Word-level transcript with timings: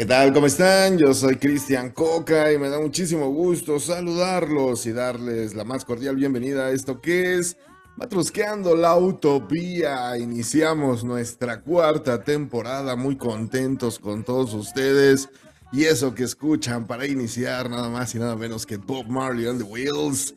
¿qué 0.00 0.06
tal? 0.06 0.32
¿Cómo 0.32 0.46
están? 0.46 0.96
Yo 0.96 1.12
soy 1.12 1.36
Cristian 1.36 1.90
Coca 1.90 2.50
y 2.50 2.56
me 2.56 2.70
da 2.70 2.80
muchísimo 2.80 3.28
gusto 3.28 3.78
saludarlos 3.78 4.86
y 4.86 4.92
darles 4.92 5.54
la 5.54 5.62
más 5.62 5.84
cordial 5.84 6.16
bienvenida 6.16 6.64
a 6.64 6.70
esto 6.70 7.02
que 7.02 7.34
es 7.34 7.58
Matrusqueando 7.98 8.74
la 8.74 8.96
Utopía. 8.96 10.16
Iniciamos 10.16 11.04
nuestra 11.04 11.60
cuarta 11.60 12.24
temporada 12.24 12.96
muy 12.96 13.18
contentos 13.18 13.98
con 13.98 14.24
todos 14.24 14.54
ustedes. 14.54 15.28
Y 15.70 15.84
eso 15.84 16.14
que 16.14 16.24
escuchan 16.24 16.86
para 16.86 17.06
iniciar 17.06 17.68
nada 17.68 17.90
más 17.90 18.14
y 18.14 18.18
nada 18.18 18.36
menos 18.36 18.64
que 18.64 18.78
Bob 18.78 19.06
Marley 19.06 19.48
on 19.48 19.58
the 19.58 19.64
Wheels. 19.64 20.34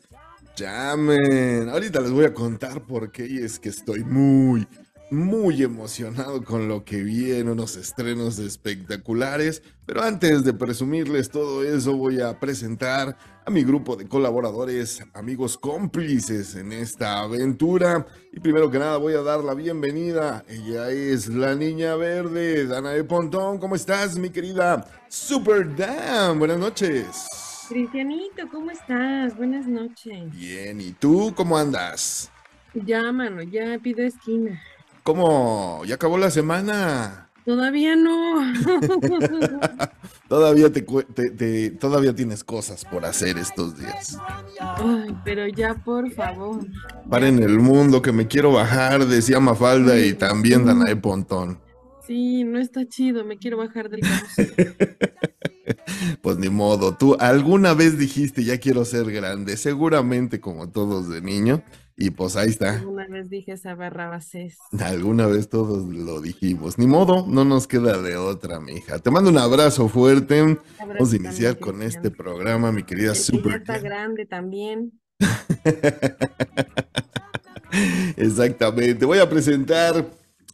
Llamen. 0.56 1.70
Ahorita 1.70 2.02
les 2.02 2.10
voy 2.10 2.26
a 2.26 2.34
contar 2.34 2.82
por 2.82 3.10
qué 3.10 3.26
y 3.26 3.38
es 3.38 3.58
que 3.58 3.70
estoy 3.70 4.04
muy, 4.04 4.68
muy 5.10 5.62
emocionado 5.62 6.42
con 6.42 6.68
lo 6.68 6.84
que 6.84 7.02
viene, 7.02 7.52
unos 7.52 7.76
estrenos 7.76 8.38
espectaculares, 8.38 9.62
pero 9.86 10.02
antes 10.02 10.44
de 10.44 10.54
presumirles 10.54 11.30
todo 11.30 11.62
eso 11.62 11.96
voy 11.96 12.20
a 12.20 12.38
presentar 12.40 13.16
a 13.44 13.50
mi 13.50 13.62
grupo 13.62 13.96
de 13.96 14.08
colaboradores, 14.08 15.02
amigos 15.12 15.58
cómplices 15.58 16.54
en 16.54 16.72
esta 16.72 17.20
aventura 17.20 18.06
y 18.32 18.40
primero 18.40 18.70
que 18.70 18.78
nada 18.78 18.96
voy 18.96 19.14
a 19.14 19.22
dar 19.22 19.44
la 19.44 19.54
bienvenida, 19.54 20.44
ella 20.48 20.90
es 20.90 21.28
la 21.28 21.54
niña 21.54 21.96
verde, 21.96 22.66
Dana 22.66 22.90
de 22.90 23.04
Pontón, 23.04 23.58
¿cómo 23.58 23.76
estás 23.76 24.16
mi 24.16 24.30
querida 24.30 24.86
Super 25.08 25.76
Dan? 25.76 26.38
Buenas 26.38 26.58
noches. 26.58 27.66
Cristianito, 27.68 28.48
¿cómo 28.50 28.70
estás? 28.70 29.36
Buenas 29.36 29.66
noches. 29.66 30.30
Bien, 30.32 30.80
¿y 30.80 30.92
tú 30.92 31.32
cómo 31.36 31.56
andas? 31.56 32.30
Ya, 32.74 33.12
mano, 33.12 33.42
ya 33.42 33.78
pido 33.78 34.02
esquina. 34.02 34.60
¿Cómo? 35.04 35.82
¿Ya 35.86 35.96
acabó 35.96 36.16
la 36.16 36.30
semana? 36.30 37.28
Todavía 37.44 37.94
no. 37.94 38.40
todavía 40.28 40.72
te, 40.72 40.80
te, 40.80 41.70
todavía 41.72 42.14
tienes 42.14 42.42
cosas 42.42 42.86
por 42.86 43.04
hacer 43.04 43.36
estos 43.36 43.78
días. 43.78 44.16
Ay, 44.58 45.14
pero 45.22 45.46
ya 45.46 45.74
por 45.74 46.10
favor. 46.10 46.66
Paren 47.10 47.42
el 47.42 47.58
mundo 47.58 48.00
que 48.00 48.12
me 48.12 48.26
quiero 48.26 48.50
bajar, 48.50 49.06
decía 49.06 49.40
Mafalda 49.40 50.00
y 50.00 50.14
también 50.14 50.64
Danae 50.64 50.96
Pontón. 50.96 51.60
Sí, 52.06 52.44
no 52.44 52.58
está 52.58 52.88
chido, 52.88 53.26
me 53.26 53.36
quiero 53.36 53.58
bajar 53.58 53.90
del 53.90 54.00
carro. 54.00 54.26
pues 56.22 56.38
ni 56.38 56.48
modo, 56.48 56.96
tú 56.96 57.14
alguna 57.20 57.74
vez 57.74 57.98
dijiste 57.98 58.42
ya 58.42 58.56
quiero 58.58 58.86
ser 58.86 59.12
grande, 59.12 59.58
seguramente 59.58 60.40
como 60.40 60.70
todos 60.70 61.10
de 61.10 61.20
niño. 61.20 61.62
Y 61.96 62.10
pues 62.10 62.36
ahí 62.36 62.48
está. 62.48 62.78
Alguna 62.78 63.06
vez 63.06 63.30
dije 63.30 63.52
esa 63.52 63.76
barrabasés. 63.76 64.58
Alguna 64.80 65.26
vez 65.26 65.48
todos 65.48 65.86
lo 65.86 66.20
dijimos. 66.20 66.78
Ni 66.78 66.86
modo, 66.86 67.24
no 67.26 67.44
nos 67.44 67.68
queda 67.68 68.02
de 68.02 68.16
otra, 68.16 68.58
mija. 68.58 68.98
Te 68.98 69.12
mando 69.12 69.30
un 69.30 69.38
abrazo 69.38 69.88
fuerte. 69.88 70.58
Vamos 70.80 71.12
a 71.12 71.16
iniciar 71.16 71.58
con 71.58 71.82
este 71.82 72.10
programa, 72.10 72.72
mi 72.72 72.82
querida 72.82 73.10
El 73.10 73.16
Super. 73.16 73.60
está 73.60 73.78
grande 73.78 74.26
también. 74.26 75.00
Exactamente. 78.16 79.04
Voy 79.04 79.18
a 79.18 79.28
presentar 79.28 80.06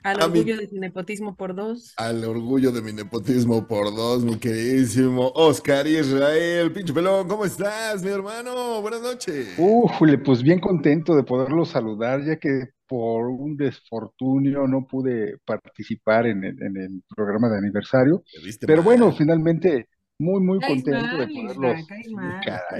al 0.03 0.22
orgullo 0.22 0.56
de 0.56 0.69
mi 0.72 0.78
nepotismo 0.78 1.37
por 1.37 1.55
dos. 1.55 1.93
Al 1.97 2.25
orgullo 2.25 2.72
de 2.72 2.83
mi 2.83 2.93
nepotismo 2.93 3.66
por 3.66 3.94
dos, 3.94 4.25
mi 4.25 4.37
queridísimo 4.37 5.31
Oscar 5.34 5.87
Israel. 5.87 6.72
Pinche 6.72 6.93
pelón, 6.93 7.28
¿cómo 7.28 7.44
estás, 7.44 8.03
mi 8.03 8.11
hermano? 8.11 8.81
Buenas 8.81 9.03
noches. 9.03 9.55
Ufule, 9.59 10.19
pues 10.19 10.43
bien 10.43 10.61
contento 10.61 11.15
de 11.15 11.22
poderlo 11.22 11.65
saludar, 11.65 12.25
ya 12.25 12.37
que 12.37 12.71
por 12.87 13.28
un 13.28 13.56
desfortunio 13.56 14.66
no 14.66 14.87
pude 14.87 15.38
participar 15.44 16.27
en 16.27 16.44
el, 16.44 16.62
en 16.62 16.77
el 16.77 17.03
programa 17.15 17.49
de 17.49 17.59
aniversario. 17.59 18.25
Pero 18.67 18.82
bueno, 18.82 19.12
finalmente 19.12 19.88
muy, 20.20 20.41
muy 20.41 20.60
contento 20.60 21.16
de 21.16 21.26
poderlos. 21.28 21.86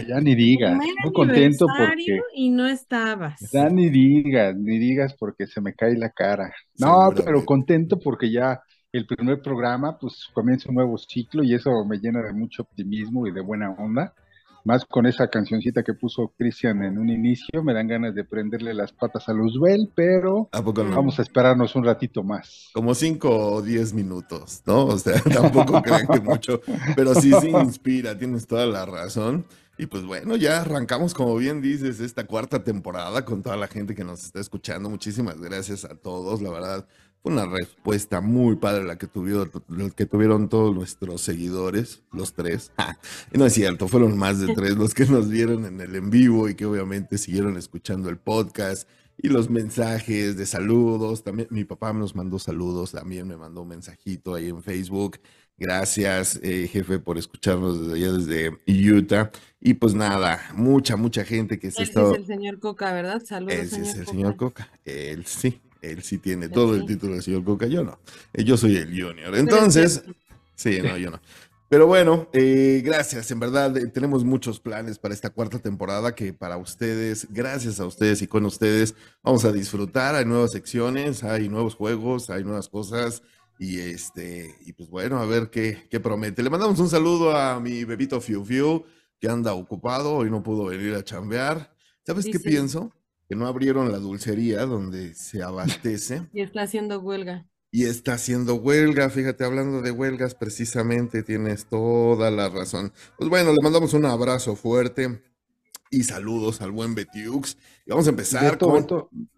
ya 0.07 0.21
ni 0.21 0.35
digas. 0.35 0.77
Muy 0.77 1.13
contento 1.13 1.67
porque. 1.67 2.21
Y 2.35 2.51
no 2.51 2.67
estabas. 2.67 3.41
Ya 3.53 3.69
ni 3.69 3.89
digas, 3.89 4.55
ni 4.57 4.79
digas 4.79 5.15
porque 5.19 5.47
se 5.47 5.61
me 5.61 5.75
cae 5.75 5.97
la 5.97 6.11
cara. 6.11 6.53
No, 6.79 7.11
pero 7.25 7.45
contento 7.45 7.99
porque 7.99 8.31
ya 8.31 8.61
el 8.93 9.07
primer 9.07 9.41
programa, 9.41 9.99
pues 9.99 10.29
comienza 10.35 10.69
un 10.69 10.75
nuevo 10.75 10.99
ciclo 10.99 11.43
y 11.43 11.55
eso 11.55 11.71
me 11.87 11.99
llena 11.99 12.23
de 12.23 12.33
mucho 12.33 12.63
optimismo 12.63 13.27
y 13.27 13.33
de 13.33 13.41
buena 13.41 13.71
onda 13.71 14.13
más 14.65 14.85
con 14.85 15.07
esa 15.07 15.29
cancioncita 15.29 15.83
que 15.83 15.95
puso 15.95 16.33
Cristian 16.37 16.83
en 16.83 16.99
un 16.99 17.09
inicio, 17.09 17.63
me 17.63 17.75
dan 17.75 17.89
ganas 17.89 18.15
de 18.15 18.25
prenderle 18.25 18.75
las 18.75 18.93
patas 18.93 19.29
a 19.29 19.33
Luzbel, 19.33 19.91
pero 19.95 20.49
vamos 20.53 21.19
a 21.19 21.23
esperarnos 21.23 21.75
un 21.75 21.85
ratito 21.85 22.23
más. 22.23 22.71
Como 22.73 22.95
cinco 22.95 23.55
o 23.55 23.63
diez 23.63 23.93
minutos, 23.93 24.63
¿no? 24.67 24.87
O 24.87 24.99
sea, 24.99 25.21
tampoco 25.33 25.83
crean 25.83 26.07
que 26.07 26.21
mucho, 26.21 26.61
pero 26.97 27.15
sí 27.15 27.33
se 27.41 27.51
inspira, 27.51 28.17
tienes 28.17 28.47
toda 28.47 28.67
la 28.67 28.87
razón. 28.87 29.45
Y 29.81 29.87
pues 29.87 30.05
bueno, 30.05 30.37
ya 30.37 30.61
arrancamos, 30.61 31.15
como 31.15 31.35
bien 31.37 31.63
dices, 31.63 32.01
esta 32.01 32.27
cuarta 32.27 32.63
temporada 32.63 33.25
con 33.25 33.43
toda 33.43 33.57
la 33.57 33.67
gente 33.67 33.95
que 33.95 34.05
nos 34.05 34.25
está 34.25 34.39
escuchando. 34.39 34.91
Muchísimas 34.91 35.41
gracias 35.41 35.87
a 35.87 35.95
todos, 35.95 36.43
la 36.43 36.51
verdad. 36.51 36.87
Fue 37.23 37.33
una 37.33 37.45
respuesta 37.45 38.21
muy 38.21 38.57
padre 38.57 38.85
la 38.85 38.97
que 38.97 39.07
tuvieron, 39.07 39.51
que 39.95 40.07
tuvieron 40.07 40.49
todos 40.49 40.75
nuestros 40.75 41.21
seguidores, 41.21 42.03
los 42.13 42.33
tres. 42.33 42.73
no 43.33 43.45
es 43.45 43.53
cierto, 43.53 43.89
fueron 43.89 44.17
más 44.17 44.41
de 44.41 44.55
tres 44.55 44.77
los 44.77 44.95
que 44.95 45.05
nos 45.05 45.29
vieron 45.29 45.67
en 45.67 45.81
el 45.81 45.95
en 45.97 46.11
vivo 46.11 46.49
y 46.49 46.55
que 46.55 46.65
obviamente 46.65 47.19
siguieron 47.19 47.59
escuchando 47.59 48.09
el 48.09 48.17
podcast 48.17 48.89
y 49.23 49.29
los 49.29 49.51
mensajes 49.51 50.37
de 50.37 50.47
saludos. 50.47 51.23
También 51.23 51.49
mi 51.51 51.65
papá 51.65 51.93
nos 51.93 52.15
mandó 52.15 52.39
saludos, 52.39 52.93
también 52.93 53.29
me 53.29 53.37
mandó 53.37 53.63
un 53.63 53.69
mensajito 53.69 54.35
ahí 54.35 54.49
en 54.49 54.63
Facebook. 54.63 55.21
Gracias, 55.59 56.41
eh, 56.43 56.69
jefe, 56.73 57.01
por 57.01 57.19
escucharnos 57.19 57.81
desde 57.81 57.95
allá, 57.97 58.13
desde 58.13 58.93
Utah. 58.93 59.31
Y 59.61 59.75
pues 59.75 59.95
nada, 59.95 60.41
mucha, 60.55 60.97
mucha 60.97 61.23
gente 61.23 61.59
que 61.59 61.71
se 61.71 61.83
está. 61.83 62.13
es 62.13 62.17
el 62.17 62.27
señor 62.27 62.61
Coca, 62.61 62.95
¿verdad? 62.95 63.23
Saludos. 63.23 63.57
Ese 63.57 63.83
es 63.83 63.95
el 63.95 64.07
señor 64.07 64.37
Coca. 64.37 64.71
Él 64.87 65.27
sí. 65.27 65.61
Él 65.83 66.03
sí 66.03 66.19
tiene 66.19 66.49
todo 66.49 66.75
el 66.75 66.87
título 66.87 67.15
de 67.15 67.23
señor 67.23 67.45
Coca, 67.45 67.67
yo 67.67 67.83
no. 67.85 67.99
Eh, 68.33 68.45
yo 68.45 68.57
soy 68.57 68.77
el 68.77 68.89
junior. 68.89 69.35
Entonces, 69.37 70.03
sí, 70.55 70.81
no, 70.83 70.97
yo 70.97 71.11
no. 71.11 71.21
Pero 71.71 71.87
bueno, 71.87 72.29
eh, 72.33 72.83
gracias. 72.85 73.31
En 73.31 73.39
verdad, 73.39 73.77
eh, 73.77 73.87
tenemos 73.87 74.25
muchos 74.25 74.59
planes 74.59 74.99
para 74.99 75.15
esta 75.15 75.31
cuarta 75.31 75.61
temporada 75.61 76.17
que 76.17 76.33
para 76.33 76.57
ustedes, 76.57 77.29
gracias 77.31 77.79
a 77.79 77.87
ustedes 77.87 78.23
y 78.23 78.27
con 78.27 78.45
ustedes, 78.45 78.97
vamos 79.23 79.45
a 79.45 79.53
disfrutar. 79.53 80.17
Hay 80.17 80.25
nuevas 80.25 80.51
secciones, 80.51 81.23
hay 81.23 81.49
nuevos 81.49 81.77
juegos, 81.77 82.29
hay 82.29 82.43
nuevas 82.43 82.69
cosas. 82.69 83.23
Y 83.61 83.79
este, 83.79 84.57
y 84.67 84.73
pues 84.73 84.91
bueno, 84.91 85.19
a 85.19 85.27
ver 85.27 85.49
qué, 85.49 85.87
qué 85.89 86.01
promete. 86.01 86.43
Le 86.43 86.51
mandamos 86.51 86.81
un 86.81 86.89
saludo 86.89 87.37
a 87.37 87.61
mi 87.61 87.85
bebito 87.85 88.21
Fiu 88.21 88.45
Fiu, 88.45 88.85
que 89.21 89.29
anda 89.29 89.55
ocupado, 89.55 90.15
hoy 90.15 90.29
no 90.29 90.43
pudo 90.43 90.65
venir 90.65 90.95
a 90.95 91.05
chambear. 91.05 91.73
¿Sabes 92.05 92.27
qué 92.27 92.41
pienso? 92.41 92.93
Que 93.31 93.37
no 93.37 93.47
abrieron 93.47 93.93
la 93.93 93.99
dulcería 93.99 94.67
donde 94.67 95.15
se 95.15 95.41
abastece. 95.41 96.27
Y 96.35 96.43
está 96.43 96.63
haciendo 96.63 96.99
huelga. 96.99 97.47
Y 97.71 97.85
está 97.85 98.15
haciendo 98.15 98.57
huelga, 98.57 99.09
fíjate, 99.09 99.45
hablando 99.45 99.83
de 99.83 99.93
huelgas, 99.93 100.35
precisamente 100.35 101.23
tienes 101.23 101.67
toda 101.67 102.33
la 102.33 102.49
razón. 102.49 102.93
Pues 103.17 103.31
bueno, 103.31 103.53
le 103.53 103.63
mandamos 103.63 103.95
un 103.95 104.05
abrazo 104.05 104.57
fuerte 104.57 105.23
y 105.91 106.03
saludos 106.03 106.61
al 106.61 106.73
buen 106.73 106.97
Betiux. 106.97 107.57
Y 107.87 107.91
vamos 107.91 108.09
a 108.09 108.11
empezar 108.11 108.59
con... 108.59 108.85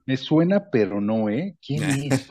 me 0.06 0.16
suena, 0.16 0.70
pero 0.70 1.02
no, 1.02 1.28
¿eh? 1.28 1.58
¿Quién 1.60 1.82
es? 2.12 2.26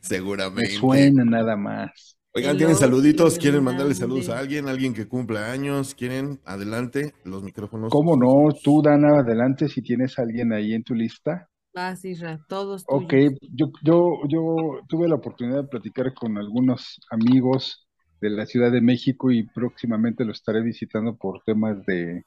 Seguramente. 0.00 0.72
Me 0.72 0.78
suena 0.78 1.26
nada 1.26 1.58
más. 1.58 2.15
Oigan, 2.36 2.58
tienen 2.58 2.76
saluditos, 2.76 3.38
quieren 3.38 3.64
mandarle 3.64 3.94
saludos 3.94 4.28
a 4.28 4.38
alguien, 4.38 4.68
alguien 4.68 4.92
que 4.92 5.08
cumpla 5.08 5.50
años, 5.50 5.94
quieren, 5.94 6.38
adelante, 6.44 7.14
los 7.24 7.42
micrófonos. 7.42 7.90
¿Cómo 7.90 8.14
no? 8.14 8.54
Tú, 8.62 8.82
Dana, 8.82 9.20
adelante 9.20 9.68
si 9.68 9.80
tienes 9.80 10.18
a 10.18 10.22
alguien 10.22 10.52
ahí 10.52 10.74
en 10.74 10.84
tu 10.84 10.94
lista. 10.94 11.48
Ah, 11.74 11.96
sí, 11.96 12.14
todos. 12.46 12.84
Ok, 12.88 13.14
yo, 13.54 13.72
yo, 13.82 14.18
yo 14.28 14.80
tuve 14.86 15.08
la 15.08 15.14
oportunidad 15.14 15.62
de 15.62 15.68
platicar 15.68 16.12
con 16.12 16.36
algunos 16.36 17.00
amigos 17.10 17.86
de 18.20 18.28
la 18.28 18.44
Ciudad 18.44 18.70
de 18.70 18.82
México 18.82 19.30
y 19.30 19.46
próximamente 19.46 20.26
lo 20.26 20.32
estaré 20.32 20.60
visitando 20.60 21.16
por 21.16 21.42
temas 21.42 21.86
de, 21.86 22.22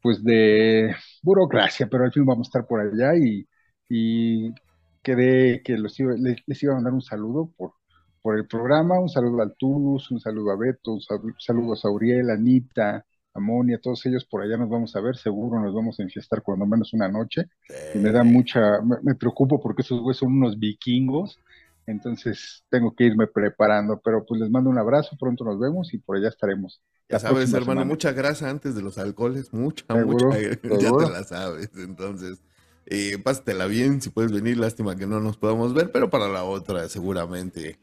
pues 0.00 0.24
de 0.24 0.96
burocracia, 1.22 1.86
pero 1.86 2.04
al 2.04 2.12
fin 2.12 2.24
vamos 2.24 2.46
a 2.46 2.48
estar 2.48 2.66
por 2.66 2.80
allá 2.80 3.14
y, 3.14 3.46
y 3.90 4.54
quedé 5.02 5.62
que 5.62 5.76
los 5.76 5.98
les 5.98 6.62
iba 6.62 6.72
a 6.72 6.76
mandar 6.76 6.94
un 6.94 7.02
saludo 7.02 7.52
por 7.58 7.77
por 8.22 8.36
el 8.36 8.46
programa. 8.46 9.00
Un 9.00 9.08
saludo 9.08 9.42
al 9.42 9.54
Tulus, 9.56 10.10
un 10.10 10.20
saludo 10.20 10.50
a 10.52 10.56
Beto, 10.56 10.94
un 10.94 11.00
saludo 11.38 11.72
a 11.72 11.76
Sauriel, 11.76 12.30
a 12.30 12.34
Anita, 12.34 12.96
a 12.96 13.04
Amonia, 13.34 13.80
todos 13.82 14.04
ellos. 14.06 14.24
Por 14.24 14.42
allá 14.42 14.56
nos 14.56 14.68
vamos 14.68 14.94
a 14.96 15.00
ver, 15.00 15.16
seguro 15.16 15.60
nos 15.60 15.74
vamos 15.74 15.98
a 15.98 16.02
enfiestar 16.02 16.42
cuando 16.42 16.66
menos 16.66 16.92
una 16.92 17.08
noche. 17.08 17.48
Y 17.94 17.98
me 17.98 18.10
da 18.10 18.24
mucha, 18.24 18.80
me, 19.02 19.14
preocupo 19.14 19.60
porque 19.60 19.82
esos 19.82 20.00
güeyes 20.00 20.18
son 20.18 20.32
unos 20.32 20.58
vikingos, 20.58 21.38
entonces 21.86 22.64
tengo 22.68 22.94
que 22.94 23.04
irme 23.04 23.26
preparando, 23.26 24.00
pero 24.04 24.24
pues 24.26 24.40
les 24.40 24.50
mando 24.50 24.70
un 24.70 24.78
abrazo, 24.78 25.16
pronto 25.18 25.44
nos 25.44 25.58
vemos 25.58 25.94
y 25.94 25.98
por 25.98 26.16
allá 26.16 26.28
estaremos. 26.28 26.82
Ya 27.08 27.18
sabes, 27.18 27.52
hermano, 27.54 27.86
mucha 27.86 28.12
grasa 28.12 28.50
antes 28.50 28.74
de 28.74 28.82
los 28.82 28.98
alcoholes, 28.98 29.52
mucha, 29.52 29.84
mucha, 29.94 30.38
ya 30.38 30.92
te 30.92 31.10
la 31.10 31.24
sabes, 31.24 31.70
entonces 31.76 32.42
eh, 32.90 33.18
pásatela 33.18 33.66
bien, 33.66 34.00
si 34.00 34.08
puedes 34.08 34.32
venir, 34.32 34.56
lástima 34.56 34.96
que 34.96 35.06
no 35.06 35.20
nos 35.20 35.36
podamos 35.36 35.74
ver, 35.74 35.92
pero 35.92 36.08
para 36.08 36.26
la 36.26 36.44
otra 36.44 36.88
seguramente 36.88 37.78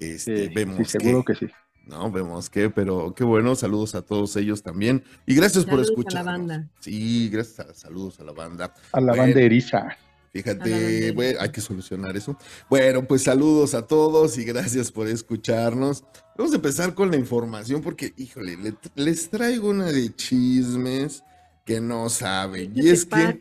este, 0.00 0.48
vemos. 0.48 0.88
seguro 0.88 1.24
que, 1.24 1.34
sí. 1.34 1.46
No, 1.86 2.10
vemos 2.10 2.48
que, 2.48 2.70
pero 2.70 3.14
qué 3.14 3.24
bueno, 3.24 3.54
saludos 3.54 3.94
a 3.94 4.02
todos 4.02 4.36
ellos 4.36 4.62
también. 4.62 5.02
Y 5.26 5.34
gracias 5.34 5.64
por 5.64 5.80
escuchar. 5.80 6.22
A 6.22 6.24
la 6.24 6.32
banda. 6.32 6.68
Sí, 6.80 7.28
gracias, 7.30 7.60
a, 7.60 7.74
saludos 7.74 8.20
a 8.20 8.24
la 8.24 8.32
banda. 8.32 8.74
A 8.92 9.00
la 9.00 9.14
banda 9.14 9.40
eriza. 9.40 9.96
Fíjate, 10.32 11.14
hay 11.40 11.48
que 11.50 11.60
solucionar 11.60 12.16
eso. 12.16 12.36
Bueno, 12.68 13.04
pues 13.04 13.24
saludos 13.24 13.74
a 13.74 13.86
todos 13.86 14.38
y 14.38 14.44
gracias 14.44 14.92
por 14.92 15.08
escucharnos. 15.08 16.04
Vamos 16.38 16.52
a 16.52 16.56
empezar 16.56 16.94
con 16.94 17.10
la 17.10 17.16
información 17.16 17.82
porque, 17.82 18.12
híjole, 18.16 18.56
les 18.94 19.28
traigo 19.28 19.70
una 19.70 19.86
de 19.86 20.14
chismes 20.14 21.24
que 21.66 21.80
no 21.80 22.08
saben. 22.08 22.72
Y 22.76 22.88
es 22.88 23.04
que... 23.04 23.40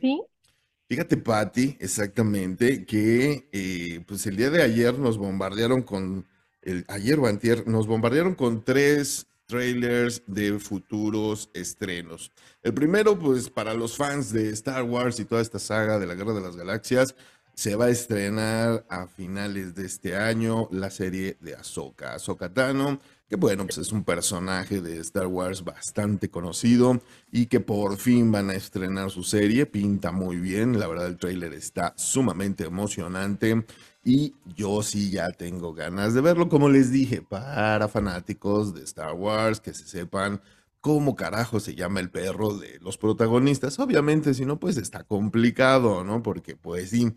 Fíjate, 0.87 1.17
Patti, 1.17 1.77
exactamente, 1.79 2.83
que 2.83 3.47
eh, 3.51 4.03
pues 4.07 4.25
el 4.25 4.35
día 4.35 4.49
de 4.49 4.63
ayer 4.63 4.97
nos 4.97 5.19
bombardearon 5.19 5.83
con, 5.83 6.25
el, 6.61 6.85
ayer 6.87 7.19
o 7.19 7.69
nos 7.69 7.87
bombardearon 7.87 8.35
con 8.35 8.63
tres 8.63 9.27
trailers 9.45 10.21
de 10.27 10.59
futuros 10.59 11.49
estrenos. 11.53 12.31
El 12.61 12.73
primero, 12.73 13.17
pues 13.17 13.49
para 13.49 13.73
los 13.73 13.97
fans 13.97 14.31
de 14.31 14.49
Star 14.49 14.83
Wars 14.83 15.19
y 15.19 15.25
toda 15.25 15.41
esta 15.41 15.59
saga 15.59 15.97
de 15.97 16.05
la 16.05 16.15
Guerra 16.15 16.33
de 16.33 16.41
las 16.41 16.55
Galaxias, 16.55 17.15
se 17.55 17.75
va 17.75 17.85
a 17.85 17.89
estrenar 17.89 18.85
a 18.89 19.07
finales 19.07 19.75
de 19.75 19.85
este 19.85 20.15
año 20.15 20.69
la 20.71 20.89
serie 20.89 21.37
de 21.41 21.55
Ahsoka. 21.55 22.13
Ahsoka 22.13 22.53
Tano 22.53 22.99
que 23.29 23.35
bueno, 23.35 23.63
pues 23.65 23.77
es 23.77 23.91
un 23.91 24.03
personaje 24.03 24.81
de 24.81 24.97
Star 24.97 25.27
Wars 25.27 25.63
bastante 25.63 26.29
conocido 26.29 26.99
y 27.31 27.45
que 27.45 27.59
por 27.59 27.97
fin 27.97 28.31
van 28.31 28.49
a 28.49 28.55
estrenar 28.55 29.11
su 29.11 29.23
serie, 29.23 29.67
pinta 29.67 30.11
muy 30.11 30.37
bien, 30.37 30.79
la 30.79 30.87
verdad 30.87 31.05
el 31.05 31.17
tráiler 31.17 31.53
está 31.53 31.93
sumamente 31.95 32.63
emocionante 32.63 33.65
y 34.09 34.35
yo 34.55 34.81
sí 34.81 35.11
ya 35.11 35.29
tengo 35.29 35.73
ganas 35.73 36.15
de 36.15 36.21
verlo, 36.21 36.49
como 36.49 36.67
les 36.67 36.91
dije, 36.91 37.21
para 37.21 37.87
fanáticos 37.87 38.73
de 38.73 38.83
Star 38.83 39.13
Wars, 39.13 39.61
que 39.61 39.73
se 39.75 39.87
sepan 39.87 40.41
cómo 40.81 41.15
carajo 41.15 41.59
se 41.59 41.75
llama 41.75 41.99
el 41.99 42.09
perro 42.09 42.57
de 42.57 42.79
los 42.79 42.97
protagonistas, 42.97 43.77
obviamente 43.77 44.33
si 44.33 44.45
no 44.45 44.59
pues 44.59 44.77
está 44.77 45.03
complicado, 45.03 46.03
¿no? 46.03 46.23
Porque 46.23 46.55
pues 46.55 46.89
sí 46.89 47.13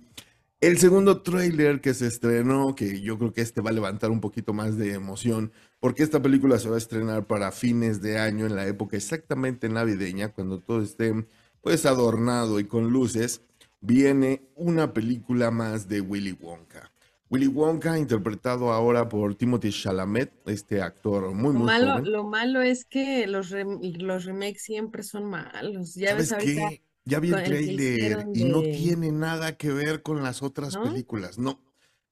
el 0.60 0.78
segundo 0.78 1.22
tráiler 1.22 1.80
que 1.80 1.92
se 1.94 2.06
estrenó, 2.06 2.76
que 2.76 3.00
yo 3.00 3.18
creo 3.18 3.32
que 3.32 3.40
este 3.40 3.60
va 3.60 3.70
a 3.70 3.72
levantar 3.72 4.10
un 4.12 4.20
poquito 4.20 4.52
más 4.52 4.76
de 4.76 4.92
emoción, 4.92 5.50
porque 5.80 6.04
esta 6.04 6.22
película 6.22 6.58
se 6.60 6.68
va 6.68 6.76
a 6.76 6.78
estrenar 6.78 7.26
para 7.26 7.50
fines 7.52 8.00
de 8.00 8.18
año, 8.18 8.46
en 8.46 8.54
la 8.54 8.66
época 8.66 8.96
exactamente 8.96 9.68
navideña, 9.68 10.28
cuando 10.32 10.60
todo 10.60 10.82
esté 10.82 11.26
pues 11.62 11.84
adornado 11.84 12.60
y 12.60 12.64
con 12.64 12.90
luces, 12.90 13.42
viene 13.82 14.48
una 14.54 14.94
película 14.94 15.50
más 15.50 15.88
de 15.88 16.00
Willy 16.00 16.32
Wonka. 16.40 16.90
Willy 17.28 17.48
Wonka, 17.48 17.98
interpretado 17.98 18.72
ahora 18.72 19.08
por 19.08 19.34
Timothy 19.34 19.70
Chalamet, 19.70 20.32
este 20.46 20.80
actor 20.80 21.34
muy, 21.34 21.52
muy 21.52 21.66
malo, 21.66 21.92
joven. 21.92 22.12
Lo 22.12 22.24
malo 22.24 22.62
es 22.62 22.84
que 22.84 23.26
los, 23.26 23.50
los 23.50 24.24
remakes 24.24 24.62
siempre 24.62 25.02
son 25.02 25.26
malos. 25.26 25.94
Ya 25.94 26.10
¿Sabes 26.10 26.30
ves 26.30 26.32
ahorita... 26.32 26.82
Ya 27.04 27.18
vi 27.18 27.32
el 27.32 27.42
trailer 27.42 28.26
y 28.32 28.44
no 28.44 28.62
tiene 28.62 29.10
nada 29.10 29.56
que 29.56 29.72
ver 29.72 30.02
con 30.02 30.22
las 30.22 30.40
otras 30.40 30.76
películas, 30.76 31.36
no. 31.36 31.60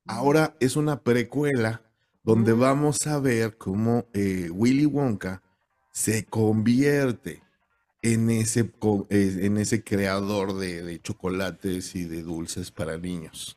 Ahora 0.04 0.56
es 0.58 0.74
una 0.74 1.02
precuela 1.02 1.82
donde 2.24 2.52
vamos 2.54 3.06
a 3.06 3.20
ver 3.20 3.56
cómo 3.56 4.06
eh, 4.14 4.50
Willy 4.50 4.86
Wonka 4.86 5.42
se 5.92 6.24
convierte 6.24 7.40
en 8.02 8.30
ese, 8.30 8.72
en 9.10 9.56
ese 9.58 9.84
creador 9.84 10.58
de, 10.58 11.00
chocolates 11.02 11.94
y 11.94 12.04
de 12.04 12.22
dulces 12.22 12.70
para 12.70 12.96
niños. 12.96 13.56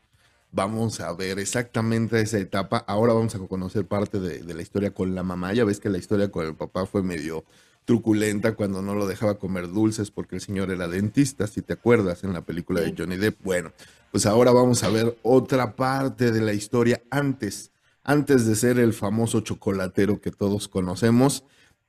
Vamos 0.52 1.00
a 1.00 1.12
ver 1.14 1.40
exactamente 1.40 2.22
esa 2.22 2.38
etapa. 2.38 2.78
Ahora 2.88 3.14
vamos 3.14 3.34
a 3.34 3.40
conocer 3.40 3.88
parte 3.88 4.20
de, 4.20 4.44
de 4.44 4.54
la 4.54 4.62
historia 4.62 4.94
con 4.94 5.16
la 5.16 5.24
mamá. 5.24 5.54
Ya 5.54 5.66
ves 5.66 5.80
que 5.80 5.90
la 5.90 5.98
historia 5.98 6.30
con 6.30 6.46
el 6.46 6.56
papá 6.56 6.86
fue 6.86 7.02
medio 7.02 7.44
truculenta 7.86 8.56
cuando 8.56 8.82
no 8.82 8.96
lo 8.96 9.08
dejaba 9.08 9.38
comer 9.38 9.70
dulces 9.70 10.12
porque 10.12 10.36
el 10.36 10.42
señor 10.42 10.72
era 10.72 10.88
dentista, 10.88 11.48
si 11.48 11.62
te 11.62 11.74
acuerdas 11.74 12.24
en 12.24 12.34
la 12.34 12.42
película 12.42 12.82
de 12.82 12.94
Johnny 12.98 13.18
Depp. 13.18 13.44
Bueno, 13.44 13.72
pues 14.12 14.26
ahora 14.26 14.52
vamos 14.52 14.84
a 14.84 14.90
ver 14.90 15.18
otra 15.24 15.76
parte 15.76 16.32
de 16.32 16.42
la 16.42 16.54
historia 16.54 17.02
antes, 17.10 17.72
antes 18.04 18.46
de 18.46 18.56
ser 18.56 18.80
el 18.80 18.94
famoso 18.94 19.42
chocolatero 19.42 20.22
que 20.22 20.32
todos 20.32 20.68
conocemos. 20.68 21.44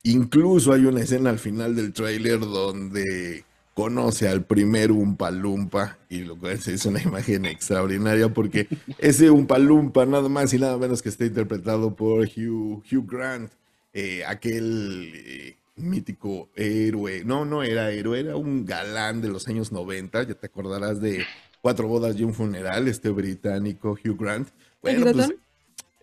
Incluso 0.05 0.71
hay 0.71 0.85
una 0.85 1.01
escena 1.01 1.31
al 1.31 1.39
final 1.39 1.75
del 1.75 1.91
tráiler 1.91 2.39
donde 2.39 3.43
conoce 3.73 4.27
al 4.27 4.45
primer 4.45 4.91
Umpalumpa 4.91 5.97
y 6.09 6.19
lo 6.19 6.37
cual 6.37 6.53
es 6.53 6.85
una 6.85 7.01
imagen 7.01 7.45
extraordinaria 7.45 8.29
porque 8.29 8.67
ese 8.99 9.31
Umpalumpa 9.31 10.05
nada 10.05 10.29
más 10.29 10.53
y 10.53 10.59
nada 10.59 10.77
menos 10.77 11.01
que 11.01 11.09
está 11.09 11.25
interpretado 11.25 11.95
por 11.95 12.19
Hugh, 12.19 12.83
Hugh 12.89 13.11
Grant, 13.11 13.51
eh, 13.93 14.23
aquel 14.25 15.11
eh, 15.15 15.57
mítico 15.75 16.49
héroe. 16.55 17.23
No, 17.25 17.43
no 17.43 17.63
era 17.63 17.89
héroe, 17.91 18.19
era 18.19 18.35
un 18.35 18.63
galán 18.63 19.21
de 19.21 19.29
los 19.29 19.47
años 19.47 19.71
90. 19.71 20.21
Ya 20.21 20.35
te 20.35 20.45
acordarás 20.45 21.01
de 21.01 21.25
Cuatro 21.65 21.87
bodas 21.87 22.15
y 22.19 22.23
un 22.23 22.35
funeral, 22.35 22.87
este 22.87 23.09
británico 23.09 23.93
Hugh 23.93 24.19
Grant. 24.19 24.49
Bueno, 24.83 25.11
pues 25.11 25.33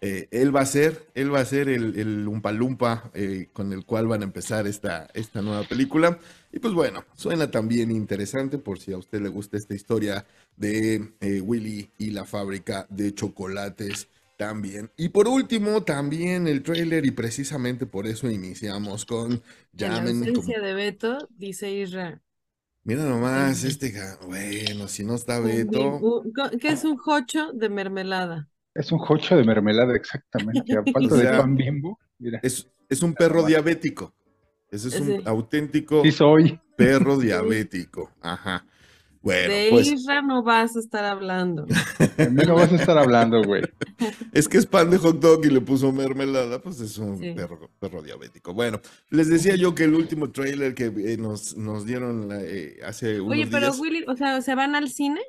eh, 0.05 0.27
él 0.33 0.55
va 0.55 0.63
a 0.63 0.67
ser, 0.67 1.07
él 1.15 1.33
va 1.33 1.39
a 1.39 1.45
ser 1.45 1.69
el, 1.69 1.97
el 1.97 2.27
Umpalumpa 2.27 3.13
eh, 3.15 3.51
con 3.53 3.73
el 3.73 3.85
cual 3.85 4.09
van 4.09 4.23
a 4.23 4.25
empezar 4.25 4.67
esta, 4.67 5.09
esta 5.15 5.43
nueva 5.43 5.63
película. 5.63 6.19
Y 6.53 6.59
pues 6.59 6.75
bueno, 6.75 7.05
suena 7.15 7.53
también 7.53 7.93
interesante 7.93 8.59
por 8.59 8.81
si 8.81 8.93
a 8.93 8.99
usted 8.99 9.21
le 9.21 9.29
gusta 9.29 9.57
esta 9.57 9.75
historia 9.75 10.27
de 10.57 11.13
eh, 11.21 11.41
Willy 11.41 11.89
y 11.99 12.11
la 12.11 12.25
fábrica 12.25 12.85
de 12.91 13.15
chocolates 13.15 14.09
también. 14.37 14.91
Y 14.97 15.11
por 15.11 15.29
último, 15.29 15.85
también 15.85 16.49
el 16.49 16.65
trailer, 16.65 17.07
y 17.07 17.13
precisamente 17.13 17.87
por 17.87 18.09
eso 18.09 18.29
iniciamos 18.29 19.07
con 19.07 19.41
la 19.79 20.01
de 20.01 20.75
Beto, 20.75 21.29
dice 21.31 21.71
Isra. 21.71 22.21
Mira 22.83 23.05
nomás, 23.05 23.63
este, 23.63 23.95
bueno, 24.27 24.89
si 24.89 25.05
no 25.05 25.15
está 25.15 25.39
Beto. 25.39 26.25
¿Qué 26.61 26.69
es 26.71 26.85
un 26.85 26.97
jocho 26.97 27.53
de 27.53 27.69
mermelada? 27.69 28.49
Es 28.75 28.93
un 28.93 28.99
jocho 28.99 29.37
de 29.37 29.45
mermelada, 29.45 29.95
exactamente. 29.95 30.73
A 30.77 30.83
falta 30.93 31.17
de 31.17 31.25
pan 31.25 31.57
bimbo. 31.57 31.99
Mira. 32.19 32.41
Es, 32.43 32.69
es 32.89 33.03
un 33.03 33.15
perro 33.15 33.45
diabético. 33.45 34.15
Ese 34.71 34.89
es 34.89 35.01
un 35.01 35.23
auténtico 35.27 36.03
soy. 36.11 36.59
perro 36.77 37.19
diabético. 37.21 38.11
Aja 38.21 38.65
de 39.23 39.69
pues 39.71 39.91
Isra 39.91 40.21
no 40.23 40.43
vas 40.43 40.77
a 40.77 40.81
estar 40.81 41.05
hablando. 41.05 41.67
De 42.17 42.31
mí 42.31 42.43
no 42.47 42.55
vas 42.55 42.73
a 42.73 42.77
estar 42.77 42.99
hablando, 42.99 43.43
güey. 43.43 43.63
Es 44.33 44.49
que 44.49 44.59
es 44.59 44.67
pan 44.67 44.91
de 44.91 44.99
hot 44.99 45.21
dog 45.21 45.45
y 45.45 45.51
le 45.51 45.61
puso 45.61 45.93
mermelada, 45.93 46.61
pues 46.61 46.81
es 46.81 46.99
un 46.99 47.21
perro, 47.79 48.03
diabético. 48.03 48.53
Bueno, 48.53 48.81
les 49.11 49.29
decía 49.29 49.55
yo 49.55 49.75
que 49.75 49.85
el 49.85 49.95
último 49.95 50.31
trailer 50.31 50.75
que 50.75 50.87
eh, 50.87 51.17
nos, 51.19 51.57
nos 51.57 51.87
dieron 51.87 52.31
eh, 52.33 52.79
hace 52.85 53.21
unos 53.21 53.33
Oye, 53.33 53.47
pero 53.47 53.67
días... 53.67 53.79
Willy, 53.79 54.05
o 54.09 54.17
sea, 54.17 54.41
¿se 54.43 54.55
van 54.55 54.75
al 54.75 54.89
cine? 54.89 55.21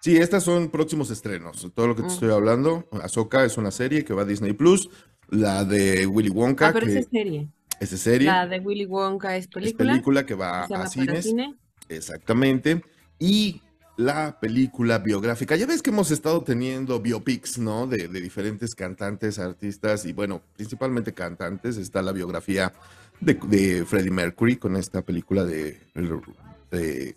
Sí, 0.00 0.16
estas 0.16 0.44
son 0.44 0.70
próximos 0.70 1.10
estrenos. 1.10 1.68
Todo 1.74 1.88
lo 1.88 1.96
que 1.96 2.02
te 2.02 2.08
mm. 2.08 2.12
estoy 2.12 2.30
hablando, 2.30 2.88
Ahsoka 3.02 3.44
es 3.44 3.58
una 3.58 3.70
serie 3.70 4.04
que 4.04 4.14
va 4.14 4.22
a 4.22 4.26
Disney 4.26 4.52
Plus. 4.52 4.90
La 5.28 5.64
de 5.64 6.06
Willy 6.06 6.30
Wonka. 6.30 6.68
Ah, 6.68 6.72
pero 6.72 6.86
esa 6.86 7.00
es 7.00 7.08
serie. 7.10 7.48
Esa 7.80 7.96
serie. 7.96 8.28
La 8.28 8.46
de 8.46 8.60
Willy 8.60 8.86
Wonka 8.86 9.36
es 9.36 9.46
película. 9.48 9.92
Es 9.92 9.96
película 9.96 10.24
que 10.24 10.34
va 10.34 10.64
a 10.64 10.86
cines. 10.86 11.24
Cine. 11.24 11.54
Exactamente 11.88 12.82
y 13.18 13.62
la 13.96 14.38
película 14.40 14.98
biográfica. 14.98 15.56
Ya 15.56 15.66
ves 15.66 15.82
que 15.82 15.90
hemos 15.90 16.10
estado 16.10 16.42
teniendo 16.42 17.00
biopics, 17.00 17.58
¿no? 17.58 17.86
De, 17.86 18.08
diferentes 18.08 18.74
cantantes, 18.74 19.38
artistas 19.38 20.06
y 20.06 20.12
bueno, 20.12 20.40
principalmente 20.56 21.12
cantantes. 21.12 21.76
Está 21.76 22.00
la 22.02 22.12
biografía 22.12 22.72
de, 23.20 23.84
Freddie 23.84 24.10
Mercury 24.10 24.56
con 24.56 24.76
esta 24.76 25.02
película 25.02 25.44
de, 25.44 25.80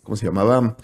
¿cómo 0.02 0.16
se 0.16 0.26
llamaba? 0.26 0.76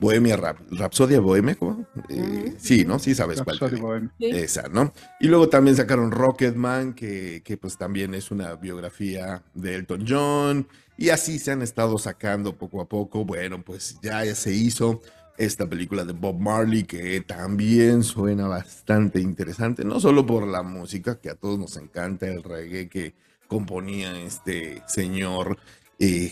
Bohemia 0.00 0.36
Rap, 0.36 0.58
Rapsodia 0.70 1.20
Bohemia, 1.20 1.54
¿cómo? 1.54 1.86
Eh, 2.08 2.54
sí, 2.58 2.84
¿no? 2.84 2.98
Sí 2.98 3.14
sabes 3.14 3.42
cuál. 3.42 4.10
Esa, 4.18 4.68
¿no? 4.68 4.92
Y 5.20 5.28
luego 5.28 5.48
también 5.48 5.76
sacaron 5.76 6.10
Rocketman, 6.10 6.94
que, 6.94 7.42
que 7.44 7.56
pues 7.56 7.76
también 7.76 8.14
es 8.14 8.30
una 8.30 8.54
biografía 8.54 9.42
de 9.54 9.74
Elton 9.74 10.04
John. 10.08 10.68
Y 10.96 11.10
así 11.10 11.38
se 11.38 11.52
han 11.52 11.62
estado 11.62 11.98
sacando 11.98 12.56
poco 12.56 12.80
a 12.80 12.88
poco. 12.88 13.24
Bueno, 13.24 13.62
pues 13.62 13.98
ya, 14.02 14.24
ya 14.24 14.34
se 14.34 14.52
hizo 14.52 15.02
esta 15.40 15.66
película 15.66 16.04
de 16.04 16.12
Bob 16.12 16.38
Marley, 16.38 16.84
que 16.84 17.22
también 17.22 18.02
suena 18.02 18.46
bastante 18.46 19.20
interesante, 19.20 19.84
no 19.84 19.98
solo 19.98 20.26
por 20.26 20.46
la 20.46 20.62
música, 20.62 21.18
que 21.18 21.30
a 21.30 21.34
todos 21.34 21.58
nos 21.58 21.76
encanta, 21.78 22.26
el 22.26 22.42
reggae 22.42 22.90
que 22.90 23.14
componía 23.48 24.20
este 24.20 24.82
señor, 24.86 25.56
eh, 25.98 26.30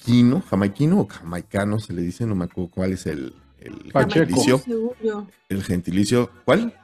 jamaiquino, 0.00 0.42
jamaiquino 0.42 1.00
o 1.00 1.06
jamaicano 1.06 1.78
se 1.78 1.92
le 1.92 2.02
dice, 2.02 2.26
no 2.26 2.34
me 2.34 2.44
acuerdo 2.44 2.70
cuál 2.70 2.92
es 2.92 3.06
el, 3.06 3.34
el 3.58 3.92
gentilicio. 3.92 4.62
El 5.48 5.62
gentilicio, 5.62 6.30
¿cuál? 6.44 6.74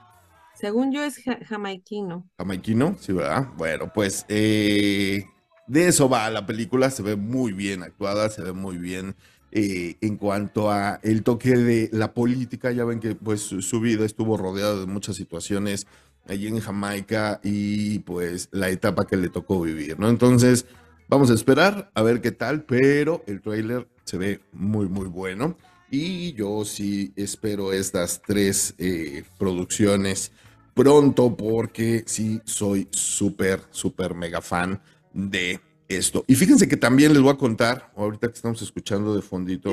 Según 0.55 0.93
yo 0.93 1.03
es 1.05 1.23
jamaiquino. 1.49 2.27
Jamaiquino, 2.39 2.97
sí, 3.01 3.13
¿verdad? 3.13 3.49
Bueno, 3.57 3.93
pues 3.93 4.25
eh, 4.29 5.27
de 5.67 5.89
eso 5.89 6.09
va 6.09 6.31
la 6.31 6.47
película, 6.47 6.91
se 6.91 7.03
ve 7.03 7.17
muy 7.17 7.53
bien 7.53 7.83
actuada, 7.83 8.31
se 8.31 8.43
ve 8.43 8.53
muy 8.53 8.79
bien 8.79 9.17
eh, 9.53 9.97
en 10.01 10.17
cuanto 10.17 10.71
a 10.71 10.99
el 11.03 11.23
toque 11.23 11.57
de 11.57 11.91
la 11.93 12.15
política, 12.15 12.73
ya 12.73 12.85
ven 12.85 13.01
que 13.01 13.15
pues 13.15 13.41
su, 13.41 13.81
vida 13.81 14.05
estuvo 14.05 14.37
rodeada 14.37 14.81
de 14.81 14.87
muchas 14.87 15.17
situaciones 15.17 15.87
allí 16.29 16.49
en 16.49 16.61
Jamaica 16.61 17.41
y 17.45 18.01
pues 18.01 18.49
la 18.51 18.69
etapa 18.69 19.07
que 19.07 19.17
le 19.17 19.29
tocó 19.29 19.61
vivir, 19.61 19.99
¿no? 19.99 20.09
Entonces, 20.09 20.67
vamos 21.09 21.31
a 21.31 21.35
esperar 21.35 21.91
a 21.95 22.03
ver 22.03 22.21
qué 22.21 22.33
tal, 22.33 22.63
pero 22.63 23.23
el 23.27 23.41
trailer 23.41 23.87
se 24.05 24.19
ve 24.19 24.41
muy, 24.53 24.89
muy 24.89 25.07
bueno 25.07 25.57
y 25.91 26.33
yo 26.35 26.65
sí 26.65 27.13
espero 27.17 27.73
estas 27.73 28.21
tres 28.23 28.75
eh, 28.79 29.25
producciones 29.39 30.33
pronto 30.75 31.35
porque 31.37 32.05
sí 32.07 32.41
soy 32.45 32.89
súper, 32.91 33.61
súper 33.71 34.15
mega 34.15 34.41
fan 34.41 34.81
de 35.13 35.61
esto. 35.89 36.25
Y 36.27 36.35
fíjense 36.35 36.69
que 36.69 36.77
también 36.77 37.13
les 37.13 37.23
voy 37.23 37.33
a 37.33 37.37
contar, 37.37 37.91
ahorita 37.97 38.29
que 38.29 38.35
estamos 38.35 38.61
escuchando 38.61 39.15
de 39.15 39.23
fondito. 39.23 39.73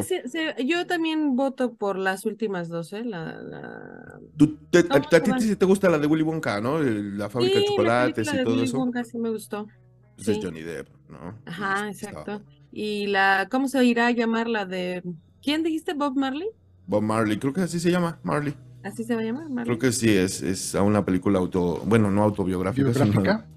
yo 0.64 0.86
también 0.86 1.36
voto 1.36 1.74
por 1.74 1.98
las 1.98 2.26
últimas 2.26 2.70
dos, 2.70 2.94
¿eh? 2.94 3.04
La, 3.04 3.30
a, 3.30 5.00
ti 5.02 5.32
sí 5.42 5.56
te 5.56 5.66
gusta 5.66 5.90
la 5.90 5.98
de 5.98 6.08
Willy 6.08 6.24
Wonka, 6.24 6.62
¿no? 6.62 6.80
La 6.80 7.30
fábrica 7.30 7.60
de 7.60 7.66
chocolates 7.66 8.34
y 8.34 8.44
todo 8.44 8.54
Willy 8.54 8.66
eso. 8.66 8.78
Wonka 8.78 9.04
sí 9.04 9.18
me 9.18 9.30
gustó. 9.30 9.68
Pues 10.16 10.28
es 10.28 10.40
Johnny 10.44 10.62
Depp, 10.62 10.88
¿no? 11.10 11.36
Ajá, 11.46 11.90
exacto. 11.90 12.42
Y 12.72 13.08
la, 13.08 13.48
¿cómo 13.52 13.68
se 13.68 13.84
irá 13.86 14.08
a 14.08 14.12
llamar 14.12 14.48
la 14.48 14.66
de, 14.66 15.04
¿quién 15.42 15.64
dijiste? 15.64 15.94
¿Bob 15.94 16.16
Marley? 16.16 16.48
Bob 16.88 17.04
Marley, 17.04 17.38
creo 17.38 17.54
que 17.54 17.62
así 17.62 17.80
se 17.80 17.92
llama, 17.92 18.20
Marley. 18.24 18.56
¿Así 18.84 19.04
se 19.04 19.16
va 19.16 19.22
a 19.22 19.24
llamar? 19.24 19.50
Marley? 19.50 19.66
Creo 19.66 19.80
que 19.80 19.92
sí, 19.92 20.10
es, 20.10 20.42
es 20.42 20.74
una 20.76 21.06
película 21.06 21.40
auto, 21.40 21.82
bueno, 21.86 22.12
no 22.12 22.24
autobiográfica. 22.24 22.90
¿Biográfica? 22.90 23.48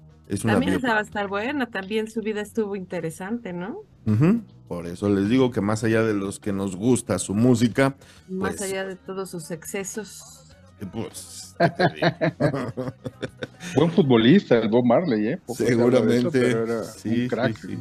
también 0.43 0.73
esa 0.73 0.93
va 0.93 0.99
a 0.99 1.03
estar 1.03 1.27
buena, 1.27 1.67
también 1.67 2.09
su 2.09 2.21
vida 2.21 2.41
estuvo 2.41 2.75
interesante, 2.75 3.53
¿no? 3.53 3.83
Por 4.67 4.85
eso 4.85 5.09
les 5.09 5.29
digo 5.29 5.51
que 5.51 5.61
más 5.61 5.83
allá 5.83 6.03
de 6.03 6.13
los 6.13 6.39
que 6.39 6.53
nos 6.53 6.75
gusta 6.75 7.19
su 7.19 7.33
música. 7.33 7.95
Más 8.27 8.55
pues 8.55 8.61
allá 8.61 8.85
de 8.85 8.95
todos 8.95 9.29
sus 9.29 9.51
excesos. 9.51 10.46
Pues, 10.91 11.55
Buen 13.75 13.91
futbolista, 13.91 14.59
el 14.59 14.69
Bob 14.69 14.85
Marley, 14.85 15.27
¿eh? 15.27 15.39
Seguramente. 15.47 16.51
sí, 16.83 17.27
sí, 17.27 17.79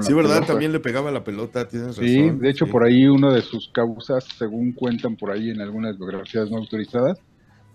sí. 0.00 0.14
verdad, 0.14 0.44
también 0.46 0.72
le 0.72 0.80
pegaba 0.80 1.10
la 1.10 1.22
pelota, 1.22 1.68
tienes 1.68 1.88
razón. 1.88 2.04
Sí, 2.04 2.30
de 2.30 2.48
hecho, 2.48 2.66
por 2.66 2.84
ahí 2.84 3.06
una 3.06 3.32
de 3.32 3.42
sus 3.42 3.68
causas, 3.68 4.24
según 4.24 4.72
cuentan 4.72 5.16
por 5.16 5.30
ahí 5.30 5.50
en 5.50 5.60
algunas 5.60 5.98
biografías 5.98 6.50
no 6.50 6.56
autorizadas, 6.56 7.18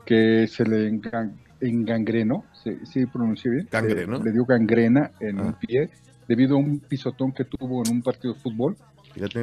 que 0.05 0.47
se 0.47 0.65
le 0.65 0.99
en 1.61 1.85
gangreno, 1.85 2.45
sí, 2.63 2.77
sí 2.83 3.05
pronuncié 3.05 3.51
bien. 3.51 3.67
Gangreno. 3.71 4.23
Le, 4.23 4.31
dio 4.31 4.45
gangrena 4.45 5.11
en 5.19 5.39
un 5.39 5.49
ah. 5.49 5.59
pie 5.59 5.89
debido 6.27 6.55
a 6.55 6.59
un 6.59 6.79
pisotón 6.79 7.31
que 7.31 7.45
tuvo 7.45 7.83
en 7.85 7.91
un 7.91 8.01
partido 8.01 8.33
de 8.33 8.39
fútbol. 8.39 8.75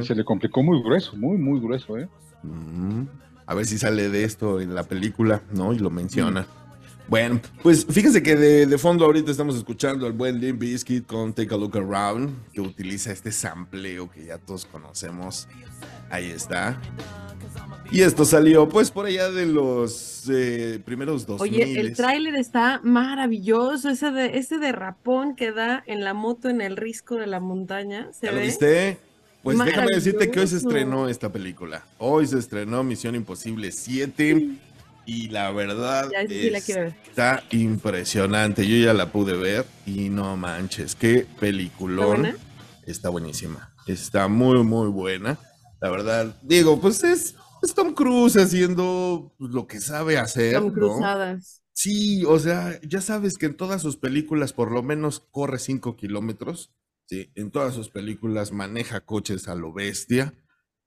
Se 0.02 0.14
le 0.14 0.24
complicó 0.24 0.62
muy 0.62 0.82
grueso, 0.82 1.16
muy, 1.16 1.38
muy 1.38 1.60
grueso, 1.60 1.96
¿eh? 1.96 2.08
Mm. 2.42 3.04
A 3.50 3.54
ver 3.54 3.66
si 3.66 3.78
sale 3.78 4.10
de 4.10 4.22
esto 4.22 4.60
en 4.60 4.76
la 4.76 4.84
película, 4.84 5.42
¿no? 5.52 5.72
Y 5.72 5.78
lo 5.80 5.90
menciona. 5.90 6.46
Bueno, 7.08 7.40
pues 7.64 7.84
fíjense 7.84 8.22
que 8.22 8.36
de, 8.36 8.78
fondo 8.78 9.04
ahorita 9.04 9.32
estamos 9.32 9.56
escuchando 9.56 10.06
al 10.06 10.12
buen 10.12 10.38
Limp 10.38 10.60
Bizkit 10.60 11.04
con 11.04 11.32
Take 11.32 11.52
a 11.52 11.56
Look 11.56 11.76
Around, 11.76 12.52
que 12.52 12.60
utiliza 12.60 13.10
este 13.10 13.32
sampleo 13.32 14.08
que 14.08 14.26
ya 14.26 14.38
todos 14.38 14.66
conocemos. 14.66 15.48
Ahí 16.10 16.26
está. 16.30 16.80
Y 17.90 18.02
esto 18.02 18.24
salió 18.24 18.68
pues 18.68 18.92
por 18.92 19.06
allá 19.06 19.32
de 19.32 19.46
los 19.46 20.30
eh, 20.30 20.80
primeros 20.84 21.26
dos. 21.26 21.40
Oye, 21.40 21.80
el 21.80 21.96
tráiler 21.96 22.36
está 22.36 22.80
maravilloso, 22.84 23.88
ese 23.88 24.12
de 24.12 24.38
ese 24.38 24.58
derrapón 24.58 25.34
que 25.34 25.50
da 25.50 25.82
en 25.88 26.04
la 26.04 26.14
moto 26.14 26.48
en 26.48 26.60
el 26.60 26.76
risco 26.76 27.16
de 27.16 27.26
la 27.26 27.40
montaña. 27.40 28.12
¿se 28.12 28.26
¿Ya 28.26 28.32
lo 28.32 28.42
viste? 28.42 29.09
Pues 29.42 29.58
déjame 29.58 29.94
decirte 29.94 30.30
que 30.30 30.40
hoy 30.40 30.46
se 30.46 30.56
estrenó 30.56 31.08
esta 31.08 31.32
película. 31.32 31.84
Hoy 31.98 32.26
se 32.26 32.38
estrenó 32.38 32.82
Misión 32.84 33.14
Imposible 33.14 33.72
7 33.72 34.48
y 35.06 35.28
la 35.28 35.50
verdad 35.50 36.10
está 36.12 37.42
impresionante. 37.50 38.66
Yo 38.66 38.76
ya 38.84 38.92
la 38.92 39.12
pude 39.12 39.36
ver 39.36 39.64
y 39.86 40.10
no 40.10 40.36
manches, 40.36 40.94
qué 40.94 41.26
peliculón. 41.38 42.36
Está 42.84 43.08
buenísima. 43.08 43.74
Está 43.86 44.28
muy 44.28 44.62
muy 44.62 44.88
buena. 44.88 45.38
La 45.80 45.88
verdad, 45.88 46.36
digo, 46.42 46.78
pues 46.80 47.02
es 47.02 47.34
es 47.62 47.74
Tom 47.74 47.92
Cruise 47.94 48.36
haciendo 48.36 49.34
pues, 49.38 49.50
lo 49.52 49.66
que 49.66 49.80
sabe 49.80 50.18
hacer. 50.18 50.54
Tom 50.54 50.72
Cruzadas. 50.72 51.62
Sí, 51.72 52.24
o 52.24 52.38
sea, 52.38 52.78
ya 52.82 53.00
sabes 53.00 53.38
que 53.38 53.46
en 53.46 53.56
todas 53.56 53.82
sus 53.82 53.96
películas 53.96 54.52
por 54.52 54.70
lo 54.70 54.82
menos 54.82 55.20
corre 55.30 55.58
5 55.58 55.96
kilómetros. 55.96 56.72
Sí, 57.10 57.32
en 57.34 57.50
todas 57.50 57.74
sus 57.74 57.88
películas 57.88 58.52
maneja 58.52 59.00
coches 59.00 59.48
a 59.48 59.56
lo 59.56 59.72
bestia. 59.72 60.32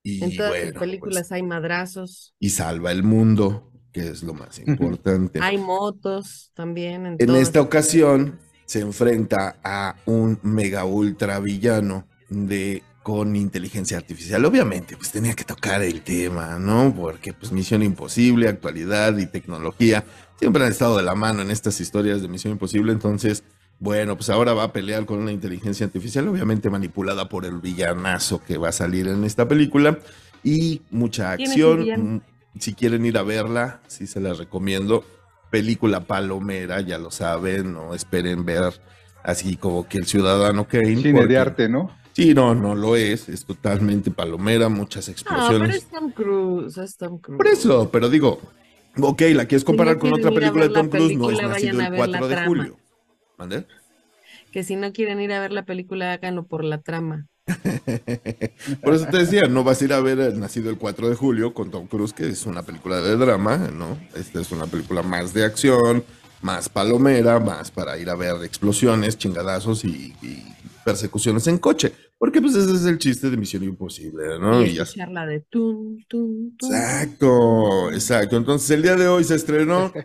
Y 0.04 0.24
en 0.24 0.38
todas 0.38 0.54
sus 0.54 0.72
pues 0.72 0.80
películas 0.80 1.34
hay 1.34 1.44
madrazos. 1.44 2.34
Y 2.40 2.52
salva 2.52 2.94
el 2.94 3.04
mundo, 3.04 3.74
que 3.92 4.08
es 4.08 4.24
lo 4.24 4.34
más 4.34 4.58
importante. 4.60 5.40
hay 5.42 5.58
motos 5.58 6.54
también. 6.54 7.06
En, 7.06 7.18
en 7.20 7.36
esta 7.36 7.60
ocasión 7.60 8.40
se 8.66 8.80
enfrenta 8.80 9.60
a 9.66 9.98
un 10.06 10.40
mega 10.44 10.86
ultra 10.86 11.42
villano 11.42 12.08
de 12.30 12.84
con 13.04 13.36
inteligencia 13.36 13.98
artificial. 13.98 14.46
Obviamente, 14.46 14.96
pues 14.96 15.12
tenía 15.12 15.34
que 15.34 15.44
tocar 15.44 15.82
el 15.84 16.04
tema, 16.04 16.58
¿no? 16.58 16.96
Porque 16.96 17.34
pues 17.34 17.52
Misión 17.52 17.84
Imposible, 17.84 18.48
actualidad 18.48 19.18
y 19.18 19.26
tecnología 19.26 20.06
siempre 20.40 20.64
han 20.64 20.72
estado 20.72 20.96
de 20.96 21.04
la 21.04 21.16
mano 21.16 21.42
en 21.42 21.52
estas 21.52 21.82
historias 21.82 22.22
de 22.22 22.30
Misión 22.30 22.54
Imposible. 22.54 22.94
Entonces, 22.94 23.44
bueno, 23.80 24.16
pues 24.16 24.30
ahora 24.30 24.54
va 24.54 24.64
a 24.64 24.74
pelear 24.74 25.06
con 25.06 25.20
una 25.20 25.32
inteligencia 25.32 25.86
artificial, 25.86 26.28
obviamente 26.28 26.70
manipulada 26.70 27.28
por 27.28 27.46
el 27.46 27.60
villanazo 27.60 28.42
que 28.44 28.58
va 28.58 28.70
a 28.70 28.74
salir 28.74 29.08
en 29.08 29.24
esta 29.24 29.48
película. 29.48 30.00
Y 30.44 30.82
mucha 30.92 31.32
acción. 31.32 32.16
Mm, 32.16 32.22
si 32.60 32.74
quieren 32.74 33.06
ir 33.06 33.18
a 33.18 33.24
verla, 33.24 33.82
sí 33.88 34.08
se 34.08 34.20
la 34.20 34.34
recomiendo. 34.34 35.04
Película 35.50 36.02
palomera, 36.02 36.82
ya 36.82 36.98
lo 36.98 37.12
saben, 37.12 37.74
no 37.74 37.94
esperen 37.94 38.46
ver 38.46 38.74
así 39.24 39.56
como 39.56 39.88
que 39.88 39.98
el 39.98 40.06
ciudadano 40.06 40.68
Kane. 40.68 40.98
Cine 40.98 41.26
de 41.28 41.38
arte, 41.38 41.70
¿no? 41.70 41.92
Sí, 42.14 42.34
no, 42.34 42.54
no 42.54 42.76
lo 42.76 42.96
es, 42.96 43.28
es 43.28 43.46
totalmente 43.46 44.12
palomera, 44.12 44.70
muchas 44.70 45.10
explosiones. 45.10 45.60
No, 45.60 45.66
pero 45.66 45.74
es 45.74 45.86
Tom 45.86 46.12
Cruise, 46.12 46.78
es 46.78 46.98
Tom 46.98 47.18
Cruise. 47.18 47.38
Por 47.38 47.48
eso, 47.48 47.90
pero 47.92 48.08
digo, 48.08 48.40
ok, 49.00 49.22
la 49.34 49.46
quieres 49.46 49.64
comparar 49.64 49.98
con 49.98 50.14
otra 50.14 50.30
película 50.32 50.68
de 50.68 50.74
Tom 50.74 50.90
Cruise, 50.90 51.18
no 51.18 51.32
es 51.32 51.42
nacido 51.42 51.82
el 51.82 51.96
4 51.96 52.28
de 52.28 52.46
julio. 52.46 52.78
¿Mande? 53.38 53.66
Que 54.52 54.64
si 54.64 54.76
no 54.76 54.92
quieren 54.94 55.20
ir 55.22 55.32
a 55.34 55.40
ver 55.40 55.52
la 55.52 55.66
película, 55.66 56.14
háganlo 56.14 56.46
por 56.46 56.64
la 56.64 56.82
trama. 56.82 57.28
por 58.84 58.94
eso 58.94 59.06
te 59.08 59.18
decía, 59.18 59.44
no 59.50 59.64
vas 59.64 59.82
a 59.82 59.86
ir 59.86 59.94
a 59.94 60.00
ver 60.00 60.36
Nacido 60.38 60.70
el 60.70 60.78
4 60.78 61.10
de 61.10 61.16
julio 61.16 61.54
con 61.54 61.72
Tom 61.72 61.88
Cruise, 61.88 62.14
que 62.14 62.28
es 62.28 62.46
una 62.46 62.64
película 62.64 63.02
de 63.02 63.18
drama, 63.18 63.58
¿no? 63.58 64.00
Esta 64.16 64.40
es 64.40 64.52
una 64.52 64.68
película 64.68 65.02
más 65.04 65.34
de 65.34 65.44
acción, 65.44 66.04
más 66.42 66.70
palomera, 66.70 67.40
más 67.40 67.70
para 67.72 67.98
ir 67.98 68.10
a 68.10 68.16
ver 68.16 68.44
explosiones, 68.44 69.18
chingadazos 69.18 69.84
y 69.84 70.14
persecuciones 70.84 71.48
en 71.48 71.58
coche. 71.58 71.94
Porque 72.24 72.42
pues 72.42 72.56
ese 72.56 72.74
es 72.74 72.86
el 72.86 72.98
chiste 73.00 73.30
de 73.30 73.36
Misión 73.36 73.64
Imposible, 73.64 74.40
¿no? 74.40 74.62
Y, 74.64 74.80
la 74.96 75.26
de 75.26 75.42
tun, 75.42 76.06
tun, 76.08 76.56
tun. 76.58 76.74
Exacto, 76.74 77.92
exacto. 77.92 78.38
Entonces 78.38 78.70
el 78.72 78.82
día 78.82 78.96
de 78.96 79.10
hoy 79.10 79.26
se 79.26 79.36
estrenó. 79.36 79.92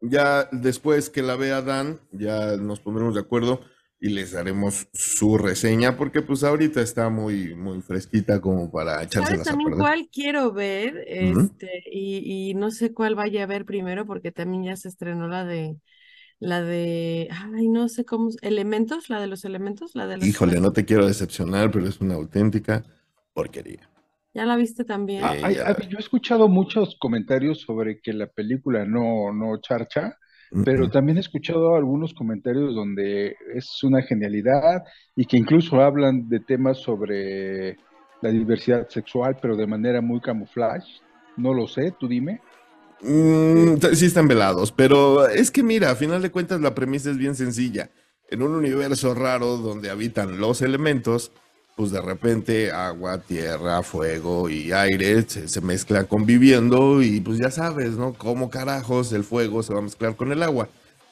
Ya 0.00 0.48
después 0.52 1.10
que 1.10 1.22
la 1.22 1.36
vea 1.36 1.62
Dan, 1.62 2.00
ya 2.12 2.56
nos 2.56 2.80
pondremos 2.80 3.14
de 3.14 3.20
acuerdo 3.20 3.60
y 4.00 4.08
les 4.08 4.32
daremos 4.32 4.88
su 4.94 5.36
reseña 5.36 5.96
porque 5.96 6.22
pues 6.22 6.42
ahorita 6.42 6.80
está 6.80 7.10
muy 7.10 7.54
muy 7.54 7.82
fresquita 7.82 8.40
como 8.40 8.70
para 8.70 9.02
echarse 9.02 9.32
¿Sabes 9.32 9.46
también 9.46 9.72
cuál 9.72 10.08
quiero 10.10 10.52
ver? 10.52 11.04
Este, 11.06 11.82
y, 11.90 12.50
y 12.50 12.54
no 12.54 12.70
sé 12.70 12.94
cuál 12.94 13.14
vaya 13.14 13.42
a 13.42 13.46
ver 13.46 13.66
primero 13.66 14.06
porque 14.06 14.32
también 14.32 14.64
ya 14.64 14.76
se 14.76 14.88
estrenó 14.88 15.28
la 15.28 15.44
de 15.44 15.76
la 16.40 16.62
de, 16.62 17.28
ay, 17.30 17.68
no 17.68 17.88
sé 17.90 18.06
cómo, 18.06 18.30
elementos, 18.40 19.10
la 19.10 19.20
de 19.20 19.26
los 19.26 19.44
elementos, 19.44 19.94
la 19.94 20.06
de 20.06 20.16
los... 20.16 20.26
Híjole, 20.26 20.58
no 20.58 20.72
te 20.72 20.86
quiero 20.86 21.06
decepcionar, 21.06 21.70
pero 21.70 21.86
es 21.86 22.00
una 22.00 22.14
auténtica 22.14 22.82
porquería. 23.34 23.89
¿Ya 24.32 24.44
la 24.44 24.56
viste 24.56 24.84
también? 24.84 25.24
Ah, 25.24 25.50
yo 25.88 25.98
he 25.98 26.00
escuchado 26.00 26.48
muchos 26.48 26.96
comentarios 27.00 27.60
sobre 27.60 28.00
que 28.00 28.12
la 28.12 28.28
película 28.28 28.84
no, 28.84 29.32
no 29.32 29.60
charcha, 29.60 30.16
pero 30.64 30.88
también 30.88 31.18
he 31.18 31.20
escuchado 31.20 31.76
algunos 31.76 32.12
comentarios 32.12 32.74
donde 32.74 33.36
es 33.54 33.82
una 33.82 34.02
genialidad 34.02 34.82
y 35.16 35.24
que 35.24 35.36
incluso 35.36 35.80
hablan 35.80 36.28
de 36.28 36.40
temas 36.40 36.78
sobre 36.78 37.76
la 38.20 38.30
diversidad 38.30 38.88
sexual, 38.88 39.36
pero 39.40 39.56
de 39.56 39.66
manera 39.66 40.00
muy 40.00 40.20
camuflaje. 40.20 40.86
No 41.36 41.54
lo 41.54 41.66
sé, 41.68 41.94
tú 41.98 42.08
dime. 42.08 42.40
Mm, 43.02 43.76
sí 43.94 44.06
están 44.06 44.28
velados, 44.28 44.72
pero 44.72 45.26
es 45.26 45.50
que 45.50 45.62
mira, 45.62 45.90
a 45.90 45.94
final 45.96 46.20
de 46.20 46.30
cuentas 46.30 46.60
la 46.60 46.74
premisa 46.74 47.10
es 47.10 47.16
bien 47.16 47.34
sencilla. 47.34 47.90
En 48.28 48.42
un 48.42 48.54
universo 48.54 49.14
raro 49.14 49.56
donde 49.56 49.90
habitan 49.90 50.38
los 50.38 50.62
elementos, 50.62 51.32
pues 51.80 51.92
de 51.92 52.02
repente 52.02 52.70
agua, 52.72 53.22
tierra, 53.22 53.82
fuego 53.82 54.50
y 54.50 54.70
aire 54.70 55.22
se, 55.26 55.60
mezclan 55.62 56.04
conviviendo 56.04 57.00
y 57.00 57.20
pues 57.20 57.38
ya 57.38 57.50
sabes, 57.50 57.92
¿no? 57.92 58.12
Cómo 58.12 58.50
carajos 58.50 59.14
el 59.14 59.24
fuego 59.24 59.62
se 59.62 59.72
va 59.72 59.78
a 59.78 59.84
mezclar 59.84 60.14
con 60.14 60.30
el 60.30 60.42
agua. 60.42 60.68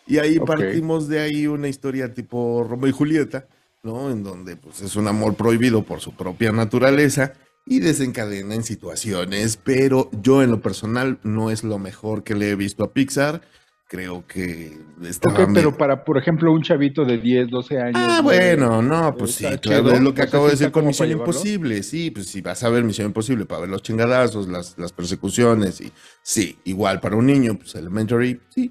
Y 0.06 0.18
ahí 0.18 0.38
partimos 0.38 1.08
de 1.08 1.20
ahí 1.20 1.46
una 1.46 1.68
historia 1.68 2.12
tipo 2.12 2.66
Romeo 2.68 2.90
y 2.90 2.92
Julieta, 2.92 3.46
¿no? 3.82 4.10
En 4.10 4.22
donde 4.22 4.56
pues 4.56 4.82
es 4.82 4.94
un 4.94 5.08
amor 5.08 5.36
prohibido 5.36 5.84
por 5.84 6.00
su 6.00 6.12
propia 6.14 6.52
naturaleza 6.52 7.32
y 7.64 7.78
desencadena 7.78 8.54
en 8.54 8.62
situaciones, 8.62 9.56
pero 9.56 10.10
yo 10.20 10.42
en 10.42 10.50
lo 10.50 10.60
personal 10.60 11.18
no 11.22 11.50
es 11.50 11.64
lo 11.64 11.78
mejor 11.78 12.24
que 12.24 12.34
le 12.34 12.50
he 12.50 12.56
visto 12.56 12.84
a 12.84 12.92
Pixar 12.92 13.40
creo 13.88 14.26
que 14.26 14.78
está 15.02 15.48
pero 15.52 15.76
para, 15.76 16.04
por 16.04 16.18
ejemplo, 16.18 16.52
un 16.52 16.62
chavito 16.62 17.06
de 17.06 17.16
10, 17.18 17.48
12 17.48 17.78
años. 17.78 17.96
Ah, 17.96 18.20
bueno, 18.22 18.82
no, 18.82 19.14
pues 19.16 19.32
sí, 19.32 19.46
claro, 19.62 19.90
es 19.92 20.00
lo 20.00 20.12
que 20.12 20.22
acabo 20.22 20.44
de 20.44 20.52
decir 20.52 20.70
con 20.70 20.86
Misión 20.86 21.10
Imposible. 21.10 21.82
Sí, 21.82 22.10
pues 22.10 22.28
si 22.28 22.42
vas 22.42 22.62
a 22.62 22.68
ver 22.68 22.84
Misión 22.84 23.08
Imposible 23.08 23.46
para 23.46 23.62
ver 23.62 23.70
los 23.70 23.82
chingadazos, 23.82 24.46
las, 24.46 24.78
las 24.78 24.92
persecuciones, 24.92 25.80
y 25.80 25.90
sí, 26.22 26.58
igual 26.64 27.00
para 27.00 27.16
un 27.16 27.26
niño, 27.26 27.56
pues 27.56 27.74
Elementary, 27.74 28.38
sí, 28.50 28.70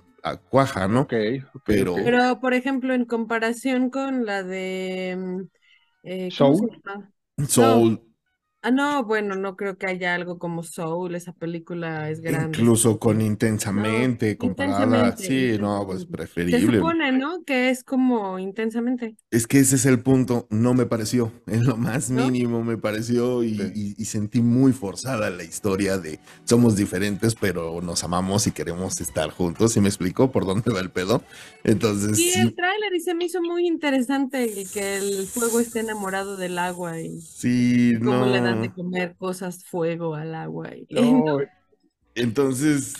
cuaja, 0.49 0.87
¿no? 0.87 1.01
Ok, 1.01 1.13
pero... 1.65 1.95
pero, 1.95 2.39
por 2.39 2.53
ejemplo, 2.53 2.93
en 2.93 3.05
comparación 3.05 3.89
con 3.89 4.25
la 4.25 4.43
de... 4.43 5.15
Mm, 5.17 5.41
eh, 6.03 6.29
Soul. 6.31 6.81
Soul. 7.47 8.01
Ah, 8.63 8.71
no, 8.71 9.03
bueno, 9.03 9.35
no 9.35 9.55
creo 9.55 9.77
que 9.77 9.85
haya 9.85 10.15
algo 10.15 10.39
como 10.39 10.63
Soul, 10.63 11.13
esa 11.13 11.31
película 11.31 12.09
es 12.09 12.21
grande. 12.21 12.57
Incluso 12.57 12.97
con 12.97 13.21
intensamente 13.21 14.35
comparada, 14.35 15.15
sí, 15.15 15.57
no, 15.59 15.85
pues 15.85 16.05
preferible. 16.05 16.59
Se 16.59 16.77
supone, 16.77 17.11
¿no? 17.11 17.43
Que 17.43 17.69
es 17.69 17.83
como 17.83 18.39
intensamente. 18.39 19.15
Es 19.29 19.45
que 19.45 19.59
ese 19.59 19.75
es 19.75 19.85
el 19.85 19.99
punto, 19.99 20.47
no 20.49 20.73
me 20.73 20.87
pareció, 20.87 21.31
en 21.47 21.65
lo 21.65 21.77
más 21.77 22.09
mínimo 22.09 22.63
me 22.63 22.77
pareció 22.77 23.43
y, 23.43 23.57
sentí 24.05 24.41
muy 24.41 24.71
forzada 24.71 25.29
la 25.29 25.43
historia 25.43 25.97
de 25.97 26.19
somos 26.45 26.77
diferentes, 26.77 27.35
pero 27.35 27.81
nos 27.81 28.03
amamos 28.05 28.47
y 28.47 28.51
queremos 28.51 29.01
estar 29.01 29.29
juntos, 29.29 29.75
¿y 29.77 29.81
me 29.81 29.89
explicó 29.89 30.31
por 30.31 30.45
dónde 30.45 30.71
va 30.71 30.79
el 30.79 30.89
pedo? 30.89 31.21
Entonces... 31.63 32.17
Sí, 32.17 32.31
el 32.35 32.55
tráiler 32.55 32.95
y 32.95 33.01
se 33.01 33.13
me 33.13 33.25
hizo 33.25 33.41
muy 33.41 33.67
interesante 33.67 34.65
que 34.73 34.97
el 34.97 35.27
fuego 35.27 35.59
esté 35.59 35.81
enamorado 35.81 36.37
del 36.37 36.57
agua 36.57 36.99
y... 37.01 37.21
Sí, 37.21 37.97
no 37.99 38.25
de 38.55 38.71
comer 38.71 39.15
cosas 39.17 39.63
fuego 39.65 40.15
al 40.15 40.35
agua. 40.35 40.69
Y... 40.75 40.87
Entonces, 42.17 42.95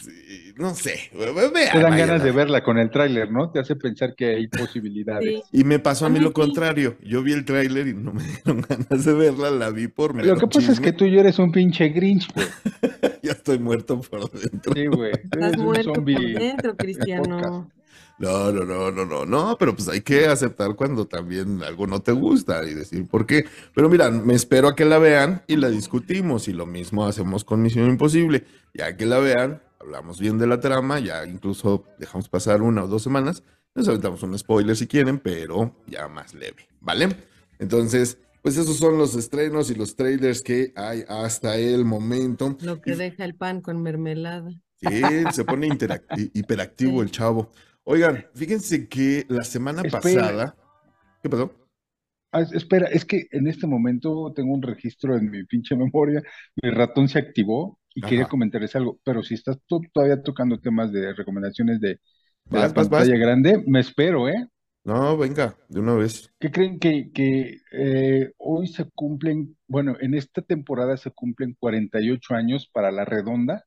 no 0.58 0.76
sé. 0.76 1.10
Te 1.12 1.80
dan 1.80 1.98
ganas 1.98 2.24
de 2.24 2.32
verla 2.32 2.64
con 2.64 2.78
el 2.78 2.92
tráiler, 2.92 3.32
¿no? 3.32 3.50
Te 3.50 3.60
hace 3.60 3.76
pensar 3.76 4.14
que 4.16 4.36
hay 4.36 4.48
posibilidades. 4.48 5.42
Y 5.52 5.64
me 5.64 5.80
pasó 5.80 6.06
a 6.06 6.10
mí 6.10 6.20
lo 6.20 6.34
contrario. 6.34 6.98
Yo 7.04 7.24
vi 7.24 7.34
el 7.34 7.44
tráiler 7.44 7.88
y 7.88 7.94
no 7.96 8.14
me 8.14 8.24
dieron 8.46 8.64
ganas 8.68 9.06
de 9.06 9.14
verla, 9.14 9.50
la 9.50 9.72
vi 9.72 9.88
por 9.88 10.16
Lo 10.24 10.38
que 10.38 10.48
pasa 10.48 10.72
es 10.72 10.80
que 10.80 10.94
tú 10.94 11.08
ya 11.08 11.22
eres 11.22 11.40
un 11.40 11.52
pinche 11.52 11.90
Grinch, 11.90 12.32
güey. 12.34 12.48
ya 13.24 13.32
estoy 13.32 13.58
muerto 13.58 14.00
por 14.02 14.30
dentro. 14.32 14.74
Sí, 14.74 14.86
güey. 14.86 15.12
Estás 15.12 15.58
muerto 15.58 15.94
por 15.94 16.06
dentro, 16.06 16.78
Cristiano. 16.78 17.72
No, 18.20 18.52
no, 18.52 18.66
no, 18.66 18.92
no, 18.92 19.06
no, 19.06 19.26
no, 19.26 19.58
pero 19.60 19.76
pues 19.76 19.88
hay 19.90 20.02
que 20.02 20.26
aceptar 20.26 20.76
cuando 20.76 21.06
también 21.06 21.62
algo 21.62 21.86
no 21.86 22.02
te 22.02 22.12
gusta 22.12 22.64
y 22.66 22.74
decir 22.74 23.08
por 23.08 23.28
qué. 23.28 23.46
Pero 23.76 23.90
mira, 23.90 24.10
me 24.10 24.34
espero 24.34 24.68
a 24.68 24.76
que 24.76 24.86
la 24.86 24.98
vean 24.98 25.44
y 25.46 25.56
la 25.56 25.70
discutimos 25.70 26.48
y 26.48 26.54
lo 26.54 26.66
mismo 26.66 27.06
hacemos 27.06 27.44
con 27.44 27.62
Misión 27.62 27.88
Imposible. 27.90 28.46
Ya 28.74 28.98
que 28.98 29.06
la 29.06 29.20
vean, 29.20 29.62
hablamos 29.80 30.20
bien 30.20 30.40
de 30.40 30.48
la 30.48 30.60
trama, 30.60 31.00
ya 31.00 31.26
incluso 31.26 31.86
dejamos 32.00 32.28
pasar 32.28 32.64
una 32.64 32.86
o 32.86 32.88
dos 32.88 33.04
semanas, 33.04 33.44
nos 33.76 33.88
aventamos 33.88 34.24
un 34.24 34.38
spoiler 34.38 34.76
si 34.76 34.88
quieren, 34.88 35.20
pero 35.20 35.76
ya 35.86 36.08
más 36.08 36.34
leve, 36.34 36.68
¿vale? 36.82 37.16
Entonces, 37.60 38.18
pues 38.42 38.58
esos 38.58 38.78
son 38.78 38.98
los 38.98 39.16
estrenos 39.16 39.70
y 39.70 39.76
los 39.76 39.96
trailers 39.96 40.42
que 40.42 40.74
hay 40.76 41.04
hasta 41.08 41.58
el 41.58 41.86
momento. 41.86 42.58
Lo 42.62 42.82
que 42.82 42.96
deja 42.96 43.26
el 43.26 43.36
pan 43.36 43.62
con 43.62 43.84
mermelada. 43.84 44.50
Sí, 44.80 45.02
se 45.34 45.44
pone 45.44 45.70
hiperactivo 46.34 47.02
el 47.02 47.12
chavo. 47.12 47.52
Oigan, 47.90 48.26
fíjense 48.34 48.90
que 48.90 49.26
la 49.30 49.46
semana 49.46 49.82
pasada. 49.82 50.58
¿Qué 51.24 51.30
pasó? 51.30 51.54
Ah, 52.34 52.42
espera, 52.52 52.88
es 52.88 53.06
que 53.06 53.28
en 53.32 53.48
este 53.48 53.66
momento 53.66 54.34
tengo 54.36 54.54
un 54.54 54.62
registro 54.62 55.16
en 55.16 55.32
mi 55.32 55.46
pinche 55.46 55.74
memoria. 55.74 56.22
Mi 56.62 56.70
ratón 56.70 57.08
se 57.08 57.18
activó 57.18 57.80
y 57.96 58.02
quería 58.02 58.28
comentarles 58.28 58.76
algo. 58.76 59.00
Pero 59.06 59.24
si 59.24 59.36
estás 59.36 59.60
todavía 59.94 60.22
tocando 60.22 60.60
temas 60.60 60.92
de 60.92 61.14
recomendaciones 61.14 61.80
de, 61.80 62.02
la 62.50 62.74
pantalla 62.74 63.16
grande, 63.16 63.64
me 63.66 63.80
espero, 63.80 64.28
¿eh? 64.28 64.50
No, 64.84 65.16
venga, 65.16 65.56
de 65.70 65.80
una 65.80 65.94
vez. 65.94 66.30
¿Qué 66.42 66.52
creen 66.52 66.80
que, 66.80 67.10
que 67.14 67.62
eh, 67.72 68.34
hoy 68.38 68.68
se 68.68 68.84
cumplen, 68.96 69.56
bueno, 69.66 69.96
en 70.02 70.14
esta 70.14 70.42
temporada 70.42 70.98
se 70.98 71.12
cumplen 71.12 71.56
48 71.58 72.36
años 72.36 72.70
para 72.70 72.92
La 72.92 73.06
Redonda, 73.06 73.64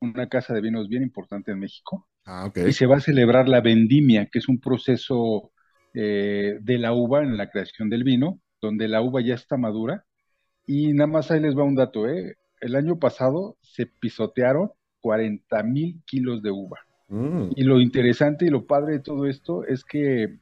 una 0.00 0.28
casa 0.28 0.54
de 0.54 0.60
vinos 0.60 0.88
bien 0.88 1.02
importante 1.02 1.52
en 1.52 1.58
México? 1.58 2.06
Ah, 2.26 2.50
y 2.54 2.72
se 2.72 2.86
va 2.86 2.96
a 2.96 3.00
celebrar 3.00 3.48
la 3.48 3.60
vendimia, 3.60 4.26
que 4.26 4.38
es 4.38 4.48
un 4.48 4.60
proceso 4.60 5.52
eh, 5.94 6.58
de 6.60 6.78
la 6.78 6.92
uva 6.92 7.22
en 7.22 7.36
la 7.36 7.50
creación 7.50 7.88
del 7.88 8.04
vino, 8.04 8.40
donde 8.60 8.88
la 8.88 9.02
uva 9.02 9.20
ya 9.20 9.34
está 9.34 9.56
madura. 9.56 10.04
Y 10.66 10.92
nada 10.92 11.08
más 11.08 11.30
ahí 11.30 11.40
les 11.40 11.56
va 11.56 11.64
un 11.64 11.74
dato, 11.74 12.08
¿eh? 12.08 12.36
El 12.60 12.76
año 12.76 12.98
pasado 12.98 13.56
se 13.62 13.86
pisotearon 13.86 14.70
40 15.00 15.62
mil 15.62 16.00
kilos 16.04 16.42
de 16.42 16.50
uva. 16.50 16.78
Mm. 17.08 17.50
Y 17.56 17.64
lo 17.64 17.80
interesante 17.80 18.46
y 18.46 18.50
lo 18.50 18.66
padre 18.66 18.94
de 18.94 19.00
todo 19.00 19.26
esto 19.26 19.64
es 19.64 19.84
que 19.84 20.38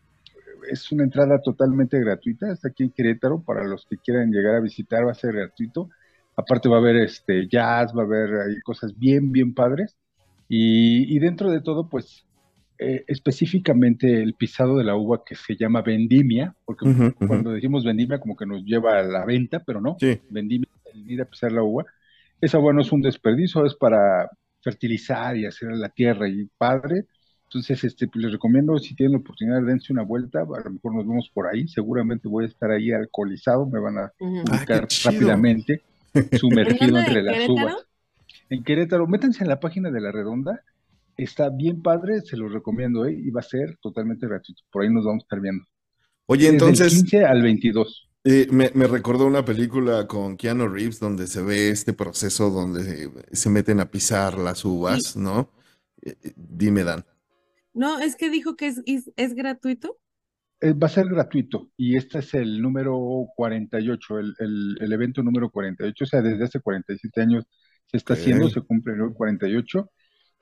es 0.70 0.92
una 0.92 1.04
entrada 1.04 1.40
totalmente 1.40 1.98
gratuita, 1.98 2.52
está 2.52 2.68
aquí 2.68 2.82
en 2.82 2.90
Querétaro, 2.90 3.42
para 3.42 3.64
los 3.64 3.86
que 3.86 3.96
quieran 3.96 4.30
llegar 4.30 4.56
a 4.56 4.60
visitar 4.60 5.06
va 5.06 5.12
a 5.12 5.14
ser 5.14 5.34
gratuito. 5.34 5.88
Aparte 6.38 6.68
va 6.68 6.76
a 6.76 6.78
haber 6.78 6.94
este 6.96 7.48
jazz, 7.48 7.92
va 7.92 8.02
a 8.02 8.06
haber 8.06 8.30
ahí 8.40 8.60
cosas 8.60 8.96
bien, 8.96 9.32
bien 9.32 9.54
padres. 9.54 9.96
Y, 10.48 11.18
dentro 11.18 11.50
de 11.50 11.60
todo, 11.60 11.88
pues 11.88 12.24
eh, 12.78 13.04
específicamente 13.08 14.22
el 14.22 14.34
pisado 14.34 14.78
de 14.78 14.84
la 14.84 14.94
uva 14.94 15.24
que 15.26 15.34
se 15.34 15.56
llama 15.56 15.82
vendimia, 15.82 16.54
porque 16.64 16.86
cuando 17.26 17.50
decimos 17.50 17.84
vendimia 17.84 18.20
como 18.20 18.36
que 18.36 18.46
nos 18.46 18.64
lleva 18.64 19.00
a 19.00 19.02
la 19.02 19.26
venta, 19.26 19.64
pero 19.66 19.80
no, 19.80 19.96
vendimia, 20.30 20.68
el 20.94 21.10
ir 21.10 21.20
a 21.20 21.24
pisar 21.24 21.50
la 21.50 21.64
uva, 21.64 21.84
esa 22.40 22.60
uva 22.60 22.72
no 22.72 22.82
es 22.82 22.92
un 22.92 23.02
desperdicio, 23.02 23.66
es 23.66 23.74
para 23.74 24.30
fertilizar 24.62 25.36
y 25.36 25.44
hacer 25.44 25.72
la 25.72 25.88
tierra 25.88 26.28
y 26.28 26.48
padre. 26.56 27.06
Entonces, 27.48 27.82
este, 27.82 28.06
pues, 28.06 28.22
les 28.22 28.32
recomiendo, 28.32 28.78
si 28.78 28.94
tienen 28.94 29.14
la 29.14 29.18
oportunidad, 29.18 29.62
dense 29.62 29.92
una 29.92 30.02
vuelta, 30.02 30.42
a 30.42 30.60
lo 30.64 30.70
mejor 30.70 30.94
nos 30.94 31.06
vemos 31.06 31.30
por 31.34 31.48
ahí, 31.48 31.66
seguramente 31.66 32.28
voy 32.28 32.44
a 32.44 32.48
estar 32.48 32.70
ahí 32.70 32.92
alcoholizado, 32.92 33.66
me 33.66 33.80
van 33.80 33.98
a 33.98 34.12
buscar 34.18 34.84
ah, 34.84 35.10
rápidamente, 35.10 35.82
sumergido 36.38 36.98
entre 36.98 37.22
las 37.22 37.48
uvas 37.48 37.76
en 38.50 38.64
Querétaro. 38.64 39.06
Métanse 39.06 39.44
en 39.44 39.48
la 39.48 39.60
página 39.60 39.90
de 39.90 40.00
La 40.00 40.12
Redonda. 40.12 40.62
Está 41.16 41.50
bien 41.50 41.82
padre, 41.82 42.20
se 42.20 42.36
lo 42.36 42.48
recomiendo, 42.48 43.04
¿eh? 43.06 43.12
y 43.12 43.30
va 43.30 43.40
a 43.40 43.44
ser 43.44 43.76
totalmente 43.80 44.26
gratuito. 44.26 44.62
Por 44.70 44.82
ahí 44.82 44.90
nos 44.90 45.04
vamos 45.04 45.22
a 45.22 45.24
estar 45.24 45.40
viendo. 45.40 45.64
Oye, 46.26 46.48
entonces. 46.48 46.92
Del 46.92 47.02
15 47.02 47.24
al 47.24 47.42
22. 47.42 48.08
Eh, 48.24 48.46
me, 48.50 48.68
recordó 48.86 49.26
una 49.26 49.44
película 49.44 50.06
con 50.06 50.36
Keanu 50.36 50.68
Reeves 50.68 51.00
donde 51.00 51.26
se 51.26 51.40
ve 51.40 51.70
este 51.70 51.92
proceso 51.92 52.50
donde 52.50 53.10
se, 53.32 53.48
meten 53.48 53.80
a 53.80 53.90
pisar 53.90 54.38
las 54.38 54.64
uvas, 54.64 55.16
¿no? 55.16 55.50
Eh, 56.02 56.14
dime, 56.36 56.84
Dan. 56.84 57.06
No, 57.72 57.98
es 58.00 58.16
que 58.16 58.28
dijo 58.28 58.56
que 58.56 58.66
es, 58.66 58.82
es, 59.16 59.34
gratuito. 59.34 59.96
Va 60.62 60.86
a 60.86 60.90
ser 60.90 61.06
gratuito 61.08 61.70
y 61.76 61.96
este 61.96 62.18
es 62.18 62.34
el 62.34 62.60
número 62.60 63.26
48, 63.36 64.18
el, 64.18 64.34
el, 64.38 64.76
el 64.80 64.92
evento 64.92 65.22
número 65.22 65.50
48, 65.50 66.04
o 66.04 66.06
sea, 66.06 66.22
desde 66.22 66.44
hace 66.44 66.60
47 66.60 67.20
años 67.20 67.44
se 67.86 67.96
está 67.96 68.14
haciendo, 68.14 68.48
se 68.48 68.60
cumple 68.60 68.94
el 68.94 69.12
48. 69.14 69.90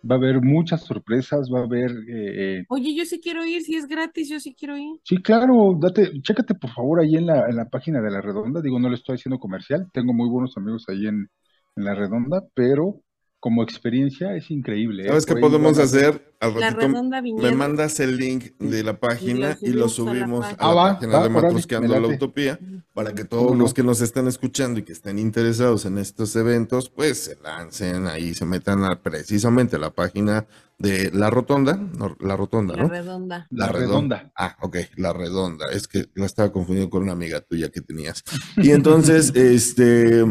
Va 0.08 0.16
a 0.16 0.18
haber 0.18 0.40
muchas 0.40 0.82
sorpresas, 0.82 1.50
va 1.52 1.60
a 1.60 1.64
haber... 1.64 1.90
Eh, 2.08 2.64
Oye, 2.68 2.94
yo 2.94 3.04
sí 3.04 3.20
quiero 3.20 3.44
ir, 3.44 3.62
si 3.62 3.76
es 3.76 3.88
gratis, 3.88 4.28
yo 4.28 4.38
sí 4.38 4.54
quiero 4.54 4.76
ir. 4.76 5.00
Sí, 5.02 5.16
claro, 5.22 5.76
date, 5.80 6.20
chécate 6.22 6.54
por 6.54 6.70
favor 6.70 7.00
ahí 7.00 7.16
en 7.16 7.26
la, 7.26 7.48
en 7.48 7.56
la 7.56 7.68
página 7.68 8.00
de 8.00 8.10
La 8.10 8.20
Redonda, 8.20 8.60
digo, 8.60 8.78
no 8.78 8.88
le 8.88 8.94
estoy 8.96 9.16
haciendo 9.16 9.38
comercial, 9.38 9.88
tengo 9.92 10.12
muy 10.12 10.28
buenos 10.28 10.56
amigos 10.56 10.84
ahí 10.88 11.06
en, 11.06 11.28
en 11.76 11.84
La 11.84 11.94
Redonda, 11.94 12.44
pero 12.54 13.00
como 13.40 13.62
experiencia 13.62 14.34
es 14.34 14.50
increíble. 14.50 15.04
¿eh? 15.04 15.08
¿Sabes 15.08 15.26
qué 15.26 15.36
podemos 15.36 15.78
hacer? 15.78 16.34
Al 16.40 16.54
me 16.54 17.52
mandas 17.52 17.98
el 18.00 18.16
link 18.16 18.58
de 18.58 18.82
la 18.82 18.98
página 18.98 19.56
y 19.62 19.70
lo, 19.70 19.88
subimos 19.88 20.44
a 20.58 20.74
la 20.74 20.94
página, 20.94 21.22
de 21.22 21.28
Matrosqueando 21.30 21.98
la 21.98 22.08
Utopía 22.08 22.58
para 22.92 23.14
que 23.14 23.24
todos 23.24 23.56
los 23.56 23.72
que 23.72 23.82
nos 23.82 24.00
están 24.02 24.26
escuchando 24.26 24.80
y 24.80 24.82
que 24.82 24.92
estén 24.92 25.18
interesados 25.18 25.86
en 25.86 25.96
estos 25.96 26.36
eventos, 26.36 26.90
pues 26.90 27.24
se 27.24 27.36
lancen 27.42 28.06
ahí, 28.06 28.34
se 28.34 28.44
metan 28.44 28.84
a 28.84 29.00
precisamente 29.00 29.76
a 29.76 29.78
la 29.78 29.90
página 29.90 30.46
de 30.78 31.10
La 31.12 31.30
Rotonda, 31.30 31.80
La 32.20 32.36
Rotonda, 32.36 32.76
¿no? 32.76 32.82
La 32.82 32.88
Redonda. 32.88 33.46
La, 33.50 33.68
redonda. 33.68 34.32
Ah, 34.36 34.56
ok, 34.60 34.76
La 34.96 35.12
Redonda. 35.12 35.66
Es 35.72 35.88
que 35.88 36.06
la 36.14 36.26
estaba 36.26 36.52
confundiendo 36.52 36.90
con 36.90 37.02
una 37.02 37.12
amiga 37.12 37.40
tuya 37.40 37.70
que 37.70 37.80
tenías. 37.80 38.22
Y 38.56 38.72
entonces, 38.72 39.32
este 39.34 40.24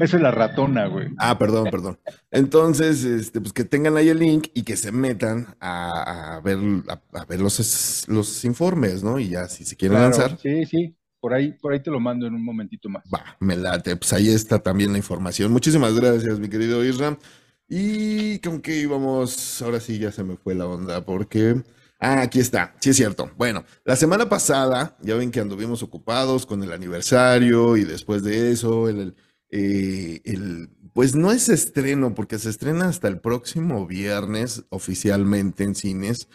esa 0.00 0.16
es 0.16 0.22
la 0.22 0.30
ratona, 0.30 0.86
güey. 0.86 1.08
Ah, 1.18 1.38
perdón, 1.38 1.68
perdón. 1.70 1.98
Entonces, 2.30 3.04
este, 3.04 3.40
pues 3.40 3.52
que 3.52 3.64
tengan 3.64 3.96
ahí 3.96 4.08
el 4.08 4.18
link 4.18 4.48
y 4.54 4.62
que 4.62 4.76
se 4.76 4.92
metan 4.92 5.54
a, 5.60 6.40
ver, 6.44 6.58
a, 6.88 7.24
ver 7.24 7.40
los, 7.40 8.06
los 8.08 8.44
informes, 8.44 9.02
¿no? 9.02 9.18
Y 9.18 9.30
ya, 9.30 9.48
si 9.48 9.64
se 9.64 9.76
quieren 9.76 10.00
lanzar. 10.00 10.38
Sí, 10.38 10.64
sí. 10.66 10.96
por 11.20 11.34
ahí, 11.34 11.52
por 11.52 11.72
ahí 11.72 11.80
te 11.80 11.90
lo 11.90 12.00
mando 12.00 12.26
en 12.26 12.34
un 12.34 12.44
momentito 12.44 12.88
más. 12.88 13.04
Va, 13.12 13.36
me 13.40 13.56
late, 13.56 13.96
pues 13.96 14.12
ahí 14.12 14.28
está 14.28 14.58
también 14.58 14.92
la 14.92 14.98
información. 14.98 15.52
Muchísimas 15.52 15.94
gracias, 15.94 16.38
mi 16.38 16.48
querido 16.48 16.84
Isra. 16.84 17.18
Y 17.68 18.38
con 18.40 18.60
qué 18.60 18.80
íbamos, 18.80 19.62
ahora 19.62 19.80
sí 19.80 19.98
ya 19.98 20.12
se 20.12 20.24
me 20.24 20.36
fue 20.36 20.54
la 20.54 20.66
onda, 20.66 21.04
porque... 21.04 21.62
Ah, 22.04 22.22
aquí 22.22 22.40
está, 22.40 22.74
sí 22.80 22.90
es 22.90 22.96
cierto. 22.96 23.30
Bueno, 23.36 23.64
la 23.84 23.94
semana 23.94 24.28
pasada, 24.28 24.96
ya 25.02 25.14
ven 25.14 25.30
que 25.30 25.38
anduvimos 25.38 25.84
ocupados 25.84 26.46
con 26.46 26.60
el 26.64 26.72
aniversario 26.72 27.76
y 27.76 27.84
después 27.84 28.24
de 28.24 28.50
eso, 28.50 28.88
el, 28.88 29.14
eh, 29.52 30.20
pues 30.94 31.14
no 31.14 31.30
es 31.30 31.48
estreno, 31.50 32.14
porque 32.14 32.38
se 32.38 32.48
estrena 32.50 32.88
hasta 32.88 33.08
el 33.08 33.20
próximo 33.20 33.86
viernes 33.86 34.64
oficialmente 34.70 35.62
en 35.62 35.74
cines, 35.74 36.28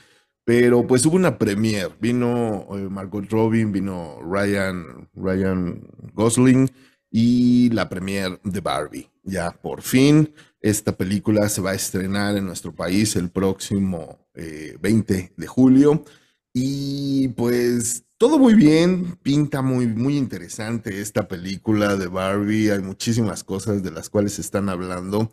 pero 0.45 0.85
pues 0.85 1.05
hubo 1.05 1.15
una 1.15 1.37
premiere, 1.37 1.93
vino 1.99 2.67
eh, 2.77 2.87
Margot 2.89 3.29
Robin, 3.29 3.71
vino 3.71 4.19
Ryan, 4.21 5.09
Ryan 5.15 5.81
Gosling 6.13 6.69
y 7.11 7.69
la 7.71 7.89
premiere 7.89 8.39
de 8.43 8.61
Barbie. 8.61 9.09
Ya 9.23 9.51
por 9.51 9.81
fin, 9.81 10.33
esta 10.61 10.95
película 10.95 11.49
se 11.49 11.61
va 11.61 11.71
a 11.71 11.75
estrenar 11.75 12.37
en 12.37 12.45
nuestro 12.45 12.73
país 12.73 13.15
el 13.15 13.29
próximo 13.29 14.27
20 14.35 15.17
eh, 15.17 15.33
de 15.35 15.47
julio. 15.47 16.05
Y 16.53 17.29
pues 17.29 18.06
todo 18.17 18.39
muy 18.39 18.55
bien, 18.55 19.17
pinta 19.21 19.61
muy, 19.61 19.87
muy 19.87 20.17
interesante 20.17 21.01
esta 21.01 21.27
película 21.27 21.95
de 21.95 22.07
Barbie. 22.07 22.71
Hay 22.71 22.79
muchísimas 22.79 23.43
cosas 23.43 23.83
de 23.83 23.91
las 23.91 24.09
cuales 24.09 24.33
se 24.33 24.41
están 24.41 24.69
hablando. 24.69 25.31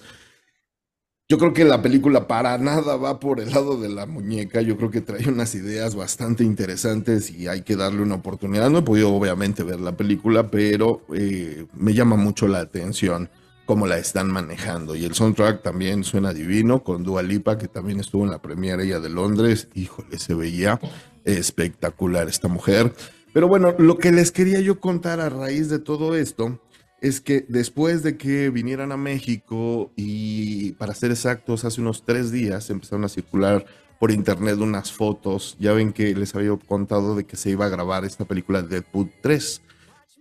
Yo 1.27 1.39
creo 1.39 1.55
que 1.55 1.65
la 1.65 1.81
película 1.81 2.29
para 2.29 2.59
nada 2.59 2.97
va 2.97 3.19
por 3.19 3.41
el 3.41 3.51
lado 3.51 3.81
de 3.81 3.89
la 3.89 4.05
muñeca. 4.05 4.61
Yo 4.61 4.77
creo 4.77 4.91
que 4.91 5.01
trae 5.01 5.27
unas 5.29 5.55
ideas 5.55 5.95
bastante 5.95 6.45
interesantes 6.45 7.31
y 7.31 7.49
hay 7.49 7.63
que 7.63 7.77
darle 7.77 8.03
una 8.03 8.17
oportunidad. 8.17 8.69
No 8.69 8.81
he 8.81 8.83
podido 8.83 9.15
obviamente 9.15 9.63
ver 9.63 9.81
la 9.81 9.97
película, 9.97 10.51
pero 10.51 11.01
eh, 11.15 11.67
me 11.73 11.95
llama 11.95 12.17
mucho 12.17 12.47
la 12.47 12.61
atención 12.61 13.31
cómo 13.65 13.87
la 13.87 13.99
están 13.99 14.31
manejando. 14.31 14.95
Y 14.95 15.05
el 15.05 15.15
soundtrack 15.15 15.63
también 15.63 16.05
suena 16.05 16.33
divino 16.33 16.83
con 16.83 17.03
Dua 17.03 17.23
Lipa, 17.23 17.59
que 17.59 17.69
también 17.69 18.01
estuvo 18.01 18.25
en 18.25 18.31
la 18.31 18.43
premiere 18.43 18.85
ella 18.85 19.01
de 19.01 19.09
Londres. 19.09 19.69
Híjole, 19.75 20.19
se 20.19 20.35
veía 20.35 20.81
espectacular 21.25 22.29
esta 22.29 22.49
mujer. 22.49 22.93
Pero 23.33 23.49
bueno, 23.49 23.75
lo 23.79 23.99
que 23.99 24.13
les 24.13 24.31
quería 24.31 24.61
yo 24.61 24.81
contar 24.81 25.21
a 25.21 25.29
raíz 25.29 25.69
de 25.69 25.79
todo 25.79 26.15
esto 26.15 26.61
es 27.01 27.21
que 27.21 27.45
después 27.49 28.03
de 28.03 28.17
que 28.17 28.49
vinieran 28.51 28.93
a 28.93 28.97
México 28.97 29.93
y 29.97 30.73
para 30.73 30.95
ser 30.95 31.11
exactos, 31.11 31.65
hace 31.65 31.81
unos 31.81 32.05
tres 32.05 32.31
días 32.31 32.71
empezaron 32.71 33.05
a 33.05 33.09
circular 33.09 33.67
por 33.99 34.11
internet 34.11 34.59
unas 34.59 34.93
fotos, 34.93 35.57
ya 35.59 35.73
ven 35.73 35.93
que 35.93 36.15
les 36.15 36.35
había 36.35 36.57
contado 36.57 37.15
de 37.15 37.25
que 37.25 37.37
se 37.37 37.51
iba 37.51 37.67
a 37.67 37.69
grabar 37.69 38.05
esta 38.05 38.25
película 38.25 38.63
Deadpool 38.63 39.11
3. 39.21 39.63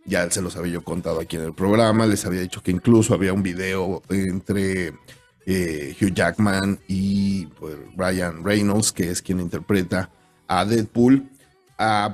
Ya 0.05 0.29
se 0.29 0.41
los 0.41 0.55
había 0.57 0.73
yo 0.73 0.83
contado 0.83 1.19
aquí 1.19 1.37
en 1.37 1.43
el 1.43 1.53
programa, 1.53 2.05
les 2.05 2.25
había 2.25 2.41
dicho 2.41 2.61
que 2.61 2.71
incluso 2.71 3.13
había 3.13 3.33
un 3.33 3.43
video 3.43 4.01
entre 4.09 4.93
eh, 5.45 5.95
Hugh 5.99 6.13
Jackman 6.13 6.79
y 6.87 7.47
pues, 7.47 7.75
Ryan 7.95 8.43
Reynolds, 8.43 8.91
que 8.91 9.09
es 9.09 9.21
quien 9.21 9.39
interpreta 9.39 10.09
a 10.47 10.65
Deadpool, 10.65 11.29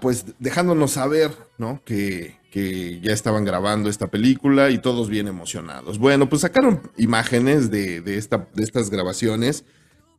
pues 0.02 0.26
dejándonos 0.40 0.92
saber, 0.92 1.32
¿no? 1.58 1.82
Que, 1.84 2.40
que 2.52 3.00
ya 3.02 3.14
estaban 3.14 3.46
grabando 3.46 3.90
esta 3.90 4.08
película 4.08 4.70
y 4.70 4.80
todos 4.80 5.10
bien 5.10 5.28
emocionados. 5.28 6.00
Bueno, 6.00 6.30
pues 6.30 6.42
sacaron 6.42 6.82
imágenes 6.98 7.70
de, 7.70 8.02
esta, 8.18 8.48
de 8.54 8.64
estas 8.64 8.90
grabaciones 8.90 9.66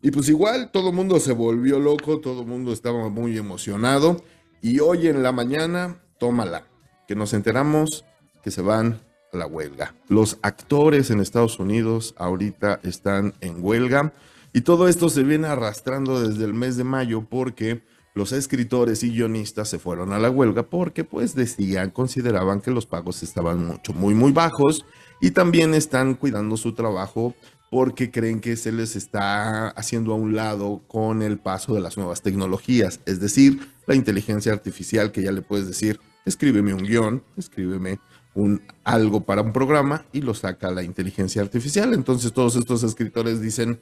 y 0.03 0.11
pues 0.11 0.29
igual 0.29 0.71
todo 0.73 0.91
el 0.91 0.95
mundo 0.95 1.19
se 1.21 1.33
volvió 1.33 1.79
loco, 1.79 2.21
todo 2.21 2.43
el 2.43 2.47
mundo 2.47 2.73
estaba 2.73 3.09
muy 3.09 3.37
emocionado 3.37 4.23
y 4.63 4.81
hoy 4.81 5.09
en 5.09 5.23
la 5.23 5.33
mañana, 5.33 6.01
tómala, 6.19 6.67
que 7.11 7.17
nos 7.17 7.35
enteramos 7.35 8.05
que 8.41 8.53
se 8.53 8.63
van 8.63 9.01
a 9.33 9.37
la 9.37 9.45
huelga. 9.45 9.97
Los 10.07 10.39
actores 10.43 11.11
en 11.11 11.19
Estados 11.19 11.59
Unidos 11.59 12.15
ahorita 12.17 12.79
están 12.85 13.35
en 13.41 13.57
huelga 13.65 14.13
y 14.53 14.61
todo 14.61 14.87
esto 14.87 15.09
se 15.09 15.25
viene 15.25 15.49
arrastrando 15.49 16.23
desde 16.23 16.45
el 16.45 16.55
mes 16.55 16.77
de 16.77 16.85
mayo 16.85 17.27
porque 17.29 17.83
los 18.15 18.31
escritores 18.31 19.03
y 19.03 19.11
guionistas 19.11 19.69
se 19.69 19.81
fueron 19.81 20.13
a 20.13 20.21
la 20.21 20.31
huelga 20.31 20.63
porque 20.63 21.03
pues 21.03 21.35
decían, 21.35 21.91
consideraban 21.91 22.61
que 22.61 22.71
los 22.71 22.87
pagos 22.87 23.25
estaban 23.25 23.67
mucho, 23.67 23.93
muy, 23.93 24.15
muy 24.15 24.31
bajos 24.31 24.85
y 25.21 25.33
también 25.33 25.75
están 25.75 26.15
cuidando 26.15 26.57
su 26.57 26.75
trabajo 26.75 27.35
porque 27.73 28.13
creen 28.13 28.39
que 28.41 28.55
se 28.55 28.71
les 28.71 28.95
está 28.95 29.71
haciendo 29.71 30.13
a 30.13 30.17
un 30.17 30.37
lado 30.37 30.85
con 30.87 31.23
el 31.23 31.41
paso 31.41 31.75
de 31.75 31.81
las 31.81 31.97
nuevas 31.97 32.23
tecnologías, 32.23 33.01
es 33.05 33.19
decir, 33.19 33.59
la 33.89 33.97
inteligencia 33.97 34.53
artificial 34.53 35.11
que 35.11 35.25
ya 35.25 35.33
le 35.33 35.43
puedes 35.43 35.67
decir, 35.67 35.99
escríbeme 36.31 36.73
un 36.73 36.83
guion, 36.83 37.23
escríbeme 37.37 38.01
un 38.35 38.63
algo 38.85 39.25
para 39.25 39.43
un 39.43 39.53
programa 39.53 40.07
y 40.13 40.23
lo 40.23 40.35
saca 40.35 40.71
la 40.71 40.83
inteligencia 40.83 41.43
artificial. 41.43 41.93
Entonces 41.93 42.33
todos 42.33 42.57
estos 42.57 42.83
escritores 42.83 43.41
dicen, 43.41 43.81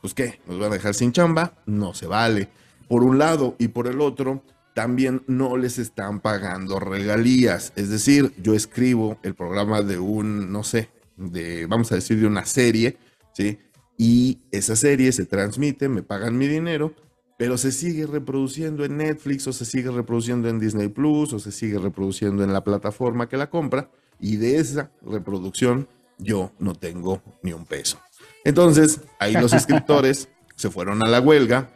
pues 0.00 0.14
qué, 0.14 0.40
nos 0.46 0.58
van 0.58 0.70
a 0.70 0.74
dejar 0.74 0.94
sin 0.94 1.12
chamba, 1.12 1.54
no 1.66 1.92
se 1.94 2.06
vale 2.06 2.48
por 2.88 3.04
un 3.04 3.18
lado 3.18 3.54
y 3.58 3.68
por 3.68 3.86
el 3.86 4.00
otro, 4.00 4.42
también 4.74 5.22
no 5.26 5.56
les 5.56 5.78
están 5.78 6.20
pagando 6.20 6.80
regalías. 6.80 7.72
Es 7.76 7.90
decir, 7.90 8.32
yo 8.40 8.54
escribo 8.54 9.18
el 9.22 9.34
programa 9.34 9.82
de 9.82 9.98
un, 9.98 10.50
no 10.50 10.64
sé, 10.64 10.88
de, 11.16 11.66
vamos 11.66 11.92
a 11.92 11.96
decir, 11.96 12.18
de 12.18 12.26
una 12.26 12.46
serie, 12.46 12.96
¿sí? 13.32 13.58
Y 13.96 14.38
esa 14.52 14.76
serie 14.76 15.12
se 15.12 15.26
transmite, 15.26 15.88
me 15.88 16.02
pagan 16.02 16.38
mi 16.38 16.46
dinero, 16.46 16.94
pero 17.38 17.56
se 17.56 17.72
sigue 17.72 18.06
reproduciendo 18.06 18.84
en 18.84 18.98
Netflix 18.98 19.46
o 19.46 19.54
se 19.54 19.64
sigue 19.64 19.90
reproduciendo 19.90 20.50
en 20.50 20.58
Disney 20.58 20.88
Plus 20.88 21.32
o 21.32 21.38
se 21.38 21.52
sigue 21.52 21.78
reproduciendo 21.78 22.44
en 22.44 22.52
la 22.52 22.62
plataforma 22.62 23.28
que 23.28 23.38
la 23.38 23.48
compra 23.48 23.90
y 24.20 24.36
de 24.36 24.58
esa 24.58 24.90
reproducción 25.00 25.88
yo 26.18 26.52
no 26.58 26.74
tengo 26.74 27.22
ni 27.42 27.52
un 27.52 27.64
peso. 27.64 27.98
Entonces, 28.44 29.00
ahí 29.18 29.32
los 29.32 29.54
escritores 29.54 30.28
se 30.56 30.68
fueron 30.68 31.02
a 31.02 31.08
la 31.08 31.20
huelga, 31.20 31.70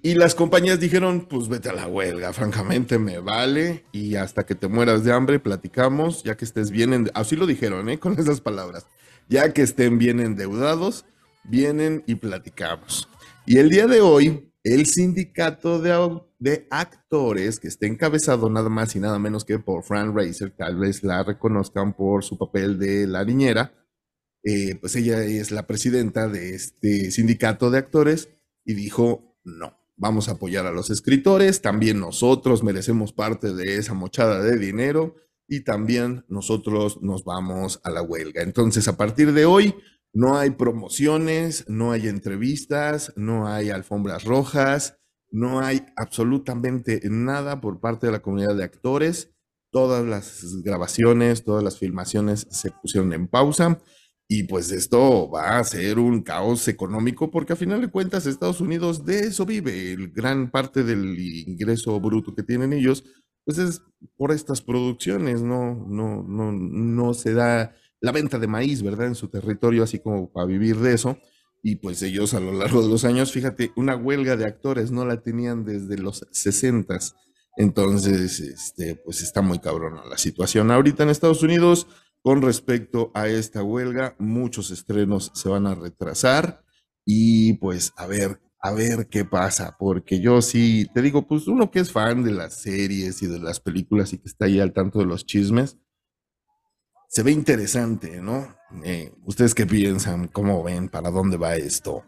y 0.00 0.14
las 0.14 0.36
compañías 0.36 0.78
dijeron, 0.78 1.26
pues 1.28 1.48
vete 1.48 1.70
a 1.70 1.72
la 1.72 1.88
huelga, 1.88 2.32
francamente 2.32 3.00
me 3.00 3.18
vale 3.18 3.84
y 3.90 4.14
hasta 4.14 4.46
que 4.46 4.54
te 4.54 4.68
mueras 4.68 5.02
de 5.02 5.12
hambre 5.12 5.40
platicamos, 5.40 6.22
ya 6.22 6.36
que 6.36 6.44
estés 6.44 6.70
bien, 6.70 7.10
así 7.14 7.34
lo 7.34 7.46
dijeron, 7.46 7.88
¿eh? 7.88 7.98
con 7.98 8.18
esas 8.18 8.40
palabras, 8.40 8.86
ya 9.28 9.52
que 9.52 9.62
estén 9.62 9.98
bien 9.98 10.20
endeudados, 10.20 11.04
vienen 11.42 12.04
y 12.06 12.14
platicamos. 12.14 13.08
Y 13.44 13.58
el 13.58 13.70
día 13.70 13.88
de 13.88 14.00
hoy, 14.00 14.47
el 14.64 14.86
sindicato 14.86 15.80
de, 15.80 16.66
actores, 16.70 17.60
que 17.60 17.68
está 17.68 17.86
encabezado 17.86 18.50
nada 18.50 18.68
más 18.68 18.94
y 18.96 19.00
nada 19.00 19.18
menos 19.18 19.44
que 19.44 19.58
por 19.58 19.84
Fran 19.84 20.14
Racer, 20.14 20.54
tal 20.56 20.76
vez 20.76 21.02
la 21.02 21.22
reconozcan 21.22 21.94
por 21.94 22.24
su 22.24 22.38
papel 22.38 22.78
de 22.78 23.06
la 23.06 23.24
niñera, 23.24 23.72
eh, 24.44 24.76
pues 24.76 24.94
ella 24.96 25.22
es 25.24 25.50
la 25.50 25.66
presidenta 25.66 26.28
de 26.28 26.54
este 26.54 27.10
sindicato 27.10 27.70
de 27.70 27.78
actores 27.78 28.28
y 28.64 28.74
dijo, 28.74 29.36
no, 29.44 29.76
vamos 29.96 30.28
a 30.28 30.32
apoyar 30.32 30.66
a 30.66 30.72
los 30.72 30.90
escritores, 30.90 31.60
también 31.60 32.00
nosotros 32.00 32.62
merecemos 32.62 33.12
parte 33.12 33.52
de 33.52 33.76
esa 33.76 33.94
mochada 33.94 34.40
de 34.42 34.58
dinero 34.58 35.16
y 35.48 35.64
también 35.64 36.24
nosotros 36.28 37.02
nos 37.02 37.24
vamos 37.24 37.80
a 37.82 37.90
la 37.90 38.02
huelga. 38.02 38.42
Entonces, 38.42 38.86
a 38.86 38.96
partir 38.96 39.32
de 39.32 39.46
hoy, 39.46 39.74
no 40.12 40.36
hay 40.36 40.50
promociones, 40.50 41.64
no 41.68 41.92
hay 41.92 42.08
entrevistas, 42.08 43.12
no 43.16 43.46
hay 43.46 43.70
alfombras 43.70 44.24
rojas, 44.24 44.98
no 45.30 45.60
hay 45.60 45.84
absolutamente 45.96 47.00
nada 47.10 47.60
por 47.60 47.80
parte 47.80 48.06
de 48.06 48.12
la 48.12 48.22
comunidad 48.22 48.56
de 48.56 48.64
actores. 48.64 49.30
Todas 49.70 50.06
las 50.06 50.62
grabaciones, 50.62 51.44
todas 51.44 51.62
las 51.62 51.78
filmaciones 51.78 52.46
se 52.50 52.70
pusieron 52.70 53.12
en 53.12 53.28
pausa 53.28 53.78
y 54.30 54.42
pues 54.44 54.70
esto 54.72 55.30
va 55.30 55.58
a 55.58 55.64
ser 55.64 55.98
un 55.98 56.22
caos 56.22 56.68
económico 56.68 57.30
porque 57.30 57.54
a 57.54 57.56
final 57.56 57.80
de 57.80 57.90
cuentas 57.90 58.26
Estados 58.26 58.60
Unidos 58.60 59.06
de 59.06 59.20
eso 59.20 59.46
vive. 59.46 59.92
El 59.92 60.10
gran 60.10 60.50
parte 60.50 60.84
del 60.84 61.18
ingreso 61.18 61.98
bruto 61.98 62.34
que 62.34 62.42
tienen 62.42 62.74
ellos, 62.74 63.04
pues 63.44 63.56
es 63.58 63.82
por 64.16 64.32
estas 64.32 64.60
producciones, 64.60 65.40
no, 65.40 65.86
no, 65.88 66.22
no, 66.22 66.52
no 66.52 67.14
se 67.14 67.32
da 67.32 67.74
la 68.00 68.12
venta 68.12 68.38
de 68.38 68.46
maíz, 68.46 68.82
¿verdad? 68.82 69.06
En 69.06 69.14
su 69.14 69.28
territorio, 69.28 69.82
así 69.82 69.98
como 69.98 70.30
para 70.30 70.46
vivir 70.46 70.76
de 70.78 70.94
eso. 70.94 71.18
Y 71.62 71.76
pues 71.76 72.02
ellos 72.02 72.34
a 72.34 72.40
lo 72.40 72.52
largo 72.52 72.82
de 72.82 72.88
los 72.88 73.04
años, 73.04 73.32
fíjate, 73.32 73.72
una 73.76 73.96
huelga 73.96 74.36
de 74.36 74.44
actores 74.44 74.90
no 74.90 75.04
la 75.04 75.22
tenían 75.22 75.64
desde 75.64 75.98
los 75.98 76.26
60. 76.30 76.98
Entonces, 77.56 78.38
este, 78.38 78.94
pues 78.94 79.22
está 79.22 79.42
muy 79.42 79.58
cabrona 79.58 80.04
la 80.04 80.16
situación. 80.16 80.70
Ahorita 80.70 81.02
en 81.02 81.08
Estados 81.08 81.42
Unidos, 81.42 81.88
con 82.22 82.42
respecto 82.42 83.10
a 83.14 83.28
esta 83.28 83.62
huelga, 83.62 84.14
muchos 84.18 84.70
estrenos 84.70 85.32
se 85.34 85.48
van 85.48 85.66
a 85.66 85.74
retrasar 85.74 86.62
y 87.04 87.54
pues 87.54 87.92
a 87.96 88.06
ver, 88.06 88.40
a 88.60 88.72
ver 88.72 89.08
qué 89.08 89.24
pasa, 89.24 89.76
porque 89.78 90.20
yo 90.20 90.42
sí, 90.42 90.86
te 90.94 91.02
digo, 91.02 91.26
pues 91.26 91.48
uno 91.48 91.70
que 91.70 91.80
es 91.80 91.90
fan 91.90 92.22
de 92.22 92.32
las 92.32 92.54
series 92.54 93.22
y 93.22 93.26
de 93.26 93.38
las 93.38 93.60
películas 93.60 94.12
y 94.12 94.18
que 94.18 94.28
está 94.28 94.44
ahí 94.44 94.60
al 94.60 94.72
tanto 94.72 94.98
de 94.98 95.06
los 95.06 95.26
chismes, 95.26 95.78
se 97.08 97.22
ve 97.22 97.32
interesante, 97.32 98.20
¿no? 98.20 98.54
Eh, 98.84 99.12
¿Ustedes 99.24 99.54
qué 99.54 99.66
piensan? 99.66 100.28
¿Cómo 100.28 100.62
ven? 100.62 100.88
¿Para 100.88 101.10
dónde 101.10 101.38
va 101.38 101.56
esto? 101.56 102.04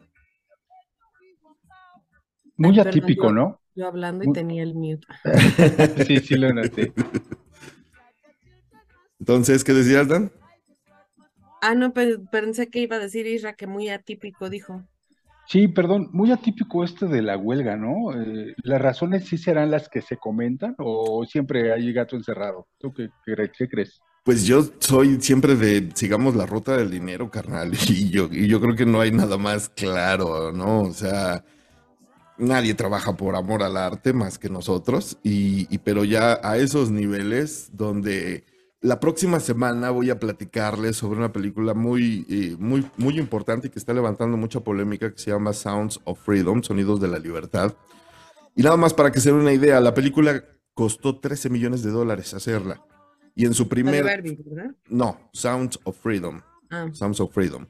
Muy 2.57 2.79
atípico, 2.79 3.33
¿no? 3.33 3.61
Yo 3.75 3.87
hablando 3.87 4.25
y 4.25 4.33
tenía 4.33 4.63
el 4.63 4.75
mute. 4.75 5.07
sí, 6.07 6.19
sí 6.19 6.37
lo 6.37 6.53
noté. 6.53 6.93
Entonces, 9.19 9.65
¿qué 9.65 9.73
decías, 9.73 10.07
Dan? 10.07 10.31
Ah, 11.63 11.75
no, 11.75 11.93
pensé 11.93 12.69
que 12.69 12.81
iba 12.81 12.97
a 12.97 13.01
decir 13.01 13.27
Isra 13.27 13.55
que 13.55 13.67
muy 13.67 13.89
atípico, 13.89 14.51
dijo. 14.51 14.83
Sí, 15.47 15.69
perdón, 15.69 16.11
muy 16.13 16.31
atípico 16.31 16.85
este 16.85 17.07
de 17.07 17.23
la 17.23 17.37
huelga, 17.37 17.77
¿no? 17.77 18.13
Eh, 18.15 18.55
¿Las 18.63 18.81
razones 18.81 19.27
sí 19.27 19.37
serán 19.37 19.71
las 19.71 19.89
que 19.89 20.01
se 20.01 20.17
comentan 20.17 20.75
o 20.79 21.25
siempre 21.25 21.73
hay 21.73 21.93
gato 21.93 22.17
encerrado? 22.17 22.69
¿Tú 22.79 22.93
qué, 22.93 23.09
qué, 23.25 23.69
crees? 23.69 24.01
Pues 24.23 24.45
yo 24.45 24.65
soy 24.81 25.21
siempre 25.21 25.57
de, 25.57 25.91
sigamos 25.95 26.37
la 26.37 26.45
ruta 26.45 26.77
del 26.77 26.91
dinero, 26.91 27.31
carnal, 27.31 27.73
y 27.89 28.11
yo, 28.11 28.29
y 28.31 28.49
yo 28.49 28.61
creo 28.61 28.77
que 28.77 28.87
no 28.87 29.01
hay 29.01 29.13
nada 29.13 29.39
más 29.39 29.71
claro, 29.71 30.53
¿no? 30.53 30.83
O 30.83 30.93
sea, 30.93 31.45
nadie 32.37 32.75
trabaja 32.75 33.17
por 33.17 33.37
amor 33.37 33.63
al 33.63 33.77
arte 33.77 34.13
más 34.13 34.39
que 34.39 34.51
nosotros, 34.51 35.19
y, 35.23 35.79
pero 35.79 36.05
ya 36.05 36.39
a 36.43 36.59
esos 36.59 36.91
niveles 36.91 37.71
donde 37.73 38.45
la 38.83 39.01
próxima 39.01 39.41
semana 39.41 39.91
voy 39.91 40.11
a 40.11 40.19
platicarles 40.19 40.97
sobre 40.97 41.19
una 41.19 41.33
película 41.33 41.75
muy, 41.75 42.27
eh, 42.29 42.57
muy, 42.59 42.87
muy 42.97 43.19
importante 43.19 43.69
y 43.69 43.71
que 43.71 43.79
está 43.79 43.93
levantando 43.95 44.37
mucha 44.37 44.61
polémica 44.61 45.13
que 45.13 45.19
se 45.19 45.31
llama 45.31 45.53
Sounds 45.53 46.01
of 46.05 46.19
Freedom, 46.25 46.63
Sonidos 46.63 47.01
de 47.01 47.09
la 47.09 47.19
Libertad. 47.19 47.75
Y 48.57 48.63
nada 48.63 48.77
más 48.77 48.95
para 48.95 49.13
que 49.13 49.21
se 49.21 49.31
den 49.31 49.41
una 49.41 49.53
idea, 49.53 49.81
la 49.81 49.95
película 49.95 50.45
costó 50.75 51.19
13 51.19 51.51
millones 51.51 51.83
de 51.83 51.91
dólares 51.91 52.33
hacerla. 52.35 52.83
Y 53.35 53.47
en 53.47 53.55
su 53.55 53.69
primer... 53.69 54.23
No, 54.89 55.31
Sounds 55.33 55.79
of 55.85 55.99
Freedom. 55.99 56.43
Ah. 56.71 56.89
Sounds 56.93 57.21
of 57.21 57.33
Freedom. 57.33 57.67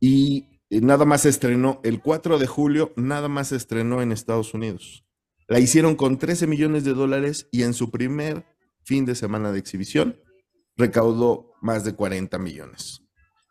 Y 0.00 0.60
eh, 0.70 0.80
nada 0.80 1.04
más 1.04 1.26
estrenó 1.26 1.80
el 1.84 2.00
4 2.00 2.38
de 2.38 2.46
julio, 2.46 2.92
nada 2.96 3.28
más 3.28 3.52
estrenó 3.52 4.02
en 4.02 4.12
Estados 4.12 4.54
Unidos. 4.54 5.04
La 5.48 5.60
hicieron 5.60 5.94
con 5.94 6.18
13 6.18 6.46
millones 6.46 6.84
de 6.84 6.92
dólares 6.92 7.48
y 7.52 7.62
en 7.62 7.72
su 7.72 7.90
primer 7.90 8.44
fin 8.82 9.04
de 9.04 9.14
semana 9.14 9.52
de 9.52 9.58
exhibición 9.58 10.20
recaudó 10.76 11.52
más 11.62 11.84
de 11.84 11.94
40 11.94 12.38
millones. 12.38 13.02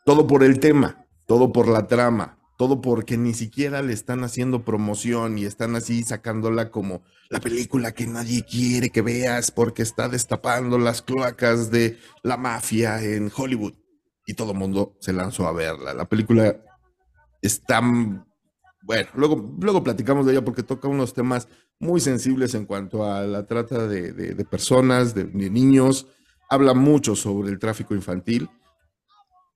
Todo 0.06 0.28
por 0.28 0.44
el 0.44 0.60
tema, 0.60 1.08
todo 1.26 1.52
por 1.52 1.68
la 1.68 1.88
trama, 1.88 2.38
todo 2.58 2.82
porque 2.82 3.18
ni 3.18 3.34
siquiera 3.34 3.82
le 3.82 3.94
están 3.94 4.24
haciendo 4.24 4.64
promoción 4.64 5.38
y 5.38 5.46
están 5.46 5.76
así 5.76 6.04
sacándola 6.04 6.72
como 6.72 7.02
la 7.30 7.40
película 7.40 7.94
que 7.94 8.08
nadie 8.08 8.44
quiere 8.44 8.90
que 8.90 9.02
veas 9.02 9.52
porque 9.52 9.82
está 9.82 10.08
destapando 10.08 10.78
las 10.78 11.02
cloacas 11.02 11.72
de 11.72 11.98
la 12.24 12.38
mafia 12.38 13.04
en 13.04 13.32
Hollywood. 13.36 13.74
Y 14.26 14.34
todo 14.34 14.54
el 14.54 14.58
mundo 14.58 14.96
se 15.00 15.14
lanzó 15.14 15.48
a 15.48 15.54
verla. 15.54 15.94
La 15.94 16.06
película 16.06 16.58
está, 17.42 17.82
bueno, 17.82 19.10
luego, 19.14 19.56
luego 19.60 19.84
platicamos 19.84 20.26
de 20.26 20.34
ella 20.34 20.46
porque 20.46 20.64
toca 20.64 20.88
unos 20.88 21.14
temas 21.14 21.48
muy 21.80 22.00
sensibles 22.00 22.56
en 22.56 22.66
cuanto 22.66 23.06
a 23.06 23.22
la 23.22 23.46
trata 23.46 23.88
de, 23.88 24.46
personas, 24.50 25.14
de 25.14 25.26
niños, 25.26 26.08
habla 26.50 26.74
mucho 26.74 27.16
sobre 27.16 27.50
el 27.50 27.60
tráfico 27.60 27.94
infantil, 27.94 28.50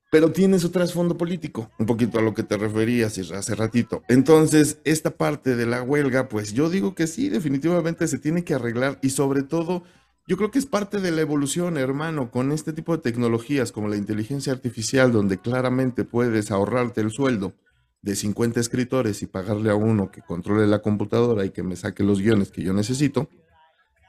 pero 0.09 0.31
tiene 0.31 0.59
su 0.59 0.69
trasfondo 0.69 1.17
político, 1.17 1.69
un 1.77 1.85
poquito 1.85 2.19
a 2.19 2.21
lo 2.21 2.33
que 2.33 2.43
te 2.43 2.57
referías 2.57 3.17
hace 3.31 3.55
ratito. 3.55 4.03
Entonces, 4.07 4.79
esta 4.83 5.11
parte 5.11 5.55
de 5.55 5.65
la 5.65 5.83
huelga, 5.83 6.27
pues 6.27 6.53
yo 6.53 6.69
digo 6.69 6.95
que 6.95 7.07
sí, 7.07 7.29
definitivamente 7.29 8.07
se 8.07 8.17
tiene 8.17 8.43
que 8.43 8.55
arreglar 8.55 8.99
y 9.01 9.11
sobre 9.11 9.43
todo, 9.43 9.83
yo 10.27 10.37
creo 10.37 10.51
que 10.51 10.59
es 10.59 10.65
parte 10.65 10.99
de 10.99 11.11
la 11.11 11.21
evolución, 11.21 11.77
hermano, 11.77 12.31
con 12.31 12.51
este 12.51 12.73
tipo 12.73 12.95
de 12.95 13.03
tecnologías 13.03 13.71
como 13.71 13.87
la 13.87 13.97
inteligencia 13.97 14.51
artificial, 14.53 15.11
donde 15.11 15.39
claramente 15.39 16.05
puedes 16.05 16.51
ahorrarte 16.51 17.01
el 17.01 17.11
sueldo 17.11 17.53
de 18.01 18.15
50 18.15 18.59
escritores 18.59 19.21
y 19.21 19.27
pagarle 19.27 19.69
a 19.69 19.75
uno 19.75 20.09
que 20.09 20.21
controle 20.21 20.65
la 20.67 20.81
computadora 20.81 21.45
y 21.45 21.49
que 21.49 21.63
me 21.63 21.75
saque 21.75 22.03
los 22.03 22.21
guiones 22.21 22.49
que 22.49 22.63
yo 22.63 22.73
necesito 22.73 23.29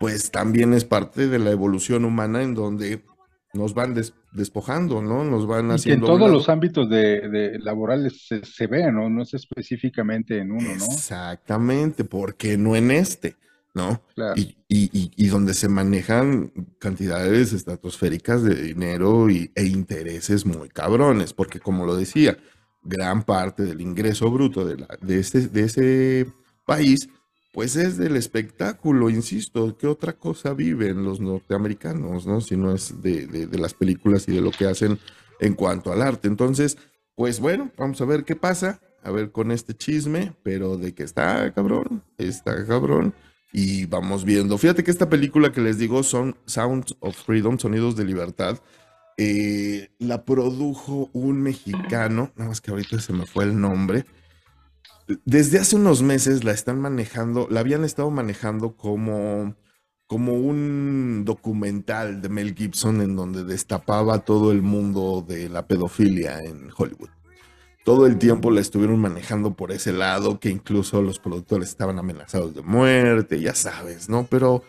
pues 0.00 0.30
también 0.30 0.72
es 0.72 0.86
parte 0.86 1.28
de 1.28 1.38
la 1.38 1.50
evolución 1.50 2.06
humana 2.06 2.42
en 2.42 2.54
donde 2.54 3.04
nos 3.52 3.74
van 3.74 3.94
despojando, 4.32 5.02
¿no? 5.02 5.24
Nos 5.24 5.46
van 5.46 5.70
haciendo... 5.72 6.06
en 6.06 6.12
todos 6.12 6.30
los 6.30 6.48
ámbitos 6.48 6.88
de, 6.88 7.58
laborales 7.60 8.26
se, 8.26 8.44
se, 8.44 8.66
ve, 8.66 8.90
¿no? 8.92 9.10
No 9.10 9.22
es 9.22 9.34
específicamente 9.34 10.38
en 10.38 10.52
uno, 10.52 10.68
¿no? 10.76 10.84
Exactamente, 10.84 12.04
porque 12.04 12.56
no 12.56 12.76
en 12.76 12.92
este, 12.92 13.36
¿no? 13.74 14.02
Y, 14.36 14.56
y, 14.68 15.10
y, 15.16 15.26
donde 15.28 15.54
se 15.54 15.68
manejan 15.68 16.52
cantidades 16.78 17.52
estratosféricas 17.52 18.44
de 18.44 18.54
dinero 18.54 19.28
y, 19.28 19.50
e 19.54 19.64
intereses 19.64 20.46
muy 20.46 20.68
cabrones, 20.68 21.32
porque 21.32 21.58
como 21.58 21.86
lo 21.86 21.96
decía, 21.96 22.38
gran 22.82 23.24
parte 23.24 23.64
del 23.64 23.80
ingreso 23.80 24.30
bruto 24.30 24.64
de, 24.64 24.76
la, 24.76 24.88
de, 25.00 25.18
este, 25.18 25.48
de 25.48 25.62
ese 25.62 26.26
país 26.64 27.08
pues 27.52 27.74
es 27.76 27.96
del 27.96 28.16
espectáculo, 28.16 29.10
insisto, 29.10 29.76
¿qué 29.76 29.86
otra 29.86 30.12
cosa 30.12 30.54
viven 30.54 31.04
los 31.04 31.20
norteamericanos, 31.20 32.26
no? 32.26 32.40
Si 32.40 32.56
no 32.56 32.72
es 32.72 33.02
de, 33.02 33.48
las 33.52 33.74
películas 33.74 34.28
y 34.28 34.32
de 34.32 34.40
lo 34.40 34.52
que 34.52 34.66
hacen 34.66 34.98
en 35.40 35.54
cuanto 35.54 35.92
al 35.92 36.02
arte. 36.02 36.28
Entonces, 36.28 36.78
pues 37.16 37.40
bueno, 37.40 37.72
vamos 37.76 38.00
a 38.00 38.04
ver 38.04 38.24
qué 38.24 38.36
pasa, 38.36 38.80
a 39.02 39.10
ver 39.10 39.32
con 39.32 39.50
este 39.50 39.74
chisme, 39.74 40.32
pero 40.44 40.76
de 40.76 40.94
que 40.94 41.02
está 41.02 41.52
cabrón, 41.52 42.04
está 42.18 42.64
cabrón. 42.66 43.14
Y 43.52 43.86
vamos 43.86 44.24
viendo. 44.24 44.56
Fíjate 44.58 44.84
que 44.84 44.92
esta 44.92 45.08
película 45.08 45.50
que 45.50 45.60
les 45.60 45.76
digo 45.76 46.04
son 46.04 46.36
Sounds 46.46 46.94
of 47.00 47.16
Freedom, 47.16 47.58
Sonidos 47.58 47.96
de 47.96 48.04
Libertad. 48.04 48.60
Eh, 49.16 49.90
la 49.98 50.24
produjo 50.24 51.10
un 51.12 51.42
mexicano, 51.42 52.30
nada 52.36 52.50
más 52.50 52.60
que 52.60 52.70
ahorita 52.70 53.00
se 53.00 53.12
me 53.12 53.26
fue 53.26 53.42
el 53.42 53.60
nombre 53.60 54.06
desde 55.24 55.58
hace 55.58 55.76
unos 55.76 56.02
meses 56.02 56.44
la 56.44 56.52
están 56.52 56.80
manejando, 56.80 57.48
la 57.50 57.60
habían 57.60 57.84
estado 57.84 58.10
manejando 58.10 58.76
como, 58.76 59.54
como 60.06 60.34
un 60.34 61.24
documental 61.24 62.20
de 62.22 62.28
Mel 62.28 62.54
Gibson 62.54 63.00
en 63.00 63.16
donde 63.16 63.44
destapaba 63.44 64.20
todo 64.20 64.52
el 64.52 64.62
mundo 64.62 65.24
de 65.26 65.48
la 65.48 65.66
pedofilia 65.66 66.40
en 66.40 66.70
Hollywood. 66.76 67.10
Todo 67.84 68.06
el 68.06 68.18
tiempo 68.18 68.50
la 68.50 68.60
estuvieron 68.60 69.00
manejando 69.00 69.54
por 69.54 69.72
ese 69.72 69.92
lado, 69.92 70.38
que 70.38 70.50
incluso 70.50 71.00
los 71.00 71.18
productores 71.18 71.70
estaban 71.70 71.98
amenazados 71.98 72.54
de 72.54 72.62
muerte, 72.62 73.40
ya 73.40 73.54
sabes, 73.54 74.08
¿no? 74.08 74.26
Pero 74.30 74.62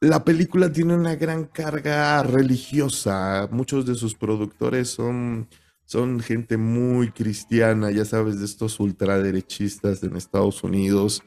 la 0.00 0.24
película 0.24 0.72
tiene 0.72 0.94
una 0.94 1.14
gran 1.14 1.44
carga 1.44 2.22
religiosa. 2.22 3.48
Muchos 3.52 3.86
de 3.86 3.94
sus 3.94 4.14
productores 4.14 4.88
son 4.88 5.46
son 5.84 6.20
gente 6.20 6.56
muy 6.56 7.10
cristiana, 7.10 7.90
ya 7.90 8.04
sabes, 8.04 8.38
de 8.38 8.46
estos 8.46 8.80
ultraderechistas 8.80 10.02
en 10.02 10.16
Estados 10.16 10.62
Unidos. 10.64 11.22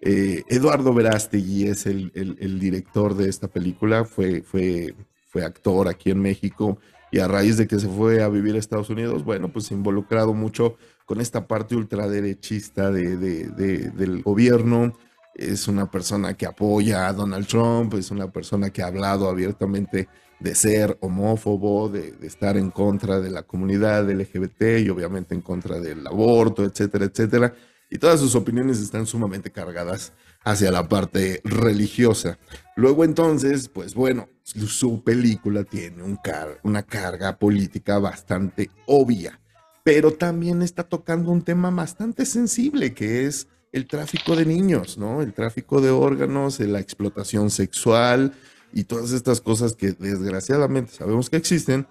Eh, 0.00 0.42
Eduardo 0.48 0.94
Verástegui 0.94 1.66
es 1.68 1.86
el, 1.86 2.10
director 2.58 3.14
de 3.14 3.28
esta 3.28 3.48
película, 3.48 4.04
fue, 4.04 4.42
fue, 4.42 4.94
fue 5.28 5.44
actor 5.44 5.88
aquí 5.88 6.10
en 6.10 6.20
México 6.20 6.78
y 7.10 7.18
a 7.20 7.28
raíz 7.28 7.56
de 7.56 7.66
que 7.66 7.78
se 7.78 7.88
fue 7.88 8.22
a 8.22 8.28
vivir 8.28 8.54
a 8.54 8.58
Estados 8.58 8.90
Unidos, 8.90 9.24
bueno, 9.24 9.48
pues 9.48 9.70
involucrado 9.70 10.34
mucho 10.34 10.76
con 11.06 11.20
esta 11.20 11.46
parte 11.46 11.74
ultraderechista 11.74 12.90
de, 12.90 13.16
del 13.16 14.22
gobierno. 14.22 14.92
Es 15.34 15.68
una 15.68 15.90
persona 15.90 16.34
que 16.34 16.46
apoya 16.46 17.08
a 17.08 17.12
Donald 17.12 17.46
Trump, 17.46 17.94
es 17.94 18.10
una 18.10 18.30
persona 18.30 18.70
que 18.70 18.82
ha 18.82 18.88
hablado 18.88 19.28
abiertamente 19.28 20.08
de 20.40 20.54
ser 20.54 20.96
homófobo, 21.00 21.88
de, 21.88 22.14
estar 22.22 22.56
en 22.56 22.70
contra 22.70 23.20
de 23.20 23.30
la 23.30 23.42
comunidad 23.42 24.08
LGBT 24.08 24.80
y 24.80 24.88
obviamente 24.88 25.34
en 25.34 25.40
contra 25.40 25.80
del 25.80 26.06
aborto, 26.06 26.64
etcétera, 26.64 27.06
etcétera. 27.06 27.54
Y 27.90 27.98
todas 27.98 28.20
sus 28.20 28.34
opiniones 28.34 28.80
están 28.80 29.06
sumamente 29.06 29.50
cargadas 29.50 30.12
hacia 30.44 30.70
la 30.70 30.88
parte 30.88 31.40
religiosa. 31.44 32.38
Luego 32.76 33.04
entonces, 33.04 33.68
pues 33.68 33.94
bueno, 33.94 34.28
su 34.42 35.02
película 35.02 35.64
tiene 35.64 36.02
un 36.02 36.18
una 36.62 36.82
carga 36.82 37.38
política 37.38 37.98
bastante 37.98 38.70
obvia, 38.86 39.40
pero 39.82 40.12
también 40.12 40.62
está 40.62 40.84
tocando 40.84 41.30
un 41.30 41.42
tema 41.42 41.70
bastante 41.70 42.26
sensible 42.26 42.92
que 42.92 43.26
es 43.26 43.48
el 43.72 43.86
tráfico 43.86 44.36
de 44.36 44.46
niños, 44.46 44.98
¿no? 44.98 45.22
El 45.22 45.32
tráfico 45.32 45.80
de 45.80 45.90
órganos, 45.90 46.60
la 46.60 46.80
explotación 46.80 47.50
sexual, 47.50 48.32
y 48.72 48.84
todas 48.84 49.12
estas 49.12 49.40
cosas 49.40 49.74
que 49.74 49.92
desgraciadamente 49.92 50.92
sabemos 50.92 51.30
que 51.30 51.36
existen, 51.36 51.86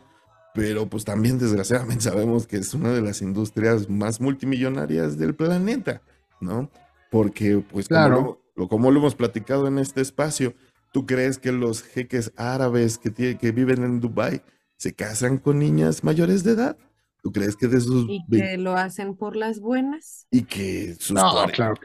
pero 0.53 0.87
pues 0.87 1.05
también 1.05 1.37
desgraciadamente 1.37 2.03
sabemos 2.09 2.47
que 2.47 2.57
es 2.57 2.73
una 2.73 2.91
de 2.91 3.01
las 3.01 3.21
industrias 3.21 3.89
más 3.89 4.21
multimillonarias 4.21 5.17
del 5.17 5.35
planeta, 5.35 6.01
¿no? 6.41 6.69
Porque 7.11 7.63
pues 7.71 7.87
claro. 7.87 8.15
como, 8.15 8.39
lo, 8.55 8.67
como 8.67 8.91
lo 8.91 8.99
hemos 8.99 9.15
platicado 9.15 9.67
en 9.67 9.79
este 9.79 10.01
espacio, 10.01 10.53
¿tú 10.91 11.05
crees 11.05 11.37
que 11.37 11.51
los 11.51 11.83
jeques 11.83 12.33
árabes 12.35 12.97
que, 12.97 13.37
que 13.37 13.51
viven 13.51 13.83
en 13.83 13.99
Dubái 13.99 14.41
se 14.77 14.93
casan 14.93 15.37
con 15.37 15.59
niñas 15.59 16.03
mayores 16.03 16.43
de 16.43 16.51
edad? 16.51 16.77
¿Tú 17.27 17.33
crees 17.33 17.57
que 17.57 17.67
de 17.67 17.81
sus... 17.81 18.05
Y 18.07 18.25
que 18.31 18.57
lo 18.57 18.77
hacen 18.77 19.13
por 19.13 19.35
las 19.35 19.59
buenas? 19.59 20.25
Y 20.31 20.43
que 20.43 20.95
sus 20.97 21.19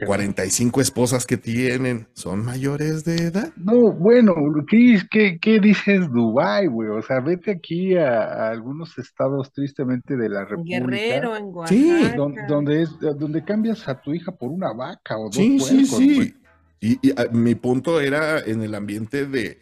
45 0.05 0.79
esposas 0.79 1.25
que 1.25 1.35
tienen 1.35 2.07
son 2.13 2.45
mayores 2.45 3.03
de 3.03 3.15
edad. 3.15 3.51
No, 3.57 3.91
bueno, 3.91 4.33
Cris, 4.65 5.05
¿qué, 5.11 5.37
qué 5.41 5.59
dices 5.59 6.09
Dubai, 6.09 6.67
güey? 6.67 6.87
O 6.91 7.01
sea, 7.01 7.19
vete 7.19 7.51
aquí 7.51 7.97
a, 7.97 8.51
algunos 8.51 8.97
estados 8.97 9.51
tristemente 9.51 10.15
de 10.15 10.29
la 10.29 10.45
República. 10.45 10.79
Guerrero, 10.79 11.35
en 11.35 11.45
Oaxaca. 11.47 11.75
Sí, 11.77 12.15
donde, 12.47 12.83
es, 12.83 12.97
donde 13.19 13.43
cambias 13.43 13.85
a 13.89 13.99
tu 13.99 14.13
hija 14.13 14.31
por 14.31 14.49
una 14.49 14.71
vaca 14.71 15.17
o 15.17 15.25
dos 15.25 15.35
Sí, 15.35 15.59
sí, 15.59 15.85
sí. 15.85 16.33
Y, 16.79 17.09
y 17.09 17.13
mi 17.33 17.55
punto 17.55 17.99
era 17.99 18.39
en 18.39 18.61
el 18.61 18.73
ambiente 18.75 19.25
de 19.25 19.59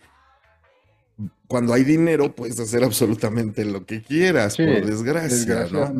cuando 1.52 1.74
hay 1.74 1.84
dinero 1.84 2.34
puedes 2.34 2.58
hacer 2.62 2.82
absolutamente 2.82 3.66
lo 3.66 3.86
que 3.86 4.02
quieras, 4.02 4.56
por 4.56 4.86
desgracia, 4.86 5.68
¿no? 5.70 5.94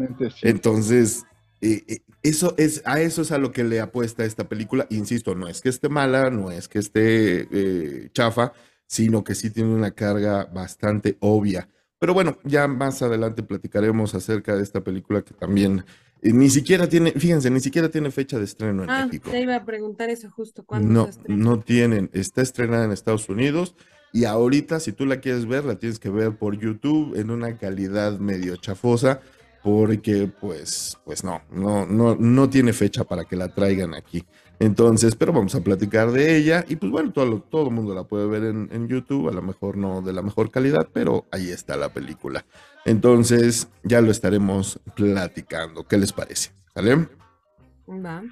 Entonces, 0.44 1.26
eh, 1.60 1.84
eh, 1.90 2.00
eso 2.24 2.56
es, 2.58 2.82
a 2.86 3.02
eso 3.02 3.22
es 3.22 3.34
a 3.34 3.38
lo 3.38 3.52
que 3.52 3.66
le 3.66 3.82
apuesta 3.82 4.24
esta 4.24 4.48
película. 4.48 4.88
Insisto, 4.90 5.36
no 5.36 5.50
es 5.50 5.60
que 5.60 5.68
esté 5.68 5.90
mala, 5.90 6.30
no 6.30 6.52
es 6.52 6.70
que 6.70 6.80
esté 6.80 7.50
eh, 7.52 8.10
chafa, 8.14 8.54
sino 8.88 9.26
que 9.26 9.36
sí 9.36 9.50
tiene 9.50 9.76
una 9.76 9.92
carga 9.92 10.46
bastante 10.46 11.18
obvia. 11.20 11.68
Pero 12.00 12.14
bueno, 12.14 12.38
ya 12.46 12.70
más 12.70 13.02
adelante 13.02 13.44
platicaremos 13.44 14.16
acerca 14.16 14.56
de 14.56 14.64
esta 14.64 14.80
película 14.80 15.22
que 15.22 15.34
también 15.34 15.84
ni 16.22 16.50
siquiera 16.50 16.88
tiene, 16.88 17.12
fíjense, 17.12 17.50
ni 17.50 17.60
siquiera 17.60 17.90
tiene 17.90 18.10
fecha 18.10 18.38
de 18.38 18.46
estreno 18.46 18.86
en 18.86 18.90
ah, 18.90 19.06
México. 19.06 19.30
Te 19.30 19.42
iba 19.42 19.58
a 19.58 19.66
preguntar 19.66 20.10
eso 20.10 20.32
justo. 20.32 20.64
¿Cuándo 20.64 21.10
no, 21.28 21.36
no 21.36 21.60
tienen. 21.60 22.10
Está 22.14 22.42
estrenada 22.42 22.86
en 22.86 22.94
Estados 22.94 23.28
Unidos 23.28 23.76
y 24.14 24.26
ahorita 24.26 24.80
si 24.80 24.92
tú 24.92 25.06
la 25.06 25.20
quieres 25.20 25.48
ver, 25.48 25.66
la 25.66 25.76
tienes 25.76 26.00
que 26.00 26.10
ver 26.10 26.38
por 26.38 26.58
YouTube 26.58 27.16
en 27.16 27.32
una 27.32 27.58
calidad 27.58 28.20
medio 28.20 28.56
chafosa 28.58 29.22
porque 29.64 30.32
pues, 30.40 30.98
pues 31.06 31.24
no, 31.24 31.42
no, 31.52 31.86
no, 31.86 32.16
no 32.16 32.50
tiene 32.50 32.74
fecha 32.74 33.04
para 33.04 33.26
que 33.26 33.36
la 33.36 33.54
traigan 33.54 33.94
aquí. 33.94 34.26
Entonces, 34.60 35.16
pero 35.16 35.34
vamos 35.34 35.56
a 35.56 35.62
platicar 35.62 36.12
de 36.12 36.38
ella 36.38 36.66
y 36.68 36.76
pues 36.76 36.92
bueno, 36.92 37.12
todo, 37.12 37.42
todo 37.42 37.70
el 37.70 37.74
mundo 37.74 37.96
la 37.96 38.04
puede 38.04 38.28
ver 38.28 38.44
en, 38.44 38.70
en, 38.72 38.88
YouTube, 38.88 39.30
a 39.30 39.32
lo 39.32 39.42
mejor 39.42 39.78
no 39.78 40.02
de 40.02 40.14
la 40.14 40.22
mejor 40.22 40.52
calidad, 40.52 40.88
pero 40.94 41.26
ahí 41.32 41.50
está 41.50 41.78
la 41.78 41.90
película. 41.90 42.46
Entonces, 42.86 43.70
ya 43.84 44.02
lo 44.02 44.12
estaremos 44.12 44.80
platicando. 44.96 45.88
¿Qué 45.88 45.98
les 45.98 46.14
parece? 46.14 46.52
¿Sale? 46.74 47.08
Va. 47.88 48.24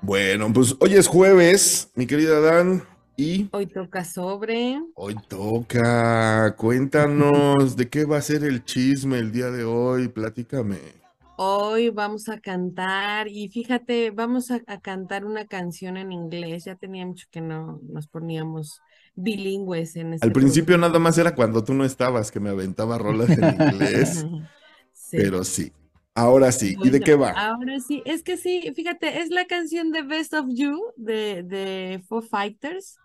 Bueno, 0.00 0.52
pues 0.52 0.76
hoy 0.80 0.94
es 0.94 1.06
jueves, 1.06 1.90
mi 1.94 2.06
querida 2.06 2.40
Dan. 2.40 2.82
Y 3.20 3.48
hoy 3.50 3.66
toca 3.66 4.04
sobre. 4.04 4.80
Hoy 4.94 5.16
toca. 5.26 6.54
Cuéntanos 6.56 7.76
de 7.76 7.88
qué 7.88 8.04
va 8.04 8.18
a 8.18 8.22
ser 8.22 8.44
el 8.44 8.64
chisme 8.64 9.18
el 9.18 9.32
día 9.32 9.50
de 9.50 9.64
hoy. 9.64 10.06
Platícame. 10.06 10.78
Hoy 11.36 11.90
vamos 11.90 12.28
a 12.28 12.38
cantar 12.38 13.26
y 13.26 13.48
fíjate, 13.48 14.12
vamos 14.12 14.52
a, 14.52 14.60
cantar 14.80 15.24
una 15.24 15.46
canción 15.48 15.96
en 15.96 16.12
inglés. 16.12 16.66
Ya 16.66 16.76
tenía 16.76 17.04
mucho 17.04 17.26
que 17.32 17.40
no 17.40 17.80
nos 17.90 18.06
poníamos 18.06 18.80
bilingües 19.16 19.96
en 19.96 20.12
este 20.12 20.24
Al 20.24 20.32
principio 20.32 20.78
nada 20.78 21.00
más 21.00 21.18
era 21.18 21.34
cuando 21.34 21.64
tú 21.64 21.74
no 21.74 21.84
estabas 21.84 22.30
que 22.30 22.38
me 22.38 22.50
aventaba 22.50 22.98
rolas 22.98 23.30
en 23.30 23.44
inglés. 23.60 24.24
Pero 25.10 25.42
sí. 25.42 25.72
Ahora 26.18 26.52
sí, 26.52 26.78
¿y 26.82 26.90
de 26.90 27.02
qué 27.02 27.14
va? 27.14 27.34
Ahora 27.34 27.78
sí, 27.80 28.02
es 28.06 28.22
que 28.22 28.36
sí, 28.36 28.72
fíjate, 28.74 29.20
es 29.22 29.30
la 29.30 29.46
canción 29.46 29.92
de 29.92 30.02
Best 30.02 30.34
of 30.34 30.46
You 30.50 30.92
de, 30.96 31.42
de 31.44 32.02
Foo 32.08 32.22
Fighters 32.22 33.00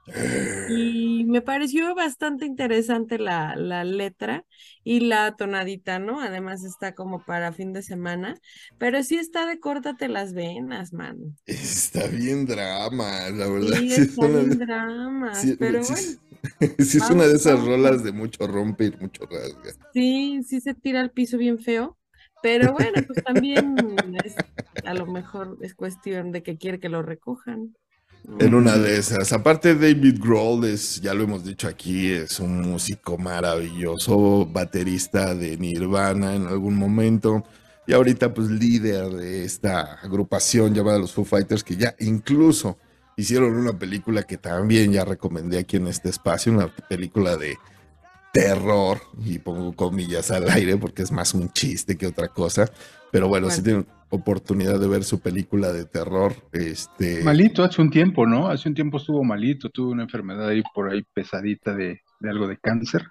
y 0.65 1.25
me 1.25 1.41
pareció 1.41 1.95
bastante 1.95 2.45
interesante 2.45 3.19
la, 3.19 3.55
la 3.55 3.83
letra 3.85 4.45
y 4.83 5.01
la 5.01 5.35
tonadita, 5.35 5.99
¿no? 5.99 6.21
Además 6.21 6.63
está 6.63 6.95
como 6.95 7.25
para 7.25 7.53
fin 7.53 7.73
de 7.73 7.83
semana, 7.83 8.39
pero 8.77 9.03
sí 9.03 9.17
está 9.17 9.45
de 9.47 9.59
córtate 9.59 10.09
las 10.09 10.33
venas, 10.33 10.93
mano. 10.93 11.35
Está 11.45 12.07
bien 12.07 12.45
drama, 12.45 13.29
la 13.29 13.47
verdad. 13.47 13.77
Sí, 13.87 13.93
está 13.93 14.27
bien 14.27 14.57
drama, 14.57 15.49
pero 15.57 15.85
bueno. 15.87 16.07
Sí 16.79 16.97
es 16.97 17.09
una 17.09 17.25
de 17.27 17.35
esas 17.35 17.63
rolas 17.63 18.03
de 18.03 18.11
mucho 18.11 18.45
rompe 18.47 18.85
y 18.85 18.91
mucho 18.91 19.25
rasga. 19.25 19.73
Sí, 19.93 20.41
sí 20.43 20.59
se 20.61 20.73
tira 20.73 20.99
al 21.01 21.11
piso 21.11 21.37
bien 21.37 21.57
feo. 21.59 21.97
Pero 22.43 22.73
bueno, 22.73 23.01
pues 23.07 23.23
también 23.23 23.75
a 24.85 24.93
lo 24.93 25.07
mejor 25.07 25.57
es 25.61 25.73
cuestión 25.73 26.31
de 26.31 26.43
que 26.43 26.57
quiere 26.57 26.79
que 26.79 26.89
lo 26.89 27.01
recojan. 27.01 27.75
En 28.39 28.53
una 28.53 28.77
de 28.77 28.97
esas. 28.97 29.33
Aparte, 29.33 29.75
David 29.75 30.19
Grohl 30.21 30.65
es, 30.65 31.01
ya 31.01 31.13
lo 31.13 31.23
hemos 31.23 31.43
dicho 31.43 31.67
aquí, 31.67 32.11
es 32.11 32.39
un 32.39 32.61
músico 32.61 33.17
maravilloso, 33.17 34.45
baterista 34.45 35.35
de 35.35 35.57
Nirvana 35.57 36.35
en 36.35 36.47
algún 36.47 36.75
momento. 36.75 37.43
Y 37.85 37.91
ahorita, 37.91 38.33
pues, 38.33 38.49
líder 38.49 39.09
de 39.09 39.43
esta 39.43 39.95
agrupación 40.01 40.73
llamada 40.73 40.99
los 40.99 41.11
Foo 41.11 41.25
Fighters, 41.25 41.65
que 41.65 41.75
ya 41.75 41.95
incluso 41.99 42.77
hicieron 43.17 43.55
una 43.55 43.77
película 43.77 44.23
que 44.23 44.37
también 44.37 44.93
ya 44.93 45.03
recomendé 45.03 45.59
aquí 45.59 45.75
en 45.75 45.87
este 45.87 46.09
espacio, 46.09 46.53
una 46.53 46.67
película 46.67 47.35
de 47.35 47.57
terror, 48.33 48.99
y 49.23 49.37
pongo 49.37 49.73
comillas 49.73 50.31
al 50.31 50.49
aire 50.49 50.75
porque 50.75 51.03
es 51.03 51.11
más 51.11 51.35
un 51.35 51.53
chiste 51.53 51.95
que 51.95 52.07
otra 52.07 52.27
cosa, 52.27 52.69
pero 53.11 53.27
bueno, 53.27 53.51
si 53.51 53.61
tienen 53.61 53.85
oportunidad 54.09 54.79
de 54.79 54.87
ver 54.87 55.03
su 55.03 55.19
película 55.19 55.71
de 55.71 55.85
terror, 55.85 56.33
este... 56.51 57.23
Malito 57.23 57.63
hace 57.63 57.79
un 57.79 57.91
tiempo, 57.91 58.25
¿no? 58.25 58.47
Hace 58.47 58.69
un 58.69 58.75
tiempo 58.75 58.97
estuvo 58.97 59.23
malito, 59.23 59.69
tuvo 59.69 59.91
una 59.91 60.03
enfermedad 60.03 60.47
ahí 60.49 60.63
por 60.73 60.89
ahí 60.89 61.05
pesadita 61.13 61.75
de, 61.75 62.01
algo 62.23 62.47
de 62.47 62.57
cáncer. 62.57 63.05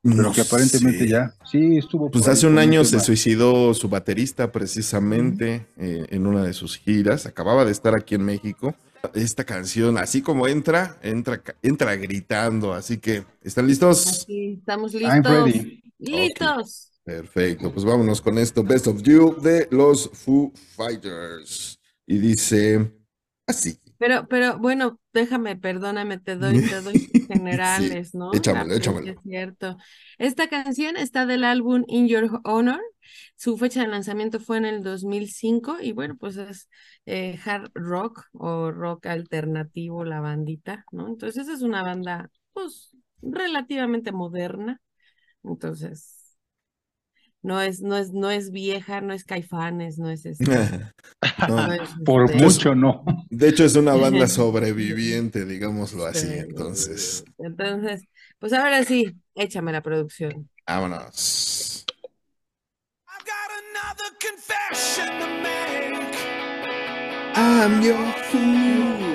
Pero 0.00 0.30
que 0.30 0.42
aparentemente 0.42 1.08
ya, 1.08 1.34
sí, 1.44 1.76
estuvo. 1.76 2.08
Pues 2.08 2.28
hace 2.28 2.46
un 2.46 2.56
año 2.56 2.84
se 2.84 3.00
suicidó 3.00 3.74
su 3.74 3.88
baterista 3.88 4.52
precisamente 4.52 5.66
eh, 5.76 6.06
en 6.10 6.24
una 6.24 6.44
de 6.44 6.52
sus 6.52 6.78
giras. 6.78 7.26
Acababa 7.26 7.64
de 7.64 7.72
estar 7.72 7.96
aquí 7.96 8.14
en 8.14 8.24
México 8.24 8.76
esta 9.14 9.44
canción, 9.44 9.98
así 9.98 10.22
como 10.22 10.46
entra, 10.46 10.98
entra, 11.02 11.42
entra 11.62 11.96
gritando. 11.96 12.72
Así 12.72 12.98
que, 12.98 13.24
¿están 13.42 13.66
listos? 13.66 14.24
Sí, 14.26 14.56
estamos 14.58 14.94
listos. 14.94 15.50
Listos. 15.98 16.92
Perfecto, 17.04 17.72
pues 17.72 17.84
vámonos 17.84 18.20
con 18.20 18.36
esto. 18.38 18.62
Best 18.62 18.86
of 18.86 19.02
You 19.02 19.40
de 19.40 19.66
los 19.70 20.10
Foo 20.12 20.52
Fighters. 20.76 21.80
Y 22.06 22.18
dice 22.18 22.92
así. 23.46 23.78
Pero, 23.98 24.26
pero 24.28 24.58
bueno, 24.58 25.00
déjame, 25.12 25.56
perdóname, 25.56 26.18
te 26.18 26.36
doy, 26.36 26.60
te 26.60 26.80
doy 26.80 26.94
generales, 27.28 28.14
¿no? 28.14 28.32
Échamelo, 28.32 28.74
échamelo. 28.74 29.10
Es 29.10 29.18
cierto. 29.22 29.76
Esta 30.18 30.48
canción 30.48 30.96
está 30.96 31.26
del 31.26 31.44
álbum 31.44 31.84
In 31.88 32.08
Your 32.08 32.40
Honor. 32.44 32.80
Su 33.36 33.56
fecha 33.58 33.80
de 33.82 33.88
lanzamiento 33.88 34.38
fue 34.38 34.58
en 34.58 34.66
el 34.66 34.82
2005 34.82 35.78
y 35.80 35.92
bueno, 35.92 36.16
pues 36.16 36.36
es 36.36 36.68
eh, 37.06 37.38
hard 37.44 37.70
rock 37.74 38.26
o 38.32 38.70
rock 38.70 39.06
alternativo 39.06 40.04
la 40.04 40.20
bandita, 40.20 40.84
¿no? 40.92 41.08
Entonces 41.08 41.48
es 41.48 41.62
una 41.62 41.82
banda, 41.82 42.30
pues, 42.52 42.96
relativamente 43.20 44.12
moderna. 44.12 44.80
Entonces, 45.42 46.17
no 47.48 47.62
es, 47.62 47.80
no 47.80 47.96
es, 47.96 48.12
no 48.12 48.30
es 48.30 48.50
vieja, 48.50 49.00
no 49.00 49.14
es 49.14 49.24
caifanes, 49.24 49.98
no 49.98 50.10
es 50.10 50.26
eso. 50.26 50.44
Por 52.04 52.30
este, 52.30 52.44
mucho 52.44 52.74
no. 52.74 53.02
De 53.30 53.48
hecho, 53.48 53.64
es 53.64 53.74
una 53.74 53.94
banda 53.94 54.28
sobreviviente, 54.28 55.46
digámoslo 55.46 56.04
así, 56.04 56.28
entonces. 56.30 57.24
Entonces, 57.38 58.02
pues 58.38 58.52
ahora 58.52 58.84
sí, 58.84 59.16
échame 59.34 59.72
la 59.72 59.82
producción. 59.82 60.50
Vámonos. 60.66 61.86
I'm 67.34 67.82
your 67.82 68.12
fool. 68.30 69.14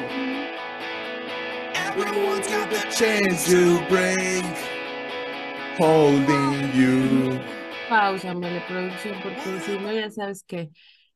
Everyone's 1.76 2.48
got 2.48 2.70
the 2.70 2.80
chance 2.90 3.46
to 3.48 3.86
break. 3.90 4.46
Holding 5.78 6.72
you 6.74 7.40
pausa, 7.94 8.34
la 8.34 8.68
producción, 8.68 9.16
porque 9.22 9.60
si 9.66 9.78
no, 9.78 9.94
ya 9.94 10.10
sabes 10.10 10.44
que 10.44 10.72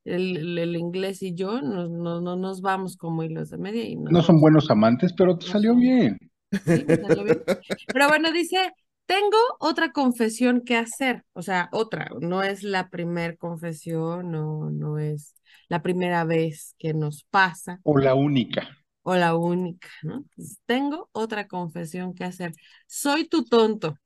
el, 0.05 0.57
el, 0.59 0.75
inglés 0.75 1.23
y 1.23 1.33
yo 1.33 1.59
no, 1.59 1.87
no, 1.87 2.21
no, 2.21 2.35
nos 2.35 2.61
vamos 2.61 2.97
como 2.97 3.23
hilos 3.23 3.49
de 3.49 3.57
media. 3.57 3.83
Y 3.83 3.95
no, 3.95 4.11
no 4.11 4.21
son 4.21 4.39
buenos 4.39 4.69
amantes, 4.69 5.11
pero 5.17 5.37
te 5.39 5.47
salió 5.47 5.75
bien. 5.75 6.19
salió 6.63 7.23
bien. 7.23 7.43
Pero 7.91 8.07
bueno, 8.07 8.31
dice, 8.31 8.73
tengo 9.07 9.37
otra 9.59 9.91
confesión 9.91 10.61
que 10.61 10.77
hacer, 10.77 11.25
o 11.33 11.41
sea, 11.41 11.67
otra, 11.71 12.09
no 12.21 12.43
es 12.43 12.61
la 12.61 12.89
primera 12.89 13.35
confesión, 13.35 14.29
no, 14.29 14.69
no 14.69 14.99
es 14.99 15.33
la 15.69 15.81
primera 15.81 16.25
vez 16.25 16.75
que 16.77 16.93
nos 16.93 17.23
pasa. 17.23 17.79
O 17.83 17.97
la 17.97 18.13
única. 18.13 18.69
O 19.01 19.15
la 19.15 19.35
única, 19.35 19.89
¿no? 20.03 20.25
tengo 20.67 21.09
otra 21.11 21.47
confesión 21.47 22.13
que 22.13 22.23
hacer. 22.23 22.53
Soy 22.85 23.27
tu 23.27 23.45
tonto. 23.45 23.97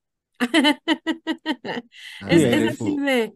es, 2.27 2.69
así 2.69 2.97
de, 2.97 3.33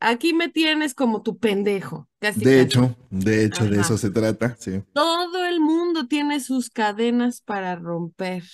aquí 0.00 0.32
me 0.32 0.48
tienes 0.48 0.94
como 0.94 1.22
tu 1.22 1.38
pendejo. 1.38 2.08
de 2.20 2.60
hecho, 2.60 2.96
de 3.10 3.44
hecho, 3.44 3.64
de 3.66 3.80
eso 3.80 3.96
se 3.98 4.10
trata, 4.10 4.56
sí. 4.58 4.82
Todo 4.92 5.44
el 5.44 5.60
mundo 5.60 6.06
tiene 6.06 6.40
sus 6.40 6.70
cadenas 6.70 7.40
para 7.40 7.76
romper. 7.76 8.44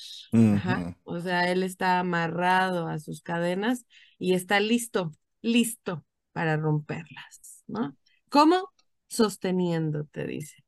O 1.04 1.20
sea, 1.20 1.50
él 1.50 1.62
está 1.62 1.98
amarrado 1.98 2.88
a 2.88 2.98
sus 2.98 3.22
cadenas 3.22 3.86
y 4.18 4.34
está 4.34 4.60
listo, 4.60 5.12
listo 5.40 6.04
para 6.32 6.56
romperlas, 6.56 7.64
¿no? 7.66 7.96
¿Cómo? 8.28 8.72
Sosteniendo, 9.08 10.06
te 10.06 10.26
dice. 10.26 10.64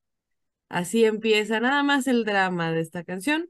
Así 0.69 1.05
empieza 1.05 1.61
nada 1.61 1.83
más 1.83 2.07
el 2.07 2.25
drama 2.25 2.73
de 2.73 2.81
esta 2.81 3.05
canción. 3.05 3.49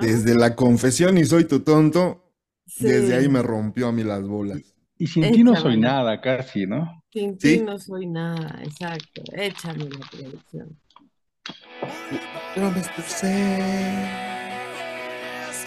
Desde 0.00 0.34
la 0.34 0.54
confesión 0.54 1.18
y 1.18 1.24
soy 1.24 1.44
tu 1.44 1.60
tonto, 1.60 2.32
desde 2.78 3.16
ahí 3.16 3.28
me 3.28 3.42
rompió 3.42 3.88
a 3.88 3.92
mí 3.92 4.04
las 4.04 4.22
bolas. 4.22 4.60
Y 4.98 5.06
sin 5.06 5.30
ti 5.32 5.44
no 5.44 5.54
soy 5.54 5.78
nada, 5.78 6.20
casi, 6.20 6.66
¿no? 6.66 7.04
Sin 7.12 7.38
ti 7.38 7.60
no 7.60 7.78
soy 7.78 8.06
nada, 8.06 8.60
exacto. 8.62 9.22
Échame 9.32 9.88
la 9.88 10.06
producción. 10.10 10.76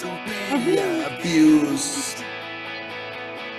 to 0.02 0.08
be 0.66 0.80
abused. 0.80 2.24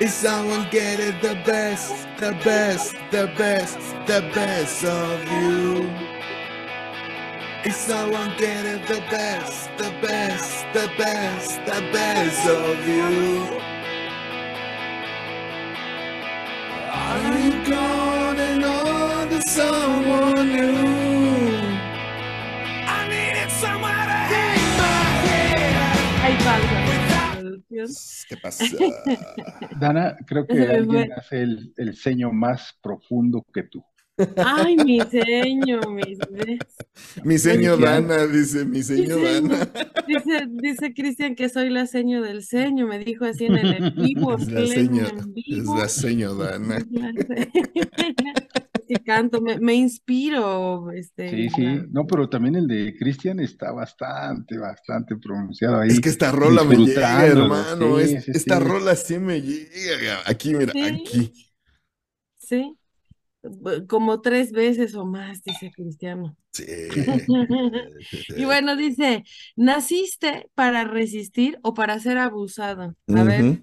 Is 0.01 0.13
someone 0.13 0.67
getting 0.73 1.17
the 1.21 1.41
best, 1.47 1.95
the 2.19 2.33
best, 2.45 2.97
the 3.13 3.33
best, 3.39 3.79
the 4.07 4.29
best 4.35 4.85
of 4.85 5.25
you? 5.31 6.12
Is 7.65 7.77
someone 7.77 8.35
getting 8.39 8.85
the 8.87 9.01
best, 9.09 9.71
the 9.79 9.91
best, 10.03 10.67
the 10.73 10.91
best, 10.99 11.65
the 11.65 11.81
best 11.93 12.49
of 12.49 12.89
you? 12.89 13.57
Are 16.91 17.39
you 17.39 17.53
and 18.41 18.65
on 18.65 19.29
to 19.29 19.41
someone 19.43 20.49
new? 20.49 21.55
I 22.85 23.07
needed 23.09 23.51
someone 23.53 24.07
to 24.11 24.19
hang 24.33 24.79
my 24.79 24.95
head. 25.29 25.73
¿Qué 28.29 28.37
pasa? 28.43 28.65
Dana, 29.79 30.17
creo 30.27 30.49
que 30.49 30.63
alguien 30.63 31.13
hace 31.13 31.43
el, 31.43 31.73
el 31.77 31.95
ceño 31.97 32.33
más 32.33 32.77
profundo 32.83 33.47
que 33.55 33.63
tú. 33.63 33.85
Ay, 34.37 34.77
mi 34.77 35.01
seño, 35.01 35.81
mis 35.91 36.19
Mi 37.25 37.39
seño 37.39 37.77
Dana, 37.77 38.27
dice, 38.27 38.65
mi 38.65 38.83
seño 38.83 39.19
Dana. 39.19 39.69
Dice, 40.07 40.47
dice 40.51 40.95
Cristian 40.95 41.35
que 41.35 41.49
soy 41.49 41.71
la 41.71 41.87
seño 41.87 42.23
del 42.23 42.43
seño, 42.45 42.87
me 42.87 42.99
dijo 42.99 43.25
así 43.25 43.47
en 43.47 43.57
el 43.57 43.73
en 43.75 43.95
vivo. 43.97 44.35
Es 44.37 44.49
la 44.49 44.67
seño, 44.67 45.07
es 45.49 45.65
la 45.67 45.89
seño 45.89 46.35
Dana. 46.35 46.79
Sí, 48.89 48.97
canto, 49.05 49.41
me, 49.41 49.59
me 49.61 49.75
inspiro. 49.75 50.91
Este, 50.91 51.31
Sí, 51.31 51.49
sí, 51.51 51.65
no, 51.91 52.07
pero 52.07 52.29
también 52.29 52.57
el 52.57 52.67
de 52.67 52.95
Cristian 52.99 53.41
está 53.41 53.71
bastante, 53.73 54.59
bastante 54.59 55.17
pronunciado 55.17 55.81
ahí. 55.81 55.89
Es 55.91 56.01
que 56.01 56.09
esta 56.11 56.33
rola 56.33 56.65
me 56.65 56.77
llega, 56.77 57.25
hermano. 57.27 57.99
sí, 57.99 58.15
es- 58.17 58.25
sí, 58.25 58.33
esta 58.35 58.59
sí. 58.59 58.65
rola 58.65 58.97
sí 58.97 59.19
me 59.19 59.41
llega. 59.41 60.19
Aquí, 60.27 60.55
mira, 60.55 60.73
Sí. 60.73 60.81
aquí. 60.81 61.33
Sí, 62.37 62.79
como 63.89 64.21
tres 64.21 64.53
veces 64.53 64.95
o 64.95 65.05
más, 65.05 65.43
dice 65.43 65.71
Cristiano. 65.75 66.37
Sí. 66.53 66.65
Y 68.37 68.45
bueno, 68.45 68.77
dice, 68.77 69.25
¿naciste 69.57 70.51
para 70.55 70.85
resistir 70.85 71.59
o 71.63 71.75
para 71.75 71.99
ser 71.99 72.19
abusado? 72.19 72.95
A 73.09 73.23
ver, 73.25 73.63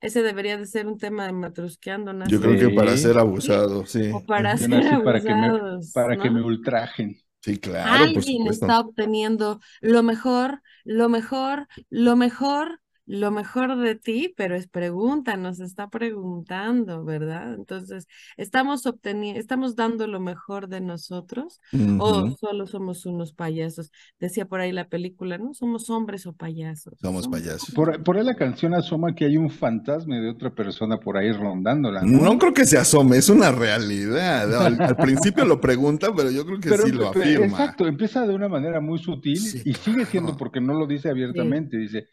ese 0.00 0.22
debería 0.22 0.56
de 0.56 0.66
ser 0.66 0.86
un 0.86 0.98
tema 0.98 1.26
de 1.26 1.32
matrusqueando, 1.32 2.12
Yo 2.26 2.40
creo 2.40 2.68
que 2.68 2.74
para 2.74 2.96
ser 2.96 3.18
abusado, 3.18 3.86
sí. 3.86 4.10
O 4.12 4.24
para 4.24 4.52
Yo 4.52 4.58
ser 4.58 4.70
nací 4.70 5.04
para 5.04 5.20
que 5.20 5.34
me, 5.34 5.46
abusados, 5.46 5.92
para 5.92 6.16
que 6.16 6.28
¿no? 6.28 6.34
me 6.34 6.42
ultrajen. 6.42 7.16
Sí, 7.40 7.58
claro, 7.58 8.04
Alguien 8.04 8.46
está 8.48 8.80
obteniendo 8.80 9.60
lo 9.80 10.02
mejor, 10.02 10.62
lo 10.84 11.08
mejor, 11.08 11.68
lo 11.90 12.16
mejor, 12.16 12.80
lo 13.06 13.30
mejor 13.30 13.76
de 13.76 13.94
ti, 13.94 14.34
pero 14.36 14.56
es 14.56 14.66
pregunta, 14.68 15.36
nos 15.36 15.60
está 15.60 15.88
preguntando, 15.88 17.04
¿verdad? 17.04 17.54
Entonces, 17.54 18.08
¿estamos 18.36 18.86
obteniendo, 18.86 19.40
estamos 19.40 19.76
dando 19.76 20.06
lo 20.06 20.20
mejor 20.20 20.68
de 20.68 20.80
nosotros 20.80 21.60
o 21.96 22.28
solo 22.28 22.66
somos 22.66 23.06
unos 23.06 23.32
payasos? 23.32 23.92
Decía 24.20 24.46
por 24.46 24.60
ahí 24.60 24.72
la 24.72 24.88
película, 24.88 25.38
¿no? 25.38 25.54
¿Somos 25.54 25.88
hombres 25.90 26.26
o 26.26 26.32
payasos? 26.34 26.98
Somos 27.00 27.26
payasos. 27.28 27.70
Por, 27.74 28.02
por 28.02 28.16
ahí 28.18 28.24
la 28.24 28.34
canción 28.36 28.74
asoma 28.74 29.14
que 29.14 29.24
hay 29.24 29.36
un 29.38 29.50
fantasma 29.50 30.16
de 30.20 30.28
otra 30.30 30.54
persona 30.54 30.98
por 31.00 31.16
ahí 31.16 31.32
rondándola, 31.32 32.06
¿no? 32.06 32.22
No 32.22 32.38
creo 32.38 32.54
que 32.54 32.64
se 32.66 32.78
asome, 32.78 33.16
es 33.18 33.28
una 33.28 33.52
realidad. 33.52 34.54
Al, 34.66 34.80
al 34.80 34.98
principio 34.98 35.44
lo 35.44 35.60
pregunta, 35.60 36.14
pero 36.14 36.30
yo 36.30 36.44
creo 36.46 36.60
que 36.60 36.70
Pero, 36.70 36.84
sí 36.84 36.92
lo 36.92 37.10
pero, 37.12 37.44
afirma. 37.44 37.44
exacto, 37.44 37.86
empieza 37.86 38.26
de 38.26 38.34
una 38.34 38.48
manera 38.48 38.80
muy 38.80 38.98
sutil 38.98 39.38
Sí, 39.42 39.62
y 39.64 39.74
sigue 39.74 40.06
siendo 40.06 40.36
claro. 40.36 40.36
porque 40.36 40.60
no 40.60 40.74
lo 40.74 40.86
dice 40.86 41.10
abiertamente. 41.10 41.76
Dice, 41.76 42.08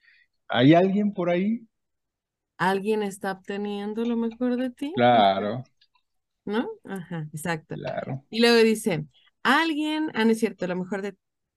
¿hay 0.47 0.73
alguien 0.73 1.13
por 1.13 1.29
ahí? 1.29 1.67
¿Alguien 2.57 3.03
está 3.03 3.31
obteniendo 3.31 4.03
lo 4.05 4.17
mejor 4.17 4.57
de 4.57 4.71
ti? 4.71 4.91
Claro, 4.95 5.63
¿No? 6.45 6.69
Ajá, 6.85 7.27
exacto. 7.33 7.75
claro. 7.75 8.23
Y 8.29 8.41
luego 8.41 8.57
dice, 8.63 9.05
alguien, 9.43 10.11
ah, 10.13 10.25
no 10.25 10.31
es 10.31 10.39
cierto, 10.39 10.67
lo 10.67 10.75
mejor 10.75 11.01
de, 11.01 11.15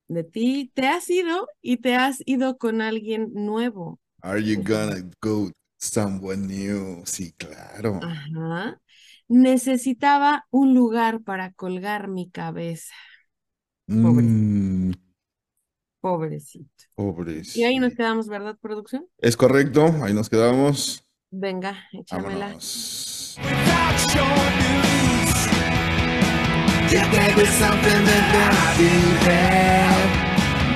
de 0.09 0.25
ti, 0.25 0.71
te 0.75 0.87
has 0.89 1.09
ido 1.11 1.49
y 1.61 1.79
te 1.79 1.95
has 1.97 2.23
ido 2.27 2.59
con 2.59 2.81
alguien 2.83 3.31
nuevo. 3.35 4.01
Are 4.23 4.39
you 4.39 4.57
gonna 4.63 5.11
go 5.23 5.51
someone 5.79 6.47
new? 6.47 7.03
Sí, 7.07 7.33
claro. 7.39 8.01
Ajá. 8.01 8.81
Necesitaba 9.29 10.47
un 10.51 10.75
lugar 10.75 11.23
para 11.23 11.53
colgar 11.53 12.09
mi 12.09 12.31
cabeza. 12.31 12.95
pobre. 14.01 14.29
Mm, 14.29 14.86
Pobrecito. 16.07 16.85
pobre. 16.95 17.43
Y 17.57 17.65
ahí 17.65 17.81
nos 17.81 17.95
quedamos, 17.95 18.29
¿verdad, 18.29 18.57
producción? 18.61 19.09
Es 19.19 19.37
correcto, 19.37 19.93
ahí 20.05 20.15
nos 20.15 20.31
quedamos. 20.31 21.05
Venga, 21.33 21.77
échamela. 21.93 22.47
Vámonos. 22.47 23.37
Me 27.37 27.45
something 27.47 28.05
that 28.07 28.33
I 28.39 28.79
didn't 28.79 29.19
have, 29.27 30.09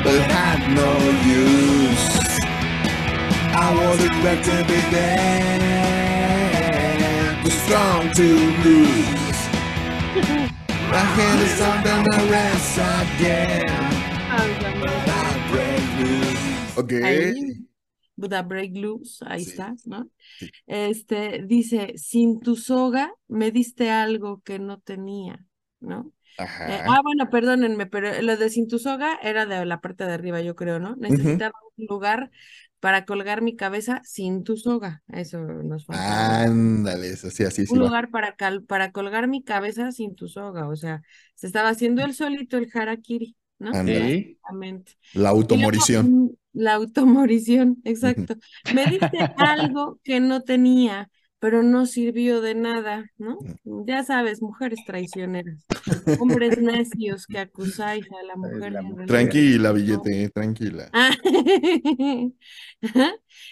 but 0.02 0.20
had 0.32 0.60
no 0.74 0.90
use. 1.22 2.06
I 3.54 3.70
was 3.78 3.98
expecting 4.04 4.58
to 4.58 4.64
be 4.66 4.80
there, 4.90 6.18
too 7.44 7.50
strong 7.50 8.10
to 8.14 8.28
lose. 8.64 9.38
My 10.90 11.04
hand 11.14 11.40
is 11.40 11.60
under 11.60 12.02
the 12.10 12.18
rest 12.32 12.78
again. 12.78 14.00
I 17.02 17.14
break 17.14 17.34
loose. 17.40 17.54
Ok. 17.54 17.60
Ahí, 17.60 17.66
Buda 18.16 18.42
Break 18.42 18.72
Loose, 18.76 19.24
ahí 19.28 19.42
Sí, 19.42 19.50
está, 19.50 19.74
¿no? 19.86 20.10
sí. 20.38 20.50
Este, 20.66 21.42
dice, 21.46 21.94
sin 21.98 22.40
tu 22.40 22.56
soga 22.56 23.12
me 23.28 23.50
diste 23.52 23.90
algo 23.90 24.42
que 24.42 24.58
no 24.60 24.80
tenía, 24.80 25.44
¿no? 25.80 26.12
Eh, 26.64 26.82
Ajá. 26.84 26.86
ah, 26.86 27.00
bueno, 27.02 27.30
perdónenme, 27.30 27.86
pero 27.86 28.22
lo 28.22 28.36
de 28.36 28.50
sin 28.50 28.68
tu 28.68 28.78
soga 28.78 29.18
era 29.22 29.46
de 29.46 29.66
la 29.66 29.80
parte 29.80 30.04
de 30.06 30.12
arriba, 30.14 30.40
yo 30.42 30.56
creo, 30.56 30.78
¿no? 30.80 30.96
Necesitaba 30.96 31.52
un 31.78 31.86
lugar 31.88 32.30
para 32.80 33.04
colgar 33.06 33.42
mi 33.42 33.56
cabeza 33.56 34.02
sin 34.04 34.44
tu 34.44 34.56
soga. 34.58 35.02
Eso 35.08 35.40
nos 35.40 35.86
falta. 35.86 36.14
Ándale, 36.42 37.10
eso 37.10 37.30
sí, 37.30 37.44
así 37.44 37.66
sí 37.66 37.76
Un 37.76 37.78
va. 37.78 37.90
lugar 37.90 38.10
para, 38.10 38.34
cal- 38.36 38.64
para 38.64 38.90
colgar 38.92 39.28
mi 39.28 39.42
cabeza 39.44 39.92
sin 39.92 40.14
tu 40.16 40.28
soga. 40.28 40.68
O 40.68 40.76
sea, 40.76 41.02
se 41.34 41.46
estaba 41.46 41.68
haciendo 41.70 42.02
el 42.04 42.14
solito 42.14 42.56
el 42.58 42.68
harakiri, 42.74 43.36
¿no? 43.58 43.78
Ándale. 43.78 44.38
La 45.12 45.30
automorición. 45.30 46.16
Mm, 46.52 46.60
La 46.60 46.74
automorición, 46.74 47.78
exacto. 47.84 48.34
Me 48.74 48.86
diste 48.86 49.18
algo 49.36 49.98
que 50.04 50.20
no 50.20 50.42
tenía, 50.42 51.08
pero 51.38 51.62
no 51.62 51.86
sirvió 51.86 52.40
de 52.40 52.54
nada, 52.54 53.06
¿no? 53.18 53.38
Ya 53.64 54.04
sabes, 54.04 54.42
mujeres 54.42 54.80
traicioneras, 54.84 55.64
hombres 56.20 56.58
necios 56.58 57.26
que 57.26 57.38
acusáis 57.38 58.06
a 58.12 58.24
la 58.26 58.36
mujer. 58.36 58.72
la 58.72 58.82
mujer. 58.82 59.06
Tranquila, 59.06 59.68
no. 59.70 59.74
billete, 59.74 60.28
tranquila. 60.30 60.90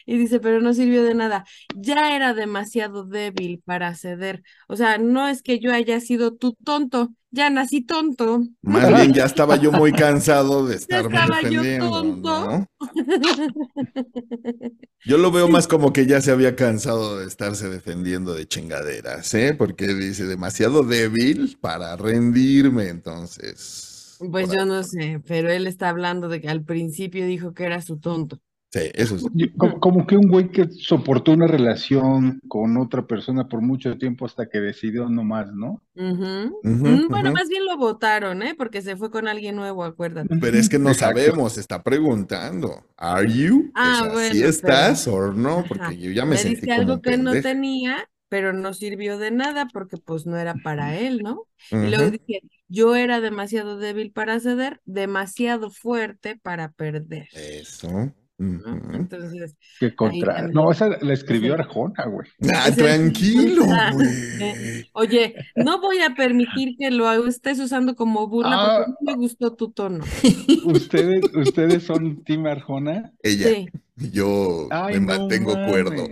Y 0.06 0.18
dice, 0.18 0.40
pero 0.40 0.60
no 0.60 0.74
sirvió 0.74 1.02
de 1.04 1.14
nada. 1.14 1.44
Ya 1.76 2.14
era 2.16 2.34
demasiado 2.34 3.04
débil 3.04 3.62
para 3.64 3.94
ceder. 3.94 4.42
O 4.68 4.76
sea, 4.76 4.98
no 4.98 5.28
es 5.28 5.42
que 5.42 5.58
yo 5.58 5.72
haya 5.72 6.00
sido 6.00 6.34
tu 6.34 6.54
tonto, 6.54 7.10
ya 7.30 7.50
nací 7.50 7.82
tonto. 7.82 8.42
Más 8.62 8.88
bien 8.94 9.12
ya 9.12 9.24
estaba 9.24 9.56
yo 9.56 9.72
muy 9.72 9.92
cansado 9.92 10.66
de 10.66 10.76
estarme 10.76 11.16
estaba 11.16 11.42
yo 11.42 11.62
defendiendo, 11.62 11.90
tonto. 11.90 12.50
¿no? 12.50 12.66
Yo 15.04 15.16
lo 15.16 15.30
veo 15.30 15.48
más 15.48 15.66
como 15.68 15.92
que 15.92 16.06
ya 16.06 16.20
se 16.20 16.32
había 16.32 16.54
cansado 16.56 17.18
de 17.18 17.26
estarse 17.26 17.68
defendiendo 17.68 18.34
de 18.34 18.46
chingaderas, 18.46 19.32
¿eh? 19.34 19.54
Porque 19.56 19.86
dice 19.94 20.26
demasiado 20.26 20.82
débil 20.82 21.56
para 21.60 21.96
rendirme, 21.96 22.88
entonces. 22.88 24.16
Pues 24.30 24.48
yo 24.50 24.66
no 24.66 24.82
sé, 24.82 25.22
pero 25.26 25.50
él 25.50 25.66
está 25.66 25.88
hablando 25.88 26.28
de 26.28 26.40
que 26.40 26.48
al 26.48 26.64
principio 26.64 27.24
dijo 27.26 27.54
que 27.54 27.64
era 27.64 27.80
su 27.80 27.98
tonto. 28.00 28.40
Sí, 28.70 28.80
eso 28.94 29.16
es. 29.16 29.30
Como, 29.56 29.80
como 29.80 30.06
que 30.06 30.16
un 30.16 30.28
güey 30.28 30.50
que 30.50 30.68
soportó 30.70 31.32
una 31.32 31.46
relación 31.46 32.40
con 32.48 32.76
otra 32.76 33.06
persona 33.06 33.48
por 33.48 33.62
mucho 33.62 33.96
tiempo 33.96 34.26
hasta 34.26 34.48
que 34.48 34.58
decidió 34.60 35.08
no 35.08 35.24
más, 35.24 35.50
¿no? 35.54 35.82
Ujú. 35.94 36.62
Ujú, 36.62 36.88
Mm, 36.88 37.08
Bueno, 37.10 37.30
más 37.32 37.48
bien 37.48 37.64
lo 37.66 37.76
votaron, 37.76 38.42
¿eh? 38.42 38.54
Porque 38.56 38.82
se 38.82 38.96
fue 38.96 39.10
con 39.10 39.26
alguien 39.28 39.56
nuevo, 39.56 39.84
acuérdate. 39.84 40.36
Pero 40.40 40.58
es 40.58 40.68
que 40.68 40.78
no 40.78 40.90
Exacto. 40.90 41.30
sabemos, 41.30 41.56
está 41.58 41.82
preguntando. 41.82 42.84
¿Are 42.96 43.30
you? 43.32 43.72
Ah, 43.74 44.00
o 44.02 44.10
sea, 44.10 44.12
bueno, 44.12 44.34
¿sí 44.34 44.42
estás 44.42 45.06
o 45.08 45.32
no? 45.32 45.64
Ajá. 45.64 45.68
Porque 45.68 45.96
yo 45.98 46.10
ya 46.10 46.26
me 46.26 46.36
Me 46.36 46.42
sentí 46.42 46.68
como 46.68 46.72
algo 46.72 47.00
que 47.00 47.16
no 47.16 47.30
pendejo. 47.30 47.40
tenía, 47.40 48.10
pero 48.28 48.52
no 48.52 48.74
sirvió 48.74 49.18
de 49.18 49.30
nada 49.30 49.70
porque 49.72 49.96
pues 49.98 50.26
no 50.26 50.36
era 50.36 50.56
para 50.60 50.96
él, 50.98 51.22
¿no? 51.22 51.48
Y 51.80 51.88
luego 51.88 52.10
dice, 52.10 52.42
yo 52.68 52.96
era 52.96 53.20
demasiado 53.20 53.78
débil 53.78 54.12
para 54.12 54.40
ceder, 54.40 54.80
demasiado 54.84 55.70
fuerte 55.70 56.36
para 56.36 56.72
perder, 56.72 57.28
Eso. 57.32 58.12
Entonces, 58.38 59.56
Que 59.80 59.94
contra... 59.94 60.34
también. 60.36 60.54
No, 60.54 60.70
esa 60.70 60.88
la 61.00 61.12
escribió 61.12 61.54
Arjona, 61.54 62.04
güey. 62.06 62.28
Ah, 62.54 62.70
tranquilo, 62.74 63.64
Ah, 63.68 63.90
güey. 63.92 64.88
oye, 64.92 65.34
no 65.56 65.80
voy 65.80 65.98
a 66.00 66.14
permitir 66.14 66.76
que 66.78 66.90
lo 66.90 67.26
estés 67.26 67.58
usando 67.58 67.96
como 67.96 68.28
burla 68.28 68.50
Ah. 68.54 68.84
porque 68.86 68.92
no 69.00 69.10
me 69.12 69.16
gustó 69.18 69.54
tu 69.54 69.70
tono. 69.72 70.04
¿Ustedes, 70.64 71.22
ustedes 71.34 71.82
son 71.82 72.22
Team 72.24 72.46
Arjona? 72.46 73.12
Ella. 73.22 73.48
Sí, 73.48 73.68
Yo 74.12 74.68
me 74.88 75.00
mantengo 75.00 75.54
cuerdo. 75.66 76.04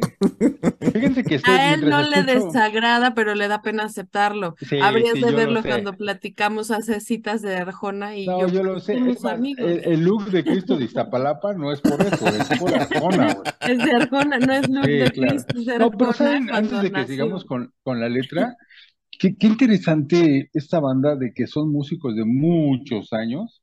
Fíjense 0.93 1.23
que 1.23 1.41
A 1.45 1.75
él 1.75 1.89
no 1.89 2.03
le 2.03 2.23
desagrada, 2.25 3.15
pero 3.15 3.35
le 3.35 3.47
da 3.49 3.63
pena 3.63 3.85
aceptarlo. 3.85 4.57
Habrías 4.83 5.15
de 5.15 5.31
verlo 5.31 5.63
cuando 5.63 5.93
platicamos 5.93 6.71
hace 6.71 7.01
citas 7.01 7.43
de 7.43 7.57
Arjona 7.57 8.17
y 8.17 8.27
no, 8.27 8.49
yo, 8.49 8.63
lo 8.63 8.81
sé. 8.81 8.95
el, 8.95 10.01
look 10.01 10.31
de 10.31 10.45
Cristo 10.45 10.77
de 10.77 10.85
Iztapalapa 10.85 11.55
no 11.55 11.73
es 11.73 11.81
por 11.81 12.01
eso, 12.01 12.27
es 12.27 12.59
por 12.59 12.75
Arjona. 12.75 13.35
Güey. 13.35 13.47
Es 13.61 13.79
de 13.79 13.91
Arjona, 13.93 14.39
no 14.39 14.53
es 14.53 14.69
look 14.69 14.87
de 14.87 15.13
Cristo, 15.13 15.59
es 15.59 15.67
de 15.67 15.73
Arjona. 15.75 15.91
No, 15.91 15.99
pero 15.99 16.13
¿saben? 16.13 16.51
antes 16.53 16.83
de 16.83 16.91
que 16.93 17.07
sigamos 17.07 17.45
con, 17.45 17.73
con 17.83 18.01
la 18.01 18.09
letra, 18.09 18.57
qué, 19.19 19.37
qué 19.37 19.47
interesante 19.47 20.51
esta 20.53 20.81
banda 20.81 21.15
de 21.15 21.33
que 21.33 21.47
son 21.47 21.71
músicos 21.71 22.17
de 22.17 22.25
muchos 22.25 23.13
años. 23.13 23.63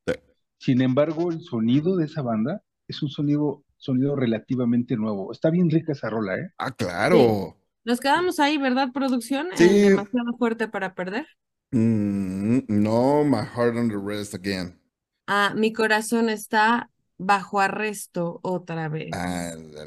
Sin 0.57 0.81
embargo, 0.81 1.29
el 1.29 1.41
sonido 1.41 1.97
de 1.97 2.05
esa 2.05 2.21
banda 2.21 2.61
es 2.87 3.03
un 3.03 3.09
sonido 3.09 3.63
sonido 3.83 4.15
relativamente 4.15 4.95
nuevo. 4.95 5.31
Está 5.31 5.49
bien 5.49 5.69
rica 5.69 5.91
esa 5.91 6.09
rola, 6.09 6.37
¿eh? 6.37 6.51
Ah, 6.57 6.71
claro. 6.71 7.57
Nos 7.83 7.99
quedamos 7.99 8.39
ahí, 8.39 8.57
¿verdad, 8.57 8.89
producción? 8.93 9.47
Sí. 9.55 9.67
demasiado 9.67 10.37
fuerte 10.37 10.67
para 10.67 10.95
perder. 10.95 11.27
Mm, 11.71 12.59
no, 12.67 13.23
my 13.23 13.45
heart 13.55 13.75
under 13.75 13.99
rest 13.99 14.33
again. 14.33 14.79
Ah, 15.27 15.53
mi 15.55 15.73
corazón 15.73 16.29
está 16.29 16.89
bajo 17.17 17.59
arresto 17.59 18.39
otra 18.41 18.89
vez. 18.89 19.11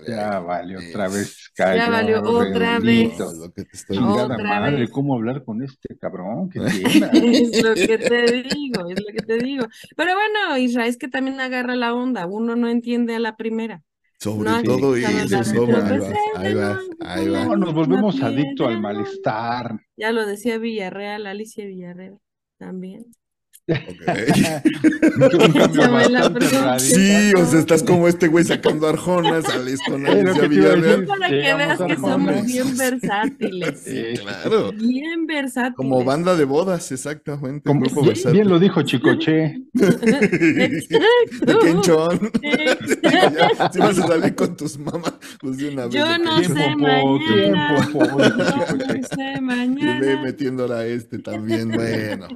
ya 0.07 0.41
valió 0.41 0.79
otra 0.79 1.09
vez. 1.09 1.53
ya 1.57 1.91
valió 1.91 2.23
otra 2.23 2.79
vez. 2.79 3.19
Lo 3.19 3.53
que 3.53 3.65
te 3.65 3.77
estoy 3.77 3.99
otra 3.99 4.61
madre, 4.61 4.89
¿cómo 4.91 5.15
hablar 5.15 5.45
con 5.45 5.63
este 5.63 5.97
cabrón? 5.99 6.51
¿Qué 6.51 6.59
es 6.67 7.63
lo 7.63 7.75
que 7.75 7.99
te 7.99 8.43
digo, 8.43 8.89
es 8.89 9.01
lo 9.01 9.13
que 9.13 9.25
te 9.27 9.39
digo. 9.39 9.67
Pero 9.97 10.13
bueno, 10.15 10.59
Israel 10.59 10.89
es 10.89 10.97
que 10.97 11.09
también 11.09 11.41
agarra 11.41 11.77
la 11.77 11.95
onda, 11.95 12.27
uno 12.27 12.57
no 12.57 12.69
entiende 12.69 13.15
a 13.15 13.21
la 13.21 13.37
primera. 13.37 13.83
Sobre 14.19 14.63
todo 14.65 14.97
eso, 14.97 15.09
ahí 16.37 16.55
vas, 16.55 16.79
ahí 17.01 17.29
vas, 17.29 17.49
nos 17.59 17.75
volvemos 17.75 18.21
adictos 18.23 18.67
al 18.67 18.81
malestar. 18.81 19.79
Ya 19.97 20.13
lo 20.13 20.27
decía 20.27 20.59
Villarreal, 20.59 21.27
Alicia 21.27 21.67
Villarreal 21.67 22.19
también. 22.59 23.07
sí, 26.79 27.33
o 27.37 27.45
sea, 27.45 27.59
estás 27.59 27.83
como 27.83 28.07
este 28.07 28.29
güey 28.29 28.45
sacando 28.45 28.87
arjonas, 28.87 29.45
sales 29.45 29.81
con 29.85 30.07
Alicia 30.07 30.47
Villarreal. 30.47 31.05
Para 31.05 31.29
que 31.29 31.35
veas 31.35 31.81
que 31.81 31.97
somos 31.97 32.47
bien 32.47 32.77
versátiles. 32.77 33.81
Sí, 33.87 34.03
claro. 34.21 34.73
Bien 34.73 35.27
versátiles. 35.27 35.77
Como 35.77 36.05
banda 36.05 36.37
de 36.37 36.45
bodas, 36.45 36.93
exactamente. 36.93 37.69
Como, 37.69 37.85
bien, 38.33 38.49
lo 38.49 38.59
dijo 38.59 38.83
Chicoche. 38.83 39.63
De 39.73 40.87
Kenchon. 41.63 42.31
Si 43.73 43.79
vas 43.79 43.99
a 43.99 44.07
salir 44.07 44.35
con 44.35 44.57
tus 44.57 44.79
mamás, 44.79 45.15
pues 45.41 45.57
de 45.59 45.69
una 45.71 45.87
vez. 45.87 45.95
Yo 45.95 46.19
no 46.19 46.43
sé 46.43 46.77
mañana. 46.77 47.89
no 47.93 49.09
sé 49.15 49.41
mañana. 49.41 50.13
Y 50.13 50.17
metiéndola 50.25 50.79
a 50.79 50.87
este 50.87 51.19
también. 51.19 51.71
Bueno, 51.71 52.29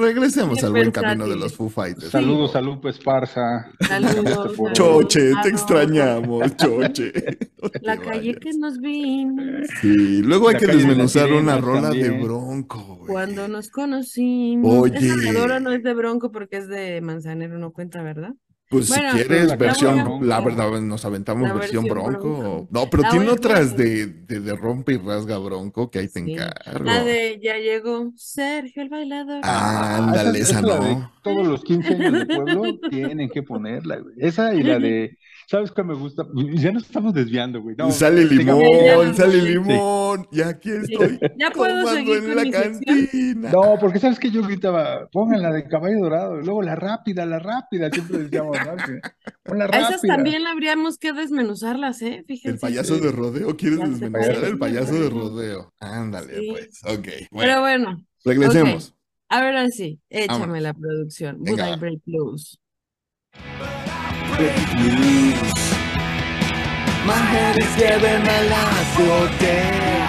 regresemos 0.00 0.57
al 0.64 0.72
buen 0.72 0.90
camino 0.90 1.28
de 1.28 1.36
los 1.36 1.54
Foo 1.54 1.68
Fighters. 1.68 2.10
Saludos 2.10 2.54
a 2.56 2.60
Lupe 2.60 2.90
Esparza. 2.90 3.70
Saludos. 3.80 4.56
Choche, 4.72 5.32
te 5.42 5.48
extrañamos, 5.48 6.56
Choche. 6.56 7.12
La 7.82 7.96
calle 7.96 8.34
que 8.36 8.50
nos 8.54 8.78
vimos. 8.78 9.66
Sí, 9.80 10.22
luego 10.22 10.48
hay 10.48 10.56
que 10.56 10.66
desmenuzar 10.66 11.32
una 11.32 11.58
rola 11.58 11.90
de 11.90 12.10
Bronco. 12.10 13.04
Cuando 13.06 13.48
nos 13.48 13.70
conocimos. 13.70 14.74
Oye. 14.74 14.98
Esa 14.98 15.60
no 15.60 15.72
es 15.72 15.82
de 15.82 15.94
Bronco 15.94 16.30
porque 16.30 16.58
es 16.58 16.68
de 16.68 17.00
Manzanero, 17.00 17.58
no 17.58 17.72
cuenta, 17.72 18.02
¿verdad? 18.02 18.34
Pues 18.68 18.88
si 18.88 19.00
quieres 19.00 19.56
versión, 19.56 20.28
la 20.28 20.40
verdad, 20.40 20.78
nos 20.82 21.04
aventamos 21.06 21.54
versión, 21.54 21.86
bronco. 21.86 22.68
No, 22.70 22.90
pero 22.90 23.04
tiene 23.10 23.28
otras 23.30 23.74
de, 23.76 24.06
de, 24.06 24.40
de, 24.40 24.54
rompe 24.54 24.92
y 24.92 24.98
rasga 24.98 25.38
bronco 25.38 25.90
que 25.90 26.00
ahí 26.00 26.08
te 26.08 26.20
encargo. 26.20 26.84
La 26.84 27.02
de 27.02 27.40
ya 27.42 27.56
llegó 27.56 28.12
Sergio 28.16 28.82
el 28.82 28.90
bailador. 28.90 29.40
Ah, 29.42 29.96
ándale, 29.96 30.40
esa, 30.40 30.60
no. 30.60 31.12
todos 31.22 31.46
los 31.46 31.64
15 31.64 31.94
años 31.94 32.12
del 32.12 32.26
pueblo 32.26 32.78
tienen 32.90 33.30
que 33.30 33.42
ponerla, 33.42 33.96
güey. 34.00 34.14
Esa 34.18 34.54
y 34.54 34.62
la 34.62 34.78
de 34.78 35.16
¿Sabes 35.50 35.72
qué 35.72 35.82
me 35.82 35.94
gusta? 35.94 36.26
Ya 36.34 36.72
nos 36.72 36.82
estamos 36.82 37.14
desviando, 37.14 37.62
güey. 37.62 37.74
sale 37.90 38.26
limón, 38.26 39.14
sale 39.14 39.40
limón. 39.40 40.28
Y 40.30 40.42
aquí 40.42 40.70
estoy. 40.70 41.18
Ya 41.38 41.50
puedo 41.50 41.88
seguir 41.88 42.16
en 42.18 42.36
la 42.36 42.50
cantina. 42.50 43.50
No, 43.50 43.76
porque 43.80 43.98
sabes 43.98 44.18
que 44.18 44.30
yo 44.30 44.42
gritaba, 44.42 45.08
pongan 45.10 45.40
la 45.40 45.50
de 45.50 45.66
caballo 45.66 46.00
dorado, 46.00 46.38
y 46.38 46.44
luego 46.44 46.60
la 46.60 46.74
rápida, 46.74 47.24
la 47.24 47.38
rápida, 47.38 47.88
siempre 47.90 48.18
decíamos, 48.18 48.58
¿no? 48.58 49.54
la 49.54 49.66
rápida. 49.66 49.88
Esas 49.88 50.02
también 50.02 50.46
habríamos 50.46 50.98
que 50.98 51.14
desmenuzarlas, 51.14 52.02
¿eh? 52.02 52.24
Fíjense. 52.26 52.50
El 52.50 52.58
payaso 52.58 52.98
de 52.98 53.10
rodeo, 53.10 53.56
¿quieres 53.56 53.78
desmenuzar 53.78 54.44
el 54.44 54.58
payaso 54.58 55.00
de 55.00 55.08
rodeo? 55.08 55.72
Ándale, 55.80 56.42
pues. 56.50 56.80
Ok. 56.84 57.08
Pero 57.30 57.60
bueno. 57.60 58.04
Regresemos. 58.22 58.94
Ahora 59.30 59.66
sí, 59.70 59.98
échame 60.10 60.60
la 60.60 60.74
producción. 60.74 61.38
Would 61.40 61.58
I 61.58 61.78
Break 61.78 62.02
Loose? 62.04 62.58
News. 64.38 65.52
My 67.06 67.16
head 67.32 67.56
is 67.62 67.74
giving 67.76 68.22
my 68.22 68.42
life 68.56 68.88
for 68.96 69.28
dead, 69.38 70.08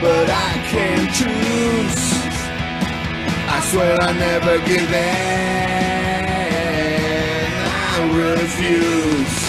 but 0.00 0.28
I 0.28 0.52
can't 0.72 1.08
choose. 1.18 2.00
I 3.48 3.60
swear 3.70 3.96
I 4.00 4.12
never 4.12 4.58
give 4.66 4.92
in. 4.92 5.60
I 7.86 7.98
refuse. 8.12 9.40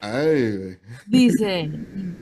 Ay. 0.00 0.78
Dice, 1.06 1.70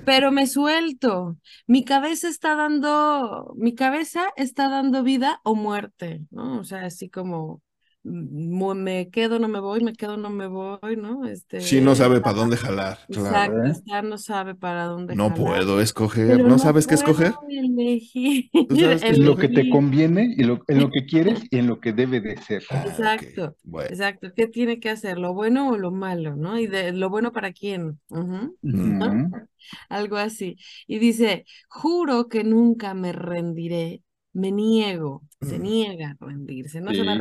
pero 0.04 0.30
me 0.30 0.46
suelto. 0.46 1.36
Mi 1.66 1.84
cabeza 1.84 2.28
está 2.28 2.54
dando, 2.54 3.54
mi 3.56 3.74
cabeza 3.74 4.28
está 4.36 4.68
dando 4.68 5.02
vida 5.02 5.40
o 5.44 5.54
muerte, 5.54 6.26
¿no? 6.30 6.58
O 6.58 6.64
sea, 6.64 6.84
así 6.84 7.08
como 7.08 7.62
me 8.08 9.10
quedo, 9.10 9.38
no 9.38 9.48
me 9.48 9.60
voy, 9.60 9.82
me 9.82 9.92
quedo, 9.92 10.16
no 10.16 10.30
me 10.30 10.46
voy, 10.46 10.96
¿no? 10.96 11.26
Este, 11.26 11.60
sí, 11.60 11.80
no 11.80 11.94
sabe 11.94 12.20
para 12.20 12.36
dónde 12.36 12.56
jalar. 12.56 12.98
Exacto, 13.08 13.64
¿eh? 13.64 14.02
no 14.02 14.18
sabe 14.18 14.54
para 14.54 14.84
dónde 14.84 15.14
no 15.14 15.34
puedo 15.34 15.80
escoger, 15.80 16.44
¿no, 16.44 16.58
sabes 16.58 16.86
qué 16.86 16.94
escoger? 16.94 17.34
En 17.48 19.24
lo 19.24 19.36
que 19.36 19.48
te 19.48 19.68
conviene, 19.70 20.34
y 20.36 20.44
lo, 20.44 20.60
en 20.68 20.80
lo 20.80 20.90
que 20.90 21.06
quieres 21.06 21.42
y 21.50 21.58
en 21.58 21.66
lo 21.66 21.80
que 21.80 21.92
debe 21.92 22.20
de 22.20 22.36
ser. 22.42 22.62
Ah, 22.70 22.84
exacto, 22.86 23.56
exacto. 23.88 24.32
¿Qué 24.34 24.46
tiene 24.46 24.80
que 24.80 24.90
hacer? 24.90 25.18
¿Lo 25.18 25.34
bueno 25.34 25.70
o 25.70 25.76
lo 25.76 25.90
malo, 25.90 26.36
no? 26.36 26.58
Y 26.58 26.66
de 26.66 26.92
lo 26.92 27.10
bueno 27.10 27.32
para 27.32 27.52
quién. 27.52 28.00
Algo 29.88 30.16
así. 30.16 30.56
Y 30.86 30.98
dice, 30.98 31.44
juro 31.68 32.28
que 32.28 32.44
nunca 32.44 32.94
me 32.94 33.12
rendiré, 33.12 34.02
me 34.32 34.52
niego, 34.52 35.22
se 35.40 35.58
niega 35.58 36.16
a 36.18 36.26
rendirse, 36.26 36.80
no 36.80 36.92
se 36.92 37.02
va 37.02 37.12
a 37.12 37.20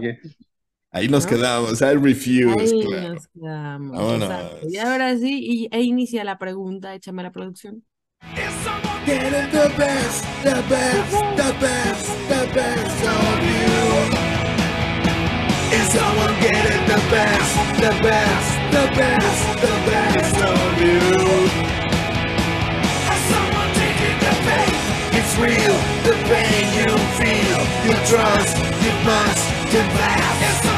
Ahí 0.97 1.07
nos 1.09 1.27
quedamos, 1.27 1.79
I 1.81 1.93
refuse, 1.93 2.59
Ahí 2.59 2.83
claro. 2.83 3.13
nos 3.13 3.27
quedamos. 3.27 4.63
Y 4.67 4.77
ahora 4.77 5.15
sí, 5.15 5.39
y, 5.43 5.67
e 5.71 5.81
inicia 5.83 6.23
la 6.23 6.39
pregunta, 6.39 6.95
échame 6.95 7.21
la 7.21 7.31
producción. 7.31 7.83
Get 9.05 9.31
it 9.31 9.51
the 9.51 9.69
best, 9.77 10.25
the 10.43 10.55
best, 10.67 11.11
the 11.37 11.53
best, 11.61 12.07
the 12.27 12.47
best 12.51 13.03
of 13.05 13.39
you. 13.45 13.77
Is 15.71 15.87
someone 15.93 16.33
getting 16.41 16.85
the 16.87 16.99
best, 17.11 17.55
the 17.77 17.91
best, 18.01 18.49
the 18.71 18.87
best, 18.97 19.61
the 19.61 19.75
best 19.85 20.37
of 20.41 20.81
you? 20.81 20.99
Has 23.05 23.21
someone 23.29 23.71
taken 23.77 24.17
the 24.25 24.33
pain? 24.47 24.73
It's 25.13 25.33
real, 25.37 25.77
the 26.03 26.15
pain 26.25 26.65
you 26.73 26.89
feel, 27.21 27.61
you 27.85 27.93
trust, 28.09 28.57
you 28.83 28.93
must 29.05 29.45
confess. 29.71 30.27
Básicamente 30.37 30.76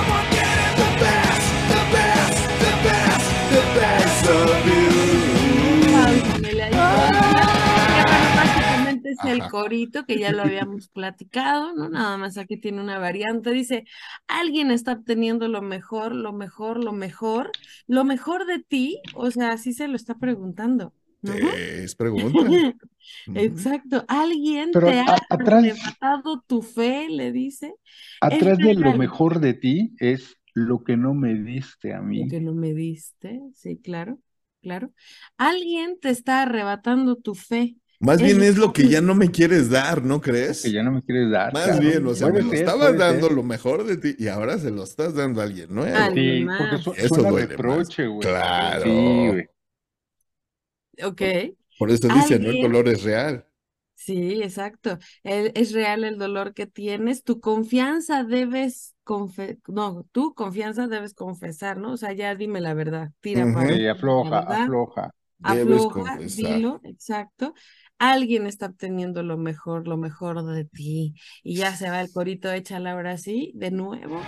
el 9.26 9.48
corito 9.50 10.06
que 10.06 10.18
ya 10.18 10.32
lo 10.32 10.44
habíamos 10.44 10.90
platicado, 10.90 11.74
¿no? 11.74 11.90
Nada 11.90 12.18
más 12.18 12.38
aquí 12.38 12.58
tiene 12.58 12.82
una 12.82 13.00
variante. 13.00 13.52
Dice, 13.52 13.86
alguien 14.28 14.72
está 14.72 14.94
obteniendo 14.94 15.48
lo 15.48 15.62
mejor, 15.62 16.16
lo 16.16 16.34
mejor, 16.34 16.84
lo 16.84 16.92
mejor, 16.92 17.52
lo 17.88 18.04
mejor 18.04 18.46
de 18.46 18.60
ti, 18.60 19.02
o 19.16 19.32
sea, 19.32 19.52
así 19.52 19.74
se 19.74 19.88
lo 19.88 19.96
está 19.96 20.16
preguntando. 20.18 20.94
Es 21.22 21.96
pregunta. 21.96 22.40
Exacto. 23.36 24.06
Alguien 24.08 24.72
te 24.72 25.00
ha 25.00 25.18
arrebatado 25.30 26.44
tu 26.48 26.62
fe, 26.62 27.08
le 27.10 27.32
dice. 27.32 27.74
Atrás 28.22 28.58
de 28.58 28.74
lo 28.76 28.94
mejor 28.96 29.40
de 29.40 29.54
ti 29.54 29.94
es 30.00 30.38
lo 30.54 30.84
que 30.84 30.98
no 30.98 31.14
me 31.14 31.34
diste 31.36 31.94
a 31.94 32.02
mí. 32.02 32.24
Lo 32.24 32.30
que 32.30 32.42
no 32.42 32.54
me 32.54 32.74
diste, 32.74 33.42
sí, 33.54 33.78
claro, 33.78 34.20
claro. 34.62 34.92
Alguien 35.38 36.00
te 36.00 36.10
está 36.10 36.44
arrebatando 36.44 37.16
tu 37.16 37.36
fe, 37.36 37.76
Más 38.00 38.22
bien 38.22 38.42
es 38.42 38.58
lo 38.58 38.72
que 38.72 38.88
ya 38.88 39.02
no 39.02 39.14
me 39.14 39.30
quieres 39.30 39.70
dar, 39.70 40.04
¿no 40.04 40.22
crees? 40.22 40.64
Que 40.64 40.72
ya 40.72 40.84
no 40.84 40.92
me 40.92 41.04
quieres 41.04 41.32
dar. 41.32 41.54
Más 41.54 41.80
bien, 41.80 42.06
o 42.06 42.16
sea, 42.16 42.30
me 42.30 42.42
lo 42.42 42.54
estabas 42.54 42.98
dando 42.98 43.30
lo 43.30 43.44
mejor 43.44 43.84
de 43.84 43.98
ti 43.98 44.16
y 44.18 44.28
ahora 44.28 44.58
se 44.58 44.72
lo 44.72 44.84
estás 44.84 45.14
dando 45.16 45.42
a 45.42 45.44
alguien 45.44 45.68
¿no? 45.74 45.84
Sí, 45.84 46.46
porque 46.82 47.02
Eso 47.02 47.24
duele 47.24 47.48
reproche, 47.48 48.08
güey. 48.08 48.22
Claro. 48.22 48.84
Sí, 48.84 49.28
güey. 49.28 49.50
Ok. 51.04 51.22
Por 51.78 51.92
eso 51.92 52.08
dice, 52.08 52.40
¿no? 52.40 52.50
El 52.50 52.62
color 52.62 52.88
es 52.88 53.04
real. 53.04 53.46
Sí, 53.96 54.42
exacto. 54.42 54.98
es 55.24 55.74
real 55.74 56.06
el 56.06 56.18
dolor 56.18 56.54
que 56.54 56.68
tienes. 56.68 57.24
Tu 57.24 57.42
confianza 57.42 58.24
debes 58.24 58.96
no, 59.68 60.06
tu 60.12 60.34
confianza 60.34 60.88
debes 60.88 61.14
confesar, 61.14 61.78
¿no? 61.78 61.94
O 61.94 61.98
sea, 61.98 62.14
ya 62.14 62.36
dime 62.36 62.62
la 62.62 62.74
verdad. 62.74 63.12
Tira 63.22 63.52
para 63.54 63.76
sí, 63.76 63.88
afloja, 63.88 64.40
afloja. 64.40 65.12
Afloja, 65.42 66.18
dilo, 66.18 66.82
exacto. 66.84 67.54
Alguien 68.00 68.48
está 68.48 68.68
obteniendo 68.68 69.24
lo 69.24 69.38
mejor, 69.38 69.86
lo 69.86 69.98
mejor 69.98 70.46
de 70.46 70.64
ti. 70.64 71.16
Y 71.44 71.56
ya 71.56 71.76
se 71.76 71.90
va 71.90 72.00
el 72.00 72.12
corito, 72.12 72.50
échala 72.50 72.94
ahora 72.94 73.18
sí, 73.18 73.52
de 73.56 73.72
nuevo. 73.72 74.22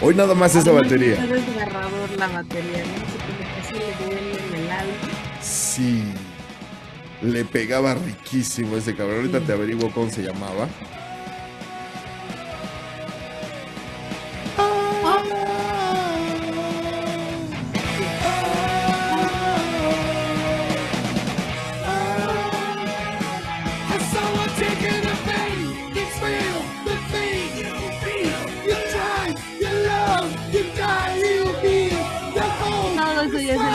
Hoy 0.00 0.14
nada 0.14 0.34
más 0.34 0.56
esa 0.56 0.72
batería. 0.72 1.12
Es 1.12 1.28
desgarrador 1.28 2.10
la 2.18 2.26
batería, 2.26 2.84
¿no? 2.86 3.68
Se 3.68 3.74
le 3.74 3.94
duele 4.04 4.32
en 4.48 4.54
el 4.54 4.70
alma. 4.70 4.94
Sí. 5.42 6.04
Le 7.20 7.44
pegaba 7.44 7.94
riquísimo 7.94 8.76
ese 8.78 8.96
cabrón. 8.96 9.18
Ahorita 9.18 9.40
te 9.40 9.52
averiguo 9.52 9.90
cómo 9.92 10.10
se 10.10 10.22
llamaba. 10.22 10.68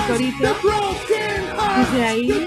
Corito. 0.07 0.55
Dice 1.77 2.05
ahí. 2.05 2.45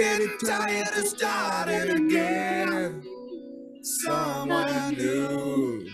Getting 0.00 0.38
tired 0.38 0.88
of 0.96 1.06
starting 1.06 1.90
again. 2.06 3.02
Someone 3.82 4.96
new. 4.96 5.86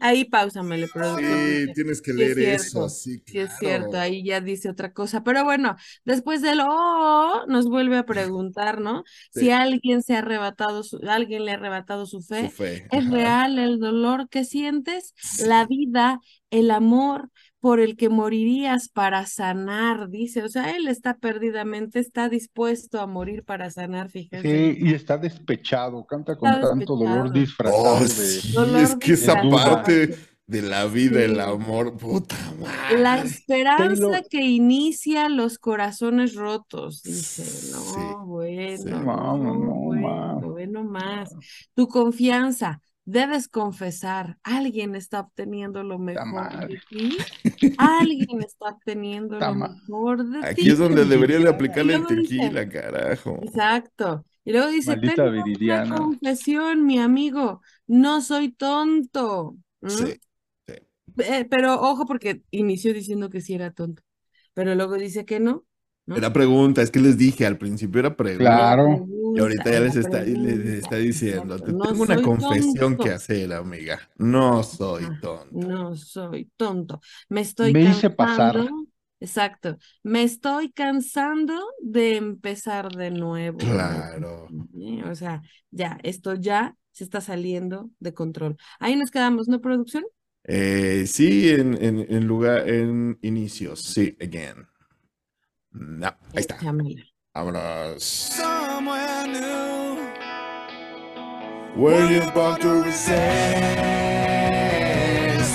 Ahí 0.00 0.24
pausamele, 0.24 0.86
productor. 0.86 1.24
Sí, 1.24 1.72
tienes 1.74 2.00
que 2.00 2.12
leer 2.12 2.38
eso, 2.38 2.88
sí, 2.88 3.20
Sí, 3.26 3.40
es 3.40 3.50
cierto, 3.58 3.98
ahí 3.98 4.22
ya 4.24 4.40
dice 4.40 4.68
otra 4.68 4.92
cosa. 4.92 5.24
Pero 5.24 5.42
bueno, 5.42 5.74
después 6.04 6.40
del 6.40 6.60
oh, 6.60 7.44
nos 7.48 7.66
vuelve 7.66 7.98
a 7.98 8.06
preguntar, 8.06 8.80
¿no? 8.80 9.02
Si 9.32 9.50
alguien 9.50 10.02
se 10.04 10.14
ha 10.14 10.18
arrebatado, 10.18 10.84
su, 10.84 11.00
alguien 11.08 11.44
le 11.44 11.50
ha 11.50 11.54
arrebatado 11.54 12.06
su 12.06 12.22
fe. 12.22 12.52
¿Es 12.92 13.10
real 13.10 13.58
el 13.58 13.80
dolor 13.80 14.28
que 14.28 14.44
sientes? 14.44 15.14
La 15.44 15.66
vida, 15.66 16.20
el 16.50 16.70
amor, 16.70 17.30
por 17.60 17.80
el 17.80 17.96
que 17.96 18.08
morirías 18.08 18.88
para 18.88 19.26
sanar, 19.26 20.08
dice. 20.08 20.42
O 20.42 20.48
sea, 20.48 20.76
él 20.76 20.88
está 20.88 21.16
perdidamente, 21.18 21.98
está 21.98 22.28
dispuesto 22.28 23.00
a 23.00 23.06
morir 23.06 23.44
para 23.44 23.70
sanar, 23.70 24.10
fíjese. 24.10 24.42
Sí, 24.42 24.78
y 24.80 24.94
está 24.94 25.18
despechado, 25.18 26.06
canta 26.06 26.36
con 26.36 26.50
tanto 26.60 26.96
dolor 26.96 27.32
disfrazado 27.32 27.96
oh, 27.96 28.00
de... 28.00 28.82
es 28.82 28.94
que 28.96 29.12
esa 29.14 29.42
parte 29.50 30.16
de 30.48 30.62
la 30.62 30.86
vida, 30.86 31.22
el 31.22 31.38
amor, 31.40 31.96
puta 31.96 32.36
madre. 32.58 32.98
La 32.98 33.18
esperanza 33.22 34.22
que 34.30 34.42
inicia 34.42 35.28
los 35.28 35.58
corazones 35.58 36.34
rotos, 36.34 37.02
dice. 37.02 37.44
No, 37.72 38.24
bueno, 38.24 39.36
no, 39.36 39.38
bueno, 39.38 40.40
bueno 40.40 40.84
más. 40.84 41.34
Tu 41.74 41.86
confianza, 41.86 42.80
debes 43.08 43.48
confesar, 43.48 44.36
alguien 44.42 44.94
está 44.94 45.20
obteniendo 45.20 45.82
lo 45.82 45.98
mejor 45.98 46.68
de 46.68 46.78
ti, 46.90 47.16
alguien 47.78 48.42
está 48.42 48.66
obteniendo 48.66 49.38
lo 49.40 49.54
mejor 49.54 50.26
de 50.26 50.40
ti. 50.40 50.46
Aquí 50.46 50.70
es 50.70 50.78
donde 50.78 51.06
debería 51.06 51.38
de 51.38 51.48
aplicarle 51.48 51.94
el 51.94 52.06
tequila, 52.06 52.68
carajo. 52.68 53.38
Exacto. 53.42 54.26
Y 54.44 54.52
luego 54.52 54.68
dice, 54.68 54.98
tengo 54.98 55.32
una 55.32 55.96
confesión, 55.96 56.84
mi 56.84 56.98
amigo, 56.98 57.62
no 57.86 58.20
soy 58.20 58.52
tonto. 58.52 59.56
Sí, 59.86 60.20
sí. 60.66 60.74
Eh, 61.16 61.46
pero 61.48 61.80
ojo, 61.80 62.04
porque 62.04 62.42
inició 62.50 62.92
diciendo 62.92 63.30
que 63.30 63.40
sí 63.40 63.54
era 63.54 63.70
tonto, 63.70 64.02
pero 64.52 64.74
luego 64.74 64.96
dice 64.96 65.24
que 65.24 65.40
no. 65.40 65.64
Era 66.16 66.32
pregunta, 66.32 66.82
es 66.82 66.90
que 66.90 67.00
les 67.00 67.18
dije, 67.18 67.46
al 67.46 67.58
principio 67.58 68.00
era 68.00 68.16
pregunta. 68.16 68.44
Claro. 68.44 69.06
Y 69.34 69.40
ahorita 69.40 69.70
ya 69.70 69.80
les 69.80 69.96
está, 69.96 70.22
les 70.22 70.66
está 70.66 70.96
diciendo, 70.96 71.58
tengo 71.58 72.02
una 72.02 72.22
confesión 72.22 72.96
que 72.96 73.10
hacer, 73.10 73.52
amiga. 73.52 74.00
No 74.16 74.62
soy 74.62 75.04
tonto. 75.20 75.46
No 75.50 75.96
soy 75.96 76.50
tonto. 76.56 77.00
Me 77.28 77.42
estoy 77.42 77.72
Me 77.72 77.84
hice 77.84 78.10
pasar. 78.10 78.68
Exacto. 79.20 79.76
Me 80.02 80.22
estoy 80.22 80.70
cansando 80.72 81.54
de 81.82 82.16
empezar 82.16 82.88
de 82.90 83.10
nuevo. 83.10 83.58
Claro. 83.58 84.46
O 85.10 85.14
sea, 85.14 85.42
ya, 85.70 85.98
esto 86.02 86.34
ya 86.34 86.76
se 86.92 87.04
está 87.04 87.20
saliendo 87.20 87.90
de 87.98 88.14
control. 88.14 88.56
Ahí 88.78 88.96
nos 88.96 89.10
quedamos, 89.10 89.48
¿no, 89.48 89.60
producción? 89.60 90.04
Eh, 90.44 91.04
sí, 91.06 91.50
en, 91.50 91.82
en, 91.82 92.06
en 92.08 92.26
lugar, 92.26 92.68
en 92.68 93.18
inicios, 93.22 93.82
sí, 93.82 94.16
again. 94.20 94.67
Mm, 95.72 95.98
no, 96.00 96.06
ahí 96.34 96.40
está. 96.40 96.56
Vámonos. 97.34 98.02
Somewhere 98.02 99.26
new. 99.26 99.98
Where 101.76 102.10
you 102.10 102.22
about 102.22 102.60
to 102.62 102.82
resist 102.82 103.98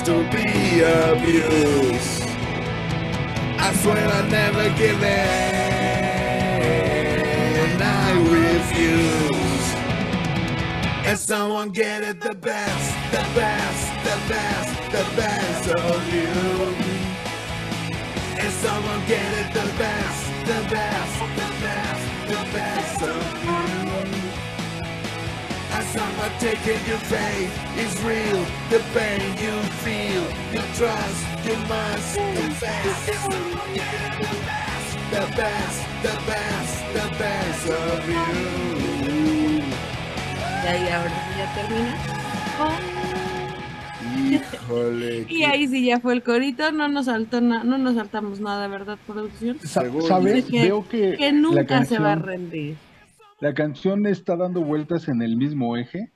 to 0.05 0.23
be 0.31 0.81
abused. 0.81 2.23
I 3.57 3.73
swear 3.81 4.05
I'll 4.07 4.27
never 4.29 4.69
give 4.77 5.01
in. 5.01 5.83
I 7.81 8.11
refuse. 8.37 9.75
And 11.05 11.17
someone 11.17 11.69
get 11.69 12.03
it 12.03 12.19
the 12.19 12.35
best, 12.35 12.95
the 13.11 13.23
best, 13.33 13.93
the 14.03 14.17
best, 14.27 14.91
the 14.91 15.05
best 15.15 15.69
of 15.69 16.13
you. 16.13 16.82
Someone 18.63 19.03
get 19.07 19.29
it 19.41 19.49
the 19.53 19.67
best, 19.77 20.21
the 20.51 20.59
best, 20.73 21.13
the 21.39 21.49
best, 21.63 22.03
the 22.31 22.41
best 22.55 23.01
of 23.01 23.23
you. 23.45 23.59
As 25.77 25.85
someone 25.97 26.33
taking 26.39 26.81
your 26.87 27.03
faith 27.13 27.53
is 27.77 27.93
real, 28.03 28.41
the 28.69 28.81
pain 28.93 29.25
you 29.45 29.55
feel, 29.83 30.23
you 30.53 30.63
trust, 30.79 31.21
you 31.45 31.55
must 31.67 32.15
confess. 32.15 33.05
The 33.05 33.19
best, 34.47 34.91
the 35.11 35.25
best, 35.35 35.77
the 36.03 36.15
best 36.31 36.73
the 36.93 37.09
best 37.17 37.69
of 37.69 38.07
you. 38.07 39.63
Y 40.63 40.67
ahí 40.67 40.87
ahora 40.89 41.11
ya 41.37 41.47
termina. 41.55 43.02
Oh. 44.69 44.89
y 45.29 45.43
ahí 45.43 45.67
sí 45.67 45.85
ya 45.85 45.99
fue 45.99 46.13
el 46.13 46.23
corito, 46.23 46.71
no 46.71 46.87
nos 46.87 47.05
saltó 47.05 47.41
no 47.41 47.77
nos 47.77 47.95
saltamos 47.95 48.39
nada, 48.39 48.67
¿verdad, 48.67 48.97
producción? 49.05 49.59
¿Sabes? 49.59 50.49
Veo 50.49 50.87
que, 50.87 51.15
que 51.17 51.31
nunca 51.31 51.85
se 51.85 51.99
va 51.99 52.13
a 52.13 52.15
rendir. 52.15 52.75
La 53.39 53.53
canción 53.53 54.05
está 54.05 54.37
dando 54.37 54.61
vueltas 54.61 55.07
en 55.07 55.21
el 55.21 55.35
mismo 55.35 55.75
eje, 55.75 56.11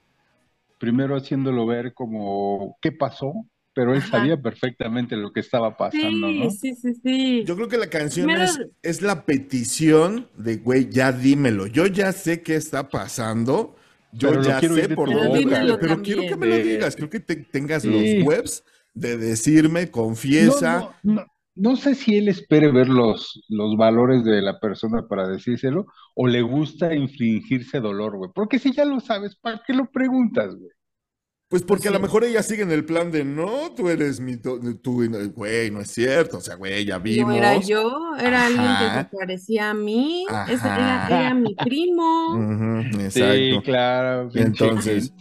primero 0.78 1.16
haciéndolo 1.16 1.66
ver 1.66 1.94
como 1.94 2.78
qué 2.82 2.92
pasó, 2.92 3.46
pero 3.74 3.94
él 3.94 4.02
sabía 4.02 4.42
perfectamente 4.42 5.16
lo 5.16 5.32
que 5.32 5.40
estaba 5.40 5.78
pasando, 5.78 6.30
sí, 6.30 6.50
Sí, 6.50 6.76
sí, 6.76 6.94
sí. 7.04 7.44
Yo 7.46 7.56
creo 7.56 7.68
que 7.68 7.78
la 7.78 7.90
canción 7.90 8.30
es, 8.32 8.60
es 8.82 9.02
la 9.02 9.26
petición 9.26 10.28
de, 10.36 10.58
güey, 10.58 10.90
ya 10.90 11.12
dímelo, 11.12 11.68
yo 11.68 11.86
ya 11.86 12.12
sé 12.12 12.42
qué 12.42 12.56
está 12.56 12.90
pasando, 12.90 13.76
yo 14.12 14.42
ya 14.42 14.60
sé 14.60 14.90
por 14.90 15.12
dónde, 15.12 15.78
pero 15.80 16.02
quiero 16.02 16.24
que 16.24 16.36
me 16.36 16.48
lo 16.48 16.58
digas, 16.58 16.96
quiero 16.96 17.10
que 17.10 17.20
tengas 17.20 17.86
los 17.86 18.24
webs 18.24 18.64
de 18.94 19.18
decirme, 19.18 19.90
confiesa. 19.92 20.90
No, 21.56 21.76
sé 21.76 21.96
si 21.96 22.16
él 22.16 22.28
espere 22.28 22.72
ver 22.72 22.88
los, 22.88 23.44
los 23.50 23.76
valores 23.78 24.24
de 24.24 24.44
la 24.44 24.60
persona 24.60 25.08
para 25.08 25.28
decírselo 25.28 25.88
o 26.14 26.28
le 26.28 26.44
gusta 26.44 26.94
infligirse 26.94 27.80
dolor, 27.80 28.16
güey. 28.16 28.30
Porque 28.34 28.60
si 28.60 28.72
ya 28.74 28.86
lo 28.86 29.00
sabes, 29.00 29.36
¿para 29.36 29.64
qué 29.66 29.74
lo 29.74 29.90
preguntas, 29.90 30.56
güey? 30.56 30.70
Pues 31.50 31.64
porque 31.64 31.88
a 31.88 31.92
lo 31.92 32.02
mejor 32.02 32.26
ella 32.26 32.44
sigue 32.44 32.64
en 32.64 32.72
el 32.72 32.84
plan 32.84 33.10
de 33.10 33.24
no, 33.24 33.72
tú 33.74 33.88
eres 33.88 34.20
mi, 34.20 34.36
tú, 34.36 34.60
güey, 35.34 35.72
no 35.72 35.80
es 35.80 35.92
cierto, 35.92 36.40
o 36.40 36.42
sea, 36.42 36.56
güey, 36.56 36.84
ya 36.84 36.98
vimos. 36.98 37.30
No 37.30 37.38
era 37.38 37.58
yo, 37.58 38.18
era 38.20 38.48
alguien 38.48 38.68
que 38.68 38.98
se 38.98 39.18
parecía 39.18 39.70
a 39.70 39.74
mí, 39.74 40.26
era, 40.30 41.08
era, 41.10 41.34
mi 41.34 41.56
primo. 41.56 42.38
exacto. 43.00 43.34
Sí, 43.34 43.60
claro. 43.64 44.30
Entonces, 44.34 45.14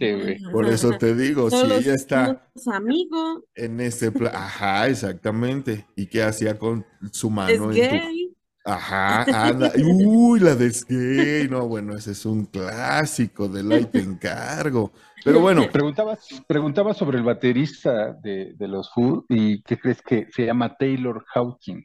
por 0.51 0.65
eso 0.65 0.97
te 0.97 1.15
digo, 1.15 1.49
si 1.49 1.55
ella 1.55 1.93
está 1.93 2.45
amigo. 2.73 3.45
en 3.55 3.79
ese 3.79 4.11
plan, 4.11 4.35
ajá, 4.35 4.89
exactamente. 4.89 5.85
¿Y 5.95 6.07
qué 6.07 6.23
hacía 6.23 6.59
con 6.59 6.85
su 7.09 7.29
mano? 7.29 7.71
Es 7.71 7.77
gay. 7.77 8.35
Ajá, 8.65 9.23
anda. 9.47 9.71
Uy, 9.77 10.41
la 10.41 10.55
de 10.55 10.73
gay. 10.89 11.47
No, 11.47 11.67
bueno, 11.69 11.95
ese 11.95 12.11
es 12.11 12.25
un 12.25 12.45
clásico 12.45 13.47
de 13.47 13.63
la 13.63 13.79
te 13.89 13.99
encargo. 13.99 14.91
Pero 15.23 15.39
bueno. 15.39 15.69
Preguntabas, 15.71 16.27
preguntaba 16.47 16.93
sobre 16.93 17.17
el 17.17 17.23
baterista 17.23 18.13
de, 18.13 18.55
los 18.59 18.89
Who 18.95 19.25
y 19.29 19.61
¿qué 19.63 19.77
crees 19.77 20.01
que 20.01 20.27
se 20.31 20.45
llama 20.45 20.75
Taylor 20.77 21.23
Hawking? 21.33 21.83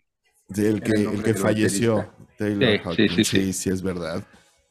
Sí, 0.53 0.67
el 0.67 0.83
que, 0.83 1.03
el, 1.03 1.23
que 1.23 1.35
falleció. 1.35 2.13
Taylor 2.39 2.79
Hawking. 2.79 3.09
Sí 3.09 3.25
sí, 3.25 3.53
sí, 3.53 3.71
es 3.71 3.83
verdad. 3.83 4.23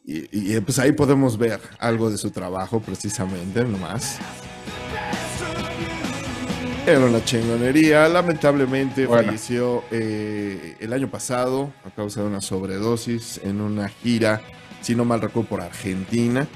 Y, 0.06 0.56
y, 0.56 0.60
pues 0.62 0.80
ahí 0.80 0.92
podemos 0.94 1.38
ver 1.38 1.60
algo 1.80 2.10
de 2.10 2.18
su 2.18 2.32
trabajo 2.32 2.80
precisamente, 2.80 3.64
nomás. 3.64 4.20
Era 6.86 7.06
una 7.06 7.24
chingonería. 7.24 8.10
Lamentablemente 8.10 9.08
falleció 9.08 9.84
eh, 9.92 10.76
el 10.80 10.94
año 10.94 11.10
pasado 11.10 11.72
a 11.86 11.92
causa 11.92 12.22
de 12.22 12.28
una 12.28 12.42
sobredosis 12.42 13.40
en 13.44 13.62
una 13.62 13.88
gira, 13.88 14.42
si 14.82 14.96
no 14.96 15.06
mal 15.06 15.22
recuerdo, 15.22 15.50
por 15.50 15.62
Argentina. 15.62 16.48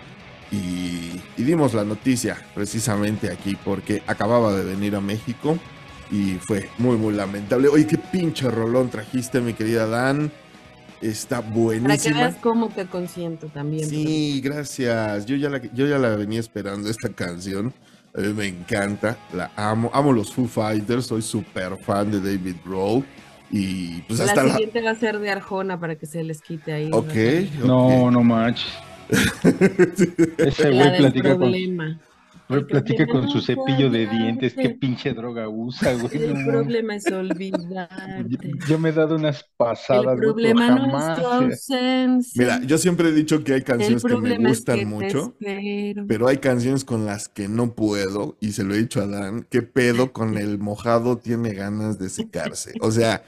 Y, 0.55 1.21
dimos 1.41 1.73
la 1.73 1.83
noticia 1.83 2.37
precisamente 2.53 3.31
aquí 3.31 3.57
porque 3.63 4.01
acababa 4.07 4.53
de 4.53 4.63
venir 4.63 4.95
a 4.95 5.01
México 5.01 5.57
y 6.09 6.35
fue 6.35 6.69
muy, 6.77 6.97
muy 6.97 7.13
lamentable. 7.13 7.67
Oye, 7.67 7.85
qué 7.85 7.97
pinche 7.97 8.49
rolón 8.49 8.89
trajiste, 8.89 9.41
mi 9.41 9.53
querida 9.53 9.87
Dan. 9.87 10.31
Está 11.01 11.41
buenísima. 11.41 11.89
Para 11.89 12.01
que 12.01 12.13
veas 12.13 12.35
cómo 12.41 12.69
te 12.69 12.85
consiento 12.85 13.47
también. 13.47 13.87
Sí, 13.87 14.41
gracias. 14.41 15.25
Yo 15.25 15.35
ya, 15.35 15.49
la, 15.49 15.61
yo 15.61 15.85
ya 15.85 15.99
la 15.99 16.15
venía 16.15 16.39
esperando 16.39 16.89
esta 16.89 17.09
canción. 17.09 17.73
A 18.15 18.21
mí 18.21 18.33
me 18.33 18.47
encanta, 18.47 19.17
la 19.33 19.51
amo. 19.55 19.91
Amo 19.93 20.13
los 20.13 20.33
Foo 20.33 20.47
Fighters, 20.47 21.07
soy 21.07 21.21
súper 21.21 21.77
fan 21.77 22.11
de 22.11 22.21
David 22.21 22.55
Rowe. 22.65 23.03
Y 23.51 24.01
pues 24.03 24.19
hasta 24.21 24.43
la 24.43 24.53
siguiente 24.53 24.81
va 24.81 24.91
a 24.91 24.95
ser 24.95 25.19
de 25.19 25.29
Arjona 25.29 25.79
para 25.79 25.95
que 25.95 26.05
se 26.05 26.23
les 26.23 26.41
quite 26.41 26.73
ahí. 26.73 26.89
Ok. 26.91 27.13
No, 27.63 28.09
no 28.09 28.23
manches. 28.23 28.65
Ese 30.37 30.71
güey 30.71 30.97
platica 30.97 31.37
con, 31.37 31.53
platica 32.47 33.07
con 33.07 33.29
su 33.29 33.41
cepillo 33.41 33.89
de 33.89 34.07
dientes, 34.07 34.53
qué 34.53 34.69
pinche 34.69 35.13
droga 35.13 35.49
usa, 35.49 35.93
güey. 36.01 36.23
El 36.23 36.45
problema 36.45 36.95
es 36.95 37.05
olvidarte. 37.11 38.25
Yo, 38.67 38.79
me 38.79 38.89
he 38.89 38.91
dado 38.91 39.15
unas 39.15 39.45
pasadas. 39.57 40.13
El 40.13 40.19
problema 40.19 40.69
no 40.69 40.99
es 40.99 41.19
tu 41.19 41.27
ausencia. 41.27 42.41
Mira, 42.41 42.61
yo 42.65 42.77
siempre 42.77 43.09
he 43.09 43.11
dicho 43.11 43.43
que 43.43 43.53
hay 43.53 43.61
canciones 43.61 44.03
que 44.03 44.15
me 44.15 44.37
gustan 44.37 44.87
mucho, 44.87 45.35
pero 46.07 46.27
hay 46.27 46.37
canciones 46.37 46.83
con 46.83 47.05
las 47.05 47.29
que 47.29 47.47
no 47.47 47.73
puedo, 47.73 48.37
y 48.39 48.51
se 48.51 48.63
lo 48.63 48.73
he 48.73 48.77
dicho 48.77 49.01
a 49.01 49.07
Dan, 49.07 49.45
¿qué 49.49 49.61
pedo 49.61 50.13
con 50.13 50.37
el 50.37 50.57
mojado 50.57 51.17
tiene 51.17 51.53
ganas 51.53 51.99
de 51.99 52.09
secarse? 52.09 52.73
O 52.81 52.91
sea, 52.91 53.23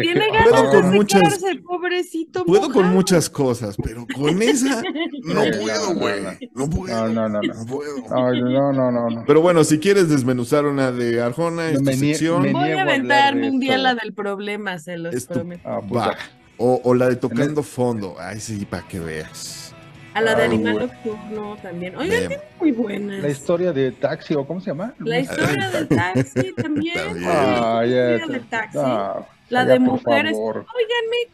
tiene 0.00 0.28
ganas 0.30 0.72
de 0.72 0.82
muchas, 0.82 1.40
pobrecito 1.64 2.44
Puedo 2.44 2.70
con 2.70 2.88
muchas 2.92 3.28
cosas, 3.30 3.76
pero 3.82 4.06
con 4.14 4.40
esa 4.42 4.82
no 5.24 5.42
puedo, 5.60 5.94
güey. 5.94 6.22
No 6.54 6.68
puedo. 6.68 7.08
No, 7.08 7.28
no, 7.28 7.28
no. 7.28 7.40
No, 7.42 7.66
puedo. 7.66 7.96
No, 8.08 8.32
no, 8.32 8.50
no, 8.50 8.53
no. 8.72 9.24
Pero 9.26 9.40
bueno, 9.40 9.64
si 9.64 9.78
quieres 9.78 10.08
desmenuzar 10.08 10.64
una 10.66 10.92
de 10.92 11.20
Arjona, 11.20 11.70
esta 11.70 11.92
sección. 11.92 12.52
Voy 12.52 12.70
a 12.70 12.82
aventarme 12.82 13.50
un 13.50 13.60
día 13.60 13.78
la 13.78 13.94
del 13.94 14.12
problema, 14.12 14.78
se 14.78 14.96
los 14.96 15.24
prometo. 15.26 15.68
Ah, 15.68 15.80
pues 15.86 16.04
o, 16.56 16.80
o, 16.84 16.94
la 16.94 17.08
de 17.08 17.16
tocando 17.16 17.62
fondo. 17.62 18.16
Ay, 18.18 18.38
sí, 18.38 18.64
para 18.64 18.86
que 18.86 19.00
veas. 19.00 19.74
A 20.14 20.20
la 20.20 20.36
de 20.36 20.44
Animal 20.44 20.78
Nocturno 20.78 21.56
también. 21.60 21.96
Oigan, 21.96 22.28
tiene 22.28 22.38
muy 22.60 22.70
buenas. 22.70 23.20
La 23.20 23.28
historia 23.28 23.72
de 23.72 23.90
Taxi, 23.90 24.34
o 24.34 24.46
¿cómo 24.46 24.60
se 24.60 24.70
llama? 24.70 24.94
La 25.00 25.18
historia 25.18 25.70
de 25.70 25.86
Taxi 25.86 26.52
también. 26.52 26.96
Ah, 27.26 27.82
la 27.84 28.16
historia 28.16 28.38
de 28.38 28.40
Taxi. 28.48 28.78
La 29.48 29.64
de 29.64 29.78
mujeres. 29.78 30.36
Oiganme, 30.36 30.66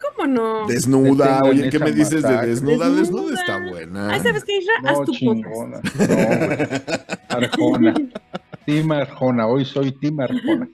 ¿cómo 0.01 0.27
no? 0.27 0.67
Desnuda, 0.67 1.43
oye, 1.45 1.71
¿qué 1.71 1.79
me 1.79 1.93
dices 1.93 2.23
de 2.23 2.47
desnuda? 2.47 2.91
Desnuda, 2.91 3.41
está 3.41 3.59
buena. 3.69 4.11
Ay, 4.11 4.21
¿sabes 4.21 4.45
qué, 4.45 4.59
Isra? 4.59 4.75
Haz 4.85 5.05
tu 5.05 5.13
chingona. 5.13 5.81
No, 5.81 7.27
Arjona. 7.29 7.95
Tim 8.67 8.93
Arjona, 8.93 9.47
hoy 9.47 9.65
soy 9.65 9.93
Tim 9.93 10.21
Arjona. 10.21 10.69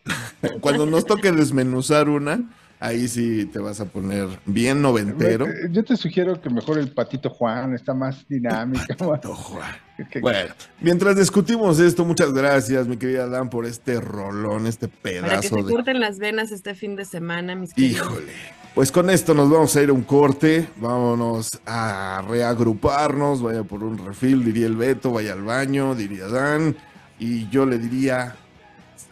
Cuando 0.61 0.87
nos 0.87 1.05
toque 1.05 1.31
desmenuzar 1.31 2.09
una, 2.09 2.51
ahí 2.81 3.09
sí 3.09 3.47
te 3.47 3.59
vas 3.59 3.81
a 3.81 3.87
poner 3.87 4.29
bien 4.45 4.83
noventero. 4.83 5.47
Yo 5.71 5.85
te 5.85 5.97
sugiero 5.97 6.41
que 6.41 6.51
mejor 6.51 6.79
el 6.79 6.93
Patito 6.93 7.31
Juan 7.31 7.75
está 7.75 7.95
más 7.95 8.27
dinámico. 8.29 8.85
Patito 8.97 9.35
Juan. 9.35 9.75
Bueno, 10.21 10.55
mientras 10.81 11.17
discutimos 11.17 11.81
esto, 11.81 12.05
muchas 12.05 12.33
gracias, 12.33 12.87
mi 12.87 12.99
querida 12.99 13.29
Dan, 13.29 13.49
por 13.49 13.65
este 13.65 14.01
rolón, 14.01 14.67
este 14.67 14.89
pedazo. 14.89 15.27
Para 15.27 15.41
que 15.41 15.49
se 15.49 15.63
corten 15.63 16.01
las 16.01 16.19
venas 16.19 16.53
este 16.53 16.75
fin 16.75 16.97
de 16.97 17.07
semana, 17.07 17.55
mis 17.55 17.73
queridos. 17.73 18.07
Híjole. 18.07 18.33
Pues 18.75 18.93
con 18.93 19.09
esto 19.09 19.33
nos 19.33 19.49
vamos 19.49 19.75
a 19.75 19.83
ir 19.83 19.89
a 19.89 19.95
un 19.95 20.03
corte, 20.03 20.69
vámonos 20.77 21.59
a 21.65 22.23
reagruparnos, 22.29 23.41
vaya 23.41 23.63
por 23.63 23.83
un 23.83 23.97
refil, 23.97 24.45
diría 24.45 24.67
el 24.67 24.77
Beto, 24.77 25.13
vaya 25.13 25.33
al 25.33 25.43
baño, 25.45 25.95
diría 25.95 26.29
Dan, 26.29 26.77
y 27.19 27.49
yo 27.49 27.65
le 27.65 27.79
diría, 27.79 28.37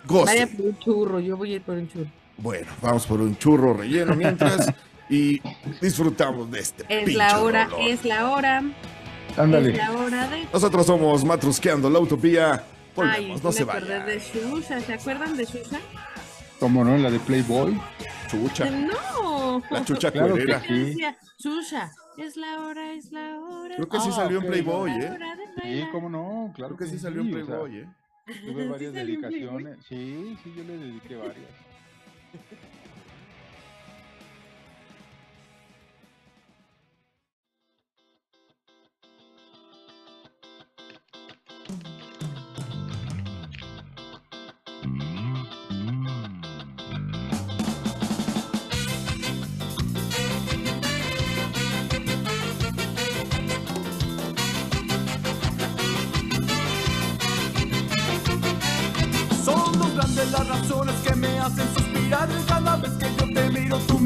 goce. 0.06 0.34
Vaya 0.34 0.46
por 0.54 0.66
un 0.66 0.78
churro, 0.80 1.18
yo 1.18 1.38
voy 1.38 1.54
a 1.54 1.56
ir 1.56 1.62
por 1.62 1.76
un 1.76 1.88
churro. 1.88 2.10
Bueno, 2.36 2.66
vamos 2.82 3.06
por 3.06 3.20
un 3.20 3.36
churro 3.36 3.74
relleno 3.74 4.14
mientras 4.14 4.72
y 5.08 5.40
disfrutamos 5.80 6.50
de 6.50 6.60
este. 6.60 6.84
Es 6.88 7.14
la 7.14 7.40
hora, 7.40 7.68
es 7.80 8.04
la 8.04 8.30
hora. 8.30 8.62
Ándale. 9.36 9.70
Es 9.70 9.76
la 9.76 9.92
hora 9.92 10.28
de. 10.28 10.46
Nosotros 10.52 10.86
somos 10.86 11.24
Matrusqueando 11.24 11.90
la 11.90 11.98
Utopía. 11.98 12.64
Volvemos, 12.94 13.42
no 13.42 13.50
se 13.50 13.64
vayan. 13.64 14.06
de 14.06 14.20
Shusha, 14.20 14.80
¿se 14.80 14.94
acuerdan 14.94 15.36
de 15.36 15.44
Shusha? 15.44 15.80
¿Cómo 16.60 16.84
no? 16.84 16.96
La 16.96 17.10
de 17.10 17.18
Playboy. 17.18 17.80
Chucha. 18.28 18.70
No. 18.70 19.62
La 19.70 19.84
chucha 19.84 20.10
claro 20.10 20.30
cuerera. 20.30 20.62
Sí. 20.66 20.96
Shusha, 21.38 21.92
es 22.16 22.36
la 22.36 22.60
hora, 22.60 22.92
es 22.92 23.10
la 23.10 23.40
hora. 23.40 23.74
Creo 23.74 23.88
que 23.88 24.00
sí 24.00 24.12
salió 24.12 24.40
en 24.40 24.46
Playboy, 24.46 24.90
¿eh? 24.92 25.18
Sí, 25.62 25.84
cómo 25.90 26.08
no, 26.08 26.52
claro 26.54 26.76
Creo 26.76 26.88
que, 26.88 26.94
sí 26.94 27.00
salió 27.00 27.22
en 27.22 27.30
Playboy, 27.30 27.78
¿eh? 27.78 27.88
Tuve 28.46 28.68
varias 28.70 28.92
dedicaciones. 28.92 29.78
Sí, 29.88 30.38
sí, 30.42 30.54
yo 30.56 30.64
le 30.64 30.78
dediqué 30.78 31.16
varias. 31.16 31.63
Yeah. 32.34 32.40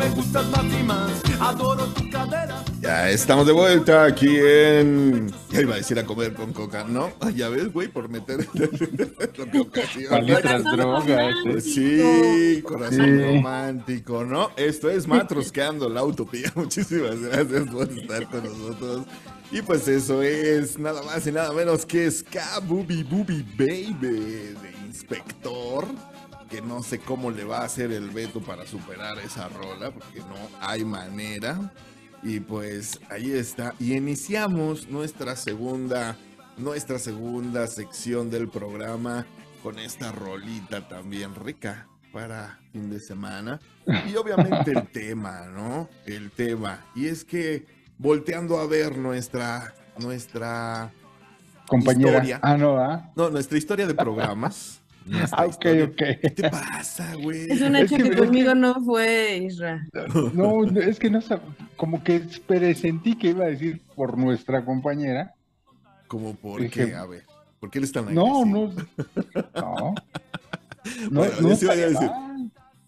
me 0.09 0.15
gustas 0.15 0.47
más 0.51 0.65
y 0.65 0.83
más. 0.83 1.23
Adoro 1.41 1.85
tu 1.87 2.11
cadera. 2.11 2.65
Ya 2.81 3.11
estamos 3.11 3.47
de 3.47 3.53
vuelta 3.53 4.05
aquí 4.05 4.39
en. 4.39 5.31
Ya 5.51 5.61
iba 5.61 5.75
a 5.75 5.79
decir 5.79 5.99
a 5.99 6.05
comer 6.05 6.35
con 6.35 6.53
coca, 6.53 6.85
¿no? 6.85 7.13
Ya 7.35 7.49
ves, 7.49 7.73
güey, 7.73 7.89
por 7.89 8.09
meter 8.09 8.47
lo 8.55 9.51
que 9.51 9.59
ocasiona. 9.59 10.21
drogas. 10.77 11.65
Sí, 11.65 12.63
corazón 12.65 13.23
romántico, 13.23 14.25
¿no? 14.25 14.51
Esto 14.57 14.91
es 14.91 15.07
Matrosqueando 15.07 15.89
la 15.89 16.05
Utopía. 16.05 16.53
Muchísimas 16.55 17.21
gracias 17.21 17.69
por 17.69 17.91
estar 17.91 18.29
con 18.29 18.45
nosotros. 18.45 19.07
Y 19.51 19.63
pues 19.63 19.89
eso 19.89 20.23
es 20.23 20.79
nada 20.79 21.03
más 21.03 21.27
y 21.27 21.33
nada 21.33 21.53
menos 21.53 21.87
que 21.87 22.11
Ska 22.11 22.61
Booby 22.67 23.03
Booby 23.03 23.43
Baby 23.57 23.95
de 23.97 24.73
Inspector. 24.87 25.87
Que 26.49 26.63
no 26.63 26.83
sé 26.83 26.99
cómo 26.99 27.31
le 27.31 27.45
va 27.45 27.59
a 27.59 27.65
hacer 27.65 27.93
el 27.93 28.11
Beto 28.11 28.41
para 28.41 28.67
superar 28.67 29.19
esa 29.19 29.49
rola, 29.49 29.91
porque 29.91 30.21
no 30.21 30.37
hay 30.61 30.85
manera. 30.85 31.73
Y 32.23 32.41
pues 32.41 33.01
ahí 33.11 33.33
está. 33.33 33.75
Y 33.79 33.95
iniciamos 33.95 34.89
nuestra 34.89 35.37
segunda, 35.37 36.17
nuestra 36.57 36.99
segunda 36.99 37.67
sección 37.67 38.31
del 38.31 38.49
programa 38.49 39.27
con 39.63 39.79
esta 39.79 40.13
rolita 40.13 40.89
también 40.89 41.35
rica 41.35 41.87
para 42.13 42.59
fin 42.73 42.91
de 42.91 43.01
semana. 43.01 43.61
Y 44.09 44.17
obviamente 44.17 44.73
el 44.73 44.89
tema, 44.93 45.47
¿no? 45.47 45.89
El 46.07 46.31
tema. 46.31 46.85
Y 46.95 47.07
es 47.07 47.25
que 47.25 47.67
volteando 47.99 48.59
a 48.59 48.67
ver 48.67 48.97
nuestra, 48.97 49.75
nuestra 49.99 50.93
compañera. 51.67 52.41
Ah, 52.43 52.57
no, 52.57 52.79
¿ah? 52.79 53.11
No, 53.15 53.31
nuestra 53.31 53.59
historia 53.59 53.87
de 53.87 53.95
programas. 53.95 54.78
Ah, 55.33 55.47
ok, 55.47 55.67
ok. 55.91 55.97
¿Qué 55.97 56.31
te 56.35 56.51
pasa, 56.51 57.15
güey? 57.15 57.51
Es 57.51 57.61
un 57.63 57.77
hecho 57.77 57.97
que, 57.97 58.17
conmigo 58.17 58.55
no 58.55 58.83
fue, 58.85 59.39
Isra. 59.45 59.87
No, 60.35 60.65
es 60.65 60.99
que 60.99 61.11
no 61.11 61.21
como 61.77 62.03
que 62.03 62.21
presentí 62.47 63.17
que 63.17 63.29
iba 63.29 63.45
a 63.45 63.49
decir 63.49 63.81
por 63.95 64.19
nuestra 64.19 64.65
compañera. 64.65 65.35
¿Cómo 66.07 66.35
por 66.35 66.69
qué? 66.71 66.95
A 66.95 67.07
ver, 67.07 67.25
¿por 67.61 67.71
qué 67.71 67.81
le 67.81 67.87
están 67.87 68.15
No, 68.15 68.45
no. 68.45 68.73
No. 69.55 69.95
No, 71.11 71.25
no, 71.41 71.59
iba 71.61 71.73
a 71.73 71.77
decir. 71.77 72.11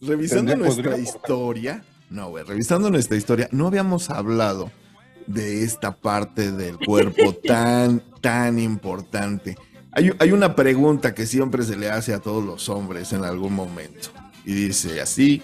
Revisando 0.00 0.56
nuestra 0.56 0.96
historia, 0.96 1.82
no, 2.08 2.30
güey, 2.30 2.44
revisando 2.44 2.90
nuestra 2.90 3.16
historia, 3.16 3.48
no 3.52 3.66
habíamos 3.66 4.08
hablado 4.08 4.70
de 5.26 5.62
esta 5.62 5.92
parte 5.92 6.52
del 6.52 6.78
cuerpo 6.78 7.34
tan, 7.46 8.02
tan 8.20 8.58
importante. 8.58 9.56
Hay, 9.92 10.10
hay, 10.18 10.32
una 10.32 10.54
pregunta 10.54 11.14
que 11.14 11.26
siempre 11.26 11.62
se 11.64 11.76
le 11.76 11.90
hace 11.90 12.14
a 12.14 12.20
todos 12.20 12.44
los 12.44 12.68
hombres 12.68 13.12
en 13.12 13.24
algún 13.24 13.54
momento. 13.54 14.10
Y 14.44 14.54
dice 14.54 15.00
así, 15.00 15.42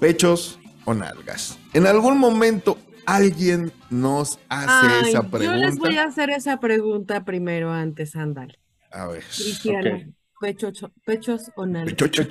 pechos 0.00 0.58
o 0.84 0.94
nalgas. 0.94 1.58
En 1.72 1.86
algún 1.86 2.18
momento 2.18 2.78
alguien 3.06 3.72
nos 3.90 4.38
hace 4.48 5.10
esa 5.10 5.22
pregunta. 5.22 5.44
Yo 5.44 5.66
les 5.66 5.78
voy 5.78 5.96
a 5.96 6.04
hacer 6.04 6.30
esa 6.30 6.58
pregunta 6.58 7.24
primero 7.24 7.72
antes, 7.72 8.16
Andal. 8.16 8.58
A 8.90 9.06
ver. 9.06 9.22
Cristiano, 9.22 10.00
pechos 10.40 11.52
o 11.54 11.66
nalgas. 11.66 11.94
Pechos, 11.94 12.26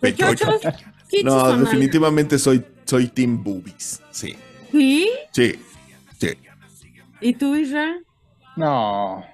pechos, 0.00 0.40
No, 1.24 1.56
definitivamente 1.58 2.38
soy, 2.38 2.64
soy 2.84 3.08
Team 3.08 3.42
Boobies, 3.42 4.02
sí. 4.10 4.34
¿Sí? 4.72 5.08
Sí, 5.32 5.54
sí. 6.18 6.28
¿Y 7.20 7.34
tú, 7.34 7.54
Isra? 7.54 7.98
No, 8.56 9.24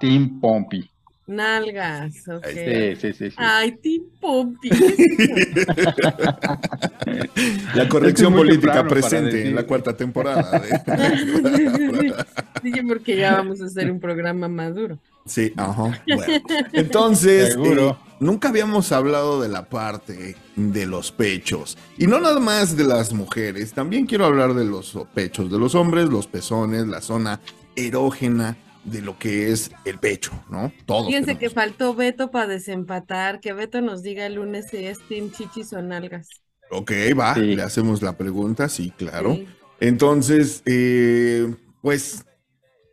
Team 0.00 0.40
Pompey. 0.40 0.90
Nalgas, 1.26 2.26
ok. 2.26 2.44
Sí, 2.44 2.96
sí, 2.96 3.12
sí. 3.12 3.28
Ay, 3.36 3.72
Team 3.72 4.04
Pompey. 4.20 4.70
la 7.74 7.86
corrección 7.88 8.34
política 8.34 8.88
presente 8.88 9.46
en 9.46 9.54
la 9.54 9.64
cuarta 9.64 9.96
temporada. 9.96 10.50
Dije 12.62 12.82
porque 12.82 13.16
ya 13.16 13.34
vamos 13.34 13.60
a 13.60 13.66
hacer 13.66 13.92
un 13.92 14.00
programa 14.00 14.48
maduro. 14.48 14.98
Sí, 15.26 15.52
ajá. 15.56 16.02
Bueno, 16.06 16.24
entonces, 16.72 17.56
eh, 17.56 17.94
nunca 18.18 18.48
habíamos 18.48 18.90
hablado 18.90 19.40
de 19.40 19.48
la 19.48 19.68
parte 19.68 20.34
de 20.56 20.86
los 20.86 21.12
pechos. 21.12 21.78
Y 21.96 22.08
no 22.08 22.18
nada 22.18 22.40
más 22.40 22.76
de 22.76 22.82
las 22.84 23.12
mujeres, 23.12 23.72
también 23.72 24.06
quiero 24.06 24.24
hablar 24.24 24.54
de 24.54 24.64
los 24.64 24.98
pechos 25.14 25.48
de 25.50 25.58
los 25.58 25.76
hombres, 25.76 26.08
los 26.08 26.26
pezones, 26.26 26.88
la 26.88 27.02
zona 27.02 27.40
erógena 27.76 28.56
de 28.84 29.02
lo 29.02 29.18
que 29.18 29.52
es 29.52 29.70
el 29.84 29.98
pecho, 29.98 30.32
¿no? 30.48 30.72
Todo. 30.86 31.06
Fíjense 31.06 31.38
que 31.38 31.50
faltó 31.50 31.94
Beto 31.94 32.30
para 32.30 32.46
desempatar, 32.46 33.40
que 33.40 33.52
Beto 33.52 33.80
nos 33.80 34.02
diga 34.02 34.26
el 34.26 34.34
lunes 34.34 34.68
si 34.70 34.78
es 34.78 34.98
Team 35.08 35.30
Chichis 35.30 35.72
o 35.72 35.82
Nalgas. 35.82 36.28
Ok, 36.70 36.92
va, 37.18 37.36
le 37.36 37.62
hacemos 37.62 38.00
la 38.00 38.16
pregunta, 38.16 38.68
sí, 38.68 38.92
claro. 38.96 39.38
Entonces, 39.80 40.62
eh, 40.66 41.52
pues 41.82 42.24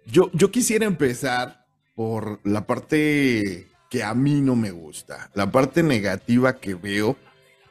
yo, 0.06 0.32
yo 0.34 0.52
quisiera 0.52 0.86
empezar 0.86 1.66
por 1.96 2.40
la 2.44 2.66
parte 2.66 3.68
que 3.90 4.04
a 4.04 4.14
mí 4.14 4.42
no 4.42 4.56
me 4.56 4.72
gusta, 4.72 5.30
la 5.34 5.52
parte 5.52 5.84
negativa 5.84 6.58
que 6.58 6.76
veo 6.76 7.18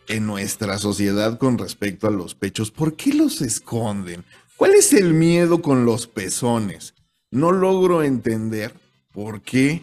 en 0.09 0.27
nuestra 0.27 0.79
sociedad 0.79 1.39
con 1.39 1.59
respecto 1.59 2.07
a 2.07 2.11
los 2.11 2.35
pechos. 2.35 2.71
¿Por 2.71 2.95
qué 2.95 3.12
los 3.12 3.41
esconden? 3.43 4.25
¿Cuál 4.57 4.75
es 4.75 4.93
el 4.93 5.12
miedo 5.12 5.61
con 5.61 5.85
los 5.85 6.07
pezones? 6.07 6.95
No 7.31 7.53
logro 7.53 8.03
entender 8.03 8.72
por 9.12 9.43
qué 9.43 9.83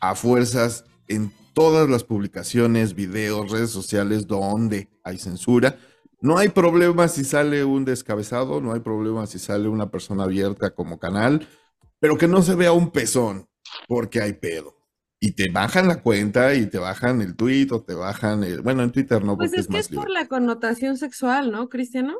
a 0.00 0.14
fuerzas 0.14 0.84
en 1.08 1.32
todas 1.54 1.88
las 1.88 2.04
publicaciones, 2.04 2.94
videos, 2.94 3.50
redes 3.50 3.70
sociales 3.70 4.26
donde 4.26 4.88
hay 5.04 5.18
censura, 5.18 5.78
no 6.20 6.38
hay 6.38 6.48
problema 6.48 7.08
si 7.08 7.24
sale 7.24 7.64
un 7.64 7.84
descabezado, 7.84 8.60
no 8.60 8.72
hay 8.72 8.80
problema 8.80 9.26
si 9.26 9.38
sale 9.38 9.68
una 9.68 9.90
persona 9.90 10.24
abierta 10.24 10.74
como 10.74 10.98
canal, 10.98 11.48
pero 11.98 12.16
que 12.16 12.28
no 12.28 12.42
se 12.42 12.54
vea 12.54 12.72
un 12.72 12.90
pezón 12.90 13.48
porque 13.88 14.20
hay 14.20 14.34
pedo 14.34 14.76
y 15.24 15.32
te 15.32 15.50
bajan 15.50 15.86
la 15.86 16.02
cuenta 16.02 16.54
y 16.54 16.66
te 16.66 16.78
bajan 16.78 17.22
el 17.22 17.36
tweet 17.36 17.68
o 17.70 17.82
te 17.82 17.94
bajan 17.94 18.42
el, 18.42 18.60
bueno, 18.60 18.82
en 18.82 18.90
Twitter 18.90 19.24
no. 19.24 19.36
Pues 19.36 19.52
es, 19.52 19.68
que 19.68 19.78
es 19.78 19.88
por 19.88 20.10
la 20.10 20.26
connotación 20.26 20.96
sexual, 20.96 21.52
¿no, 21.52 21.68
Cristiano? 21.68 22.18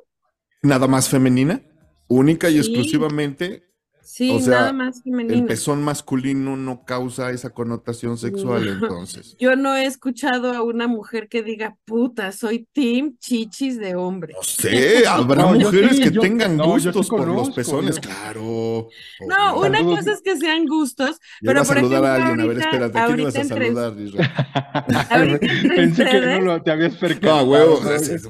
Nada 0.62 0.86
más 0.86 1.08
femenina, 1.08 1.62
única 2.06 2.48
y 2.48 2.58
exclusivamente 2.58 3.71
Sí, 4.02 4.36
nada 4.46 4.72
más 4.72 5.02
femenino. 5.02 5.34
El 5.34 5.44
pezón 5.46 5.82
masculino 5.82 6.56
no 6.56 6.84
causa 6.84 7.30
esa 7.30 7.50
connotación 7.50 8.18
sexual, 8.18 8.66
entonces. 8.66 9.36
Yo 9.40 9.54
no 9.56 9.76
he 9.76 9.86
escuchado 9.86 10.52
a 10.52 10.62
una 10.62 10.88
mujer 10.88 11.28
que 11.28 11.42
diga, 11.42 11.76
puta, 11.84 12.32
soy 12.32 12.66
team 12.72 13.16
chichis 13.18 13.78
de 13.78 13.94
hombre. 13.94 14.34
No 14.34 14.42
sé, 14.42 15.06
habrá 15.06 15.46
mujeres 15.52 16.00
que 16.00 16.10
tengan 16.10 16.58
gustos 16.58 17.08
por 17.08 17.28
los 17.28 17.50
pezones, 17.50 18.00
claro. 18.00 18.88
No, 19.26 19.60
una 19.60 19.82
cosa 19.82 20.12
es 20.12 20.22
que 20.22 20.36
sean 20.36 20.66
gustos, 20.66 21.18
pero 21.40 21.64
por 21.64 21.78
ejemplo, 21.78 22.06
a 22.06 22.14
alguien, 22.14 22.40
a 22.40 22.46
ver, 22.46 22.58
espérate, 22.58 22.98
¿a 22.98 23.06
quién 23.06 23.20
ibas 23.20 23.36
a 23.36 23.44
saludar, 23.44 23.94
Pensé 25.76 26.04
que 26.04 26.20
no 26.20 26.40
lo 26.40 26.62
te 26.62 26.70
habías 26.70 26.96
percatado. 26.96 27.46
No, 27.46 27.52
huevo, 27.52 27.80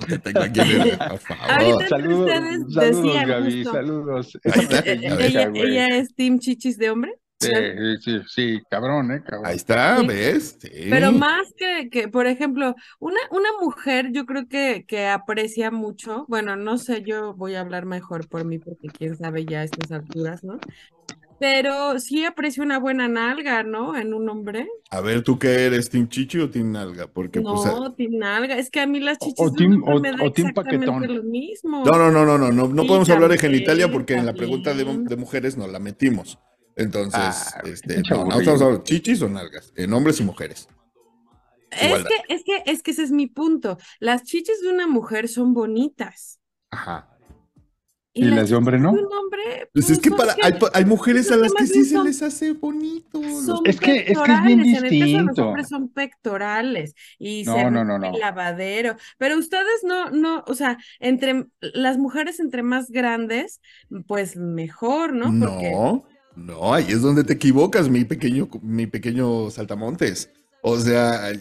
que 0.07 0.19
tenga 0.19 0.45
aquí, 0.45 0.61
por 0.61 1.19
favor. 1.19 1.51
Ahorita 1.51 1.89
saludos, 1.89 2.31
ustedes 2.67 3.03
decían 3.03 3.29
Gaby, 3.29 3.65
saludos. 3.65 4.39
¿Ella 4.85 5.51
es 5.67 6.15
Team 6.15 6.39
Chichis 6.39 6.79
de 6.79 6.91
hombre? 6.91 7.13
Sí, 7.43 7.51
sí, 8.01 8.21
sí, 8.29 8.63
cabrón, 8.71 9.11
¿eh? 9.11 9.23
Cabrón. 9.25 9.47
Ahí 9.47 9.57
está, 9.57 10.01
¿ves? 10.03 10.59
Pero 10.89 11.11
más 11.11 11.53
que, 11.57 11.89
que, 11.91 12.07
por 12.07 12.27
ejemplo, 12.27 12.75
una, 13.01 13.19
una 13.31 13.49
mujer 13.61 14.11
yo 14.13 14.27
creo 14.27 14.47
que, 14.47 14.85
que 14.87 15.09
aprecia 15.09 15.71
mucho, 15.73 16.25
bueno, 16.29 16.55
no 16.55 16.79
sé, 16.79 17.03
yo 17.03 17.35
voy 17.35 17.55
a 17.55 17.61
hablar 17.61 17.85
mejor 17.85 18.29
por 18.29 18.45
mí 18.45 18.59
porque 18.59 18.89
quién 18.89 19.17
sabe 19.17 19.45
ya 19.45 19.61
a 19.61 19.65
estas 19.65 19.91
alturas, 19.91 20.45
¿no? 20.45 20.61
Pero 21.43 21.99
sí 21.99 22.25
aprecio 22.25 22.63
una 22.63 22.79
buena 22.79 23.09
nalga, 23.09 23.65
¿no? 23.65 23.97
En 23.97 24.15
un 24.15 24.29
hombre. 24.29 24.69
A 24.91 25.01
ver, 25.01 25.25
¿tú 25.25 25.41
qué 25.41 25.67
eres? 25.67 25.91
¿Team 25.91 26.09
chichi 26.09 26.39
o 26.39 26.49
team 26.49 26.71
nalga? 26.71 27.09
Porque, 27.09 27.41
no, 27.41 27.55
pues, 27.55 27.97
team 27.97 28.13
nalga. 28.13 28.57
Es 28.57 28.71
que 28.71 28.79
a 28.79 28.87
mí 28.87 29.01
las 29.01 29.19
chichis 29.19 29.35
o, 29.45 29.53
team, 29.53 29.83
o, 29.85 29.99
me 29.99 30.13
da 30.13 30.23
o 30.23 30.31
team 30.31 30.55
paquetón. 30.55 31.05
lo 31.13 31.23
mismo. 31.25 31.85
No, 31.85 31.99
no, 31.99 32.13
no, 32.13 32.25
no, 32.25 32.39
no. 32.39 32.53
No, 32.53 32.69
no 32.69 32.87
podemos 32.87 33.11
hablar 33.11 33.29
de 33.29 33.39
genitalia 33.39 33.91
porque 33.91 34.15
en 34.15 34.25
la 34.25 34.35
pregunta 34.35 34.73
de, 34.73 34.85
de, 34.85 35.17
mujeres 35.17 35.57
nos 35.57 35.69
la 35.69 35.81
metimos. 35.81 36.39
Entonces, 36.77 37.21
ah, 37.21 37.61
este, 37.65 38.03
no, 38.09 38.25
no 38.25 38.39
estamos 38.39 38.63
hablando 38.63 38.85
chichis 38.85 39.21
o 39.23 39.29
nalgas, 39.29 39.73
en 39.75 39.93
hombres 39.93 40.21
y 40.21 40.23
mujeres. 40.23 40.69
Es 41.73 42.05
que, 42.05 42.35
es 42.35 42.45
que, 42.45 42.63
es 42.67 42.83
que 42.85 42.91
ese 42.93 43.03
es 43.03 43.11
mi 43.11 43.27
punto. 43.27 43.79
Las 43.99 44.23
chichis 44.23 44.61
de 44.63 44.69
una 44.69 44.87
mujer 44.87 45.27
son 45.27 45.55
bonitas. 45.55 46.39
Ajá. 46.71 47.12
¿Y, 48.15 48.25
las 48.27 48.51
de 48.51 48.57
hombre 48.57 48.79
no? 48.79 48.91
Hombre, 48.91 49.71
pues 49.73 49.89
es 49.89 49.99
que 49.99 50.11
para, 50.11 50.35
hay, 50.43 50.53
hay, 50.75 50.85
mujeres 50.85 51.31
a 51.33 51.37
las 51.37 51.51
que 51.53 51.67
sí 51.67 51.85
se 51.87 51.99
les 52.05 52.21
hace 52.23 52.53
bonito. 52.53 53.23
Es 53.65 53.81
que, 53.81 54.01
es 54.01 54.19
que 54.19 54.33
es 54.33 54.43
bien 54.43 54.63
distinto. 54.63 54.87
En 54.87 54.95
el 54.95 54.99
caso 54.99 55.17
de 55.17 55.23
los 55.23 55.39
hombres 55.39 55.69
son 55.69 55.89
pectorales 55.89 56.95
y 57.19 57.45
no, 57.45 57.55
se 57.55 57.71
no, 57.71 57.85
no, 57.85 57.97
el 57.97 58.21
lavadero. 58.21 58.97
Pero 59.17 59.39
ustedes 59.39 59.83
no, 59.85 60.11
no, 60.11 60.45
o 60.47 60.55
sea, 60.55 60.77
entre 61.01 61.47
las 61.61 61.97
mujeres 61.97 62.39
entre 62.39 62.63
más 62.63 62.91
grandes, 62.91 63.63
pues 64.07 64.37
mejor, 64.37 65.15
¿no? 65.15 65.33
Porque... 65.47 65.71
No, 65.73 66.05
no, 66.37 66.75
ahí 66.75 66.87
es 66.89 67.01
donde 67.01 67.25
te 67.25 67.33
equivocas, 67.33 67.89
mi 67.89 68.05
pequeño, 68.05 68.49
mi 68.61 68.87
pequeño 68.87 69.49
saltamontes. 69.49 70.31
O 70.63 70.79
sea, 70.79 71.33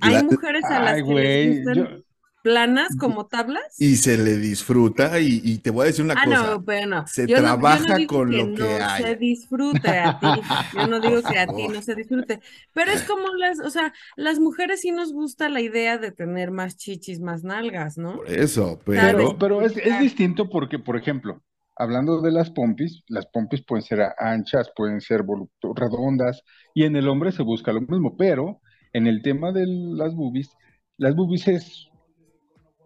hay 0.00 0.24
mujeres 0.24 0.64
a 0.64 0.80
las 0.80 1.02
que 1.02 1.14
les 1.14 1.64
gustan 1.66 2.03
planas 2.44 2.94
como 3.00 3.26
tablas. 3.26 3.80
Y 3.80 3.96
se 3.96 4.18
le 4.18 4.36
disfruta 4.36 5.18
y, 5.18 5.58
te 5.58 5.70
voy 5.70 5.84
a 5.84 5.86
decir 5.86 6.04
una 6.04 6.12
ah, 6.14 6.24
cosa. 6.26 6.42
No, 6.42 6.60
bueno, 6.60 7.06
se 7.06 7.26
trabaja 7.26 8.06
con 8.06 8.30
lo 8.30 8.54
que 8.54 8.78
no 8.78 8.84
hay. 8.86 9.02
se 9.02 9.16
disfrute 9.16 9.88
a 9.88 10.20
ti. 10.20 10.26
Yo 10.76 10.86
no 10.86 11.00
digo 11.00 11.22
que 11.22 11.38
a 11.38 11.46
ti 11.46 11.68
no 11.68 11.80
se 11.80 11.94
disfrute. 11.94 12.40
Pero 12.74 12.92
es 12.92 13.02
como 13.04 13.28
las, 13.34 13.60
o 13.60 13.70
sea, 13.70 13.94
las 14.16 14.40
mujeres 14.40 14.82
sí 14.82 14.92
nos 14.92 15.14
gusta 15.14 15.48
la 15.48 15.62
idea 15.62 15.96
de 15.96 16.12
tener 16.12 16.50
más 16.50 16.76
chichis, 16.76 17.18
más 17.18 17.44
nalgas, 17.44 17.96
¿no? 17.96 18.16
Por 18.18 18.30
eso, 18.30 18.78
pero. 18.84 19.00
Pero, 19.00 19.38
pero 19.38 19.62
es, 19.62 19.74
es 19.78 19.98
distinto 20.00 20.50
porque, 20.50 20.78
por 20.78 20.98
ejemplo, 20.98 21.42
hablando 21.76 22.20
de 22.20 22.30
las 22.30 22.50
pompis, 22.50 23.04
las 23.08 23.26
pompis 23.26 23.64
pueden 23.64 23.84
ser 23.84 24.02
anchas, 24.18 24.70
pueden 24.76 25.00
ser 25.00 25.24
redondas, 25.62 26.42
y 26.74 26.84
en 26.84 26.94
el 26.96 27.08
hombre 27.08 27.32
se 27.32 27.42
busca 27.42 27.72
lo 27.72 27.80
mismo, 27.80 28.18
pero 28.18 28.60
en 28.92 29.06
el 29.06 29.22
tema 29.22 29.50
de 29.50 29.64
las 29.66 30.14
boobies, 30.14 30.50
las 30.98 31.16
boobies 31.16 31.48
es 31.48 31.88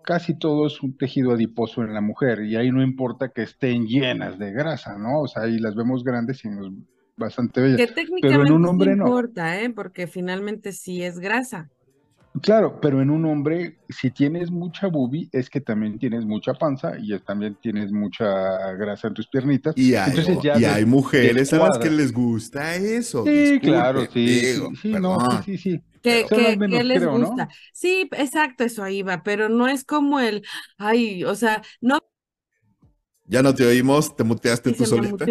casi 0.09 0.39
todo 0.39 0.67
es 0.67 0.83
un 0.83 0.97
tejido 0.97 1.33
adiposo 1.33 1.83
en 1.83 1.93
la 1.93 2.01
mujer 2.01 2.43
y 2.43 2.57
ahí 2.57 2.71
no 2.71 2.83
importa 2.83 3.29
que 3.29 3.43
estén 3.43 3.87
llenas 3.87 4.39
de 4.39 4.53
grasa, 4.53 4.97
¿no? 4.97 5.21
O 5.21 5.29
sea, 5.29 5.43
ahí 5.43 5.59
las 5.59 5.75
vemos 5.75 6.03
grandes 6.03 6.43
y 6.47 6.49
nos 6.49 6.73
bastante 7.19 7.61
bellas. 7.61 7.77
Que 7.77 7.87
técnicamente 7.89 8.29
pero 8.29 8.47
en 8.47 8.53
un 8.53 8.65
hombre 8.67 8.97
no 8.97 9.05
importa, 9.05 9.61
¿eh? 9.61 9.69
Porque 9.69 10.07
finalmente 10.07 10.73
sí 10.73 11.03
es 11.03 11.19
grasa. 11.19 11.69
Claro, 12.43 12.80
pero 12.80 13.01
en 13.01 13.11
un 13.11 13.24
hombre, 13.24 13.78
si 13.89 14.11
tienes 14.11 14.51
mucha 14.51 14.89
boobie, 14.89 15.28
es 15.32 15.49
que 15.49 15.61
también 15.61 15.99
tienes 15.99 16.24
mucha 16.24 16.55
panza 16.55 16.93
y 16.99 17.18
también 17.20 17.57
tienes 17.61 17.93
mucha 17.93 18.72
grasa 18.72 19.09
en 19.09 19.14
tus 19.14 19.28
piernitas. 19.28 19.74
Y 19.76 19.95
hay, 19.95 20.84
mujeres 20.84 21.53
a 21.53 21.59
las 21.59 21.78
que 21.78 21.91
les 21.91 22.12
gusta 22.12 22.76
eso. 22.76 23.24
Sí, 23.24 23.59
claro, 23.61 24.07
sí, 24.12 24.55
sí, 24.80 24.93
no, 24.93 25.43
sí, 25.43 25.57
sí, 25.59 25.80
Que, 26.03 26.26
les 26.84 27.07
gusta. 27.07 27.49
Sí, 27.72 28.09
exacto, 28.12 28.64
eso 28.64 28.82
ahí 28.82 29.03
va, 29.03 29.22
pero 29.22 29.49
no 29.49 29.68
es 29.68 29.84
como 29.84 30.20
el, 30.20 30.45
ay, 30.76 31.24
o 31.24 31.34
sea, 31.34 31.62
no. 31.80 31.99
Ya 33.26 33.43
no 33.43 33.55
te 33.55 33.64
oímos, 33.64 34.16
te 34.16 34.24
muteaste 34.24 34.72
tú 34.72 34.86
solita. 34.86 35.26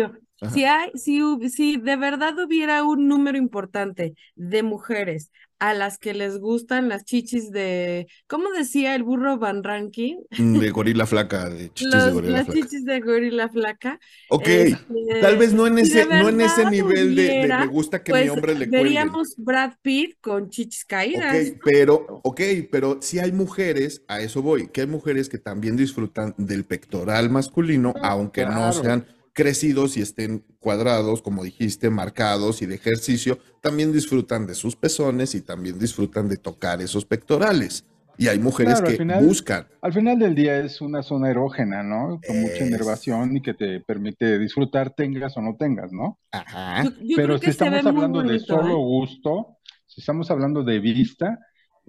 Si 0.53 0.65
hay, 0.65 0.91
si, 0.95 1.21
si 1.49 1.77
de 1.77 1.95
verdad 1.95 2.37
hubiera 2.37 2.83
un 2.83 3.07
número 3.07 3.37
importante 3.37 4.13
de 4.35 4.63
mujeres 4.63 5.31
a 5.59 5.73
las 5.73 5.97
que 5.97 6.13
les 6.13 6.37
gustan 6.37 6.87
las 6.89 7.03
chichis 7.03 7.51
de, 7.51 8.07
¿cómo 8.27 8.51
decía 8.51 8.93
el 8.95 9.03
burro 9.03 9.37
Van 9.37 9.63
Ranking? 9.63 10.17
Mm, 10.37 10.59
de 10.59 10.69
gorila 10.71 11.05
flaca, 11.05 11.49
de 11.49 11.73
chichis 11.73 12.05
de 12.05 12.11
gorila 12.11 12.37
las 12.37 12.45
flaca. 12.45 12.61
chichis 12.61 12.85
de 12.85 12.99
gorila 12.99 13.49
flaca. 13.49 13.99
Ok, 14.29 14.47
este, 14.47 15.21
tal 15.21 15.37
vez 15.37 15.53
no 15.53 15.65
en 15.65 15.79
ese, 15.79 16.05
no 16.05 16.29
en 16.29 16.41
ese 16.41 16.69
nivel 16.69 17.15
de, 17.15 17.47
me 17.47 17.67
gusta 17.67 18.03
que 18.03 18.13
mi 18.13 18.19
pues, 18.19 18.29
hombre 18.29 18.53
le 18.53 18.67
cuelgue. 18.67 18.83
Veríamos 18.83 19.35
Brad 19.37 19.73
Pitt 19.81 20.17
con 20.21 20.49
chichis 20.49 20.85
caídas. 20.85 21.35
Ok, 21.35 21.59
pero, 21.63 22.21
ok, 22.23 22.41
pero 22.71 22.99
si 23.01 23.19
hay 23.19 23.31
mujeres, 23.31 24.03
a 24.07 24.21
eso 24.21 24.41
voy, 24.41 24.67
que 24.67 24.81
hay 24.81 24.87
mujeres 24.87 25.27
que 25.27 25.39
también 25.39 25.75
disfrutan 25.75 26.35
del 26.37 26.65
pectoral 26.65 27.29
masculino, 27.29 27.93
ah, 28.01 28.11
aunque 28.11 28.45
no 28.45 28.71
sean 28.73 29.05
crecidos 29.37 29.97
y 29.97 30.01
estén 30.01 30.43
cuadrados, 30.59 31.21
como 31.21 31.43
dijiste, 31.43 31.91
marcados 31.91 32.63
y 32.63 32.65
de 32.65 32.73
ejercicio, 32.73 33.37
también 33.61 33.93
disfrutan 33.93 34.47
de 34.47 34.55
sus 34.55 34.75
pezones 34.75 35.35
y 35.35 35.41
también 35.41 35.77
disfrutan 35.77 36.27
de 36.27 36.37
tocar 36.37 36.81
esos 36.81 37.05
pectorales. 37.05 37.85
Y 38.17 38.29
hay 38.29 38.39
mujeres 38.39 38.81
que 38.81 38.97
buscan. 39.21 39.67
Al 39.81 39.93
final 39.93 40.17
del 40.17 40.33
día 40.33 40.57
es 40.57 40.81
una 40.81 41.03
zona 41.03 41.29
erógena, 41.29 41.83
¿no? 41.83 42.19
Con 42.25 42.41
mucha 42.41 42.65
inervación 42.65 43.37
y 43.37 43.41
que 43.43 43.53
te 43.53 43.79
permite 43.81 44.39
disfrutar, 44.39 44.95
tengas 44.95 45.37
o 45.37 45.41
no 45.41 45.55
tengas, 45.55 45.91
¿no? 45.93 46.17
Ajá. 46.31 46.91
Pero 47.15 47.37
si 47.37 47.51
estamos 47.51 47.85
hablando 47.85 48.23
de 48.23 48.39
solo 48.39 48.71
¿eh? 48.71 48.75
gusto, 48.75 49.59
si 49.85 50.01
estamos 50.01 50.31
hablando 50.31 50.63
de 50.63 50.79
vista, 50.79 51.37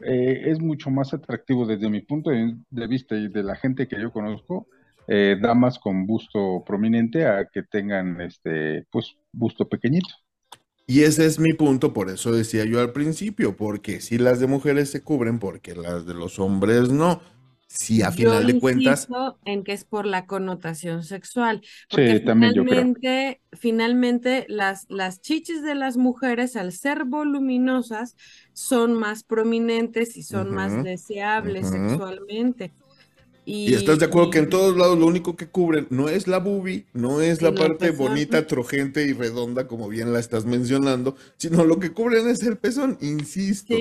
eh, 0.04 0.50
es 0.50 0.60
mucho 0.60 0.90
más 0.90 1.14
atractivo 1.14 1.64
desde 1.64 1.88
mi 1.88 2.02
punto 2.02 2.28
de 2.28 2.86
vista 2.86 3.16
y 3.16 3.28
de 3.28 3.42
la 3.42 3.56
gente 3.56 3.88
que 3.88 3.98
yo 3.98 4.12
conozco, 4.12 4.68
eh, 5.08 5.36
damas 5.40 5.78
con 5.78 6.06
busto 6.06 6.62
prominente 6.66 7.26
a 7.26 7.46
que 7.46 7.62
tengan 7.62 8.20
este, 8.20 8.86
pues, 8.90 9.16
busto 9.32 9.66
pequeñito. 9.66 10.10
Y 10.86 11.02
ese 11.02 11.26
es 11.26 11.38
mi 11.38 11.52
punto, 11.54 11.92
por 11.92 12.10
eso 12.10 12.30
decía 12.32 12.64
yo 12.64 12.80
al 12.80 12.92
principio, 12.92 13.56
porque 13.56 14.00
si 14.00 14.18
las 14.18 14.38
de 14.38 14.46
mujeres 14.46 14.90
se 14.90 15.02
cubren, 15.02 15.38
porque 15.38 15.74
las 15.74 16.06
de 16.06 16.14
los 16.14 16.38
hombres 16.38 16.90
no. 16.90 17.20
Si 17.70 18.00
a 18.00 18.10
final 18.10 18.46
de 18.46 18.58
cuentas. 18.58 19.08
En 19.44 19.62
que 19.62 19.74
es 19.74 19.84
por 19.84 20.06
la 20.06 20.24
connotación 20.24 21.04
sexual. 21.04 21.60
Porque 21.90 22.18
sí, 22.18 22.24
también 22.24 22.54
finalmente, 22.54 23.42
finalmente 23.52 24.46
las, 24.48 24.86
las 24.88 25.20
chichis 25.20 25.62
de 25.62 25.74
las 25.74 25.98
mujeres, 25.98 26.56
al 26.56 26.72
ser 26.72 27.04
voluminosas, 27.04 28.16
son 28.54 28.94
más 28.94 29.22
prominentes 29.22 30.16
y 30.16 30.22
son 30.22 30.54
más 30.54 30.82
deseables 30.82 31.68
sexualmente. 31.68 32.72
Y, 33.50 33.72
estás 33.72 33.98
de 33.98 34.04
acuerdo 34.04 34.28
que 34.28 34.40
en 34.40 34.50
todos 34.50 34.76
lados 34.76 34.98
lo 34.98 35.06
único 35.06 35.34
que 35.34 35.46
cubren 35.46 35.86
no 35.88 36.10
es 36.10 36.26
la 36.26 36.36
bubi, 36.38 36.84
no 36.92 37.22
es 37.22 37.40
la 37.40 37.54
parte 37.54 37.92
bonita, 37.92 38.46
trojente 38.46 39.06
y 39.06 39.14
redonda, 39.14 39.66
como 39.66 39.88
bien 39.88 40.12
la 40.12 40.18
estás 40.18 40.44
mencionando, 40.44 41.16
sino 41.38 41.64
lo 41.64 41.78
que 41.78 41.90
cubren 41.90 42.28
es 42.28 42.42
el 42.42 42.58
pezón, 42.58 42.98
insisto. 43.00 43.74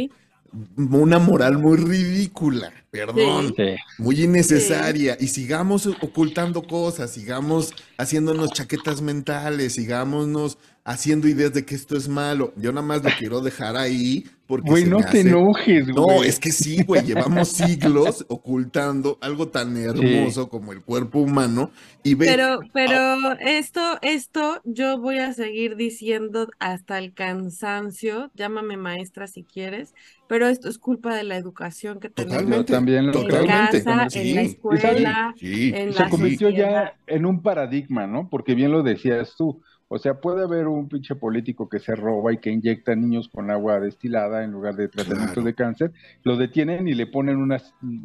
Una 0.78 1.20
moral 1.20 1.58
muy 1.58 1.76
ridícula, 1.76 2.72
perdón, 2.90 3.54
muy 3.98 4.24
innecesaria. 4.24 5.18
Y 5.20 5.28
sigamos 5.28 5.86
ocultando 5.86 6.64
cosas, 6.64 7.12
sigamos 7.12 7.74
haciéndonos 7.98 8.54
chaquetas 8.54 9.02
mentales, 9.02 9.74
sigámonos 9.74 10.58
haciendo 10.88 11.28
ideas 11.28 11.54
de 11.54 11.66
que 11.66 11.76
esto 11.76 11.98
es 11.98 12.08
malo. 12.08 12.54
Yo 12.56 12.72
nada 12.72 12.88
más 12.88 13.04
lo 13.04 13.10
quiero 13.20 13.42
dejar 13.42 13.76
ahí 13.76 14.24
porque. 14.48 14.70
Güey, 14.70 14.86
no 14.86 15.00
te 15.02 15.20
enojes, 15.20 15.90
güey. 15.90 15.96
No, 15.96 16.24
es 16.24 16.40
que 16.40 16.52
sí, 16.52 16.82
güey. 16.84 17.04
Llevamos 17.04 17.50
siglos 17.50 18.26
ocultando 18.30 19.18
algo 19.22 19.50
tan 19.50 19.76
hermoso 19.76 20.48
como 20.48 20.72
el 20.72 20.82
cuerpo 20.82 21.20
humano. 21.20 21.72
Y 22.04 22.16
ve... 22.16 22.28
Pero, 22.28 22.62
pero 22.72 23.34
esto, 23.42 24.00
esto 24.02 24.62
yo 24.64 24.98
voy 24.98 25.20
a 25.20 25.34
seguir 25.34 25.76
diciendo 25.76 26.48
hasta 26.58 26.98
el 27.00 27.14
cansancio. 27.14 28.32
Llámame 28.34 28.78
maestra 28.78 29.28
si 29.28 29.44
quieres. 29.44 29.94
Pero 30.28 30.48
esto 30.48 30.70
es 30.70 30.78
culpa 30.78 31.16
de 31.16 31.24
la 31.24 31.36
educación 31.36 32.00
que 32.00 32.10
tenemos 32.10 32.66
también 32.66 33.12
totalmente. 33.12 33.78
en 33.78 33.84
casa, 33.84 34.08
en 34.14 34.36
la 34.36 34.42
escuela, 34.42 35.36
en 35.40 35.94
Se 35.94 36.10
convirtió 36.10 36.50
ya 36.50 36.98
en 37.08 37.26
un 37.26 37.42
paradigma, 37.42 38.08
¿no? 38.08 38.30
Porque 38.30 38.54
bien 38.54 38.72
lo 38.72 38.84
decías 38.84 39.36
tú 39.38 39.62
o 39.90 39.98
sea, 39.98 40.16
puede 40.16 40.44
haber 40.44 40.68
un 40.68 40.90
pinche 40.90 41.16
político 41.16 41.70
que 41.70 41.80
se 41.80 41.96
roba 41.96 42.34
y 42.34 42.40
que 42.40 42.52
inyecta 42.52 42.92
a 42.92 42.96
niños 42.96 43.30
con 43.30 43.50
agua 43.50 43.80
destilada 43.80 44.44
en 44.44 44.52
lugar 44.52 44.76
de 44.76 44.90
tratamiento 44.90 45.42
de 45.42 45.54
cáncer, 45.54 45.94
lo 46.24 46.36
detienen 46.36 46.88
y 46.88 46.94
le 46.94 47.08
ponen 47.08 47.38
una, 47.38 47.62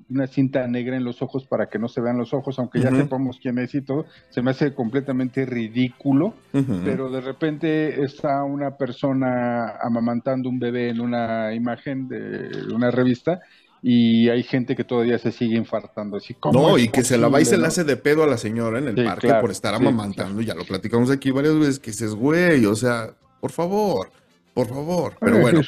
una, 0.09 0.27
cinta 0.29 0.67
negra 0.69 0.97
en 0.97 1.05
los 1.05 1.23
ojos 1.23 1.47
para 1.47 1.69
que 1.69 1.81
no 1.81 1.89
se 1.89 2.01
vean 2.01 2.19
los 2.19 2.33
ojos, 2.35 2.59
aunque 2.59 2.81
ya 2.81 2.91
sepamos 2.91 3.39
quién 3.43 3.59
es 3.59 3.75
y 3.75 3.83
todo, 3.83 4.07
se 4.31 4.43
me 4.43 4.53
hace 4.53 4.75
completamente 4.75 5.45
ridículo, 5.45 6.35
pero 6.85 7.11
de 7.11 7.21
repente 7.21 8.05
está 8.05 8.45
una 8.45 8.77
persona 8.77 9.77
amamantando 9.83 10.49
un 10.49 10.61
bebé 10.61 10.91
en 10.91 11.01
una 11.01 11.53
imagen 11.53 12.07
de 12.07 12.49
una 12.73 12.91
revista 12.91 13.41
y 13.85 14.29
hay 14.29 14.45
gente 14.45 14.77
que 14.77 14.85
todavía 14.85 15.19
se 15.19 15.33
sigue 15.33 15.57
infartando 15.57 16.17
así 16.17 16.35
como 16.35 16.71
no 16.71 16.79
y 16.79 16.89
que 16.89 17.03
se 17.03 17.19
la 17.19 17.29
va 17.29 17.41
y 17.41 17.45
se 17.45 17.59
la 17.59 17.67
hace 17.67 17.83
de 17.83 17.97
pedo 17.97 18.23
a 18.23 18.29
la 18.29 18.39
señora 18.39 18.79
en 18.79 18.87
el 18.87 19.05
parque 19.05 19.35
por 19.41 19.51
estar 19.51 19.75
amamantando 19.75 20.41
ya 20.41 20.55
lo 20.55 20.65
platicamos 20.65 21.11
aquí 21.11 21.33
varias 21.33 21.59
veces 21.59 21.79
que 21.81 21.91
dices 21.91 22.15
güey 22.15 22.65
o 22.65 22.77
sea 22.77 23.11
por 23.41 23.51
favor 23.51 24.11
por 24.55 24.69
favor 24.69 25.17
pero 25.19 25.41
bueno 25.41 25.61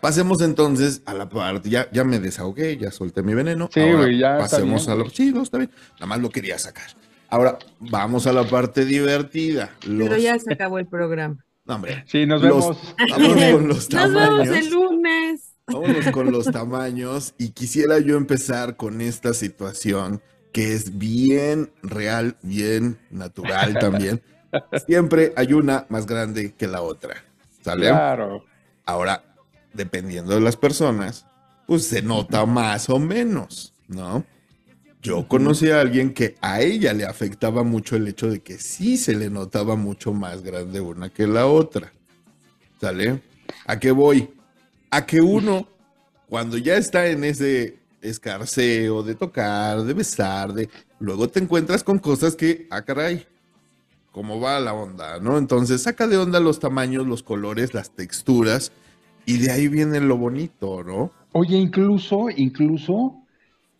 pasemos 0.00 0.40
entonces 0.40 1.02
a 1.04 1.12
la 1.12 1.28
parte 1.28 1.68
ya 1.68 1.90
ya 1.92 2.04
me 2.04 2.18
desahogué 2.20 2.78
ya 2.78 2.90
solté 2.90 3.22
mi 3.22 3.34
veneno 3.34 3.68
sí 3.72 3.80
güey 3.80 4.18
ya 4.18 4.38
pasemos 4.38 4.88
a 4.88 4.94
los 4.94 5.12
sí 5.12 5.34
está 5.36 5.58
bien 5.58 5.70
nada 5.94 6.06
más 6.06 6.20
lo 6.20 6.30
quería 6.30 6.58
sacar. 6.58 6.86
Ahora 7.30 7.58
vamos 7.78 8.26
a 8.26 8.32
la 8.32 8.44
parte 8.44 8.86
divertida 8.86 9.70
pero 9.80 10.16
ya 10.16 10.38
se 10.38 10.54
acabó 10.54 10.78
el 10.78 10.86
programa. 10.86 11.44
No, 11.66 11.74
hombre 11.74 12.02
sí 12.06 12.24
nos 12.24 12.40
vemos. 12.40 12.78
con 13.14 13.68
los 13.68 13.90
nos 13.90 14.14
vemos 14.14 14.48
el 14.48 14.70
lunes 14.70 15.47
Vámonos 15.68 16.10
con 16.12 16.32
los 16.32 16.46
tamaños 16.46 17.34
y 17.38 17.50
quisiera 17.50 17.98
yo 17.98 18.16
empezar 18.16 18.76
con 18.76 19.00
esta 19.00 19.34
situación 19.34 20.22
que 20.52 20.72
es 20.72 20.98
bien 20.98 21.70
real, 21.82 22.36
bien 22.42 22.98
natural 23.10 23.78
también. 23.78 24.22
Siempre 24.86 25.32
hay 25.36 25.52
una 25.52 25.86
más 25.88 26.06
grande 26.06 26.54
que 26.54 26.66
la 26.66 26.82
otra. 26.82 27.22
¿Sale? 27.62 27.88
Claro. 27.88 28.44
Ahora, 28.86 29.22
dependiendo 29.74 30.34
de 30.34 30.40
las 30.40 30.56
personas, 30.56 31.26
pues 31.66 31.84
se 31.86 32.00
nota 32.00 32.46
más 32.46 32.88
o 32.88 32.98
menos, 32.98 33.74
¿no? 33.88 34.24
Yo 35.02 35.28
conocí 35.28 35.70
a 35.70 35.80
alguien 35.80 36.12
que 36.12 36.36
a 36.40 36.60
ella 36.60 36.92
le 36.92 37.04
afectaba 37.04 37.62
mucho 37.62 37.94
el 37.94 38.08
hecho 38.08 38.30
de 38.30 38.40
que 38.40 38.58
sí 38.58 38.96
se 38.96 39.14
le 39.14 39.30
notaba 39.30 39.76
mucho 39.76 40.12
más 40.12 40.42
grande 40.42 40.80
una 40.80 41.08
que 41.10 41.26
la 41.26 41.46
otra. 41.46 41.92
¿Sale? 42.80 43.22
¿A 43.66 43.78
qué 43.78 43.90
voy? 43.92 44.30
A 44.90 45.06
que 45.06 45.20
uno, 45.20 45.68
cuando 46.28 46.58
ya 46.58 46.76
está 46.76 47.06
en 47.06 47.24
ese 47.24 47.78
escarceo 48.00 49.02
de 49.02 49.14
tocar, 49.14 49.82
de 49.82 49.92
besar, 49.92 50.52
de 50.52 50.68
luego 50.98 51.28
te 51.28 51.40
encuentras 51.40 51.82
con 51.82 51.98
cosas 51.98 52.36
que, 52.36 52.66
ah, 52.70 52.82
caray, 52.82 53.26
cómo 54.12 54.40
va 54.40 54.60
la 54.60 54.72
onda, 54.72 55.18
¿no? 55.20 55.38
Entonces 55.38 55.82
saca 55.82 56.06
de 56.06 56.16
onda 56.16 56.40
los 56.40 56.60
tamaños, 56.60 57.06
los 57.06 57.22
colores, 57.22 57.74
las 57.74 57.90
texturas, 57.90 58.72
y 59.26 59.38
de 59.38 59.50
ahí 59.50 59.68
viene 59.68 60.00
lo 60.00 60.16
bonito, 60.16 60.82
¿no? 60.82 61.12
Oye, 61.32 61.56
incluso, 61.56 62.28
incluso 62.34 63.22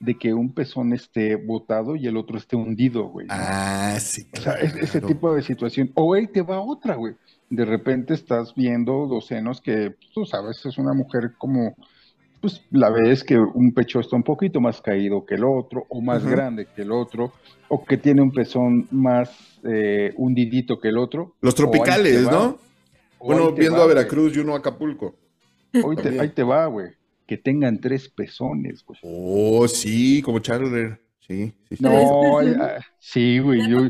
de 0.01 0.17
que 0.17 0.33
un 0.33 0.53
pezón 0.53 0.93
esté 0.93 1.37
botado 1.37 1.97
y 1.97 2.07
el 2.07 2.17
otro 2.17 2.39
esté 2.39 2.55
hundido, 2.55 3.05
güey. 3.09 3.27
Ah, 3.31 3.97
sí. 4.01 4.27
O 4.33 4.41
sea, 4.41 4.55
ese 4.55 5.01
tipo 5.01 5.35
de 5.35 5.43
situación. 5.43 5.91
O 5.95 6.15
él 6.15 6.29
te 6.31 6.43
va 6.43 6.61
otra, 6.61 6.95
güey 6.95 7.15
de 7.51 7.65
repente 7.65 8.15
estás 8.15 8.55
viendo 8.55 9.07
dos 9.07 9.27
senos 9.27 9.61
que 9.61 9.91
pues, 9.91 10.11
tú 10.13 10.25
sabes, 10.25 10.65
es 10.67 10.79
una 10.79 10.93
mujer 10.93 11.33
como, 11.39 11.75
pues 12.41 12.63
la 12.71 12.91
ves 12.91 13.25
que 13.25 13.39
un 13.39 13.73
pecho 13.73 14.01
está 14.01 14.17
un 14.17 14.23
poquito 14.23 14.61
más 14.61 14.81
caído 14.81 15.25
que 15.25 15.37
el 15.37 15.45
otro, 15.45 15.87
o 15.89 16.01
más 16.01 16.25
grande 16.25 16.67
que 16.75 16.83
el 16.83 16.93
otro, 16.93 17.33
o 17.69 17.85
que 17.85 17.97
tiene 17.97 18.23
un 18.23 18.33
pezón 18.33 18.87
más 18.91 19.31
eh, 19.65 20.13
hundidito 20.17 20.79
que 20.79 20.89
el 20.89 20.99
otro. 20.99 21.35
Los 21.41 21.55
tropicales, 21.55 22.23
¿no? 22.23 22.59
Bueno, 23.19 23.53
viendo 23.53 23.83
a 23.83 23.87
Veracruz 23.87 24.37
y 24.37 24.41
uno 24.41 24.55
a 24.55 24.59
Acapulco. 24.59 25.17
ahí 26.21 26.29
te 26.29 26.43
va, 26.43 26.67
güey. 26.67 26.93
Que 27.27 27.37
tengan 27.37 27.79
tres 27.79 28.09
pezones, 28.09 28.85
güey. 28.85 28.99
Oh, 29.03 29.69
sí, 29.69 30.23
como 30.23 30.39
Charler. 30.39 31.01
Sí, 31.27 31.53
sí, 31.69 31.77
sí. 31.77 31.83
No, 31.85 32.39
sí, 32.99 33.39
güey. 33.39 33.69
Yo, 33.69 33.87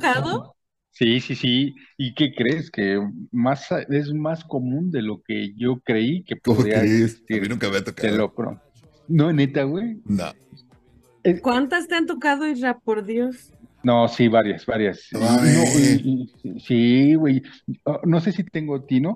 Sí, 0.98 1.20
sí, 1.20 1.36
sí. 1.36 1.76
¿Y 1.96 2.12
qué 2.12 2.34
crees? 2.34 2.72
Que 2.72 3.00
más 3.30 3.68
es 3.88 4.12
más 4.12 4.42
común 4.42 4.90
de 4.90 5.00
lo 5.00 5.22
que 5.22 5.54
yo 5.54 5.78
creí 5.84 6.24
que 6.24 6.34
podría 6.34 6.82
existir. 6.82 7.38
A 7.38 7.42
mí 7.42 7.48
nunca 7.48 7.68
me 7.70 7.76
ha 7.76 7.84
tocado. 7.84 8.08
Te 8.08 8.16
lo 8.16 8.34
pro. 8.34 8.60
No, 9.06 9.32
neta, 9.32 9.62
güey. 9.62 10.02
No. 10.06 10.32
Eh, 11.22 11.40
¿Cuántas 11.40 11.86
te 11.86 11.94
han 11.94 12.06
tocado, 12.06 12.48
Isra, 12.48 12.80
por 12.80 13.06
Dios? 13.06 13.52
No, 13.84 14.08
sí, 14.08 14.26
varias, 14.26 14.66
varias. 14.66 15.08
sí, 16.58 17.14
güey. 17.14 17.44
Oh, 17.84 18.00
no 18.04 18.20
sé 18.20 18.32
si 18.32 18.42
tengo 18.42 18.82
tino, 18.82 19.14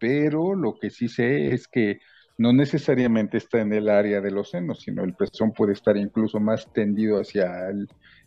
pero 0.00 0.56
lo 0.56 0.80
que 0.80 0.90
sí 0.90 1.08
sé 1.08 1.54
es 1.54 1.68
que 1.68 2.00
no 2.38 2.52
necesariamente 2.52 3.36
está 3.36 3.60
en 3.60 3.72
el 3.72 3.88
área 3.88 4.20
de 4.20 4.32
los 4.32 4.50
senos, 4.50 4.80
sino 4.80 5.04
el 5.04 5.14
pezón 5.14 5.52
puede 5.52 5.74
estar 5.74 5.96
incluso 5.96 6.40
más 6.40 6.72
tendido 6.72 7.20
hacia 7.20 7.68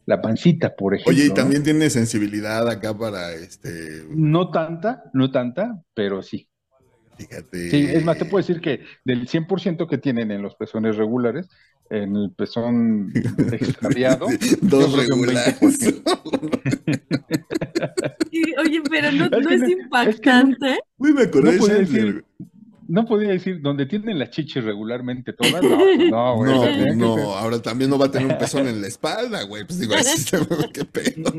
la 0.06 0.22
pancita, 0.22 0.76
por 0.76 0.94
ejemplo. 0.96 1.14
Oye, 1.14 1.28
y 1.28 1.34
también 1.34 1.64
tiene 1.64 1.90
sensibilidad 1.90 2.68
acá 2.70 2.98
para 2.98 3.34
este. 3.34 4.06
No 4.10 4.52
tanta, 4.52 5.10
no 5.14 5.32
tanta, 5.32 5.82
pero 5.94 6.22
sí. 6.22 6.48
Fíjate. 7.18 7.70
Sí, 7.70 7.88
es 7.90 8.04
más, 8.04 8.18
te 8.18 8.26
puedo 8.26 8.46
decir 8.46 8.60
que 8.60 8.82
del 9.06 9.28
100% 9.28 9.88
que 9.88 9.98
tienen 9.98 10.32
en 10.32 10.42
los 10.42 10.56
pezones 10.56 10.98
regulares, 10.98 11.48
en 11.90 12.16
el 12.16 12.32
pezón 12.32 13.12
extraviado, 13.52 14.28
dos 14.62 14.98
regulares. 14.98 15.58
Oye, 18.66 18.82
pero 18.90 19.12
no, 19.12 19.26
es, 19.26 19.32
no 19.32 19.50
es 19.50 19.70
impactante. 19.70 20.80
Uy, 20.98 21.14
me 21.14 21.24
acordé 21.24 21.58
no 21.58 21.68
decir, 21.68 22.26
no 22.88 23.06
podía 23.06 23.30
decir 23.30 23.62
donde 23.62 23.86
tienen 23.86 24.20
las 24.20 24.30
chiches 24.30 24.64
regularmente 24.64 25.34
todas. 25.34 25.62
No, 25.64 25.78
pues 25.78 26.10
no, 26.10 26.36
güey. 26.36 26.96
No, 26.96 27.18
no, 27.18 27.34
ahora 27.36 27.62
también 27.62 27.90
no 27.90 27.98
va 27.98 28.08
a 28.08 28.12
tener 28.12 28.28
un 28.32 28.38
pezón 28.38 28.68
en 28.68 28.82
la 28.82 28.88
espalda, 28.94 29.44
güey. 29.44 29.66
Pues 29.66 29.80
digo, 29.80 29.94
qué 30.74 30.86
pedo. 30.86 31.34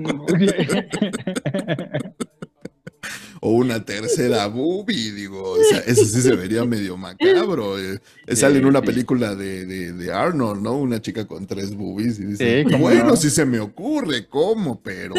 O 3.46 3.50
una 3.50 3.84
tercera 3.84 4.46
boobie, 4.46 5.12
digo, 5.12 5.42
o 5.42 5.62
sea, 5.64 5.80
eso 5.80 6.06
sí 6.06 6.22
se 6.22 6.34
vería 6.34 6.64
medio 6.64 6.96
macabro. 6.96 7.78
Eh. 7.78 8.00
sale 8.28 8.58
en 8.58 8.64
una 8.64 8.80
película 8.80 9.34
de, 9.34 9.66
de, 9.66 10.12
Arnold, 10.14 10.62
¿no? 10.62 10.78
Una 10.78 11.02
chica 11.02 11.26
con 11.26 11.46
tres 11.46 11.76
boobies 11.76 12.18
y 12.20 12.24
dice, 12.24 12.64
bueno, 12.78 13.16
si 13.16 13.28
se 13.28 13.44
me 13.44 13.60
ocurre, 13.60 14.28
¿cómo? 14.28 14.80
Pero, 14.82 15.12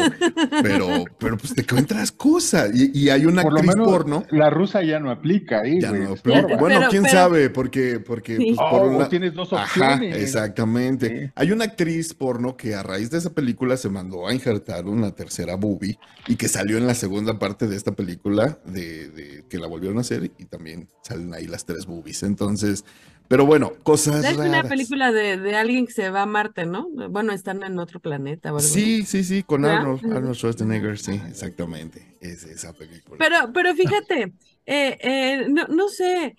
pero, 0.60 1.04
pero 1.20 1.38
pues 1.38 1.54
te 1.54 1.60
encuentras 1.60 2.10
cosas. 2.10 2.72
Y, 2.74 3.08
hay 3.10 3.26
una 3.26 3.42
por 3.42 3.58
actriz 3.58 3.76
porno. 3.76 4.24
La 4.32 4.50
rusa 4.50 4.82
ya 4.82 4.98
no 4.98 5.12
aplica 5.12 5.60
ahí, 5.60 5.80
ya 5.80 5.92
no 5.92 6.14
aplica. 6.14 6.56
Bueno, 6.56 6.80
quién 6.90 7.04
sabe, 7.04 7.48
porque, 7.48 8.00
porque 8.00 8.38
pues, 8.38 8.56
por 8.56 8.92
oh, 8.92 9.08
tienes 9.08 9.34
dos 9.34 9.52
opciones. 9.52 10.12
Ajá, 10.12 10.18
exactamente. 10.18 11.30
Hay 11.36 11.52
una 11.52 11.66
actriz 11.66 12.12
porno 12.12 12.56
que 12.56 12.74
a 12.74 12.82
raíz 12.82 13.08
de 13.08 13.18
esa 13.18 13.30
película 13.30 13.76
se 13.76 13.88
mandó 13.88 14.26
a 14.26 14.34
injertar 14.34 14.86
una 14.86 15.12
tercera 15.12 15.54
boobie 15.54 15.96
y 16.26 16.34
que 16.34 16.48
salió 16.48 16.76
en 16.76 16.88
la 16.88 16.96
segunda 16.96 17.38
parte 17.38 17.68
de 17.68 17.76
esta 17.76 17.92
película 17.92 18.15
de, 18.64 19.44
que 19.48 19.58
la 19.58 19.66
volvieron 19.66 19.98
a 19.98 20.00
hacer 20.02 20.30
y 20.38 20.44
también 20.46 20.88
salen 21.02 21.34
ahí 21.34 21.46
las 21.46 21.64
tres 21.64 21.86
boobies. 21.86 22.22
Entonces, 22.22 22.84
pero 23.28 23.46
bueno, 23.46 23.72
cosas. 23.82 24.24
Es 24.24 24.36
una 24.36 24.62
película 24.64 25.12
de, 25.12 25.54
alguien 25.56 25.86
que 25.86 25.92
se 25.92 26.10
va 26.10 26.22
a 26.22 26.26
Marte, 26.26 26.66
¿no? 26.66 26.88
Bueno, 27.10 27.32
están 27.32 27.62
en 27.62 27.78
otro 27.78 28.00
planeta. 28.00 28.56
sí, 28.60 29.04
sí, 29.04 29.24
sí, 29.24 29.42
con 29.42 29.64
Arnold, 29.64 30.34
Schwarzenegger, 30.34 30.98
sí, 30.98 31.20
exactamente. 31.28 32.16
Es 32.20 32.44
esa 32.44 32.72
película. 32.72 33.16
Pero, 33.18 33.52
pero 33.52 33.74
fíjate, 33.74 34.32
eh, 34.66 34.98
eh, 35.00 35.46
no, 35.48 35.66
no 35.68 35.88
sé. 35.88 36.36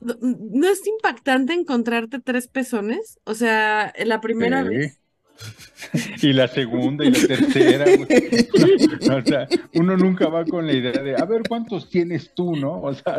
¿No 0.00 0.66
es 0.66 0.86
impactante 0.86 1.52
encontrarte 1.52 2.20
tres 2.20 2.48
pezones? 2.48 3.18
O 3.24 3.34
sea, 3.34 3.92
la 4.04 4.22
primera 4.22 4.62
vez. 4.62 4.99
y 6.22 6.32
la 6.32 6.48
segunda 6.48 7.04
y 7.04 7.10
la 7.10 7.26
tercera. 7.26 7.84
o 9.16 9.26
sea, 9.26 9.48
uno 9.74 9.96
nunca 9.96 10.28
va 10.28 10.44
con 10.44 10.66
la 10.66 10.72
idea 10.72 11.02
de, 11.02 11.16
a 11.16 11.24
ver, 11.24 11.42
¿cuántos 11.48 11.88
tienes 11.88 12.32
tú, 12.34 12.56
no? 12.56 12.80
O 12.80 12.94
sea, 12.94 13.18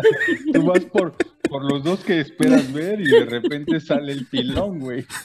tú 0.53 0.63
vas 0.63 0.85
por, 0.85 1.15
por 1.49 1.63
los 1.63 1.83
dos 1.83 2.03
que 2.03 2.19
esperas 2.19 2.71
ver 2.71 3.01
y 3.01 3.09
de 3.09 3.25
repente 3.25 3.79
sale 3.79 4.13
el 4.13 4.25
pilón, 4.25 4.79
güey. 4.79 5.05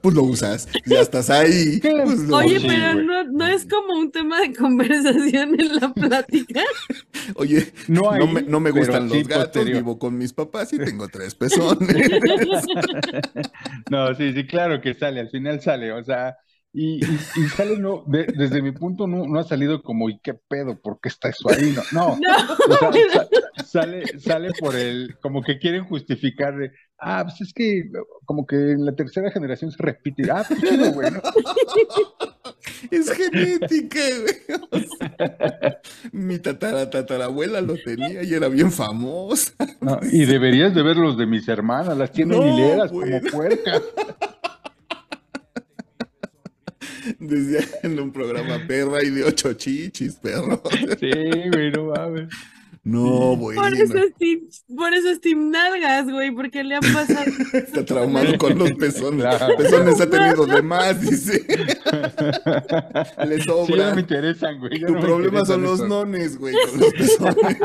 Pues 0.00 0.14
lo 0.14 0.22
usas, 0.22 0.68
ya 0.84 1.00
estás 1.00 1.28
ahí. 1.28 1.80
Pues 1.80 2.30
Oye, 2.30 2.60
pero 2.64 3.02
no, 3.02 3.24
no, 3.24 3.46
es 3.48 3.66
como 3.66 3.98
un 3.98 4.12
tema 4.12 4.40
de 4.40 4.54
conversación 4.54 5.60
en 5.60 5.76
la 5.80 5.92
plática. 5.92 6.62
Oye, 7.34 7.72
no, 7.88 8.12
me, 8.28 8.42
no 8.42 8.60
me, 8.60 8.70
gustan 8.70 9.08
los 9.08 9.26
gatos, 9.26 9.64
vivo 9.64 9.98
con 9.98 10.16
mis 10.16 10.32
papás 10.32 10.72
y 10.72 10.78
tengo 10.78 11.08
tres 11.08 11.34
pezones. 11.34 11.96
no, 13.90 14.14
sí, 14.14 14.32
sí, 14.32 14.46
claro 14.46 14.80
que 14.80 14.94
sale, 14.94 15.18
al 15.18 15.30
final 15.30 15.60
sale, 15.60 15.75
o 15.92 16.04
sea, 16.04 16.36
y, 16.78 17.02
y, 17.02 17.48
sale, 17.56 17.78
no, 17.78 18.04
desde 18.06 18.60
mi 18.60 18.70
punto 18.70 19.06
no, 19.06 19.26
no, 19.26 19.38
ha 19.38 19.44
salido 19.44 19.82
como, 19.82 20.10
¿y 20.10 20.18
qué 20.18 20.34
pedo? 20.34 20.78
¿Por 20.78 21.00
qué 21.00 21.08
está 21.08 21.30
eso 21.30 21.48
ahí? 21.48 21.74
No, 21.90 22.18
no. 22.18 22.18
sale, 23.64 24.18
sale 24.18 24.50
por 24.60 24.76
el, 24.76 25.16
como 25.22 25.42
que 25.42 25.58
quieren 25.58 25.84
justificar 25.84 26.54
de, 26.54 26.72
ah, 26.98 27.22
pues 27.24 27.40
es 27.40 27.54
que 27.54 27.84
como 28.26 28.44
que 28.44 28.56
en 28.56 28.84
la 28.84 28.94
tercera 28.94 29.30
generación 29.30 29.70
se 29.70 29.82
repite. 29.82 30.30
Ah, 30.30 30.44
pues 30.46 30.60
chido, 30.60 30.92
güey. 30.92 31.10
Es 32.90 33.10
genética, 33.10 34.00
güey. 34.20 34.86
mi 36.12 36.38
tatara, 36.38 36.90
tatarabuela 36.90 37.60
lo 37.60 37.74
tenía 37.76 38.22
y 38.22 38.34
era 38.34 38.48
bien 38.48 38.70
famosa. 38.70 39.52
y 40.12 40.26
deberías 40.26 40.74
de 40.74 40.82
ver 40.82 40.96
los 40.96 41.16
de 41.16 41.26
mis 41.26 41.48
hermanas, 41.48 41.96
las 41.96 42.12
tienen 42.12 42.42
hileras 42.42 42.90
como 42.90 43.20
puercas. 43.32 43.82
Decía 47.18 47.66
en 47.82 47.98
un 47.98 48.12
programa 48.12 48.66
perra 48.66 49.02
y 49.02 49.10
de 49.10 49.24
ocho 49.24 49.52
chichis, 49.54 50.14
perro. 50.16 50.62
Sí, 51.00 51.10
güey, 51.50 51.70
no 51.72 51.86
mames. 51.86 52.28
No, 52.86 53.36
güey. 53.36 53.56
Por 53.56 53.74
eso 53.74 53.98
es 53.98 54.14
Team, 54.14 54.42
por 54.76 54.94
eso 54.94 55.10
es 55.10 55.20
Team 55.20 55.50
Nalgas, 55.50 56.08
güey, 56.08 56.30
porque 56.30 56.62
le 56.62 56.76
han 56.76 56.82
pasado. 56.82 57.32
Está 57.52 57.84
traumado 57.84 58.38
con 58.38 58.56
los 58.56 58.70
pezones. 58.74 59.24
Los 59.24 59.56
pezones 59.56 60.00
ha 60.00 60.08
tenido 60.08 60.46
de 60.46 60.62
más, 60.62 61.00
dice. 61.00 61.44
le 63.26 63.42
sobra. 63.42 63.66
Sí, 63.66 63.72
no 63.72 63.94
me 63.96 64.00
interesan, 64.02 64.60
güey. 64.60 64.80
Tu 64.80 65.00
problema 65.00 65.44
son 65.44 65.62
los 65.62 65.80
nones, 65.80 66.38
güey, 66.38 66.54
con 66.54 66.80
los 66.80 66.92
pezones. 66.92 67.56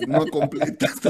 no 0.08 0.26
completas. 0.26 1.00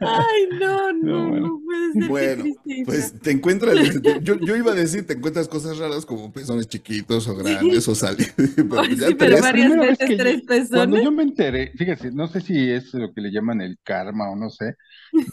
Ay, 0.00 0.58
no, 0.58 0.92
no, 1.02 1.40
no, 1.40 1.60
puede 1.64 1.92
ser. 1.92 2.08
Bueno, 2.08 2.44
pues 2.84 3.12
te 3.20 3.30
encuentras, 3.30 3.76
yo, 4.22 4.38
yo, 4.38 4.56
iba 4.56 4.72
a 4.72 4.74
decir, 4.74 5.06
te 5.06 5.14
encuentras 5.14 5.48
cosas 5.48 5.78
raras 5.78 6.06
como 6.06 6.32
pezones 6.32 6.68
chiquitos 6.68 7.28
o 7.28 7.36
grandes 7.36 7.86
o 7.88 7.94
salidos. 7.94 8.32
Pero, 8.36 8.84
sí, 8.84 9.14
pero 9.18 9.40
varias 9.40 9.76
veces 9.76 10.16
tres 10.16 10.42
pezones. 10.42 10.70
Cuando 10.70 11.02
yo 11.02 11.10
me 11.10 11.22
enteré, 11.22 11.72
fíjese, 11.76 12.10
no 12.10 12.26
sé 12.28 12.40
si 12.40 12.70
es 12.70 12.92
lo 12.94 13.12
que 13.12 13.20
le 13.20 13.30
llaman 13.30 13.60
el 13.60 13.78
karma 13.82 14.30
o 14.30 14.36
no 14.36 14.50
sé. 14.50 14.76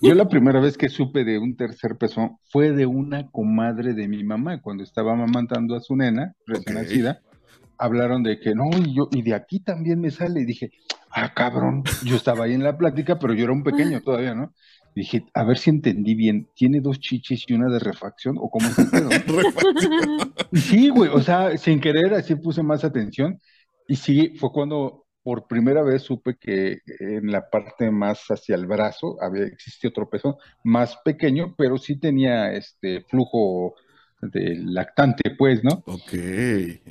Yo 0.01 0.13
la 0.13 0.27
primera 0.27 0.59
vez 0.59 0.77
que 0.77 0.89
supe 0.89 1.23
de 1.23 1.39
un 1.39 1.55
tercer 1.55 1.97
pezón 1.97 2.37
fue 2.51 2.71
de 2.71 2.85
una 2.85 3.29
comadre 3.29 3.93
de 3.93 4.07
mi 4.07 4.23
mamá, 4.23 4.61
cuando 4.61 4.83
estaba 4.83 5.13
amamantando 5.13 5.75
a 5.75 5.81
su 5.81 5.95
nena 5.95 6.33
recién 6.45 6.75
nacida 6.75 7.21
hablaron 7.79 8.23
de 8.23 8.39
que 8.39 8.53
no, 8.53 8.69
y 8.77 8.93
yo, 8.93 9.07
y 9.11 9.23
de 9.23 9.33
aquí 9.33 9.61
también 9.61 10.01
me 10.01 10.11
sale, 10.11 10.41
y 10.41 10.45
dije, 10.45 10.71
ah, 11.11 11.33
cabrón, 11.33 11.83
yo 12.03 12.15
estaba 12.15 12.45
ahí 12.45 12.53
en 12.53 12.63
la 12.63 12.77
plática, 12.77 13.19
pero 13.19 13.33
yo 13.33 13.43
era 13.43 13.53
un 13.53 13.63
pequeño 13.63 14.01
todavía, 14.05 14.33
¿no? 14.33 14.53
dije, 14.95 15.25
a 15.33 15.43
ver 15.43 15.57
si 15.57 15.69
entendí 15.69 16.15
bien, 16.15 16.49
¿tiene 16.55 16.81
dos 16.81 16.99
chiches 16.99 17.45
y 17.47 17.53
una 17.53 17.71
de 17.71 17.79
refacción? 17.79 18.37
¿O 18.39 18.49
cómo 18.49 18.67
se 18.69 18.83
sí, 20.59 20.89
güey, 20.89 21.09
o 21.09 21.21
sea, 21.21 21.57
sin 21.57 21.79
querer, 21.79 22.13
así 22.13 22.35
puse 22.35 22.63
más 22.63 22.83
atención, 22.83 23.39
y 23.87 23.95
sí, 23.95 24.35
fue 24.37 24.51
cuando 24.51 25.05
por 25.23 25.47
primera 25.47 25.83
vez 25.83 26.03
supe 26.03 26.37
que 26.39 26.79
en 26.99 27.31
la 27.31 27.49
parte 27.49 27.91
más 27.91 28.25
hacia 28.29 28.55
el 28.55 28.67
brazo 28.67 29.17
había 29.21 29.45
existía 29.45 29.89
otro 29.89 30.09
pezón 30.09 30.35
más 30.63 30.97
pequeño, 31.03 31.55
pero 31.57 31.77
sí 31.77 31.99
tenía 31.99 32.53
este 32.53 33.01
flujo 33.01 33.75
del 34.21 34.73
lactante, 34.73 35.31
pues, 35.37 35.63
¿no? 35.63 35.83
Ok, 35.85 36.13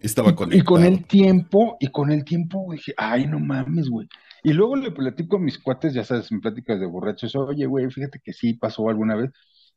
estaba 0.03 0.35
conectado. 0.35 0.61
Y 0.61 0.65
con 0.65 0.85
el 0.85 1.05
tiempo, 1.05 1.77
y 1.81 1.89
con 1.89 2.11
el 2.11 2.25
tiempo 2.25 2.67
dije, 2.73 2.95
ay, 2.97 3.27
no 3.27 3.39
mames, 3.39 3.89
güey. 3.89 4.09
Y 4.43 4.53
luego 4.53 4.77
le 4.77 4.91
platico 4.93 5.37
a 5.37 5.41
mis 5.41 5.59
cuates, 5.59 5.93
ya 5.93 6.05
sabes, 6.05 6.31
en 6.33 6.41
pláticas 6.41 6.81
de 6.81 6.87
borrachos, 6.87 7.35
oye, 7.37 7.67
güey, 7.67 7.91
fíjate 7.91 8.21
que 8.23 8.33
sí 8.33 8.55
pasó 8.55 8.89
alguna 8.89 9.17
vez. 9.17 9.31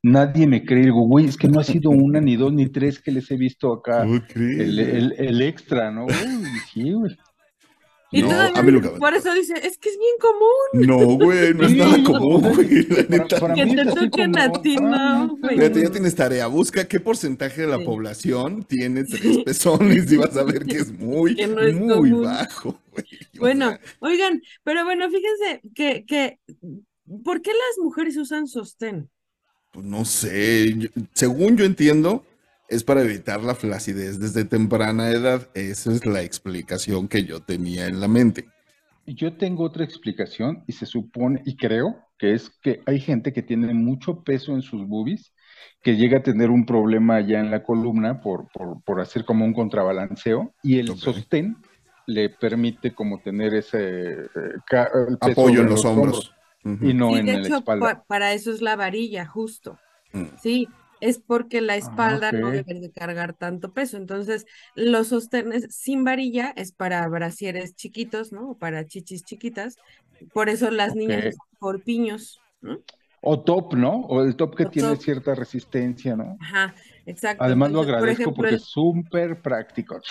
Nadie 0.03 0.47
me 0.47 0.65
cree, 0.65 0.85
digo, 0.85 1.01
güey, 1.07 1.25
es 1.25 1.37
que 1.37 1.47
no 1.47 1.59
ha 1.59 1.63
sido 1.63 1.91
una, 1.91 2.19
ni 2.19 2.35
dos, 2.35 2.51
ni 2.51 2.67
tres 2.67 2.99
que 2.99 3.11
les 3.11 3.29
he 3.29 3.37
visto 3.37 3.71
acá. 3.71 4.03
El, 4.03 4.79
el, 4.79 5.13
el, 5.17 5.41
extra, 5.41 5.91
¿no? 5.91 6.05
Güey, 6.05 6.15
sí, 6.73 6.91
güey. 6.93 7.17
Y 8.13 8.23
no, 8.23 8.29
por 8.99 9.13
eso 9.13 9.33
dice, 9.33 9.53
es 9.65 9.77
que 9.77 9.87
es 9.89 9.97
bien 9.97 10.15
común. 10.19 10.85
No, 10.85 11.17
güey, 11.17 11.53
no 11.53 11.65
es 11.65 11.75
nada 11.77 12.03
común, 12.03 12.41
güey. 12.41 12.85
que 12.85 13.05
te 13.05 13.85
toquen 13.85 14.37
a 14.37 14.51
ti, 14.51 14.75
no, 14.75 15.37
güey. 15.37 15.55
Fíjate, 15.55 15.81
ya 15.81 15.89
tienes 15.91 16.15
tarea. 16.15 16.47
Busca 16.47 16.85
qué 16.89 16.99
porcentaje 16.99 17.61
de 17.61 17.67
la 17.67 17.79
población 17.79 18.63
tiene 18.63 19.03
tres 19.05 19.37
pezones 19.45 20.11
y 20.11 20.17
vas 20.17 20.35
a 20.35 20.43
ver 20.43 20.65
que 20.65 20.77
es 20.77 20.91
muy, 20.91 21.35
muy 21.73 22.11
bajo, 22.11 22.77
güey. 22.91 23.05
Bueno, 23.39 23.77
oigan, 23.99 24.41
pero 24.63 24.83
bueno, 24.83 25.09
fíjense 25.09 25.61
que, 25.73 26.03
que, 26.05 26.39
¿por 27.23 27.41
qué 27.41 27.51
las 27.51 27.81
mujeres 27.81 28.17
usan 28.17 28.45
sostén? 28.45 29.09
Pues 29.71 29.85
no 29.85 30.03
sé, 30.03 30.91
según 31.13 31.55
yo 31.55 31.63
entiendo, 31.63 32.25
es 32.71 32.85
para 32.85 33.01
evitar 33.01 33.43
la 33.43 33.53
flacidez 33.53 34.17
desde 34.19 34.45
temprana 34.45 35.09
edad. 35.09 35.49
Esa 35.53 35.91
es 35.91 36.05
la 36.05 36.21
explicación 36.21 37.09
que 37.09 37.25
yo 37.25 37.41
tenía 37.41 37.85
en 37.85 37.99
la 37.99 38.07
mente. 38.07 38.47
yo 39.05 39.33
tengo 39.33 39.65
otra 39.65 39.83
explicación 39.83 40.63
y 40.67 40.71
se 40.71 40.85
supone, 40.85 41.41
y 41.45 41.57
creo 41.57 41.97
que 42.17 42.33
es 42.33 42.49
que 42.49 42.81
hay 42.85 43.01
gente 43.01 43.33
que 43.33 43.41
tiene 43.41 43.73
mucho 43.73 44.23
peso 44.23 44.53
en 44.53 44.61
sus 44.61 44.87
boobies, 44.87 45.33
que 45.83 45.97
llega 45.97 46.19
a 46.19 46.23
tener 46.23 46.49
un 46.49 46.65
problema 46.65 47.19
ya 47.19 47.39
en 47.39 47.51
la 47.51 47.61
columna 47.63 48.21
por, 48.21 48.47
por, 48.85 49.01
hacer 49.01 49.25
como 49.25 49.43
un 49.43 49.53
contrabalanceo 49.53 50.53
y 50.63 50.79
el 50.79 50.95
sostén 50.97 51.57
le 52.07 52.29
permite 52.29 52.93
como 52.93 53.19
tener 53.19 53.53
ese 53.53 54.11
eh, 54.11 54.27
apoyo 55.19 55.61
en 55.61 55.69
los, 55.69 55.83
hombros, 55.83 56.33
y 56.63 56.93
no 56.93 57.17
en 57.17 57.25
la 57.25 57.57
espalda. 57.57 58.03
para 58.07 58.33
eso 58.33 58.51
es 58.51 58.61
la 58.61 58.75
varilla, 58.75 59.25
justo. 59.25 59.77
Mm. 60.13 60.25
Sí, 60.41 60.67
es 61.01 61.19
porque 61.19 61.61
la 61.61 61.73
ah, 61.73 61.77
espalda 61.77 62.31
no 62.31 62.51
debe 62.51 62.75
de 62.75 62.91
cargar 62.91 63.33
tanto 63.33 63.73
peso. 63.73 63.97
Entonces, 63.97 64.45
los 64.75 65.07
sostenes 65.07 65.67
sin 65.75 66.03
varilla 66.03 66.53
es 66.55 66.71
para 66.71 67.05
brasieres 67.07 67.75
chiquitos, 67.75 68.31
¿no? 68.31 68.51
O 68.51 68.57
para 68.57 68.87
chichis 68.87 69.23
chiquitas. 69.23 69.77
Por 70.33 70.47
eso 70.47 70.69
las 70.71 70.95
niñas 70.95 71.35
por 71.59 71.83
piños, 71.83 72.39
¿no? 72.61 72.79
O 73.21 73.39
top, 73.41 73.73
¿no? 73.73 74.01
O 74.01 74.23
el 74.23 74.35
top 74.35 74.55
que 74.55 74.65
tiene 74.65 74.95
cierta 74.95 75.35
resistencia, 75.35 76.15
¿no? 76.15 76.37
Ajá, 76.39 76.73
exacto. 77.05 77.43
Además 77.43 77.71
lo 77.71 77.81
agradezco 77.81 78.33
porque 78.33 78.55
es 78.55 78.63
súper 78.63 79.41
práctico. 79.41 80.01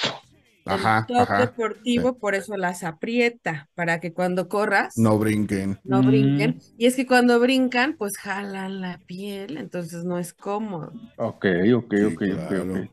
Ajá, 0.74 1.06
el 1.08 1.16
top 1.16 1.38
deportivo, 1.38 2.18
por 2.18 2.34
eso 2.34 2.56
las 2.56 2.82
aprieta, 2.84 3.68
para 3.74 4.00
que 4.00 4.12
cuando 4.12 4.48
corras 4.48 4.94
no 4.96 5.18
brinquen. 5.18 5.78
No 5.84 6.02
brinquen. 6.02 6.56
Mm. 6.56 6.74
Y 6.78 6.86
es 6.86 6.96
que 6.96 7.06
cuando 7.06 7.38
brincan, 7.40 7.96
pues 7.96 8.16
jalan 8.18 8.80
la 8.80 8.98
piel, 9.06 9.56
entonces 9.56 10.04
no 10.04 10.18
es 10.18 10.32
cómodo. 10.32 10.92
Ok, 11.16 11.46
ok, 11.74 11.94
ok, 12.12 12.22
ok, 12.32 12.90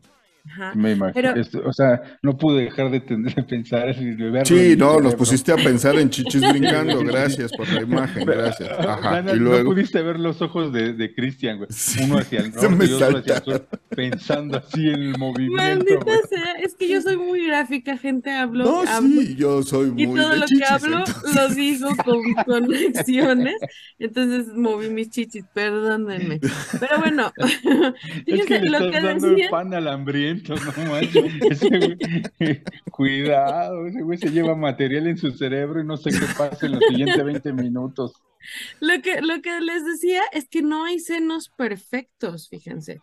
Me 0.75 0.91
imagino. 0.91 1.33
o 1.65 1.73
sea, 1.73 2.01
no 2.21 2.37
pude 2.37 2.65
dejar 2.65 2.91
de, 2.91 3.01
pensar 3.01 3.89
y 3.99 4.15
de 4.15 4.29
verlo. 4.29 4.45
Sí, 4.45 4.75
no, 4.77 4.99
nos 4.99 5.15
pusiste 5.15 5.51
a 5.51 5.55
pensar 5.55 5.97
en 5.97 6.09
chichis 6.09 6.41
brincando. 6.51 6.99
Gracias 6.99 7.51
por 7.51 7.67
la 7.71 7.81
imagen, 7.81 8.25
gracias. 8.25 8.69
Ajá. 8.79 9.23
y 9.33 9.37
luego... 9.37 9.69
No 9.69 9.75
pudiste 9.75 10.01
ver 10.01 10.19
los 10.19 10.41
ojos 10.41 10.71
de, 10.71 10.93
de 10.93 11.13
Cristian, 11.13 11.57
güey. 11.57 11.69
Uno 12.03 12.17
hacia 12.19 12.39
el 12.39 12.51
norte 12.53 12.85
y 12.85 12.93
otro 12.93 13.17
hacia 13.17 13.37
el 13.37 13.43
sur, 13.43 13.67
pensando 13.89 14.57
así 14.57 14.87
en 14.87 15.01
el 15.01 15.17
movimiento. 15.17 15.55
Maldita 15.55 16.27
sea, 16.29 16.51
es 16.63 16.75
que 16.75 16.87
yo 16.87 17.01
soy 17.01 17.17
muy 17.17 17.45
gráfica, 17.47 17.97
gente. 17.97 18.31
Hablo. 18.31 18.65
No, 18.65 19.01
sí, 19.01 19.35
yo 19.35 19.63
soy 19.63 19.91
muy. 19.91 20.03
Y 20.03 20.07
todo 20.07 20.35
lo 20.35 20.45
que 20.45 20.65
hablo 20.67 21.03
lo 21.35 21.49
digo 21.49 21.89
con 22.03 22.21
conexiones. 22.45 23.55
Entonces 23.99 24.47
moví 24.53 24.89
mis 24.89 25.09
chichis, 25.09 25.45
perdónenme. 25.53 26.39
Pero 26.79 26.99
bueno, 26.99 27.31
es 28.25 28.45
que 28.45 28.59
le 28.59 28.69
lo 28.69 28.91
que 28.91 29.01
dando 29.01 29.29
decía... 29.29 29.45
el 29.45 29.51
pan 29.51 29.73
al 29.73 29.87
hambriento 29.87 30.36
cuidado, 32.91 33.87
ese 33.87 34.01
güey 34.01 34.17
se 34.17 34.31
lleva 34.31 34.55
material 34.55 35.07
en 35.07 35.17
su 35.17 35.31
cerebro 35.31 35.81
y 35.81 35.85
no 35.85 35.97
sé 35.97 36.11
qué 36.11 36.25
pasa 36.37 36.65
en 36.65 36.73
los 36.73 36.83
siguientes 36.87 37.23
20 37.23 37.53
minutos. 37.53 38.13
Lo 38.79 39.01
que, 39.01 39.21
lo 39.21 39.41
que 39.41 39.59
les 39.61 39.85
decía 39.85 40.21
es 40.31 40.47
que 40.47 40.61
no 40.61 40.85
hay 40.85 40.99
senos 40.99 41.49
perfectos, 41.49 42.49
fíjense. 42.49 42.99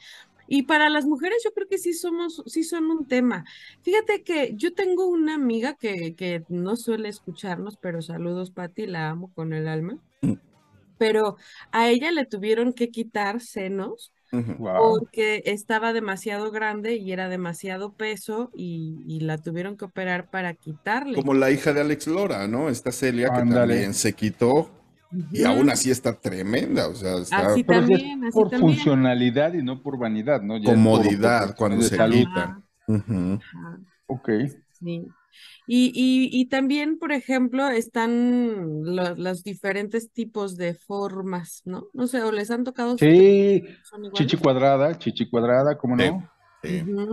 Y 0.46 0.64
para 0.64 0.90
las 0.90 1.06
mujeres 1.06 1.42
yo 1.44 1.52
creo 1.52 1.68
que 1.68 1.78
sí 1.78 1.94
somos, 1.94 2.42
sí 2.46 2.64
son 2.64 2.90
un 2.90 3.06
tema. 3.06 3.44
Fíjate 3.82 4.22
que 4.22 4.52
yo 4.54 4.74
tengo 4.74 5.06
una 5.06 5.34
amiga 5.34 5.74
que, 5.74 6.14
que 6.14 6.44
no 6.48 6.76
suele 6.76 7.08
escucharnos, 7.08 7.78
pero 7.78 8.02
saludos, 8.02 8.50
Patti, 8.50 8.86
la 8.86 9.08
amo 9.08 9.32
con 9.34 9.52
el 9.52 9.68
alma. 9.68 9.98
Mm. 10.20 10.34
Pero 10.98 11.36
a 11.72 11.88
ella 11.88 12.12
le 12.12 12.26
tuvieron 12.26 12.72
que 12.72 12.90
quitar 12.90 13.40
senos 13.40 14.12
porque 14.30 15.42
estaba 15.46 15.92
demasiado 15.92 16.50
grande 16.50 16.96
y 16.96 17.12
era 17.12 17.28
demasiado 17.28 17.92
peso 17.92 18.50
y, 18.54 19.20
la 19.20 19.38
tuvieron 19.38 19.76
que 19.76 19.84
operar 19.84 20.30
para 20.30 20.54
quitarle. 20.54 21.14
Como 21.14 21.34
la 21.34 21.50
hija 21.50 21.72
de 21.72 21.80
Alex 21.80 22.06
Lora, 22.06 22.46
¿no? 22.48 22.68
Esta 22.68 22.92
Celia 22.92 23.30
que 23.30 23.50
también 23.50 23.94
se 23.94 24.12
quitó 24.12 24.70
y 25.30 25.44
aún 25.44 25.70
así 25.70 25.90
está 25.90 26.14
tremenda, 26.14 26.88
o 26.88 26.94
sea, 26.94 27.16
está... 27.18 27.48
Así 27.48 27.62
también, 27.64 28.20
por 28.32 28.50
funcionalidad 28.56 29.54
y 29.54 29.62
no 29.62 29.82
por 29.82 29.98
vanidad, 29.98 30.42
¿no? 30.42 30.60
Comodidad 30.62 31.54
cuando 31.56 31.82
se 31.82 31.96
quitan. 31.96 32.64
Ok. 34.06 34.30
Sí. 34.72 35.08
Y, 35.66 36.28
y, 36.30 36.44
también, 36.46 36.98
por 36.98 37.12
ejemplo, 37.12 37.68
están 37.68 38.84
los 38.84 39.42
diferentes 39.42 40.12
tipos 40.12 40.56
de 40.56 40.74
formas, 40.74 41.62
¿no? 41.64 41.88
No 41.94 42.06
sé, 42.06 42.22
o 42.22 42.32
les 42.32 42.50
han 42.50 42.64
tocado. 42.64 42.98
Sí, 42.98 43.64
chichi 44.12 44.36
cuadrada, 44.36 44.98
chichi 44.98 45.28
cuadrada, 45.28 45.78
¿cómo 45.78 45.96
no? 45.96 46.30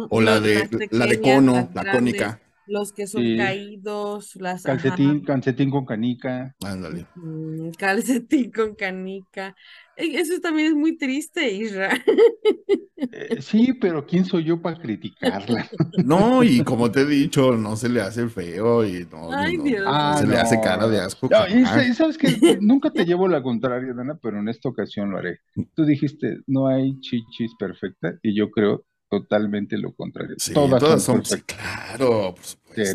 O 0.10 0.22
la 0.22 0.40
de, 0.40 0.68
la 0.92 1.06
de 1.06 1.22
cono, 1.22 1.70
la 1.74 1.92
cónica. 1.92 2.40
Los 2.68 2.94
que 2.94 3.08
son 3.08 3.24
caídos, 3.38 4.36
las 4.36 4.64
calcetín, 4.64 5.22
calcetín 5.22 5.72
con 5.72 5.86
canica. 5.86 6.56
Ándale. 6.64 7.06
calcetín 7.78 8.52
con 8.52 8.76
canica. 8.76 9.56
Eso 9.96 10.40
también 10.42 10.68
es 10.70 10.74
muy 10.74 10.98
triste, 10.98 11.52
Isra. 11.52 11.92
Eh, 13.12 13.42
sí, 13.42 13.74
pero 13.74 14.06
¿quién 14.06 14.26
soy 14.26 14.44
yo 14.44 14.62
para 14.62 14.78
criticarla? 14.78 15.68
No, 16.06 16.44
y 16.44 16.64
como 16.64 16.92
te 16.92 17.02
he 17.02 17.06
dicho, 17.06 17.56
no 17.56 17.76
se 17.76 17.90
le 17.90 18.02
hace 18.02 18.28
feo 18.28 18.86
y 18.86 19.08
no, 19.12 19.30
ah, 19.32 20.16
se 20.18 20.28
le 20.28 20.38
hace 20.38 20.60
cara 20.62 20.88
de 20.88 21.00
asco. 21.00 21.30
y, 21.50 21.94
sabes 21.94 22.18
que 22.18 22.28
nunca 22.62 22.92
te 22.92 23.06
llevo 23.06 23.28
la 23.28 23.44
contraria, 23.44 23.94
Dana, 23.94 24.18
pero 24.22 24.40
en 24.40 24.50
esta 24.50 24.70
ocasión 24.70 25.12
lo 25.12 25.18
haré. 25.18 25.40
Tú 25.76 25.86
dijiste, 25.86 26.40
no 26.48 26.68
hay 26.68 27.00
chichis 27.00 27.56
perfecta, 27.58 28.16
y 28.24 28.36
yo 28.36 28.50
creo 28.50 28.86
totalmente 29.12 29.78
lo 29.78 29.94
contrario. 29.94 30.38
todas, 30.54 31.04
son, 31.04 31.22
claro, 31.46 32.34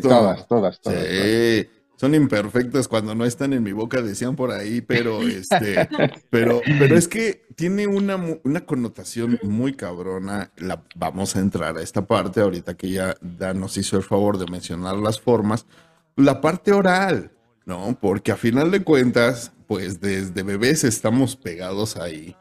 todas, 0.01 0.47
todas, 0.47 0.81
todas. 0.81 1.05
Sí. 1.05 1.69
Son 1.95 2.15
imperfectas 2.15 2.87
cuando 2.87 3.13
no 3.13 3.23
están 3.23 3.53
en 3.53 3.61
mi 3.61 3.71
boca, 3.71 4.01
decían 4.01 4.35
por 4.35 4.51
ahí, 4.51 4.81
pero 4.81 5.21
este, 5.21 5.87
pero, 6.31 6.61
pero 6.79 6.97
es 6.97 7.07
que 7.07 7.45
tiene 7.55 7.85
una, 7.85 8.15
una 8.43 8.65
connotación 8.65 9.39
muy 9.43 9.73
cabrona. 9.73 10.51
La, 10.57 10.83
vamos 10.95 11.35
a 11.35 11.39
entrar 11.39 11.77
a 11.77 11.83
esta 11.83 12.07
parte 12.07 12.41
ahorita 12.41 12.75
que 12.75 12.89
ya 12.89 13.15
Dan 13.21 13.59
nos 13.59 13.77
hizo 13.77 13.97
el 13.97 14.03
favor 14.03 14.39
de 14.39 14.47
mencionar 14.47 14.97
las 14.97 15.21
formas. 15.21 15.67
La 16.15 16.41
parte 16.41 16.71
oral, 16.71 17.31
¿no? 17.65 17.95
Porque 18.01 18.31
a 18.31 18.37
final 18.37 18.71
de 18.71 18.83
cuentas, 18.83 19.51
pues 19.67 20.01
desde 20.01 20.41
bebés 20.41 20.83
estamos 20.83 21.35
pegados 21.35 21.95
ahí 21.95 22.35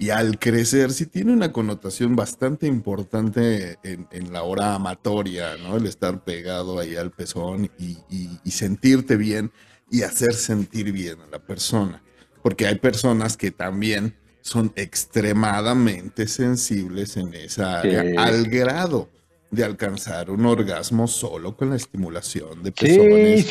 y 0.00 0.08
al 0.08 0.38
crecer 0.38 0.92
sí 0.92 1.04
tiene 1.04 1.30
una 1.30 1.52
connotación 1.52 2.16
bastante 2.16 2.66
importante 2.66 3.78
en, 3.82 4.32
la 4.32 4.44
hora 4.44 4.74
amatoria, 4.74 5.58
¿no? 5.58 5.76
El 5.76 5.84
estar 5.84 6.24
pegado 6.24 6.78
ahí 6.78 6.96
al 6.96 7.10
pezón 7.10 7.70
y, 7.78 8.50
sentirte 8.50 9.16
bien 9.16 9.52
y 9.90 10.00
hacer 10.00 10.32
sentir 10.32 10.90
bien 10.90 11.20
a 11.20 11.26
la 11.26 11.38
persona. 11.38 12.02
Porque 12.42 12.66
hay 12.66 12.76
personas 12.76 13.36
que 13.36 13.50
también 13.50 14.16
son 14.40 14.72
extremadamente 14.74 16.26
sensibles 16.28 17.18
en 17.18 17.34
esa 17.34 17.80
área 17.80 18.02
al 18.24 18.46
grado 18.46 19.10
de 19.50 19.64
alcanzar 19.64 20.30
un 20.30 20.46
orgasmo 20.46 21.08
solo 21.08 21.58
con 21.58 21.68
la 21.68 21.76
estimulación 21.76 22.62
de 22.62 22.72
pezones, 22.72 23.44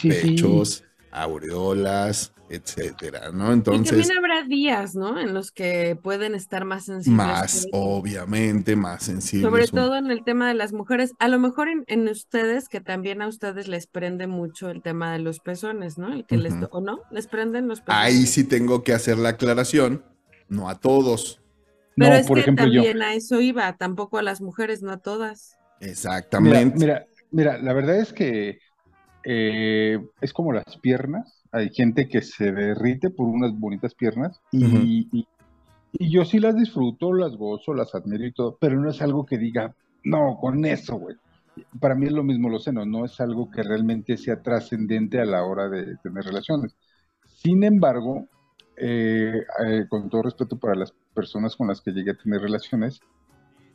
pechos, 0.00 0.84
aureolas, 1.10 2.32
etcétera, 2.48 3.30
¿no? 3.32 3.52
Entonces. 3.52 3.92
Y 3.92 4.00
también 4.00 4.18
habrá 4.18 4.42
días, 4.42 4.94
¿no? 4.94 5.20
En 5.20 5.34
los 5.34 5.52
que 5.52 5.98
pueden 6.02 6.34
estar 6.34 6.64
más 6.64 6.86
sensibles. 6.86 7.16
Más, 7.16 7.66
obviamente, 7.72 8.76
más 8.76 9.04
sensibles. 9.04 9.50
Sobre 9.50 9.66
todo 9.66 9.96
en 9.96 10.10
el 10.10 10.24
tema 10.24 10.48
de 10.48 10.54
las 10.54 10.72
mujeres. 10.72 11.12
A 11.18 11.28
lo 11.28 11.38
mejor 11.38 11.68
en, 11.86 12.08
ustedes, 12.08 12.68
que 12.68 12.80
también 12.80 13.22
a 13.22 13.28
ustedes 13.28 13.68
les 13.68 13.86
prende 13.86 14.26
mucho 14.26 14.70
el 14.70 14.82
tema 14.82 15.12
de 15.12 15.18
los 15.18 15.40
pezones, 15.40 15.98
¿no? 15.98 16.12
El 16.12 16.24
que 16.24 16.38
les, 16.38 16.54
¿o 16.70 16.80
no? 16.80 17.00
¿Les 17.10 17.26
prenden 17.26 17.68
los 17.68 17.80
pezones? 17.80 18.06
Ahí 18.06 18.26
sí 18.26 18.44
tengo 18.44 18.82
que 18.82 18.92
hacer 18.92 19.18
la 19.18 19.30
aclaración, 19.30 20.04
no 20.48 20.68
a 20.68 20.78
todos. 20.78 21.42
Pero 21.96 22.14
es 22.14 22.28
que 22.28 22.52
también 22.52 23.02
a 23.02 23.14
eso 23.14 23.40
iba, 23.40 23.76
tampoco 23.76 24.18
a 24.18 24.22
las 24.22 24.40
mujeres, 24.40 24.82
no 24.82 24.92
a 24.92 24.98
todas. 24.98 25.58
Exactamente. 25.80 26.78
Mira, 26.78 27.06
mira, 27.30 27.58
la 27.58 27.72
verdad 27.72 27.96
es 27.96 28.12
que 28.12 28.58
eh, 29.24 29.98
es 30.20 30.32
como 30.32 30.52
las 30.52 30.76
piernas 30.80 31.37
hay 31.52 31.70
gente 31.70 32.08
que 32.08 32.22
se 32.22 32.52
derrite 32.52 33.10
por 33.10 33.26
unas 33.26 33.58
bonitas 33.58 33.94
piernas 33.94 34.40
y, 34.52 35.26
yo 36.00 36.24
sí 36.24 36.38
las 36.38 36.54
disfruto, 36.54 37.14
las 37.14 37.34
gozo, 37.36 37.72
las 37.72 37.94
admiro 37.94 38.26
y 38.26 38.32
todo, 38.32 38.58
pero 38.60 38.78
no 38.78 38.90
es 38.90 39.00
algo 39.00 39.24
que 39.24 39.38
diga, 39.38 39.74
no, 40.04 40.36
con 40.38 40.64
eso, 40.66 40.96
güey. 40.96 41.16
Para 41.80 41.94
mí 41.94 42.06
es 42.06 42.12
lo 42.12 42.22
mismo 42.22 42.50
los 42.50 42.64
senos, 42.64 42.86
no 42.86 43.06
es 43.06 43.18
algo 43.20 43.50
que 43.50 43.62
realmente 43.62 44.16
sea 44.18 44.42
trascendente 44.42 45.18
a 45.18 45.24
la 45.24 45.42
hora 45.44 45.68
de 45.68 45.96
tener 45.96 46.24
relaciones. 46.24 46.76
Sin 47.26 47.64
embargo, 47.64 48.28
eh, 48.76 49.42
eh, 49.66 49.86
con 49.88 50.08
todo 50.08 50.22
respeto 50.22 50.58
para 50.58 50.76
las 50.76 50.92
personas 51.14 51.56
con 51.56 51.66
las 51.66 51.80
que 51.80 51.90
llegué 51.90 52.12
a 52.12 52.18
tener 52.18 52.42
relaciones, 52.42 53.00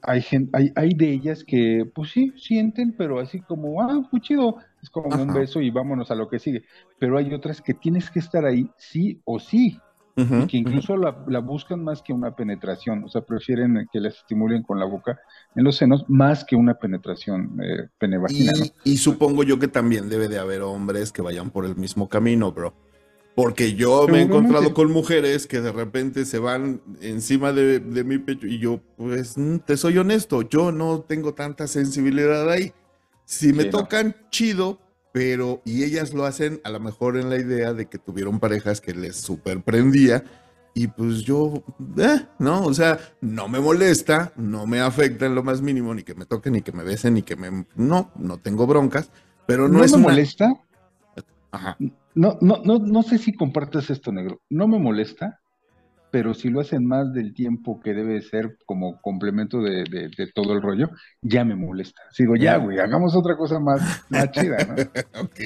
hay, 0.04 0.22
gente, 0.22 0.50
hay, 0.54 0.72
hay 0.76 0.94
de 0.94 1.12
ellas 1.12 1.44
que, 1.44 1.90
pues 1.94 2.12
sí, 2.12 2.34
sienten, 2.38 2.94
pero 2.98 3.20
así 3.20 3.42
como, 3.42 3.82
ah, 3.82 4.08
muy 4.12 4.22
chido, 4.22 4.58
es 4.82 4.90
como 4.90 5.16
un 5.16 5.34
beso 5.34 5.62
y 5.62 5.72
vámonos 5.72 6.12
a 6.12 6.16
lo 6.16 6.30
que 6.30 6.40
sigue. 6.40 6.64
Pero 7.00 7.18
hay 7.18 7.34
otras 7.34 7.62
que 7.62 7.74
tienes 7.74 8.10
que 8.12 8.20
estar 8.20 8.46
ahí 8.46 8.70
sí 8.78 9.22
o 9.24 9.40
sí. 9.40 9.80
y 10.16 10.48
que 10.48 10.58
incluso 10.58 10.96
la, 10.96 11.12
buscan 11.40 11.84
más 11.84 12.04
que 12.04 12.14
una 12.14 12.36
penetración, 12.36 13.04
o 13.04 13.10
sea, 13.10 13.22
prefieren 13.22 13.88
que 13.92 14.00
les 14.00 14.16
estimulen 14.18 14.62
con 14.62 14.78
la 14.78 14.86
boca 14.86 15.20
en 15.56 15.64
los 15.64 15.78
senos 15.78 16.06
más 16.08 16.46
que 16.46 16.56
una 16.56 16.76
penetración 16.76 17.58
eh, 17.64 17.88
Y, 18.84 18.98
supongo 18.98 19.44
yo 19.44 19.58
que 19.58 19.68
también 19.68 20.10
debe 20.10 20.28
de 20.28 20.38
haber 20.38 20.62
hombres 20.62 21.12
que 21.12 21.22
vayan 21.22 21.50
por 21.50 21.66
el 21.66 21.76
mismo 21.76 22.10
camino, 22.10 22.52
bro. 22.52 22.74
Porque 23.36 23.74
yo 23.74 24.08
me 24.08 24.20
he 24.20 24.22
encontrado 24.22 24.74
con 24.74 24.92
mujeres 24.92 25.48
que 25.48 25.60
de 25.60 25.72
repente 25.72 26.26
se 26.26 26.38
van 26.38 26.82
encima 27.02 27.52
de, 27.52 27.80
mi 28.04 28.20
pecho 28.20 28.46
y 28.46 28.60
yo, 28.60 28.80
pues, 28.96 29.38
mm, 29.38 29.60
te 29.60 29.76
soy 29.76 29.98
honesto, 29.98 30.44
yo 30.44 30.72
no 30.72 31.02
tengo 31.02 31.34
tanta 31.34 31.68
sensibilidad 31.68 32.50
ahí. 32.50 32.74
Si 33.26 33.52
me 33.52 33.66
tocan, 33.66 34.16
chido, 34.30 34.80
pero, 35.12 35.62
y 35.66 35.84
ellas 35.84 36.14
lo 36.14 36.26
hacen 36.26 36.62
a 36.64 36.70
lo 36.70 36.80
mejor 36.80 37.18
en 37.18 37.30
la 37.30 37.38
idea 37.38 37.74
de 37.74 37.88
que 37.88 37.98
tuvieron 37.98 38.40
parejas 38.40 38.82
que 38.82 38.94
les 38.94 39.16
superprendía 39.16 40.24
y 40.76 40.88
pues 40.88 41.22
yo, 41.22 41.64
eh, 41.98 42.26
no, 42.40 42.66
o 42.66 42.74
sea, 42.74 43.00
no 43.22 43.48
me 43.48 43.60
molesta, 43.60 44.34
no 44.36 44.66
me 44.66 44.80
afecta 44.80 45.26
en 45.26 45.36
lo 45.36 45.44
más 45.44 45.62
mínimo, 45.62 45.94
ni 45.94 46.04
que 46.04 46.16
me 46.16 46.26
toquen, 46.26 46.54
ni 46.54 46.62
que 46.62 46.72
me 46.72 46.84
besen, 46.84 47.14
ni 47.14 47.22
que 47.22 47.36
me, 47.36 47.66
no, 47.76 48.12
no 48.16 48.38
tengo 48.40 48.66
broncas, 48.66 49.12
pero 49.46 49.68
no, 49.68 49.80
¿No 49.80 49.84
es 49.84 49.92
me 49.92 50.00
molesta. 50.00 50.52
Ajá. 51.52 51.78
No, 52.16 52.38
no, 52.42 52.62
no, 52.64 52.80
no 52.80 53.04
sé 53.04 53.18
si 53.18 53.34
compartes 53.34 53.90
esto, 53.90 54.12
negro. 54.12 54.42
No 54.50 54.68
me 54.68 54.78
molesta, 54.78 55.40
pero 56.12 56.34
si 56.36 56.50
lo 56.50 56.62
hacen 56.62 56.86
más 56.86 57.12
del 57.12 57.34
tiempo 57.34 57.80
que 57.80 57.94
debe 57.94 58.22
ser 58.22 58.58
como 58.66 59.02
complemento 59.02 59.62
de, 59.62 60.12
todo 60.36 60.54
el 60.54 60.62
rollo, 60.62 60.92
ya 61.22 61.44
me 61.44 61.56
molesta. 61.56 62.02
Sigo, 62.12 62.36
ya, 62.36 62.58
güey, 62.58 62.80
hagamos 62.80 63.16
otra 63.16 63.36
cosa 63.36 63.60
más, 63.60 64.06
más 64.10 64.32
chida, 64.32 64.58
¿no? 64.58 64.76
ok. 65.22 65.40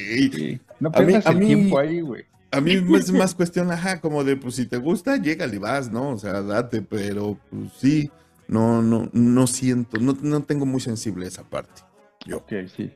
No 0.79 0.91
pierdas 0.91 1.25
el 1.27 1.39
tiempo 1.39 1.79
ahí, 1.79 2.01
güey. 2.01 2.25
A 2.51 2.59
mí 2.59 2.73
es 2.73 3.11
más 3.11 3.33
cuestión, 3.35 3.71
ajá, 3.71 4.01
como 4.01 4.23
de, 4.23 4.35
pues 4.35 4.55
si 4.55 4.65
te 4.65 4.77
gusta, 4.77 5.17
llega 5.17 5.45
y 5.47 5.57
vas, 5.57 5.91
¿no? 5.91 6.09
O 6.09 6.17
sea, 6.17 6.41
date, 6.41 6.81
pero 6.81 7.37
pues 7.49 7.71
sí, 7.77 8.11
no, 8.47 8.81
no, 8.81 9.09
no 9.13 9.47
siento, 9.47 9.99
no, 9.99 10.17
no 10.21 10.43
tengo 10.43 10.65
muy 10.65 10.81
sensible 10.81 11.27
esa 11.27 11.43
parte. 11.43 11.81
Yo. 12.25 12.37
Ok, 12.37 12.51
sí 12.75 12.91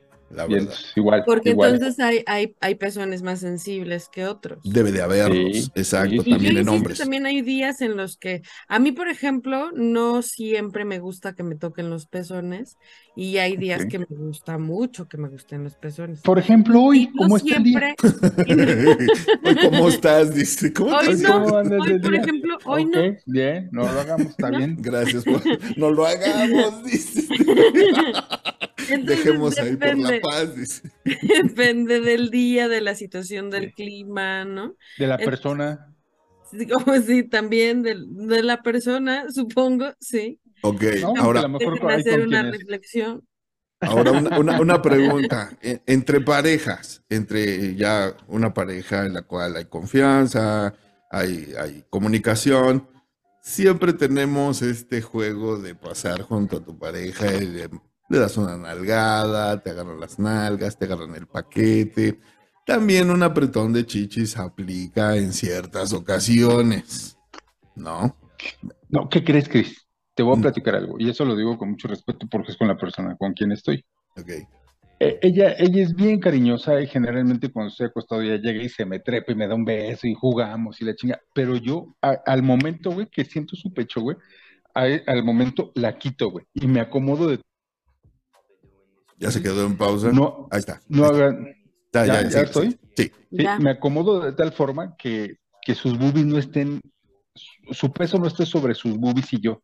igual. 0.96 1.22
Porque 1.24 1.50
entonces 1.50 1.98
hay, 2.00 2.22
hay, 2.26 2.54
hay 2.60 2.74
personas 2.74 3.22
más 3.22 3.40
sensibles 3.40 4.08
que 4.08 4.26
otros. 4.26 4.60
Debe 4.64 4.92
de 4.92 5.02
haberlos, 5.02 5.70
exacto, 5.74 6.22
también 6.24 6.56
en 6.56 6.68
hombres. 6.68 6.98
También 6.98 7.26
hay 7.26 7.42
días 7.42 7.80
en 7.80 7.96
los 7.96 8.16
que, 8.16 8.42
a 8.68 8.78
mí, 8.78 8.92
por 8.92 9.08
ejemplo, 9.08 9.70
no 9.72 10.22
siempre 10.22 10.84
me 10.84 10.98
gusta 10.98 11.34
que 11.34 11.42
me 11.42 11.56
toquen 11.56 11.90
los 11.90 12.06
pezones 12.06 12.76
y 13.14 13.36
hay 13.36 13.56
días 13.56 13.84
que 13.86 13.98
me 13.98 14.06
gusta 14.08 14.56
mucho 14.56 15.06
que 15.06 15.18
me 15.18 15.28
gusten 15.28 15.64
los 15.64 15.74
pezones. 15.76 16.20
Por 16.22 16.38
ejemplo, 16.38 16.82
hoy, 16.82 17.10
¿cómo 17.16 17.38
siempre... 17.38 17.94
¿cómo 19.62 19.88
estás? 19.88 20.34
Dice, 20.34 20.72
¿cómo 20.72 20.96
hoy 20.96 21.16
no, 21.16 21.44
hoy, 21.44 21.98
por 21.98 22.14
ejemplo, 22.14 22.58
hoy 22.64 22.86
no. 22.86 23.00
Bien, 23.26 23.68
no 23.70 23.82
lo 23.82 24.00
hagamos, 24.00 24.28
está 24.28 24.50
bien. 24.50 24.76
Gracias, 24.80 25.24
por... 25.24 25.42
no 25.76 25.90
lo 25.90 26.06
hagamos, 26.06 26.84
dice. 26.84 27.28
Dejemos 29.04 29.58
ahí 29.58 29.76
por 29.76 29.98
la 29.98 30.20
paz, 30.20 30.56
dice. 30.56 30.90
Depende 31.04 32.00
del 32.00 32.30
día, 32.30 32.68
de 32.68 32.80
la 32.80 32.94
situación 32.94 33.50
del 33.50 33.72
clima, 33.72 34.44
¿no? 34.44 34.76
De 34.98 35.06
la 35.06 35.18
persona. 35.18 35.88
Como 36.70 37.00
sí, 37.00 37.22
también 37.24 37.82
de, 37.82 37.96
de, 38.06 38.42
la 38.42 38.62
persona, 38.62 39.30
supongo, 39.30 39.94
sí. 40.00 40.38
Ok, 40.62 40.84
ahora. 41.18 41.44
hacer 41.90 42.26
una 42.26 42.42
reflexión. 42.50 43.26
Ahora, 43.80 44.12
una, 44.12 44.60
una, 44.60 44.80
pregunta. 44.80 45.56
Entre 45.60 46.20
parejas, 46.20 47.02
entre 47.08 47.74
ya 47.74 48.16
una 48.28 48.54
pareja 48.54 49.04
en 49.06 49.14
la 49.14 49.22
cual 49.22 49.56
hay 49.56 49.64
confianza, 49.64 50.74
hay, 51.10 51.52
hay 51.58 51.84
comunicación, 51.90 52.88
siempre 53.42 53.92
tenemos 53.92 54.62
este 54.62 55.02
juego 55.02 55.58
de 55.58 55.74
pasar 55.74 56.22
junto 56.22 56.58
a 56.58 56.64
tu 56.64 56.78
pareja 56.78 57.34
y 57.34 57.46
le 58.08 58.18
das 58.18 58.36
una 58.36 58.56
nalgada, 58.56 59.60
te 59.62 59.70
agarran 59.70 59.98
las 59.98 60.18
nalgas, 60.18 60.78
te 60.78 60.84
agarran 60.84 61.14
el 61.16 61.26
paquete. 61.26 62.20
También 62.64 63.10
un 63.10 63.22
apretón 63.22 63.72
de 63.72 63.84
chichis 63.84 64.36
aplica 64.36 65.16
en 65.16 65.32
ciertas 65.32 65.92
ocasiones, 65.92 67.18
¿no? 67.74 68.16
No, 68.88 69.08
¿qué 69.08 69.24
crees, 69.24 69.48
Chris? 69.48 69.81
Te 70.14 70.22
voy 70.22 70.34
a 70.34 70.36
mm. 70.38 70.42
platicar 70.42 70.74
algo, 70.74 70.96
y 70.98 71.08
eso 71.08 71.24
lo 71.24 71.36
digo 71.36 71.56
con 71.56 71.70
mucho 71.70 71.88
respeto 71.88 72.26
porque 72.30 72.52
es 72.52 72.58
con 72.58 72.68
la 72.68 72.76
persona 72.76 73.16
con 73.16 73.32
quien 73.32 73.52
estoy. 73.52 73.84
Ok. 74.18 74.28
E, 75.00 75.18
ella, 75.22 75.54
ella 75.58 75.82
es 75.82 75.94
bien 75.94 76.20
cariñosa 76.20 76.80
y 76.80 76.86
generalmente 76.86 77.50
cuando 77.50 77.70
estoy 77.70 77.86
acostado 77.86 78.22
ella 78.22 78.36
llega 78.36 78.62
y 78.62 78.68
se 78.68 78.84
me 78.84 79.00
trepa 79.00 79.32
y 79.32 79.34
me 79.34 79.48
da 79.48 79.54
un 79.54 79.64
beso 79.64 80.06
y 80.06 80.14
jugamos 80.14 80.80
y 80.80 80.84
la 80.84 80.94
chinga. 80.94 81.20
Pero 81.34 81.56
yo, 81.56 81.96
al 82.00 82.42
momento, 82.42 82.90
güey, 82.90 83.06
que 83.06 83.24
siento 83.24 83.56
su 83.56 83.72
pecho, 83.72 84.00
güey, 84.00 84.16
al 84.74 85.24
momento 85.24 85.72
la 85.74 85.98
quito, 85.98 86.30
güey, 86.30 86.44
y 86.54 86.66
me 86.66 86.80
acomodo 86.80 87.28
de 87.28 87.40
ya 89.22 89.30
se 89.30 89.40
quedó 89.40 89.64
en 89.64 89.76
pausa. 89.76 90.10
No, 90.10 90.48
ahí 90.50 90.58
está. 90.58 90.80
No 90.88 91.04
hagan. 91.04 91.54
Ya, 91.92 92.06
ya, 92.06 92.28
ya, 92.28 92.40
estoy. 92.40 92.76
Sí. 92.96 93.12
Me 93.30 93.70
acomodo 93.70 94.20
de 94.20 94.32
tal 94.32 94.52
forma 94.52 94.96
que, 94.96 95.36
que 95.64 95.76
sus 95.76 95.96
boobies 95.96 96.26
no 96.26 96.38
estén, 96.38 96.80
su 97.70 97.92
peso 97.92 98.18
no 98.18 98.26
esté 98.26 98.44
sobre 98.44 98.74
sus 98.74 98.96
boobies 98.96 99.32
y 99.32 99.40
yo. 99.40 99.62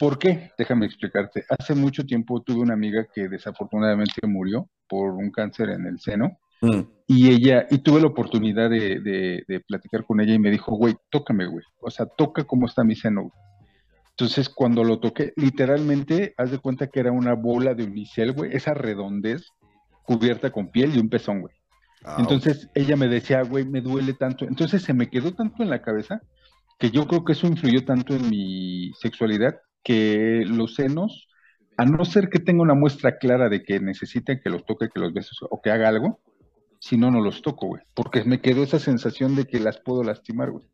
¿Por 0.00 0.18
qué? 0.18 0.50
Déjame 0.56 0.86
explicarte. 0.86 1.44
Hace 1.50 1.74
mucho 1.74 2.06
tiempo 2.06 2.40
tuve 2.40 2.60
una 2.60 2.72
amiga 2.72 3.06
que 3.14 3.28
desafortunadamente 3.28 4.26
murió 4.26 4.70
por 4.88 5.10
un 5.10 5.30
cáncer 5.30 5.68
en 5.68 5.86
el 5.86 6.00
seno. 6.00 6.38
Mm. 6.62 6.80
Y 7.06 7.28
ella, 7.28 7.66
y 7.70 7.80
tuve 7.80 8.00
la 8.00 8.06
oportunidad 8.06 8.70
de, 8.70 8.98
de, 9.00 9.44
de, 9.46 9.60
platicar 9.60 10.06
con 10.06 10.22
ella 10.22 10.32
y 10.32 10.38
me 10.38 10.50
dijo, 10.50 10.74
güey, 10.74 10.96
tócame, 11.10 11.46
güey. 11.46 11.62
O 11.82 11.90
sea, 11.90 12.06
toca 12.06 12.44
cómo 12.44 12.64
está 12.64 12.82
mi 12.82 12.96
seno. 12.96 13.30
Entonces, 14.12 14.48
cuando 14.48 14.84
lo 14.84 15.00
toqué, 15.00 15.34
literalmente, 15.36 16.32
haz 16.38 16.50
de 16.50 16.58
cuenta 16.60 16.86
que 16.86 17.00
era 17.00 17.12
una 17.12 17.34
bola 17.34 17.74
de 17.74 17.84
unicel, 17.84 18.32
güey, 18.32 18.56
esa 18.56 18.72
redondez 18.72 19.48
cubierta 20.04 20.50
con 20.50 20.70
piel 20.70 20.96
y 20.96 20.98
un 20.98 21.10
pezón, 21.10 21.42
güey. 21.42 21.54
Ah, 22.06 22.16
Entonces, 22.18 22.70
ella 22.74 22.96
me 22.96 23.08
decía, 23.08 23.42
güey, 23.42 23.66
me 23.66 23.82
duele 23.82 24.14
tanto. 24.14 24.46
Entonces, 24.46 24.82
se 24.82 24.94
me 24.94 25.10
quedó 25.10 25.34
tanto 25.34 25.62
en 25.62 25.68
la 25.68 25.82
cabeza 25.82 26.22
que 26.78 26.90
yo 26.90 27.06
creo 27.06 27.22
que 27.22 27.32
eso 27.32 27.46
influyó 27.46 27.84
tanto 27.84 28.14
en 28.14 28.30
mi 28.30 28.92
sexualidad 28.94 29.60
que 29.82 30.44
los 30.46 30.74
senos, 30.74 31.28
a 31.76 31.84
no 31.84 32.04
ser 32.04 32.28
que 32.28 32.38
tenga 32.38 32.62
una 32.62 32.74
muestra 32.74 33.18
clara 33.18 33.48
de 33.48 33.62
que 33.62 33.80
necesiten 33.80 34.40
que 34.42 34.50
los 34.50 34.64
toque, 34.64 34.88
que 34.92 35.00
los 35.00 35.12
besos 35.12 35.38
o 35.48 35.60
que 35.62 35.70
haga 35.70 35.88
algo, 35.88 36.20
si 36.78 36.96
no, 36.96 37.10
no 37.10 37.20
los 37.20 37.42
toco, 37.42 37.68
güey. 37.68 37.82
Porque 37.94 38.24
me 38.24 38.40
quedó 38.40 38.62
esa 38.62 38.78
sensación 38.78 39.36
de 39.36 39.46
que 39.46 39.60
las 39.60 39.78
puedo 39.78 40.02
lastimar, 40.02 40.50
güey. 40.50 40.64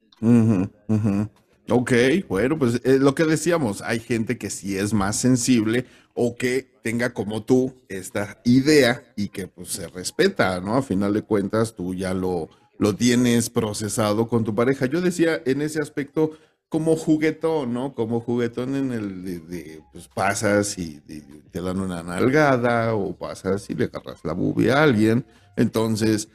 Ok, 1.69 1.93
bueno, 2.29 2.59
pues 2.59 2.81
eh, 2.85 2.99
lo 3.01 3.15
que 3.15 3.25
decíamos, 3.25 3.83
hay 3.83 3.99
gente 3.99 4.39
que 4.39 4.51
sí 4.51 4.79
es 4.79 4.95
más 4.95 5.17
sensible 5.17 5.85
o 6.15 6.37
que 6.37 6.71
tenga 6.83 7.13
como 7.13 7.43
tú 7.43 7.75
esta 7.89 8.41
idea 8.45 9.03
y 9.17 9.29
que 9.29 9.49
pues 9.49 9.69
se 9.69 9.89
respeta, 9.89 10.61
¿no? 10.61 10.77
A 10.77 10.83
final 10.83 11.13
de 11.13 11.23
cuentas 11.23 11.75
tú 11.75 11.93
ya 11.95 12.15
lo, 12.15 12.49
lo 12.79 12.95
tienes 12.95 13.51
procesado 13.51 14.29
con 14.29 14.45
tu 14.45 14.55
pareja. 14.55 14.87
Yo 14.87 15.01
decía 15.01 15.43
en 15.45 15.61
ese 15.61 15.81
aspecto 15.81 16.39
como 16.69 16.97
juguetón, 16.97 17.73
¿no? 17.73 17.95
Como 17.95 18.21
juguetón 18.21 18.75
en 18.75 18.93
el 18.93 19.25
de, 19.49 19.83
pues 19.93 20.09
pasas 20.09 20.79
y 20.79 21.01
te 21.51 21.61
dan 21.61 21.81
una 21.81 22.03
nalgada 22.03 22.95
o 22.95 23.17
pasas 23.17 23.69
y 23.71 23.75
le 23.75 23.85
agarras 23.85 24.25
la 24.25 24.33
bubia 24.33 24.79
a 24.79 24.83
alguien. 24.83 25.25
Entonces, 25.57 26.29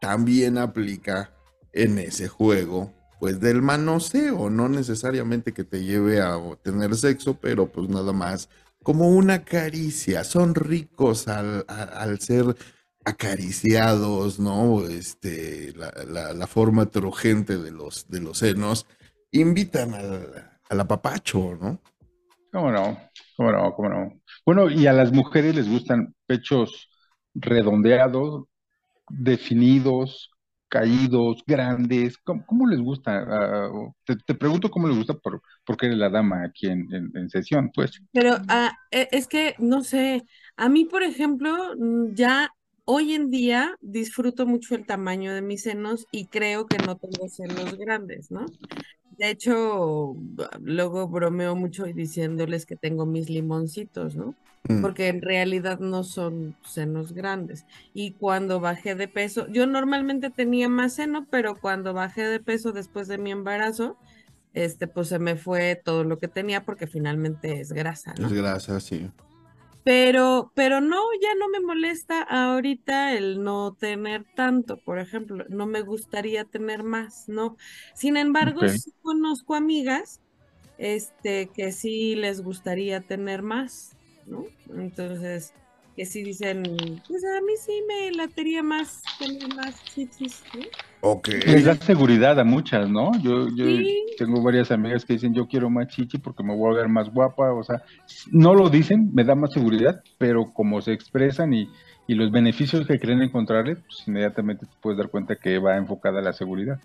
también 0.00 0.58
aplica 0.58 1.32
en 1.72 1.98
ese 1.98 2.28
juego 2.28 2.92
pues 3.20 3.38
del 3.38 3.60
manoseo, 3.60 4.48
no 4.48 4.70
necesariamente 4.70 5.52
que 5.52 5.62
te 5.62 5.84
lleve 5.84 6.22
a 6.22 6.38
tener 6.62 6.96
sexo, 6.96 7.34
pero 7.34 7.70
pues 7.70 7.88
nada 7.90 8.12
más 8.14 8.48
como 8.82 9.10
una 9.10 9.44
caricia, 9.44 10.24
son 10.24 10.54
ricos 10.54 11.28
al, 11.28 11.66
ser 12.20 12.56
acariciados, 13.04 14.38
¿no? 14.40 14.86
Este, 14.86 15.74
la, 15.74 16.46
forma 16.46 16.86
trojente 16.86 17.58
de 17.58 17.70
los, 17.70 18.08
de 18.08 18.20
los 18.20 18.38
senos, 18.38 18.86
invitan 19.32 19.94
al, 19.94 20.50
al 20.68 20.80
apapacho, 20.80 21.56
¿no? 21.60 21.80
¿Cómo 22.52 22.70
no? 22.72 22.98
¿Cómo 23.36 23.52
no? 23.52 23.74
¿Cómo 23.74 23.88
no? 23.88 24.20
Bueno, 24.44 24.70
y 24.70 24.86
a 24.86 24.92
las 24.92 25.12
mujeres 25.12 25.54
les 25.54 25.68
gustan 25.68 26.14
pechos 26.26 26.88
redondeados, 27.34 28.44
definidos, 29.08 30.30
caídos, 30.68 31.42
grandes? 31.46 32.16
¿Cómo, 32.18 32.66
les 32.66 32.80
gusta? 32.80 33.24
Ah, 33.28 33.70
te, 34.04 34.34
pregunto 34.34 34.70
cómo 34.70 34.88
les 34.88 34.96
gusta 34.96 35.14
por, 35.14 35.42
porque 35.66 35.86
eres 35.86 35.98
la 35.98 36.08
dama 36.08 36.44
aquí 36.44 36.68
en, 36.68 37.28
sesión, 37.28 37.70
pues. 37.74 38.00
Pero 38.12 38.36
ah, 38.48 38.72
e, 38.90 39.08
es 39.12 39.26
que, 39.26 39.54
no 39.58 39.82
sé, 39.84 40.24
a 40.56 40.68
mí, 40.68 40.84
por 40.86 41.02
ejemplo, 41.02 41.74
mm, 41.76 42.14
ya 42.14 42.50
hoy 42.90 43.14
en 43.14 43.30
día 43.30 43.76
disfruto 43.80 44.46
mucho 44.46 44.74
el 44.74 44.84
tamaño 44.84 45.32
de 45.32 45.42
mis 45.42 45.62
senos 45.62 46.08
y 46.10 46.26
creo 46.26 46.66
que 46.66 46.78
no 46.78 46.96
tengo 46.96 47.28
senos 47.28 47.78
grandes, 47.78 48.32
¿no? 48.32 48.46
De 49.16 49.30
hecho, 49.30 50.16
luego 50.60 51.06
bromeo 51.06 51.54
mucho 51.54 51.84
diciéndoles 51.84 52.66
que 52.66 52.74
tengo 52.74 53.06
mis 53.06 53.30
limoncitos, 53.30 54.16
¿no? 54.16 54.34
Mm. 54.68 54.82
Porque 54.82 55.06
en 55.06 55.22
realidad 55.22 55.78
no 55.78 56.02
son 56.02 56.56
senos 56.64 57.12
grandes. 57.12 57.64
Y 57.94 58.12
cuando 58.12 58.58
bajé 58.58 58.96
de 58.96 59.06
peso, 59.06 59.46
yo 59.48 59.68
normalmente 59.68 60.30
tenía 60.30 60.68
más 60.68 60.94
seno, 60.94 61.28
pero 61.30 61.60
cuando 61.60 61.94
bajé 61.94 62.24
de 62.24 62.40
peso 62.40 62.72
después 62.72 63.06
de 63.06 63.18
mi 63.18 63.30
embarazo, 63.30 63.96
este, 64.52 64.88
pues 64.88 65.08
se 65.08 65.20
me 65.20 65.36
fue 65.36 65.80
todo 65.82 66.02
lo 66.02 66.18
que 66.18 66.26
tenía 66.26 66.64
porque 66.64 66.88
finalmente 66.88 67.60
es 67.60 67.72
grasa, 67.72 68.14
¿no? 68.18 68.26
Es 68.26 68.32
grasa, 68.32 68.80
sí. 68.80 69.08
Pero, 69.82 70.52
pero 70.54 70.80
no, 70.80 70.98
ya 71.22 71.34
no 71.38 71.48
me 71.48 71.60
molesta 71.60 72.22
ahorita 72.22 73.14
el 73.14 73.42
no 73.42 73.74
tener 73.74 74.26
tanto, 74.34 74.76
por 74.78 74.98
ejemplo, 74.98 75.44
no 75.48 75.66
me 75.66 75.80
gustaría 75.82 76.44
tener 76.44 76.82
más, 76.82 77.28
¿no? 77.28 77.56
Sin 77.94 78.16
embargo, 78.18 78.68
sí 78.68 78.92
conozco 79.00 79.54
amigas, 79.54 80.20
este, 80.76 81.50
que 81.50 81.72
sí 81.72 82.14
les 82.14 82.42
gustaría 82.42 83.00
tener 83.00 83.42
más, 83.42 83.96
¿no? 84.26 84.44
Entonces, 84.68 85.54
que 86.00 86.06
sí 86.06 86.22
dicen, 86.22 86.62
pues 87.06 87.22
a 87.26 87.42
mí 87.42 87.52
sí 87.58 87.82
me 87.86 88.10
latería 88.12 88.62
más 88.62 89.02
tener 89.18 89.54
más 89.54 89.84
chichis, 89.84 90.42
¿no? 90.54 91.20
Les 91.46 91.66
da 91.66 91.74
seguridad 91.74 92.40
a 92.40 92.44
muchas, 92.44 92.88
¿no? 92.88 93.12
Yo, 93.22 93.48
yo 93.54 93.66
tengo 94.16 94.42
varias 94.42 94.70
amigas 94.70 95.04
que 95.04 95.12
dicen, 95.12 95.34
yo 95.34 95.46
quiero 95.46 95.68
más 95.68 95.88
chichi 95.88 96.16
porque 96.16 96.42
me 96.42 96.56
voy 96.56 96.72
a 96.72 96.78
ver 96.78 96.88
más 96.88 97.10
guapa, 97.10 97.52
o 97.52 97.62
sea, 97.62 97.82
no 98.32 98.54
lo 98.54 98.70
dicen, 98.70 99.10
me 99.12 99.24
da 99.24 99.34
más 99.34 99.52
seguridad, 99.52 100.00
pero 100.16 100.54
como 100.54 100.80
se 100.80 100.94
expresan 100.94 101.52
y, 101.52 101.68
y 102.06 102.14
los 102.14 102.30
beneficios 102.30 102.86
que 102.86 102.98
creen 102.98 103.20
encontrarle, 103.20 103.76
pues 103.76 104.02
inmediatamente 104.06 104.64
te 104.64 104.72
puedes 104.80 104.96
dar 104.96 105.10
cuenta 105.10 105.36
que 105.36 105.58
va 105.58 105.76
enfocada 105.76 106.20
a 106.20 106.22
la 106.22 106.32
seguridad. 106.32 106.80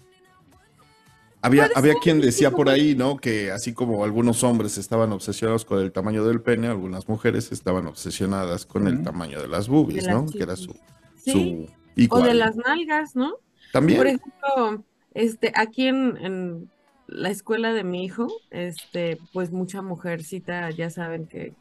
Había, 1.46 1.70
había 1.76 1.94
quien 2.02 2.22
decía 2.22 2.50
por 2.50 2.70
ahí, 2.70 2.96
¿no? 2.96 3.18
Que 3.18 3.52
así 3.52 3.72
como 3.72 4.04
algunos 4.04 4.44
hombres 4.44 4.80
estaban 4.80 5.12
obsesionados 5.12 5.64
con 5.64 5.80
el 5.80 5.92
tamaño 5.92 6.26
del 6.26 6.42
pene, 6.42 6.68
algunas 6.68 7.08
mujeres 7.08 7.52
estaban 7.52 7.86
obsesionadas 7.86 8.66
con 8.66 8.88
el 8.88 9.04
tamaño 9.04 9.40
de 9.40 9.48
las 9.48 9.68
boobies, 9.68 10.08
¿no? 10.08 10.26
Que 10.26 10.42
era 10.42 10.56
su, 10.56 10.76
su 11.24 11.70
O 12.10 12.22
de 12.22 12.34
las 12.34 12.56
nalgas, 12.56 13.16
¿no? 13.16 13.36
También. 13.72 13.98
Por 13.98 14.08
ejemplo, 14.08 14.84
este, 15.14 15.52
aquí 15.54 15.88
en, 15.88 16.68
la 17.06 17.30
escuela 17.30 17.74
de 17.74 17.84
mi 17.84 18.04
hijo, 18.04 18.28
este, 18.50 19.20
pues 19.32 19.52
mucha 19.52 19.84
mujercita 19.84 20.72
ya 20.72 20.90
saben 20.90 21.28
que 21.28 21.54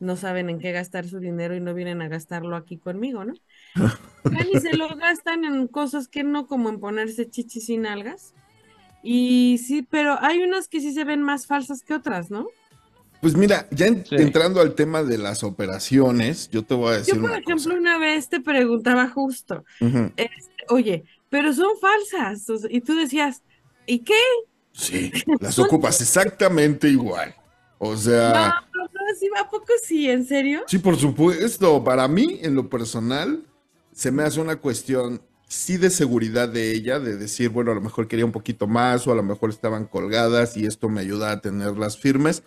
no 0.00 0.16
saben 0.16 0.48
en 0.48 0.58
qué 0.58 0.72
gastar 0.72 1.06
su 1.06 1.18
dinero 1.18 1.54
y 1.54 1.60
no 1.60 1.74
vienen 1.74 2.00
a 2.00 2.08
gastarlo 2.08 2.56
aquí 2.56 2.78
conmigo, 2.78 3.24
¿no? 3.24 3.34
y 4.54 4.58
se 4.58 4.74
lo 4.74 4.88
gastan 4.96 5.44
en 5.44 5.68
cosas 5.68 6.08
que 6.08 6.24
no, 6.24 6.46
como 6.46 6.70
en 6.70 6.80
ponerse 6.80 7.28
chichis 7.28 7.68
y 7.68 7.76
nalgas. 7.76 8.32
Y 9.02 9.58
sí, 9.58 9.86
pero 9.88 10.18
hay 10.20 10.42
unas 10.42 10.68
que 10.68 10.80
sí 10.80 10.92
se 10.92 11.04
ven 11.04 11.22
más 11.22 11.46
falsas 11.46 11.82
que 11.82 11.94
otras, 11.94 12.30
¿no? 12.30 12.46
Pues 13.20 13.36
mira, 13.36 13.66
ya 13.70 13.86
entrando 13.86 14.60
al 14.60 14.74
tema 14.74 15.02
de 15.02 15.18
las 15.18 15.42
operaciones, 15.42 16.48
yo 16.50 16.62
te 16.62 16.74
voy 16.74 16.94
a 16.94 16.98
decir. 16.98 17.16
Yo, 17.16 17.22
por 17.22 17.32
ejemplo, 17.32 17.74
una 17.74 17.98
vez 17.98 18.28
te 18.28 18.40
preguntaba 18.40 19.08
justo, 19.08 19.64
este, 19.80 20.64
oye, 20.68 21.04
pero 21.28 21.52
son 21.52 21.70
falsas. 21.80 22.46
y 22.70 22.80
tú 22.80 22.94
decías, 22.94 23.42
¿y 23.86 24.00
qué? 24.00 24.14
Sí, 24.72 25.10
las 25.40 25.58
ocupas 25.58 26.00
exactamente 26.00 26.88
igual. 26.88 27.34
O 27.78 27.96
sea. 27.96 28.62
No, 28.72 28.82
no, 28.82 28.88
sí, 29.18 29.28
¿a 29.36 29.48
poco 29.48 29.72
sí? 29.82 30.08
¿En 30.08 30.24
serio? 30.24 30.62
Sí, 30.66 30.78
por 30.78 30.96
supuesto. 30.96 31.82
Para 31.82 32.06
mí, 32.06 32.38
en 32.42 32.54
lo 32.54 32.68
personal, 32.68 33.44
se 33.92 34.10
me 34.12 34.22
hace 34.22 34.40
una 34.40 34.56
cuestión, 34.56 35.20
sí, 35.48 35.76
de 35.76 35.90
seguridad 35.90 36.48
de 36.48 36.72
ella, 36.72 37.00
de 37.00 37.16
decir, 37.16 37.48
bueno, 37.48 37.72
a 37.72 37.74
lo 37.74 37.80
mejor 37.80 38.06
quería 38.06 38.24
un 38.24 38.32
poquito 38.32 38.66
más, 38.66 39.06
o 39.06 39.12
a 39.12 39.16
lo 39.16 39.22
mejor 39.22 39.50
estaban 39.50 39.86
colgadas 39.86 40.56
y 40.56 40.66
esto 40.66 40.88
me 40.88 41.00
ayuda 41.00 41.32
a 41.32 41.40
tenerlas 41.40 41.98
firmes. 41.98 42.42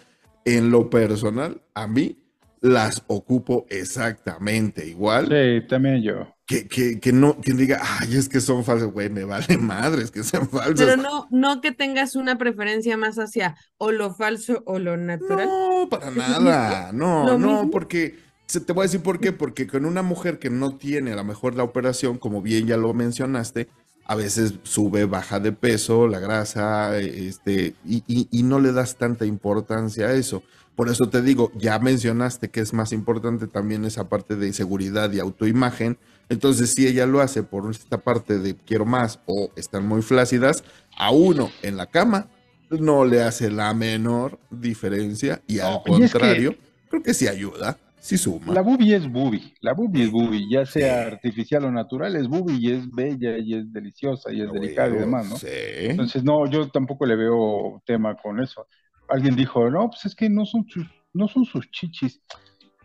En 0.46 0.72
lo 0.72 0.90
personal, 0.90 1.62
a 1.74 1.88
mí 1.88 2.18
las 2.62 3.04
ocupo 3.08 3.66
exactamente 3.70 4.88
igual. 4.88 5.28
Sí, 5.28 5.68
también 5.68 6.02
yo 6.02 6.28
que, 6.60 7.00
que, 7.00 7.14
no, 7.14 7.38
quien 7.38 7.58
diga, 7.58 7.80
ay, 7.82 8.16
es 8.16 8.28
que 8.28 8.42
son 8.42 8.64
falsas, 8.64 8.92
güey, 8.92 9.10
me 9.10 9.24
vale 9.24 9.58
madres 9.58 10.12
que 10.12 10.24
sean 10.24 10.50
falsas. 10.50 10.76
Pero 10.78 10.98
no, 10.98 11.28
no 11.32 11.62
que 11.62 11.72
tengas 11.72 12.16
una 12.16 12.38
preferencia 12.38 12.98
más 12.98 13.18
hacia 13.18 13.56
o 13.78 13.92
lo 13.92 14.14
falso 14.14 14.62
o 14.66 14.80
lo 14.80 14.98
natural. 14.98 15.48
No, 15.48 15.88
para 15.90 16.12
nada, 16.12 16.92
no, 16.92 17.38
no, 17.38 17.70
porque 17.72 18.20
te 18.60 18.74
voy 18.74 18.84
a 18.84 18.88
decir 18.88 19.02
por 19.02 19.20
qué, 19.20 19.32
porque 19.32 19.68
con 19.68 19.86
una 19.86 20.02
mujer 20.02 20.40
que 20.40 20.50
no 20.50 20.76
tiene 20.76 21.14
a 21.14 21.16
lo 21.16 21.24
mejor 21.24 21.56
la 21.56 21.64
operación, 21.64 22.18
como 22.18 22.42
bien 22.42 22.68
ya 22.68 22.78
lo 22.78 22.94
mencionaste, 22.94 23.70
a 24.06 24.16
veces 24.16 24.56
sube, 24.64 25.06
baja 25.06 25.40
de 25.40 25.52
peso, 25.52 26.08
la 26.08 26.20
grasa, 26.20 26.98
este, 26.98 27.76
y, 27.86 28.04
y, 28.08 28.28
y 28.32 28.44
no 28.44 28.60
le 28.60 28.74
das 28.74 28.98
tanta 28.98 29.26
importancia 29.26 30.08
a 30.08 30.14
eso. 30.14 30.44
Por 30.76 30.90
eso 30.90 31.10
te 31.10 31.22
digo, 31.22 31.52
ya 31.56 31.80
mencionaste 31.80 32.50
que 32.50 32.62
es 32.62 32.74
más 32.74 32.92
importante 32.92 33.48
también 33.48 33.86
esa 33.86 34.10
parte 34.10 34.36
de 34.36 34.52
seguridad 34.52 35.12
y 35.14 35.20
autoimagen, 35.20 35.98
entonces, 36.32 36.72
si 36.72 36.88
ella 36.88 37.06
lo 37.06 37.20
hace 37.20 37.44
por 37.44 37.70
esta 37.70 37.98
parte 37.98 38.40
de 38.40 38.56
quiero 38.56 38.86
más 38.86 39.20
o 39.26 39.52
están 39.58 39.86
muy 39.86 40.02
flácidas, 40.02 40.64
a 40.98 41.12
uno 41.12 41.52
en 41.62 41.76
la 41.76 41.88
cama 41.88 42.30
no 42.70 43.04
le 43.04 43.22
hace 43.22 43.52
la 43.52 43.74
menor 43.74 44.40
diferencia 44.50 45.42
y 45.46 45.60
al 45.60 45.82
contrario, 45.86 46.56
creo 46.90 47.04
que 47.04 47.14
sí 47.14 47.28
ayuda, 47.28 47.78
sí 48.02 48.18
suma. 48.18 48.54
La 48.54 48.62
bubi 48.62 48.94
es 48.94 49.10
bubi, 49.10 49.54
la 49.62 49.74
bubi 49.74 50.02
es 50.02 50.12
bubi, 50.12 50.50
ya 50.50 50.66
sea 50.66 51.04
artificial 51.04 51.66
o 51.66 51.72
natural, 51.72 52.16
es 52.16 52.28
bubi 52.28 52.58
y 52.60 52.72
es 52.72 52.92
bella 52.92 53.38
y 53.38 53.54
es 53.54 53.72
deliciosa 53.72 54.34
y 54.34 54.42
es 54.42 54.52
delicada 54.52 54.90
y 54.90 55.00
demás, 55.00 55.30
¿no? 55.30 55.38
Sí. 55.38 55.48
Entonces, 55.48 56.24
no, 56.24 56.50
yo 56.50 56.68
tampoco 56.70 57.06
le 57.06 57.16
veo 57.16 57.82
tema 57.86 58.16
con 58.16 58.42
eso. 58.42 58.68
Alguien 59.08 59.36
dijo, 59.36 59.70
no, 59.70 59.90
pues 59.90 60.06
es 60.06 60.16
que 60.16 60.30
no 60.30 60.46
son 60.46 60.68
sus, 60.68 60.88
no 61.14 61.28
son 61.28 61.46
sus 61.46 61.70
chichis. 61.70 62.22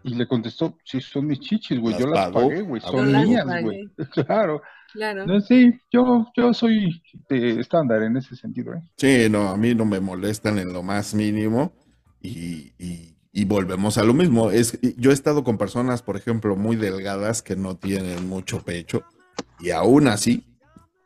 Y 0.05 0.15
le 0.15 0.29
contestó, 0.29 0.77
sí, 0.85 1.01
son 1.01 1.27
mis 1.27 1.41
chichis, 1.41 1.81
güey, 1.81 1.99
yo 1.99 2.07
las 2.07 2.31
pagué, 2.31 2.61
güey, 2.61 2.81
son 2.81 3.11
mías, 3.11 3.45
güey. 3.63 3.89
claro. 4.27 4.63
Claro. 4.93 5.41
sí, 5.41 5.73
yo, 5.91 6.27
yo 6.37 6.55
soy 6.55 7.03
estándar 7.29 8.03
en 8.03 8.17
ese 8.17 8.37
sentido, 8.37 8.75
¿eh? 8.75 8.83
Sí, 8.97 9.27
no, 9.29 9.49
a 9.49 9.57
mí 9.57 9.75
no 9.75 9.85
me 9.85 10.01
molestan 10.01 10.59
en 10.59 10.73
lo 10.73 10.83
más 10.83 11.15
mínimo 11.15 11.73
y, 12.23 12.73
y, 12.79 13.16
volvemos 13.45 13.99
a 13.99 14.05
lo 14.05 14.15
mismo. 14.15 14.51
Es, 14.51 14.79
yo 14.97 15.11
he 15.11 15.15
estado 15.15 15.45
con 15.45 15.59
personas, 15.59 16.03
por 16.03 16.17
ejemplo, 16.17 16.57
muy 16.57 16.77
delgadas 16.77 17.43
que 17.43 17.57
no 17.57 17.77
tienen 17.77 18.29
mucho 18.29 18.63
pecho 18.63 19.03
y 19.61 19.71
aún 19.71 20.09
así 20.09 20.45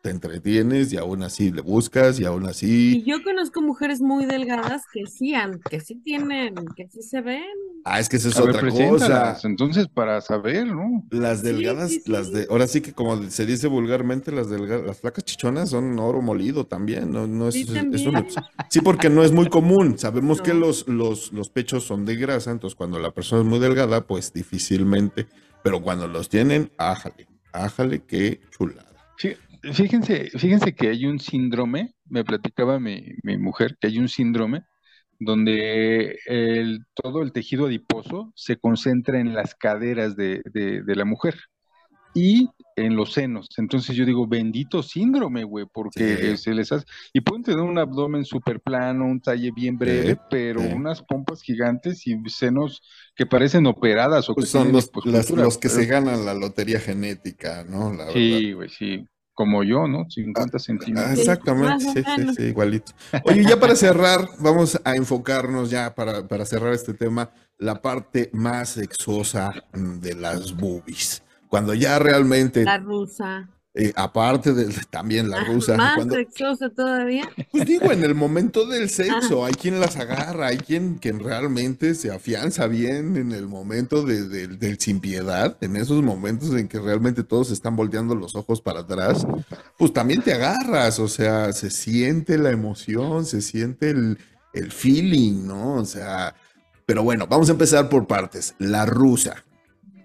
te 0.03 0.11
entretienes 0.11 0.93
y 0.93 0.97
aún 0.97 1.23
así 1.23 1.51
le 1.53 1.61
buscas 1.61 2.19
y 2.19 2.25
aún 2.25 2.47
así. 2.47 2.99
Y 2.99 3.05
yo 3.05 3.23
conozco 3.23 3.61
mujeres 3.61 4.01
muy 4.01 4.25
delgadas 4.25 4.83
que 4.93 5.07
sí, 5.07 5.35
que 5.69 5.81
sí 5.81 5.97
tienen, 5.97 6.55
que 6.75 6.89
sí 6.89 7.03
se 7.03 7.21
ven. 7.21 7.45
Ah, 7.85 8.01
es 8.01 8.09
que 8.09 8.17
eso 8.17 8.29
es 8.29 8.39
otra 8.39 8.61
cosa. 8.69 9.39
Entonces, 9.45 9.89
para 9.89 10.21
saber, 10.21 10.67
¿no? 10.67 11.05
Las 11.11 11.43
delgadas, 11.43 11.93
las 12.07 12.33
de, 12.33 12.47
ahora 12.51 12.67
sí 12.67 12.81
que 12.81 12.93
como 12.93 13.23
se 13.31 13.47
dice 13.47 13.69
vulgarmente, 13.69 14.33
las 14.33 14.49
delgadas, 14.49 14.87
las 14.87 15.01
flacas 15.01 15.25
chichonas 15.25 15.71
son 15.71 15.99
oro 15.99 16.23
molido 16.23 16.67
también, 16.67 17.11
no, 17.13 17.27
no 17.27 17.49
es, 17.49 17.55
sí, 17.55 17.67
sí, 18.69 18.81
porque 18.81 19.11
no 19.11 19.23
es 19.23 19.33
muy 19.33 19.49
común. 19.49 19.99
Sabemos 19.99 20.41
que 20.41 20.55
los, 20.55 20.89
los, 20.89 21.33
los 21.33 21.51
pechos 21.51 21.85
son 21.85 22.05
de 22.05 22.17
grasa, 22.17 22.51
entonces 22.51 22.77
cuando 22.77 22.99
la 22.99 23.13
persona 23.13 23.43
es 23.43 23.49
muy 23.49 23.59
delgada, 23.59 24.07
pues 24.07 24.33
difícilmente, 24.33 25.27
pero 25.63 25.83
cuando 25.83 26.07
los 26.09 26.29
tienen, 26.29 26.71
ájale, 26.79 27.29
ájale, 27.53 28.03
qué 28.05 28.41
chulada. 28.51 28.90
Fíjense, 29.63 30.31
fíjense 30.31 30.75
que 30.75 30.89
hay 30.89 31.07
un 31.07 31.19
síndrome, 31.19 31.95
me 32.09 32.25
platicaba 32.25 32.81
mi, 32.81 33.03
mi 33.23 33.37
mujer, 33.37 33.77
que 33.81 33.89
hay 33.89 33.99
un 33.99 34.09
síndrome 34.09 34.65
donde 35.21 36.19
el, 36.27 36.81
todo 36.95 37.23
el 37.23 37.33
tejido 37.33 37.67
adiposo 37.67 38.33
se 38.35 38.57
concentra 38.57 39.21
en 39.21 39.35
las 39.35 39.55
caderas 39.55 40.17
de, 40.17 40.41
de, 40.45 40.97
la 40.97 41.05
mujer 41.05 41.37
y 42.15 42.49
en 42.75 42.97
los 42.97 43.13
senos. 43.13 43.49
Entonces 43.59 43.95
yo 43.95 44.07
digo, 44.07 44.27
bendito 44.27 44.83
síndrome, 44.83 45.45
güey, 45.45 45.67
porque 45.71 46.39
se 46.39 46.55
les 46.55 46.73
hace... 46.73 46.87
Y 47.13 47.21
pueden 47.21 47.43
tener 47.43 47.61
un 47.61 47.79
abdomen 47.79 48.25
súper 48.25 48.61
plano, 48.61 49.05
un 49.05 49.21
talle 49.21 49.51
bien 49.55 49.77
breve, 49.77 50.19
pero 50.31 50.63
unas 50.63 51.03
pompas 51.03 51.43
gigantes 51.43 52.07
y 52.07 52.17
senos 52.31 52.81
que 53.15 53.27
parecen 53.27 53.67
operadas 53.67 54.31
o 54.31 54.35
pues 54.35 54.49
son 54.49 54.73
los, 54.73 54.91
los 55.05 55.59
que 55.59 55.69
se 55.69 55.85
ganan 55.85 56.25
la 56.25 56.33
lotería 56.33 56.81
genética, 56.81 57.65
¿no? 57.69 57.95
sí, 58.15 58.55
güey, 58.55 58.71
sí 58.71 59.07
como 59.41 59.65
yo, 59.65 59.89
¿no? 59.89 60.05
50 60.11 60.55
ah, 60.55 60.61
centímetros. 60.61 61.19
exactamente, 61.19 61.83
sí, 61.95 62.03
sí, 62.05 62.35
sí, 62.37 62.43
igualito. 62.43 62.93
Oye, 63.25 63.43
ya 63.43 63.59
para 63.59 63.75
cerrar, 63.75 64.29
vamos 64.39 64.79
a 64.85 64.97
enfocarnos 64.97 65.71
ya 65.71 65.95
para, 65.95 66.29
para 66.29 66.45
cerrar 66.45 66.75
este 66.75 66.93
tema, 66.93 67.31
la 67.57 67.81
parte 67.81 68.29
más 68.35 68.69
sexosa 68.69 69.55
de 69.73 70.15
las 70.15 70.55
boobies. 70.55 71.23
Cuando 71.49 71.73
ya 71.73 71.99
realmente... 71.99 72.65
La 72.65 72.77
rusa. 72.77 73.49
Eh, 73.73 73.93
aparte 73.95 74.53
de 74.53 74.67
también 74.91 75.31
la 75.31 75.45
rusa. 75.45 75.77
Más 75.77 75.97
todavía. 76.75 77.31
Pues 77.53 77.67
digo, 77.67 77.93
en 77.93 78.03
el 78.03 78.15
momento 78.15 78.67
del 78.67 78.91
sexo, 78.91 79.45
hay 79.45 79.55
quien 79.55 79.79
las 79.79 79.97
agarra, 79.97 80.49
hay 80.49 80.59
quien, 80.59 80.99
quien 80.99 81.21
realmente 81.21 81.95
se 81.95 82.11
afianza 82.13 82.67
bien 82.67 83.17
en 83.17 83.33
el 83.33 83.47
momento 83.47 84.03
del 84.05 84.79
sin 84.81 85.01
piedad, 85.01 85.57
en 85.61 85.77
esos 85.77 86.03
momentos 86.03 86.53
en 86.55 86.69
que 86.69 86.81
realmente 86.81 87.23
todos 87.23 87.51
están 87.51 87.77
volteando 87.77 88.15
los 88.15 88.35
ojos 88.35 88.61
para 88.61 88.81
atrás, 88.81 89.27
pues 89.79 89.93
también 89.93 90.23
te 90.23 90.33
agarras, 90.33 90.99
o 90.99 91.09
sea, 91.09 91.53
se 91.53 91.71
siente 91.71 92.39
la 92.39 92.51
emoción, 92.51 93.25
se 93.25 93.41
siente 93.41 93.91
el, 93.91 94.19
el 94.53 94.73
feeling, 94.73 95.47
¿no? 95.47 95.75
O 95.75 95.85
sea, 95.85 96.35
pero 96.87 97.05
bueno, 97.05 97.27
vamos 97.29 97.49
a 97.49 97.53
empezar 97.53 97.89
por 97.89 98.07
partes. 98.09 98.55
La 98.59 98.85
rusa 98.85 99.45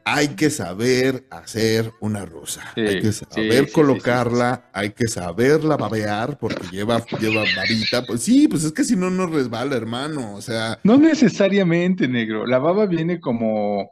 hay 0.08 0.30
que 0.30 0.52
saber 0.52 1.26
hacer 1.32 1.92
una 2.00 2.26
rusa. 2.26 2.62
hay 2.76 3.02
que 3.02 3.12
saber 3.12 3.72
colocarla, 3.72 4.70
hay 4.72 4.92
que 4.92 5.08
saberla 5.08 5.78
babear 5.78 6.38
porque 6.38 6.68
lleva, 6.72 7.04
lleva 7.20 7.44
babita. 7.56 8.06
Pues 8.06 8.22
sí, 8.22 8.48
pues 8.48 8.64
es 8.64 8.72
que 8.72 8.84
si 8.84 8.96
no, 8.96 9.10
no 9.10 9.26
resbala, 9.26 9.76
hermano. 9.76 10.36
O 10.36 10.42
sea. 10.42 10.80
No 10.84 10.98
necesariamente, 10.98 12.08
negro. 12.08 12.46
La 12.46 12.60
baba 12.60 12.86
viene 12.86 13.20
como. 13.20 13.90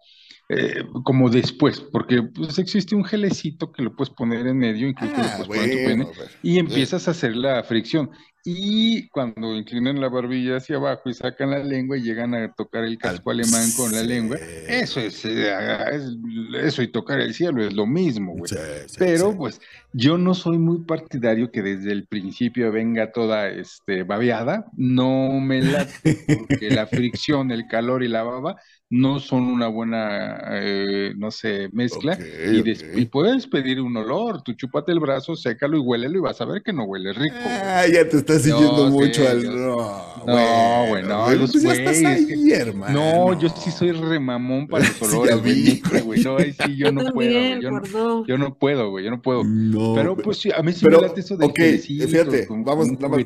Eh, 0.50 0.84
como 1.04 1.30
después, 1.30 1.80
porque 1.80 2.22
pues 2.22 2.60
existe 2.60 2.96
un 2.96 3.06
gelecito 3.06 3.72
que 3.72 3.82
lo 3.82 3.96
puedes 3.96 4.14
poner 4.14 4.46
en 4.46 4.58
medio, 4.58 4.90
incluso 4.90 5.16
ah, 5.18 5.42
y 6.44 6.60
empiezas 6.60 7.08
a 7.08 7.12
hacer 7.12 7.36
la 7.36 7.64
fricción. 7.64 8.12
Y 8.46 9.08
cuando 9.08 9.56
inclinan 9.56 10.02
la 10.02 10.10
barbilla 10.10 10.58
hacia 10.58 10.76
abajo 10.76 11.10
y 11.10 11.14
sacan 11.14 11.52
la 11.52 11.60
lengua 11.60 11.98
y 11.98 12.02
llegan 12.02 12.36
a 12.36 12.52
tocar 12.52 12.84
el 12.84 12.98
casco 12.98 13.32
alemán 13.32 13.70
con 13.78 13.94
la 13.94 14.04
lengua, 14.04 14.38
eso 14.68 15.00
eh, 15.00 15.08
es, 15.08 15.26
eso 16.54 16.82
y 16.82 16.88
tocar 16.90 17.22
el 17.22 17.34
cielo 17.34 17.64
es 17.64 17.74
lo 17.74 17.86
mismo, 17.86 18.34
güey. 18.36 18.52
Pero 18.98 19.34
pues 19.38 19.62
yo 19.94 20.18
no 20.18 20.34
soy 20.34 20.58
muy 20.58 20.84
partidario 20.86 21.52
que 21.52 21.62
desde 21.62 21.92
el 21.92 22.08
principio 22.08 22.72
venga 22.72 23.12
toda 23.12 23.50
este 23.50 24.04
babeada, 24.04 24.66
no 24.76 25.40
me 25.40 25.62
late, 25.62 26.26
porque 26.48 26.72
la 26.72 26.88
fricción, 26.88 27.52
el 27.52 27.68
calor 27.68 28.04
y 28.04 28.08
la 28.08 28.24
baba 28.24 28.56
no 28.94 29.20
son 29.20 29.48
una 29.48 29.68
buena, 29.68 30.40
eh, 30.52 31.14
no 31.18 31.32
sé, 31.32 31.68
mezcla. 31.72 32.18
y, 32.96 33.06
puedes 33.06 33.48
pedir 33.48 33.82
un 33.82 33.98
olor, 33.98 34.44
tú 34.44 34.54
chupate 34.54 34.92
el 34.92 35.00
brazo, 35.00 35.36
sécalo 35.36 35.78
y 35.78 35.80
huélelo 35.80 36.20
y 36.20 36.22
vas 36.22 36.40
a 36.42 36.46
ver 36.46 36.62
que 36.62 36.74
no 36.74 36.84
huele 36.84 37.12
rico. 37.12 37.36
Ah, 37.44 37.86
ya 37.92 38.08
te 38.08 38.18
estás 38.18 38.44
siguiendo 38.44 38.92
mucho 38.92 39.28
al... 39.28 39.44
No, 40.26 41.02
no, 41.02 41.26
pues 41.26 41.64
ya 41.64 41.74
estás 41.74 42.04
ahí, 42.06 42.52
hermano. 42.52 42.94
No, 42.94 43.40
yo 43.40 43.50
sí 43.50 43.72
soy 43.72 43.92
remamón 43.92 44.68
para 44.68 44.86
los 44.88 45.02
olores, 45.14 45.82
güey. 46.06 46.24
No, 46.24 46.38
ahí 46.38 46.54
sí 46.54 46.78
yo 46.78 46.92
no 46.92 47.12
puedo, 47.12 47.60
Yo 47.60 47.72
no, 47.72 48.26
yo 48.28 48.38
no 48.38 48.56
puedo, 48.56 48.92
güey, 48.92 49.06
yo 49.06 49.12
no 49.12 49.22
puedo. 49.22 49.44
Pero 49.96 50.16
pues 50.16 50.38
sí, 50.38 50.50
a 50.56 50.62
mí 50.62 50.72
sí 50.74 50.86
me 50.86 50.98
late 50.98 51.20
eso 51.20 51.38
de 51.38 51.46
Ok, 51.46 51.60
fíjate, 51.60 52.48
vamos, 52.50 52.90
vamos, 53.00 53.26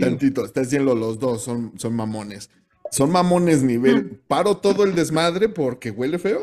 tantito, 0.00 0.44
estás 0.44 0.70
diciendo 0.70 0.94
los 0.94 1.18
dos, 1.18 1.42
son, 1.42 1.72
son 1.76 1.94
mamones. 1.94 2.50
Son 2.90 3.10
mamones 3.10 3.62
nivel, 3.62 4.20
paro 4.26 4.56
todo 4.56 4.84
el 4.84 4.94
desmadre 4.94 5.48
porque 5.48 5.90
huele 5.90 6.18
feo. 6.18 6.40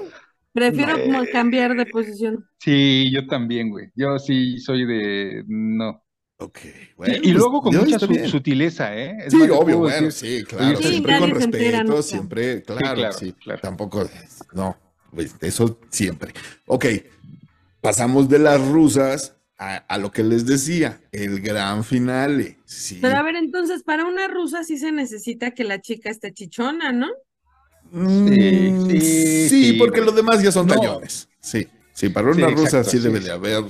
Prefiero 0.53 1.01
como 1.03 1.23
cambiar 1.31 1.75
de 1.75 1.85
posición. 1.85 2.47
Sí, 2.59 3.11
yo 3.11 3.27
también, 3.27 3.69
güey. 3.69 3.91
Yo 3.95 4.17
sí 4.19 4.57
soy 4.59 4.85
de 4.85 5.43
no. 5.47 6.01
Ok, 6.37 6.59
bueno. 6.97 7.15
Y, 7.15 7.19
pues, 7.19 7.33
luego 7.33 7.61
con 7.61 7.75
mucha 7.75 7.97
sutileza, 7.99 8.95
¿eh? 8.95 9.25
sí, 9.29 9.37
obvio, 9.41 9.79
bueno, 9.79 10.11
sí, 10.11 10.43
claro. 10.43 10.77
siempre 10.81 11.19
con 11.19 11.29
respeto, 11.31 12.01
siempre, 12.01 12.63
claro, 12.63 13.11
sí, 13.13 13.33
claro. 13.33 13.61
Tampoco, 13.61 14.09
no, 14.53 14.77
pues, 15.11 15.35
eso 15.41 15.79
siempre. 15.89 16.33
Ok, 16.67 16.85
pasamos 17.79 18.27
de 18.27 18.39
las 18.39 18.65
rusas 18.67 19.34
a, 19.57 19.97
lo 19.97 20.11
que 20.11 20.23
les 20.23 20.45
decía, 20.45 21.01
el 21.11 21.39
gran 21.39 21.83
finale. 21.83 22.57
Sí. 22.65 22.99
Pero 23.01 23.15
a 23.15 23.23
ver, 23.23 23.35
entonces, 23.35 23.83
para 23.83 24.05
una 24.05 24.27
rusa 24.27 24.63
sí 24.63 24.77
se 24.77 24.91
necesita 24.91 25.51
que 25.51 25.63
la 25.63 25.79
chica 25.81 26.09
esté 26.09 26.33
chichona, 26.33 26.91
¿no? 26.91 27.07
Mm, 27.91 28.89
sí, 28.99 29.49
sí, 29.49 29.73
porque 29.73 30.01
los 30.01 30.15
demás 30.15 30.41
ya 30.41 30.51
son 30.51 30.67
cañones. 30.67 31.29
Sí, 31.39 31.67
sí, 31.93 32.09
para 32.09 32.31
una 32.31 32.49
rusa 32.49 32.83
sí 32.83 32.99
debe 32.99 33.19
de 33.19 33.31
haber 33.31 33.63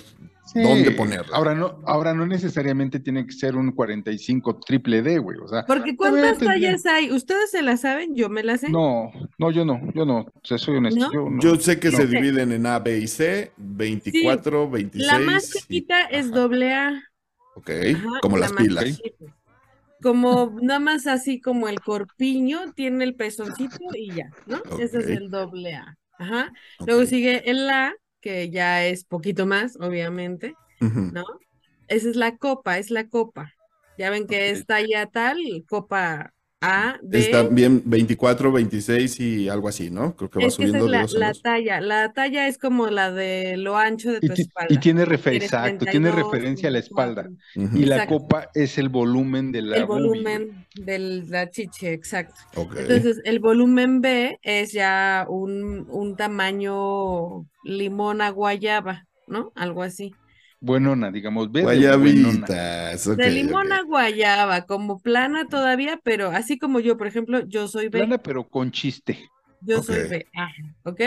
dónde 0.64 0.92
ponerla. 0.92 1.36
Ahora 1.36 1.54
no, 1.54 1.82
ahora 1.86 2.14
no 2.14 2.26
necesariamente 2.26 3.00
tiene 3.00 3.26
que 3.26 3.34
ser 3.34 3.56
un 3.56 3.72
45 3.72 4.60
triple 4.66 5.02
D, 5.02 5.20
güey. 5.20 5.38
O 5.40 5.48
sea, 5.48 5.66
porque 5.66 5.96
¿cuántas 5.96 6.38
tallas 6.38 6.86
hay? 6.86 7.12
¿Ustedes 7.12 7.52
se 7.52 7.62
las 7.62 7.82
saben? 7.82 8.16
Yo 8.16 8.30
me 8.30 8.44
las 8.44 8.62
sé. 8.62 8.70
No, 8.70 9.12
no, 9.38 9.52
yo 9.52 9.66
no, 9.66 9.80
yo 9.94 10.06
no. 10.06 10.20
O 10.20 10.42
sea, 10.44 10.58
soy 10.58 10.78
honesto. 10.78 11.10
Yo, 11.40 11.56
sé 11.58 11.80
que 11.80 11.92
se 11.92 12.08
dividen 12.08 12.52
en 12.52 12.66
A, 12.66 12.80
B 12.80 13.00
y 13.00 13.08
C, 13.08 13.52
24, 13.58 14.70
26. 14.70 15.12
La 15.12 15.20
más 15.20 15.52
chiquita 15.52 16.02
es 16.06 16.32
doble 16.32 16.74
A. 16.74 17.04
Ok, 17.56 17.72
como 18.22 18.38
las 18.38 18.54
pilas. 18.54 19.02
Como 20.02 20.58
nada 20.62 20.80
más 20.80 21.08
así 21.08 21.40
como 21.42 21.68
el 21.68 21.80
corpiño, 21.80 22.74
tiene 22.76 23.04
el 23.06 23.16
pezoncito 23.16 23.80
y 23.96 24.14
ya, 24.14 24.30
¿no? 24.46 24.62
Ese 24.80 25.00
es 25.00 25.08
el 25.08 25.30
doble 25.30 25.74
A. 25.74 25.98
Ajá. 26.20 26.52
Luego 26.86 27.06
sigue 27.06 27.50
el 27.50 27.70
A, 27.70 27.94
que 28.26 28.50
ya 28.50 28.84
es 28.84 29.04
poquito 29.04 29.46
más, 29.46 29.78
obviamente, 29.80 30.56
¿no? 30.80 31.24
Esa 31.88 32.10
es 32.10 32.16
la 32.16 32.38
copa, 32.38 32.80
es 32.80 32.90
la 32.90 33.08
copa. 33.08 33.54
Ya 34.00 34.10
ven 34.10 34.26
que 34.26 34.50
está 34.50 34.82
ya 34.82 35.06
tal, 35.06 35.38
copa 35.70 36.34
A, 36.62 36.98
B. 37.04 37.20
Está 37.20 37.44
bien 37.44 37.82
24, 37.86 38.52
26 38.52 39.20
y 39.20 39.50
algo 39.50 39.68
así, 39.68 39.92
¿no? 39.92 40.16
Creo 40.16 40.30
que 40.30 40.44
va 40.44 40.50
subiendo 40.50 40.88
esa 40.88 41.04
es 41.04 41.14
la, 41.14 41.34
talla. 41.34 41.82
La 41.82 42.14
talla 42.14 42.48
es 42.48 42.58
como 42.58 42.88
la 42.88 43.12
de 43.12 43.58
lo 43.58 43.78
ancho 43.78 44.12
de 44.12 44.22
tu 44.22 44.34
espalda. 44.34 44.74
Y 44.74 44.78
tiene, 44.78 45.04
exacto, 45.04 45.86
tiene 45.86 46.12
referencia 46.12 46.70
a 46.70 46.72
la 46.72 46.80
espalda. 46.80 47.30
Y 47.56 47.86
la 47.86 48.08
copa 48.08 48.50
es 48.54 48.78
el 48.78 48.90
volumen 48.90 49.52
de 49.52 49.62
la 49.62 49.78
El 49.78 49.86
volumen 49.86 50.66
de 50.76 51.00
la 51.28 51.50
chiche, 51.50 51.94
exacto. 51.94 52.42
Entonces, 52.56 53.22
el 53.26 53.40
volumen 53.40 54.02
B 54.02 54.40
es 54.42 54.72
ya 54.72 55.26
un, 55.30 55.86
un 55.90 56.16
tamaño 56.16 57.46
limón 57.64 58.22
a 58.22 58.30
guayaba, 58.30 59.06
¿no? 59.28 59.52
Algo 59.56 59.84
así. 59.84 60.16
Buenona, 60.60 61.12
digamos, 61.12 61.52
Guayabita. 61.52 62.96
de 62.96 63.30
limón 63.30 63.72
a 63.72 63.84
guayaba, 63.84 64.66
como 64.66 65.00
plana 65.00 65.48
todavía, 65.48 66.00
pero 66.04 66.30
así 66.30 66.58
como 66.58 66.80
yo, 66.80 66.98
por 66.98 67.08
ejemplo, 67.08 67.46
yo 67.48 67.68
soy 67.68 67.86
B. 67.86 68.00
Plana, 68.00 68.18
pero 68.18 68.48
con 68.48 68.72
chiste. 68.72 69.30
Yo 69.62 69.84
soy 69.84 70.08
B, 70.08 70.28
¿ok? 70.84 71.02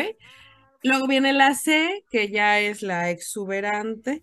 Luego 0.83 1.09
viene 1.09 1.33
la 1.33 1.55
C, 1.55 2.05
que 2.11 2.31
ya 2.31 2.61
es 2.61 2.83
la 2.83 3.11
exuberante. 3.11 4.23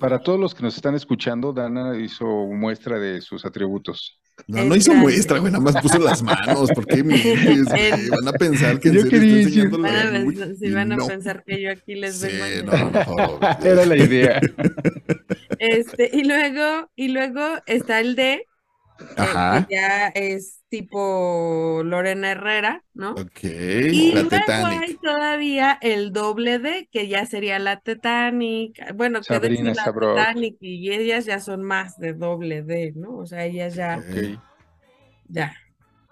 Para 0.00 0.18
todos 0.18 0.38
los 0.38 0.54
que 0.54 0.62
nos 0.62 0.76
están 0.76 0.94
escuchando, 0.94 1.52
Dana 1.52 1.96
hizo 1.98 2.26
muestra 2.26 2.98
de 2.98 3.20
sus 3.20 3.44
atributos. 3.44 4.20
No, 4.46 4.64
no 4.64 4.76
hizo 4.76 4.94
muestra, 4.94 5.38
güey, 5.38 5.52
nada 5.52 5.62
más 5.62 5.82
puso 5.82 5.98
las 5.98 6.22
manos. 6.22 6.70
¿Por 6.74 6.86
qué 6.86 7.02
mientes, 7.02 7.66
Van 8.10 8.28
a 8.28 8.32
pensar 8.32 8.78
que 8.78 8.88
en 8.88 8.94
yo 8.94 9.02
serio 9.02 9.20
quería 9.20 9.42
enseñando 9.42 9.78
la 9.78 10.24
Si 10.58 10.70
van 10.70 10.92
a 10.92 10.96
pensar 10.96 11.44
que 11.44 11.60
yo 11.60 11.70
aquí 11.70 11.96
les 11.96 12.16
sí, 12.16 12.28
vengo 12.28 12.72
no, 12.72 12.90
no, 12.90 13.40
Era 13.64 13.84
la 13.84 13.96
idea. 13.96 14.40
Este, 15.58 16.10
y 16.12 16.24
luego, 16.24 16.90
y 16.96 17.08
luego 17.08 17.42
está 17.66 18.00
el 18.00 18.16
D, 18.16 18.46
Ajá. 19.16 19.66
que 19.68 19.74
ya 19.74 20.08
es 20.08 20.62
tipo 20.68 21.82
Lorena 21.84 22.32
Herrera, 22.32 22.84
¿no? 22.94 23.12
Ok, 23.12 23.44
y 23.44 24.12
la 24.12 24.22
luego 24.22 24.66
hay 24.66 24.94
todavía 24.96 25.78
el 25.80 26.12
doble 26.12 26.58
D, 26.58 26.88
que 26.90 27.08
ya 27.08 27.24
sería 27.26 27.58
la 27.58 27.80
Titanic. 27.80 28.94
Bueno, 28.94 29.20
que 29.20 29.38
de 29.38 29.50
la 29.50 29.84
Titanic 29.84 30.56
y 30.60 30.92
ellas 30.92 31.24
ya 31.24 31.40
son 31.40 31.62
más 31.62 31.98
de 31.98 32.12
doble 32.12 32.62
D, 32.62 32.92
¿no? 32.96 33.18
O 33.18 33.26
sea, 33.26 33.44
ellas 33.44 33.74
ya. 33.74 34.02
Ya. 35.28 35.54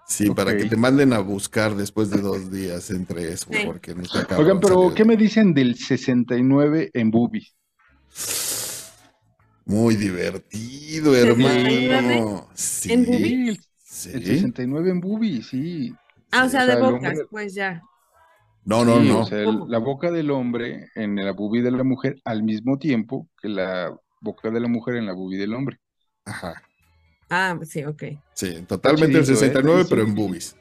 Sí, 0.07 0.29
para 0.29 0.55
que 0.55 0.65
te 0.65 0.77
manden 0.77 1.11
a 1.11 1.19
buscar 1.19 1.75
después 1.75 2.09
de 2.09 2.21
dos 2.21 2.49
días 2.49 2.89
entre 2.91 3.33
eso, 3.33 3.49
porque 3.65 3.93
no 3.93 4.03
está 4.03 4.37
Oigan, 4.37 4.61
pero 4.61 4.93
¿qué 4.95 5.03
me 5.03 5.17
dicen 5.17 5.53
del 5.53 5.75
69 5.75 6.91
en 6.93 7.11
Bubi? 7.11 7.45
Muy 9.67 9.95
divertido, 9.95 11.15
hermano. 11.15 12.49
Sí. 12.53 12.93
¿En 12.93 13.05
Bubi? 13.05 13.49
El 13.49 14.23
69 14.23 14.89
en 14.89 15.01
Bubi, 15.01 15.41
sí. 15.41 15.93
Ah, 16.31 16.45
o 16.45 16.49
sea, 16.49 16.65
de 16.65 16.79
bocas, 16.81 17.19
pues 17.29 17.53
ya. 17.53 17.81
No, 18.63 18.83
no, 18.83 18.99
no. 18.99 19.21
O 19.21 19.25
sea, 19.25 19.39
la 19.67 19.77
boca 19.77 20.11
del 20.11 20.31
hombre 20.31 20.89
en 20.95 21.15
la 21.15 21.31
bubi 21.31 21.61
de 21.61 21.71
la 21.71 21.83
mujer 21.83 22.19
al 22.25 22.43
mismo 22.43 22.77
tiempo 22.77 23.29
que 23.41 23.47
la 23.47 23.97
boca 24.19 24.49
de 24.49 24.59
la 24.59 24.67
mujer 24.67 24.95
en 24.95 25.05
la 25.05 25.13
bubi 25.13 25.37
del 25.37 25.53
hombre. 25.53 25.79
Ajá. 26.25 26.61
Ah, 27.29 27.57
sí, 27.63 27.83
ok. 27.83 28.03
Sí, 28.33 28.63
totalmente 28.67 29.17
el 29.17 29.25
69, 29.25 29.81
¿eh? 29.81 29.85
pero 29.89 30.01
en 30.01 30.15
boobies. 30.15 30.55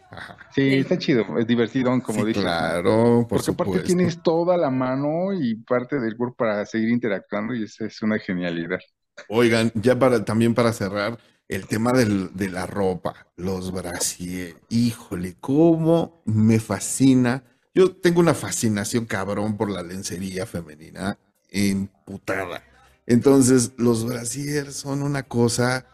Sí, 0.55 0.75
está 0.75 0.99
chido, 0.99 1.39
es 1.39 1.47
divertido, 1.47 1.91
como 2.03 2.25
sí, 2.25 2.33
Claro, 2.33 3.27
por 3.29 3.45
Porque 3.45 3.51
aparte 3.51 3.81
tienes 3.81 4.23
toda 4.23 4.57
la 4.57 4.71
mano 4.71 5.33
y 5.33 5.57
parte 5.57 6.01
del 6.01 6.17
cuerpo 6.17 6.37
para 6.37 6.65
seguir 6.67 6.91
interactuando 6.91 7.55
y 7.55 7.65
esa 7.65 7.87
es 7.87 8.01
una 8.03 8.19
genialidad. 8.19 8.81
Oigan, 9.29 9.73
ya 9.75 9.99
para 9.99 10.25
también 10.25 10.55
para 10.55 10.73
cerrar, 10.73 11.19
el 11.49 11.67
tema 11.67 11.93
de 11.93 12.49
la 12.49 12.67
ropa, 12.67 13.29
los 13.37 13.73
brasier, 13.73 14.57
híjole, 14.69 15.37
cómo 15.41 16.23
me 16.25 16.59
fascina. 16.59 17.45
Yo 17.75 17.95
tengo 17.95 18.21
una 18.21 18.35
fascinación 18.35 19.05
cabrón 19.07 19.57
por 19.57 19.71
la 19.71 19.83
lencería 19.83 20.47
femenina, 20.47 21.19
emputada. 21.51 22.63
Entonces, 23.07 23.73
los 23.77 24.05
brasiers 24.05 24.75
son 24.75 25.03
una 25.03 25.23
cosa 25.23 25.87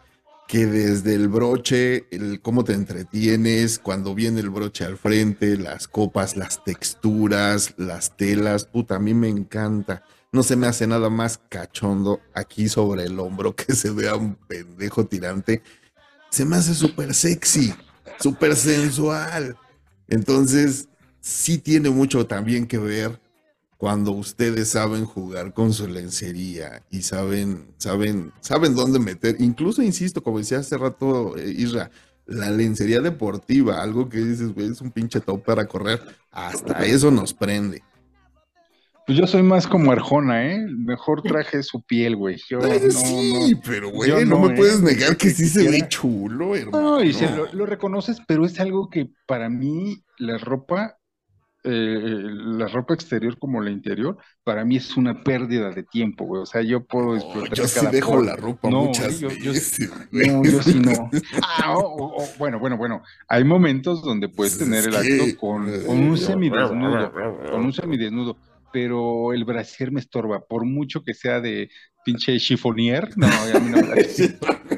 que 0.53 0.67
desde 0.67 1.15
el 1.15 1.29
broche, 1.29 2.05
el 2.11 2.39
cómo 2.39 2.63
te 2.63 2.73
entretienes, 2.73 3.79
cuando 3.79 4.13
viene 4.13 4.39
el 4.39 4.51
broche 4.51 4.85
al 4.85 4.99
frente, 4.99 5.57
las 5.57 5.87
copas, 5.87 6.37
las 6.37 6.63
texturas, 6.63 7.73
las 7.77 8.15
telas, 8.15 8.65
puta, 8.65 8.97
a 8.97 8.99
mí 8.99 9.15
me 9.15 9.29
encanta. 9.29 10.03
No 10.31 10.43
se 10.43 10.55
me 10.55 10.67
hace 10.67 10.85
nada 10.85 11.09
más 11.09 11.39
cachondo 11.49 12.21
aquí 12.35 12.69
sobre 12.69 13.05
el 13.05 13.19
hombro 13.19 13.55
que 13.55 13.73
se 13.73 13.89
vea 13.89 14.15
un 14.15 14.35
pendejo 14.35 15.07
tirante. 15.07 15.63
Se 16.29 16.45
me 16.45 16.57
hace 16.57 16.75
súper 16.75 17.15
sexy, 17.15 17.73
súper 18.19 18.55
sensual. 18.55 19.57
Entonces, 20.07 20.87
sí 21.19 21.57
tiene 21.57 21.89
mucho 21.89 22.27
también 22.27 22.67
que 22.67 22.77
ver 22.77 23.19
cuando 23.83 24.13
ustedes 24.13 24.69
saben 24.69 25.03
jugar 25.03 25.53
con 25.53 25.73
su 25.73 25.89
lencería 25.89 26.83
y 26.89 27.01
saben, 27.01 27.67
saben, 27.75 28.31
saben 28.39 28.75
dónde 28.75 28.97
meter. 28.97 29.35
Incluso, 29.39 29.81
insisto, 29.81 30.23
como 30.23 30.37
decía 30.37 30.59
hace 30.59 30.77
rato 30.77 31.35
eh, 31.35 31.53
Isra, 31.53 31.91
la 32.25 32.49
lencería 32.49 33.01
deportiva, 33.01 33.83
algo 33.83 34.07
que 34.07 34.19
dices, 34.19 34.53
güey, 34.53 34.67
es 34.67 34.79
un 34.79 34.89
pinche 34.89 35.19
top 35.19 35.43
para 35.43 35.65
correr, 35.65 36.01
hasta 36.31 36.85
eso 36.85 37.11
nos 37.11 37.33
prende. 37.33 37.83
Pues 39.05 39.17
yo 39.17 39.27
soy 39.27 39.43
más 39.43 39.67
como 39.67 39.91
Arjona, 39.91 40.49
¿eh? 40.49 40.65
Mejor 40.65 41.21
traje 41.21 41.61
su 41.61 41.81
piel, 41.81 42.15
güey. 42.15 42.37
sí, 42.39 43.53
pero 43.65 43.91
güey, 43.91 44.25
no, 44.25 44.39
me 44.39 44.55
puedes 44.55 44.79
¿eh? 44.79 44.83
negar 44.83 45.17
que 45.17 45.29
sí 45.29 45.49
se 45.49 45.69
ve 45.69 45.85
chulo, 45.89 46.55
hermano. 46.55 46.81
No, 46.81 47.03
y 47.03 47.11
se 47.11 47.27
lo, 47.51 47.65
reconoces, 47.65 48.21
pero 48.25 48.45
es 48.45 48.61
algo 48.61 48.89
que 48.89 49.09
para 49.27 49.49
mí 49.49 50.05
la 50.17 50.37
ropa, 50.37 50.99
la 51.63 52.67
ropa 52.67 52.93
exterior 52.93 53.37
como 53.39 53.61
la 53.61 53.71
interior, 53.71 54.17
para 54.43 54.65
mí 54.65 54.75
es 54.75 54.97
una 54.97 55.23
pérdida 55.23 55.71
de 55.71 55.83
tiempo, 55.83 56.25
güey. 56.25 56.41
O 56.41 56.45
sea, 56.45 56.61
yo 56.61 56.85
puedo 56.85 57.15
explotar. 57.15 57.53
yo 57.53 57.67
sí 57.67 57.85
dejo 57.91 58.21
la 58.21 58.35
ropa 58.35 58.69
muchas 58.69 59.19
yo, 59.19 59.29
veces. 59.29 59.89
no, 60.11 60.43
yo 60.43 60.61
sí 60.61 60.79
no. 60.79 61.09
Ah, 61.41 61.75
bueno, 62.37 62.59
bueno, 62.59 62.77
bueno. 62.77 63.03
Hay 63.27 63.43
momentos 63.43 64.03
donde 64.03 64.29
puedes 64.29 64.57
tener 64.57 64.85
el 64.85 64.95
acto 64.95 65.37
con, 65.39 65.65
con 65.85 65.99
un 65.99 66.17
semidesnudo, 66.17 67.11
con 67.51 67.65
un 67.65 67.73
semidesnudo 67.73 68.37
pero 68.73 69.31
el 69.33 69.45
brasier 69.45 69.91
me 69.91 69.99
estorba, 69.99 70.43
por 70.43 70.65
mucho 70.65 71.03
que 71.03 71.13
sea 71.13 71.39
de 71.39 71.69
pinche 72.03 72.37
chifonier, 72.39 73.15
no, 73.15 73.27
a 73.27 73.59
mí 73.59 73.69
no 73.69 73.77
me 73.77 73.93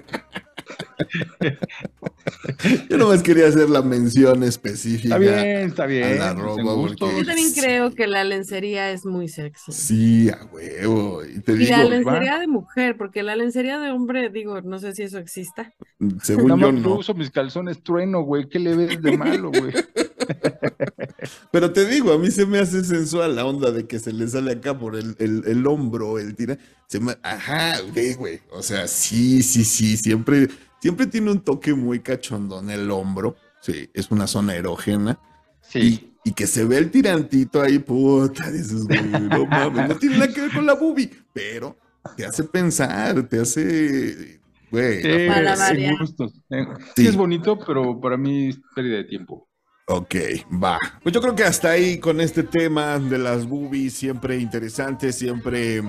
Yo 2.90 2.98
nomás 2.98 3.22
quería 3.22 3.48
hacer 3.48 3.70
la 3.70 3.82
mención 3.82 4.44
específica. 4.44 5.16
Está 5.16 5.18
bien, 5.18 5.70
está 5.70 5.86
bien. 5.86 6.18
Yo 6.18 7.26
también 7.26 7.54
creo 7.54 7.94
que 7.94 8.08
la 8.08 8.24
lencería 8.24 8.92
es 8.92 9.06
muy 9.06 9.28
sexy. 9.28 9.72
Sí, 9.72 10.30
a 10.30 10.46
huevo. 10.46 11.22
Y, 11.24 11.42
la 11.66 11.84
lencería 11.84 12.40
de 12.40 12.48
mujer, 12.48 12.98
porque 12.98 13.24
la 13.24 13.36
lencería 13.36 13.80
de 13.80 13.92
hombre, 13.92 14.30
digo, 14.30 14.62
no 14.62 14.80
sé 14.80 14.94
si 14.94 15.04
eso 15.04 15.18
exista. 15.20 15.74
Según 16.22 16.60
yo 16.60 16.72
no. 16.72 16.96
uso 16.96 17.14
mis 17.14 17.32
calzones 17.32 17.84
trueno, 17.84 18.22
güey. 18.22 18.48
¿Qué 18.50 18.60
le 18.60 18.76
ves 18.76 19.02
de 19.02 19.18
malo, 19.18 19.52
güey? 19.52 19.74
Pero 21.52 21.72
te 21.72 21.86
digo, 21.86 22.12
a 22.14 22.18
mí 22.18 22.32
se 22.32 22.46
me 22.46 22.60
hace 22.60 22.84
sensual 22.84 23.36
la 23.36 23.46
onda 23.46 23.72
de 23.72 23.88
que 23.88 24.00
se 24.00 24.14
le 24.14 24.28
sale 24.28 24.54
acá 24.54 24.78
por 24.78 24.96
el, 24.96 25.16
el, 25.20 25.68
hombro, 25.68 26.20
el 26.20 26.36
tira. 26.36 26.58
Se 26.88 27.00
me, 27.00 27.16
ajá, 27.24 27.80
güey. 28.18 28.42
O 28.52 28.62
sea, 28.62 28.88
sí, 28.88 29.42
sí, 29.42 29.64
sí. 29.64 29.98
Siempre 29.98 30.50
Siempre 30.86 31.08
tiene 31.08 31.32
un 31.32 31.40
toque 31.40 31.74
muy 31.74 32.02
cachondo 32.02 32.60
en 32.60 32.70
el 32.70 32.92
hombro. 32.92 33.36
Sí, 33.60 33.90
es 33.92 34.12
una 34.12 34.28
zona 34.28 34.54
erógena. 34.54 35.20
Sí. 35.60 36.14
Y, 36.24 36.32
que 36.34 36.46
se 36.46 36.64
ve 36.64 36.78
el 36.78 36.92
tirantito 36.92 37.60
ahí, 37.60 37.80
puta, 37.80 38.52
dices, 38.52 38.86
güey, 38.86 39.02
no 39.02 39.46
mames, 39.48 39.90
no 39.90 39.96
tiene 39.96 40.20
nada 40.20 40.32
que 40.32 40.42
ver 40.42 40.52
con 40.52 40.64
la 40.64 40.76
boobie, 40.76 41.10
pero 41.34 41.76
te 42.16 42.24
hace 42.24 42.44
pensar, 42.44 43.28
te 43.28 43.40
hace, 43.40 44.40
güey. 44.70 45.02
Sí, 45.02 45.08
eh, 45.08 46.68
sí, 46.96 47.08
es 47.08 47.16
bonito, 47.16 47.58
pero 47.66 48.00
para 48.00 48.16
mí 48.16 48.50
es 48.50 48.60
pérdida 48.76 48.98
de 48.98 49.06
tiempo. 49.06 49.50
Ok, 49.88 50.16
va. 50.64 50.78
Pues 51.02 51.16
yo 51.16 51.20
creo 51.20 51.34
que 51.34 51.46
hasta 51.46 51.72
ahí 51.72 51.98
con 51.98 52.22
este 52.22 52.44
tema 52.44 53.00
de 53.00 53.18
las 53.18 53.48
boobies, 53.48 53.96
siempre 53.96 54.38
interesante, 54.38 55.12
siempre, 55.12 55.82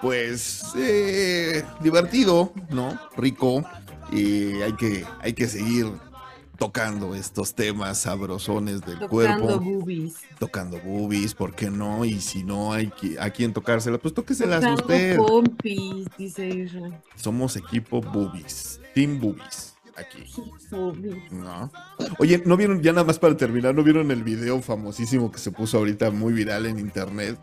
pues, 0.00 0.62
eh, 0.76 1.64
divertido, 1.82 2.52
¿no? 2.70 2.96
Rico 3.16 3.64
y 4.12 4.62
hay 4.62 4.72
que, 4.74 5.04
hay 5.20 5.32
que 5.32 5.48
seguir 5.48 5.86
tocando 6.56 7.14
estos 7.14 7.54
temas 7.54 7.98
sabrosones 7.98 8.80
del 8.82 8.98
cuerpo. 9.08 9.46
Tocando 9.46 9.60
boobies. 9.60 10.14
Tocando 10.38 10.80
boobies, 10.80 11.34
¿por 11.34 11.54
qué 11.54 11.70
no? 11.70 12.04
Y 12.04 12.20
si 12.20 12.44
no 12.44 12.72
hay 12.72 12.92
a 13.20 13.30
quien 13.30 13.52
tocársela, 13.52 13.98
pues 13.98 14.14
tóqueselas 14.14 14.64
a 14.64 14.74
usted. 14.74 15.16
Pompis, 15.16 16.06
dice 16.16 16.48
Israel. 16.48 16.94
Somos 17.14 17.56
equipo 17.56 18.00
boobies, 18.00 18.80
team 18.94 19.20
boobies. 19.20 19.74
Aquí. 19.96 20.30
¿No? 21.30 21.72
Oye, 22.18 22.42
¿no 22.44 22.58
vieron, 22.58 22.82
ya 22.82 22.92
nada 22.92 23.06
más 23.06 23.18
para 23.18 23.34
terminar, 23.34 23.74
¿no 23.74 23.82
vieron 23.82 24.10
el 24.10 24.22
video 24.22 24.60
famosísimo 24.60 25.32
que 25.32 25.38
se 25.38 25.50
puso 25.50 25.78
ahorita 25.78 26.10
muy 26.10 26.34
viral 26.34 26.66
en 26.66 26.78
internet? 26.78 27.38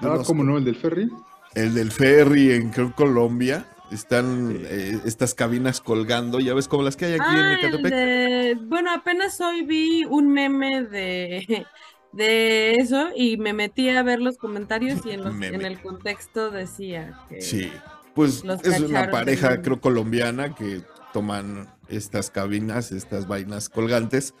Ah, 0.00 0.22
¿cómo 0.24 0.42
no? 0.42 0.56
¿El 0.56 0.64
del 0.64 0.76
ferry? 0.76 1.10
El 1.54 1.74
del 1.74 1.92
ferry 1.92 2.52
en 2.52 2.70
Colombia 2.92 3.66
están 3.90 4.62
eh, 4.64 5.00
estas 5.04 5.34
cabinas 5.34 5.80
colgando, 5.80 6.40
ya 6.40 6.54
ves 6.54 6.68
como 6.68 6.82
las 6.82 6.96
que 6.96 7.06
hay 7.06 7.12
aquí 7.14 7.30
en 7.30 7.44
ah, 7.44 7.54
Ecatepec. 7.54 8.68
bueno, 8.68 8.92
apenas 8.92 9.40
hoy 9.40 9.62
vi 9.64 10.04
un 10.04 10.30
meme 10.32 10.84
de, 10.84 11.66
de 12.12 12.74
eso 12.74 13.08
y 13.14 13.36
me 13.36 13.52
metí 13.52 13.88
a 13.90 14.02
ver 14.02 14.20
los 14.20 14.36
comentarios 14.36 15.04
y 15.06 15.10
en, 15.10 15.42
en 15.42 15.62
el 15.62 15.80
contexto 15.80 16.50
decía 16.50 17.20
que... 17.28 17.40
Sí, 17.40 17.72
pues 18.14 18.42
es 18.64 18.80
una 18.80 19.10
pareja, 19.10 19.62
creo, 19.62 19.80
colombiana 19.80 20.54
que 20.54 20.82
toman 21.12 21.68
estas 21.88 22.30
cabinas, 22.30 22.92
estas 22.92 23.28
vainas 23.28 23.68
colgantes. 23.68 24.34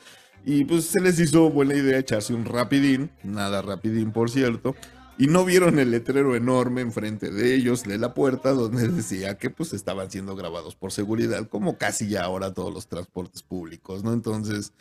Y 0.44 0.64
pues 0.64 0.86
se 0.86 1.00
les 1.00 1.18
hizo 1.20 1.50
buena 1.50 1.74
idea 1.74 1.98
echarse 1.98 2.32
un 2.32 2.44
rapidín, 2.44 3.10
nada 3.22 3.60
rapidín 3.62 4.12
por 4.12 4.30
cierto, 4.30 4.74
y 5.18 5.26
no 5.26 5.44
vieron 5.44 5.80
el 5.80 5.90
letrero 5.90 6.36
enorme 6.36 6.80
enfrente 6.80 7.30
de 7.30 7.54
ellos 7.54 7.82
de 7.82 7.98
la 7.98 8.14
puerta 8.14 8.52
donde 8.52 8.88
decía 8.88 9.36
que 9.36 9.50
pues 9.50 9.72
estaban 9.72 10.10
siendo 10.10 10.36
grabados 10.36 10.76
por 10.76 10.92
seguridad, 10.92 11.48
como 11.48 11.76
casi 11.76 12.08
ya 12.08 12.22
ahora 12.22 12.54
todos 12.54 12.72
los 12.72 12.86
transportes 12.86 13.42
públicos, 13.42 14.04
¿no? 14.04 14.12
Entonces, 14.12 14.72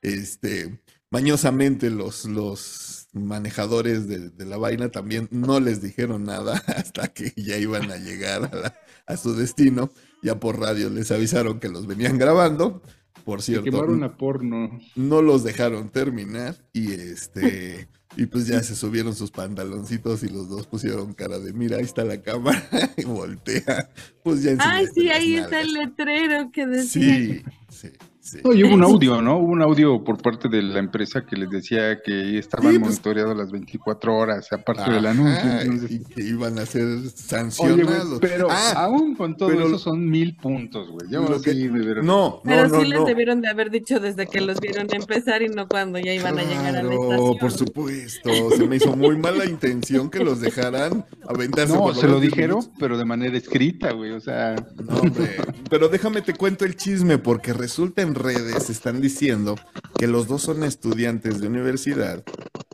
este, 0.00 0.80
mañosamente 1.10 1.90
los, 1.90 2.24
los 2.24 3.08
manejadores 3.12 4.08
de, 4.08 4.46
la 4.46 4.56
vaina 4.56 4.90
también 4.90 5.28
no 5.30 5.60
les 5.60 5.82
dijeron 5.82 6.24
nada 6.24 6.54
hasta 6.68 7.08
que 7.08 7.34
ya 7.36 7.58
iban 7.58 7.90
a 7.90 7.98
llegar 7.98 8.44
a, 8.44 9.12
a 9.12 9.16
su 9.18 9.34
destino, 9.34 9.90
ya 10.22 10.40
por 10.40 10.58
radio 10.58 10.88
les 10.88 11.10
avisaron 11.10 11.60
que 11.60 11.68
los 11.68 11.86
venían 11.86 12.16
grabando. 12.16 12.82
Por 13.26 13.42
cierto, 13.42 13.64
quemaron 13.64 14.02
a 14.02 14.16
porno. 14.16 14.80
No 14.96 15.22
los 15.22 15.44
dejaron 15.44 15.90
terminar 15.90 16.56
y 16.72 16.92
este 16.92 17.88
y 18.16 18.26
pues 18.26 18.46
ya 18.46 18.62
se 18.62 18.74
subieron 18.74 19.14
sus 19.14 19.30
pantaloncitos 19.30 20.22
y 20.22 20.28
los 20.28 20.48
dos 20.48 20.66
pusieron 20.66 21.14
cara 21.14 21.38
de 21.38 21.52
mira, 21.52 21.78
ahí 21.78 21.84
está 21.84 22.04
la 22.04 22.20
cámara 22.20 22.62
y 22.96 23.04
voltea. 23.04 23.90
Pues 24.22 24.42
ya 24.42 24.56
Ay, 24.58 24.86
sí, 24.94 25.08
ahí 25.08 25.36
está 25.36 25.60
el 25.60 25.72
letrero 25.72 26.50
que 26.52 26.66
decía. 26.66 27.14
Sí, 27.14 27.42
sí. 27.68 27.92
Sí. 28.22 28.38
hubo 28.44 28.74
un 28.74 28.82
audio, 28.84 29.20
¿no? 29.20 29.38
Hubo 29.38 29.50
un 29.50 29.62
audio 29.62 30.04
por 30.04 30.22
parte 30.22 30.48
de 30.48 30.62
la 30.62 30.78
empresa 30.78 31.26
que 31.26 31.34
les 31.34 31.50
decía 31.50 32.00
que 32.02 32.38
estaban 32.38 32.68
pues 32.68 32.80
monitoreados 32.80 33.36
las 33.36 33.50
24 33.50 34.16
horas, 34.16 34.52
aparte 34.52 34.92
del 34.92 35.06
anuncio. 35.06 35.88
Y 35.90 36.04
que 36.04 36.22
iban 36.22 36.56
a 36.60 36.64
ser 36.64 36.86
sancionados. 37.10 38.20
pero 38.20 38.46
ah, 38.48 38.74
aún 38.76 39.16
con 39.16 39.36
todo 39.36 39.50
eso 39.50 39.76
son 39.76 40.08
mil 40.08 40.36
puntos, 40.36 40.88
güey. 40.88 41.08
No, 41.10 42.40
Pero 42.44 42.80
sí 42.80 42.86
les 42.86 43.04
debieron 43.04 43.40
de 43.40 43.48
haber 43.48 43.70
dicho 43.70 43.98
desde 43.98 44.28
que 44.28 44.40
los 44.40 44.60
vieron 44.60 44.86
empezar 44.92 45.42
y 45.42 45.48
no 45.48 45.66
cuando 45.66 45.98
ya 45.98 46.14
iban 46.14 46.38
a 46.38 46.42
llegar 46.42 46.76
a 46.76 46.82
la 46.84 46.94
estación. 46.94 47.38
por 47.38 47.50
supuesto. 47.50 48.30
Se 48.56 48.66
me 48.68 48.76
hizo 48.76 48.96
muy 48.96 49.16
mala 49.16 49.46
intención 49.46 50.08
que 50.08 50.22
los 50.22 50.40
dejaran 50.40 51.04
aventarse. 51.26 51.74
No, 51.74 51.92
se 51.92 52.06
lo 52.06 52.20
dijeron, 52.20 52.70
pero 52.78 52.96
de 52.96 53.04
manera 53.04 53.36
escrita, 53.36 53.92
güey. 53.92 54.12
O 54.12 54.20
sea. 54.20 54.54
No, 54.80 54.98
hombre. 54.98 55.36
Pero 55.68 55.88
déjame 55.88 56.22
te 56.22 56.34
cuento 56.34 56.64
el 56.64 56.76
chisme, 56.76 57.18
porque 57.18 57.52
resulta 57.52 58.02
en 58.02 58.11
redes 58.14 58.70
están 58.70 59.00
diciendo 59.00 59.56
que 59.98 60.06
los 60.06 60.26
dos 60.26 60.42
son 60.42 60.64
estudiantes 60.64 61.40
de 61.40 61.48
universidad, 61.48 62.24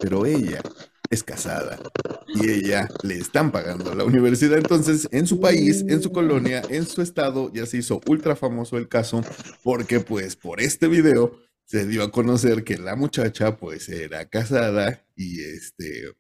pero 0.01 0.27
ella 0.27 0.61
es 1.11 1.23
casada 1.23 1.79
y 2.27 2.51
ella 2.51 2.89
le 3.03 3.17
están 3.17 3.51
pagando 3.51 3.95
la 3.95 4.05
universidad. 4.05 4.59
Entonces, 4.59 5.09
en 5.11 5.27
su 5.27 5.41
país, 5.41 5.85
en 5.89 6.03
su 6.03 6.13
colonia, 6.13 6.63
en 6.69 6.87
su 6.87 7.03
estado, 7.03 7.53
ya 7.53 7.67
se 7.67 7.79
hizo 7.79 8.01
ultra 8.07 8.37
famoso 8.37 8.77
el 8.77 8.89
caso 8.89 9.25
porque 9.63 10.01
pues 10.01 10.37
por 10.37 10.61
este 10.61 10.89
video 10.89 11.39
se 11.65 11.87
dio 11.87 12.03
a 12.03 12.11
conocer 12.11 12.65
que 12.65 12.79
la 12.79 12.97
muchacha 12.97 13.57
pues 13.57 13.89
era 13.89 14.29
casada 14.29 15.05
y 15.17 15.41
este 15.41 16.15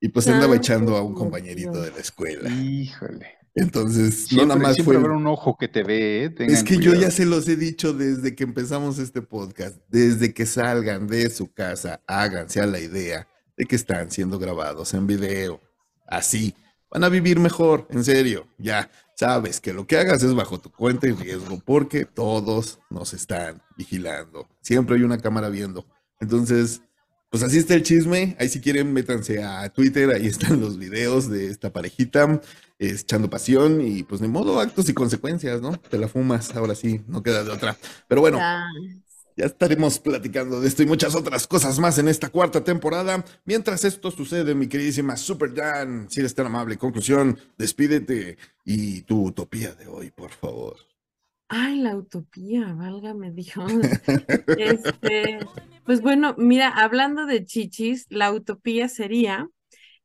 y 0.00 0.08
pues 0.08 0.28
andaba 0.28 0.54
echando 0.56 0.96
a 0.96 1.02
un 1.02 1.14
compañerito 1.14 1.82
de 1.82 1.90
la 1.90 1.98
escuela. 1.98 2.48
Híjole. 2.50 3.37
Entonces, 3.58 4.32
no 4.32 4.46
nada 4.46 4.60
más 4.60 4.76
fue. 4.82 4.96
un 4.96 5.26
ojo 5.26 5.56
que 5.58 5.66
te 5.68 5.82
ve. 5.82 6.24
¿eh? 6.24 6.34
Es 6.38 6.62
que 6.62 6.78
yo 6.78 6.94
ya 6.94 7.10
se 7.10 7.24
los 7.24 7.48
he 7.48 7.56
dicho 7.56 7.92
desde 7.92 8.34
que 8.34 8.44
empezamos 8.44 8.98
este 8.98 9.20
podcast. 9.20 9.76
Desde 9.88 10.32
que 10.32 10.46
salgan 10.46 11.08
de 11.08 11.28
su 11.30 11.52
casa, 11.52 12.00
háganse 12.06 12.60
a 12.60 12.66
la 12.66 12.78
idea 12.78 13.26
de 13.56 13.64
que 13.64 13.74
están 13.74 14.10
siendo 14.10 14.38
grabados 14.38 14.94
en 14.94 15.06
video. 15.06 15.60
Así. 16.06 16.54
van 16.90 17.04
a 17.04 17.08
vivir 17.08 17.38
mejor, 17.38 17.86
en 17.90 18.02
serio, 18.02 18.46
ya 18.56 18.90
sabes 19.14 19.60
que 19.60 19.74
lo 19.74 19.86
que 19.86 19.98
hagas 19.98 20.22
es 20.22 20.34
bajo 20.34 20.58
tu 20.58 20.70
cuenta 20.70 21.06
y 21.06 21.12
riesgo 21.12 21.60
porque 21.66 22.04
todos 22.04 22.78
nos 22.88 23.12
están 23.12 23.60
vigilando. 23.76 24.48
Siempre 24.62 24.96
hay 24.96 25.02
una 25.02 25.18
cámara 25.18 25.48
viendo. 25.48 25.84
Entonces, 26.20 26.80
pues 27.30 27.42
así 27.42 27.58
está 27.58 27.74
el 27.74 27.82
chisme. 27.82 28.36
Ahí 28.38 28.48
si 28.48 28.60
quieren, 28.60 28.92
métanse 28.92 29.42
a 29.42 29.68
Twitter, 29.70 30.10
ahí 30.10 30.26
están 30.26 30.60
los 30.60 30.78
videos 30.78 31.28
de 31.28 31.48
esta 31.48 31.72
parejita 31.72 32.40
echando 32.78 33.28
pasión 33.28 33.80
y 33.80 34.04
pues 34.04 34.20
ni 34.20 34.28
modo, 34.28 34.60
actos 34.60 34.88
y 34.88 34.94
consecuencias, 34.94 35.60
¿no? 35.60 35.76
Te 35.78 35.98
la 35.98 36.08
fumas, 36.08 36.54
ahora 36.54 36.74
sí, 36.74 37.00
no 37.08 37.22
queda 37.22 37.42
de 37.44 37.50
otra. 37.50 37.76
Pero 38.06 38.20
bueno, 38.20 38.38
ya 39.36 39.46
estaremos 39.46 39.98
platicando 39.98 40.60
de 40.60 40.68
esto 40.68 40.82
y 40.82 40.86
muchas 40.86 41.14
otras 41.14 41.46
cosas 41.46 41.78
más 41.78 41.98
en 41.98 42.08
esta 42.08 42.28
cuarta 42.28 42.62
temporada. 42.62 43.24
Mientras 43.44 43.84
esto 43.84 44.10
sucede, 44.10 44.54
mi 44.54 44.68
queridísima 44.68 45.16
Super 45.16 45.54
Dan, 45.54 46.08
si 46.10 46.20
eres 46.20 46.34
tan 46.34 46.46
amable, 46.46 46.76
conclusión, 46.76 47.38
despídete 47.56 48.38
y 48.64 49.02
tu 49.02 49.26
utopía 49.26 49.74
de 49.74 49.86
hoy, 49.86 50.10
por 50.10 50.30
favor. 50.30 50.76
Ay, 51.48 51.80
la 51.80 51.96
utopía, 51.96 52.74
válgame 52.74 53.32
Dios. 53.32 53.72
Este, 54.58 55.38
pues 55.84 56.02
bueno, 56.02 56.34
mira, 56.36 56.68
hablando 56.68 57.26
de 57.26 57.44
chichis, 57.44 58.06
la 58.10 58.32
utopía 58.32 58.88
sería, 58.88 59.48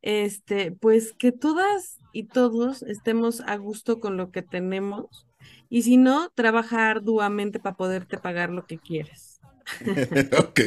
este, 0.01 0.71
pues 0.71 1.13
que 1.13 1.31
todas 1.31 1.97
y 2.13 2.25
todos 2.25 2.83
estemos 2.83 3.41
a 3.41 3.57
gusto 3.57 3.99
con 3.99 4.15
lo 4.15 4.31
que 4.31 4.41
tenemos 4.41 5.27
y 5.69 5.81
si 5.81 5.97
no, 5.97 6.29
trabaja 6.35 6.91
arduamente 6.91 7.59
para 7.59 7.75
poderte 7.75 8.17
pagar 8.17 8.51
lo 8.51 8.65
que 8.65 8.77
quieres. 8.77 9.32
ok. 10.37 10.59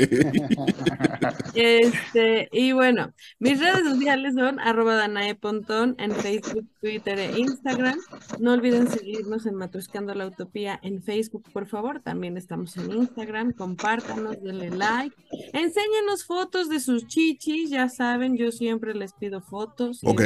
Este, 1.54 2.48
y 2.52 2.72
bueno, 2.72 3.12
mis 3.38 3.60
redes 3.60 3.84
sociales 3.84 4.34
son 4.34 4.60
arroba 4.60 4.94
Danae 4.94 5.34
Pontón 5.34 5.94
en 5.98 6.12
Facebook, 6.12 6.66
Twitter 6.80 7.18
e 7.18 7.38
Instagram. 7.38 7.98
No 8.40 8.52
olviden 8.52 8.88
seguirnos 8.88 9.46
en 9.46 9.54
Matruscando 9.54 10.14
la 10.14 10.26
Utopía 10.26 10.78
en 10.82 11.02
Facebook, 11.02 11.44
por 11.52 11.66
favor. 11.66 12.00
También 12.00 12.36
estamos 12.36 12.76
en 12.76 12.92
Instagram. 12.92 13.52
Compártanos, 13.52 14.42
denle 14.42 14.70
like. 14.70 15.14
Enséñenos 15.52 16.24
fotos 16.24 16.68
de 16.68 16.80
sus 16.80 17.06
chichis. 17.06 17.70
Ya 17.70 17.88
saben, 17.88 18.36
yo 18.36 18.50
siempre 18.52 18.94
les 18.94 19.12
pido 19.12 19.40
fotos. 19.40 20.00
Ok 20.04 20.22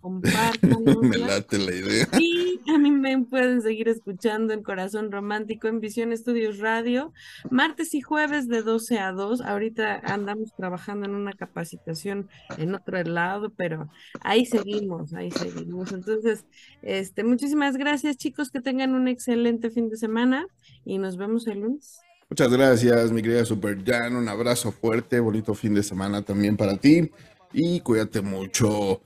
compártanos. 0.00 0.96
me 1.02 1.18
late 1.18 1.58
la 1.58 1.74
idea. 1.74 2.08
Y 2.18 2.60
a 2.70 2.78
mí 2.78 2.90
me 2.90 3.18
pueden 3.24 3.62
seguir 3.62 3.88
escuchando 3.88 4.52
en 4.52 4.62
Corazón 4.62 5.10
Romántico 5.10 5.68
en 5.68 5.80
Visión 5.80 6.12
Estudios 6.12 6.58
Radio, 6.58 7.12
martes 7.50 7.94
y 7.94 8.00
jueves 8.00 8.48
de 8.48 8.62
12 8.62 8.98
a 8.98 9.12
2. 9.12 9.40
Ahorita 9.40 10.00
andamos 10.04 10.54
trabajando 10.56 11.06
en 11.06 11.14
una 11.14 11.32
capacitación 11.32 12.28
en 12.56 12.74
otro 12.74 13.02
lado, 13.02 13.50
pero 13.56 13.90
ahí 14.20 14.46
seguimos, 14.46 15.14
ahí 15.14 15.30
seguimos. 15.30 15.92
Entonces, 15.92 16.44
este, 16.82 17.24
muchísimas 17.24 17.76
gracias, 17.76 18.16
chicos, 18.16 18.50
que 18.50 18.60
tengan 18.60 18.94
un 18.94 19.08
excelente 19.08 19.70
fin 19.70 19.88
de 19.88 19.96
semana 19.96 20.46
y 20.84 20.98
nos 20.98 21.16
vemos 21.16 21.46
el 21.46 21.60
lunes. 21.60 22.00
Muchas 22.30 22.52
gracias, 22.52 23.10
mi 23.10 23.22
querida 23.22 23.44
Super 23.46 23.82
Jan. 23.82 24.14
Un 24.14 24.28
abrazo 24.28 24.70
fuerte, 24.70 25.18
bonito 25.18 25.54
fin 25.54 25.74
de 25.74 25.82
semana 25.82 26.22
también 26.22 26.58
para 26.58 26.76
ti. 26.76 27.10
Y 27.54 27.80
cuídate 27.80 28.20
mucho. 28.20 29.00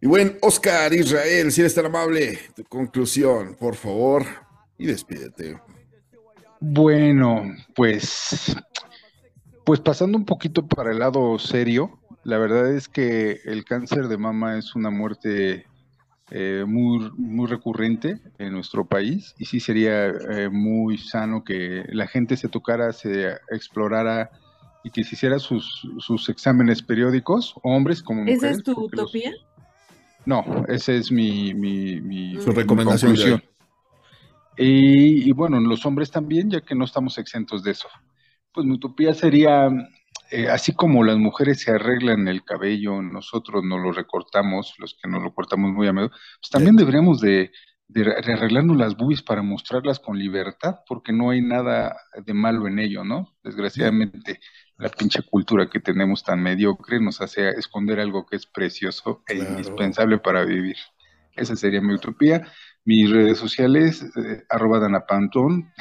Y 0.00 0.06
buen 0.06 0.38
Oscar 0.42 0.92
Israel, 0.94 1.50
si 1.50 1.60
eres 1.60 1.74
tan 1.74 1.86
amable, 1.86 2.38
tu 2.54 2.62
conclusión, 2.64 3.56
por 3.58 3.74
favor, 3.74 4.24
y 4.78 4.86
despídete. 4.86 5.60
Bueno, 6.60 7.52
pues, 7.74 8.56
pues 9.64 9.80
pasando 9.80 10.16
un 10.16 10.24
poquito 10.24 10.66
para 10.68 10.92
el 10.92 11.00
lado 11.00 11.36
serio, 11.40 11.98
la 12.22 12.38
verdad 12.38 12.72
es 12.72 12.88
que 12.88 13.40
el 13.44 13.64
cáncer 13.64 14.06
de 14.06 14.18
mama 14.18 14.56
es 14.56 14.76
una 14.76 14.90
muerte 14.90 15.66
eh, 16.30 16.64
muy, 16.64 17.10
muy 17.16 17.48
recurrente 17.48 18.20
en 18.38 18.52
nuestro 18.52 18.86
país 18.86 19.34
y 19.38 19.46
sí 19.46 19.58
sería 19.58 20.06
eh, 20.06 20.48
muy 20.48 20.98
sano 20.98 21.42
que 21.42 21.84
la 21.88 22.06
gente 22.06 22.36
se 22.36 22.48
tocara, 22.48 22.92
se 22.92 23.30
explorara 23.50 24.30
y 24.84 24.90
que 24.90 25.02
se 25.02 25.16
hiciera 25.16 25.40
sus, 25.40 25.88
sus 25.98 26.28
exámenes 26.28 26.82
periódicos, 26.82 27.54
hombres 27.64 28.00
como 28.00 28.20
mujeres. 28.20 28.42
¿Esa 28.42 28.50
es 28.52 28.62
tu 28.62 28.78
utopía? 28.78 29.32
No, 30.28 30.44
esa 30.68 30.92
es 30.92 31.10
mi, 31.10 31.54
mi, 31.54 32.38
Su 32.42 32.52
recomendación. 32.52 33.42
Y, 34.58 35.26
y, 35.26 35.32
bueno, 35.32 35.58
los 35.58 35.86
hombres 35.86 36.10
también, 36.10 36.50
ya 36.50 36.60
que 36.60 36.74
no 36.74 36.84
estamos 36.84 37.16
exentos 37.16 37.62
de 37.62 37.70
eso. 37.70 37.88
Pues 38.52 38.66
mi 38.66 38.74
utopía 38.74 39.14
sería, 39.14 39.70
eh, 40.30 40.48
así 40.50 40.74
como 40.74 41.02
las 41.02 41.16
mujeres 41.16 41.62
se 41.62 41.70
arreglan 41.70 42.28
el 42.28 42.44
cabello, 42.44 43.00
nosotros 43.00 43.64
no 43.64 43.78
lo 43.78 43.90
recortamos, 43.90 44.74
los 44.78 44.98
que 45.00 45.08
nos 45.08 45.22
lo 45.22 45.32
cortamos 45.32 45.72
muy 45.72 45.88
a 45.88 45.94
menudo, 45.94 46.10
pues 46.10 46.50
también 46.50 46.76
deberíamos 46.76 47.22
de, 47.22 47.50
de, 47.88 48.02
arreglarnos 48.02 48.76
las 48.76 48.96
boobies 48.96 49.22
para 49.22 49.42
mostrarlas 49.42 49.98
con 49.98 50.18
libertad, 50.18 50.80
porque 50.86 51.12
no 51.12 51.30
hay 51.30 51.40
nada 51.40 51.96
de 52.24 52.34
malo 52.34 52.68
en 52.68 52.78
ello, 52.78 53.02
¿no? 53.02 53.34
Desgraciadamente 53.42 54.40
la 54.76 54.90
pinche 54.90 55.22
cultura 55.22 55.68
que 55.68 55.80
tenemos 55.80 56.22
tan 56.22 56.40
mediocre 56.40 57.00
nos 57.00 57.20
hace 57.20 57.48
esconder 57.50 57.98
algo 57.98 58.26
que 58.26 58.36
es 58.36 58.46
precioso 58.46 59.24
e 59.26 59.36
indispensable 59.36 60.18
para 60.18 60.44
vivir. 60.44 60.76
Esa 61.34 61.56
sería 61.56 61.80
mi 61.80 61.94
utopía. 61.94 62.46
Mis 62.84 63.10
redes 63.10 63.38
sociales, 63.38 64.04
eh, 64.16 64.44
arroba 64.48 64.78
danapantón. 64.78 65.72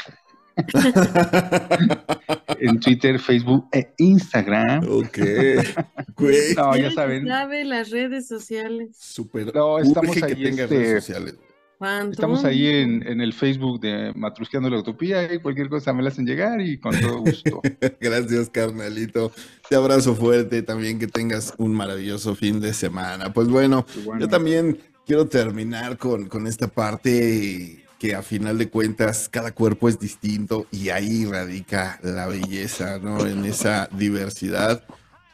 en 2.59 2.79
Twitter, 2.79 3.19
Facebook 3.19 3.67
e 3.71 3.93
Instagram. 3.97 4.84
Ok. 4.89 5.17
no, 6.57 6.75
ya 6.75 6.91
saben. 6.91 7.27
sabe 7.27 7.65
las 7.65 7.91
redes 7.91 8.27
sociales. 8.27 8.97
Super. 8.97 9.53
No, 9.53 9.77
estamos 9.77 10.21
ahí. 10.23 10.35
Que 10.35 10.49
este, 10.49 10.67
redes 10.67 11.05
sociales. 11.05 11.35
Estamos 11.79 12.43
ahí 12.43 12.67
en, 12.67 13.21
el 13.21 13.33
Facebook 13.33 13.79
de 13.79 14.11
Matrusqueando 14.15 14.69
la 14.69 14.79
Utopía 14.79 15.31
y 15.31 15.39
cualquier 15.39 15.69
cosa 15.69 15.93
me 15.93 16.01
la 16.01 16.09
hacen 16.09 16.25
llegar 16.25 16.59
y 16.59 16.79
con 16.79 16.99
todo 16.99 17.19
gusto. 17.19 17.61
Gracias, 18.01 18.49
carnalito. 18.49 19.31
Te 19.69 19.75
abrazo 19.75 20.15
fuerte 20.15 20.63
también, 20.63 20.97
que 20.97 21.07
tengas 21.07 21.53
un 21.57 21.73
maravilloso 21.73 22.33
fin 22.33 22.59
de 22.59 22.73
semana. 22.73 23.31
Pues 23.31 23.47
bueno, 23.47 23.85
yo 24.19 24.27
también 24.27 24.79
quiero 25.05 25.27
terminar 25.27 25.97
con, 25.97 26.27
con 26.27 26.47
esta 26.47 26.67
parte 26.67 27.85
que 27.99 28.15
a 28.15 28.23
final 28.23 28.57
de 28.57 28.69
cuentas 28.69 29.29
cada 29.29 29.51
cuerpo 29.51 29.87
es 29.87 29.99
distinto 29.99 30.65
y 30.71 30.89
ahí 30.89 31.25
radica 31.25 31.99
la 32.01 32.27
belleza, 32.27 32.97
¿no? 32.97 33.25
En 33.25 33.45
esa 33.45 33.87
diversidad 33.91 34.83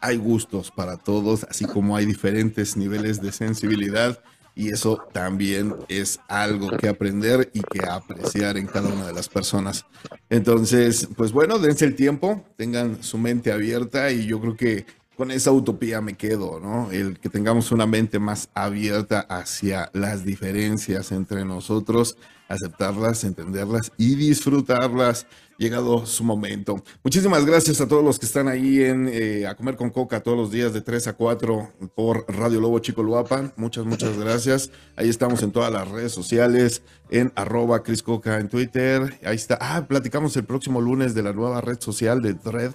hay 0.01 0.17
gustos 0.17 0.71
para 0.71 0.97
todos, 0.97 1.45
así 1.49 1.63
como 1.63 1.95
hay 1.95 2.05
diferentes 2.05 2.75
niveles 2.75 3.21
de 3.21 3.31
sensibilidad 3.31 4.21
y 4.55 4.69
eso 4.69 4.99
también 5.11 5.75
es 5.87 6.19
algo 6.27 6.69
que 6.77 6.87
aprender 6.87 7.49
y 7.53 7.61
que 7.61 7.85
apreciar 7.87 8.57
en 8.57 8.67
cada 8.67 8.89
una 8.89 9.07
de 9.07 9.13
las 9.13 9.29
personas. 9.29 9.85
Entonces, 10.29 11.07
pues 11.15 11.31
bueno, 11.31 11.59
dense 11.59 11.85
el 11.85 11.95
tiempo, 11.95 12.43
tengan 12.55 13.03
su 13.03 13.17
mente 13.17 13.51
abierta 13.51 14.11
y 14.11 14.25
yo 14.25 14.39
creo 14.39 14.55
que 14.55 14.85
con 15.17 15.31
esa 15.31 15.51
utopía 15.51 16.01
me 16.01 16.15
quedo, 16.15 16.59
¿no? 16.59 16.91
El 16.91 17.19
que 17.19 17.29
tengamos 17.29 17.71
una 17.71 17.85
mente 17.85 18.19
más 18.19 18.49
abierta 18.53 19.21
hacia 19.21 19.89
las 19.93 20.25
diferencias 20.25 21.11
entre 21.11 21.45
nosotros, 21.45 22.17
aceptarlas, 22.47 23.23
entenderlas 23.23 23.91
y 23.97 24.15
disfrutarlas 24.15 25.27
llegado 25.57 26.05
su 26.05 26.23
momento. 26.23 26.83
Muchísimas 27.03 27.45
gracias 27.45 27.81
a 27.81 27.87
todos 27.87 28.03
los 28.03 28.19
que 28.19 28.25
están 28.25 28.47
ahí 28.47 28.83
en 28.83 29.09
eh, 29.11 29.47
A 29.47 29.55
Comer 29.55 29.75
con 29.75 29.89
Coca 29.89 30.21
todos 30.21 30.37
los 30.37 30.51
días 30.51 30.73
de 30.73 30.81
3 30.81 31.07
a 31.07 31.13
4 31.13 31.71
por 31.95 32.25
Radio 32.27 32.59
Lobo 32.59 32.79
Chico 32.79 33.03
Luapan. 33.03 33.53
Muchas, 33.55 33.85
muchas 33.85 34.17
gracias. 34.17 34.71
Ahí 34.95 35.09
estamos 35.09 35.43
en 35.43 35.51
todas 35.51 35.71
las 35.71 35.87
redes 35.87 36.11
sociales, 36.11 36.81
en 37.09 37.31
arroba 37.35 37.83
Cris 37.83 38.03
Coca 38.03 38.39
en 38.39 38.49
Twitter. 38.49 39.19
Ahí 39.23 39.35
está. 39.35 39.57
Ah, 39.61 39.85
platicamos 39.87 40.35
el 40.37 40.45
próximo 40.45 40.81
lunes 40.81 41.13
de 41.13 41.23
la 41.23 41.33
nueva 41.33 41.61
red 41.61 41.79
social 41.79 42.21
de 42.21 42.33
Thread 42.33 42.73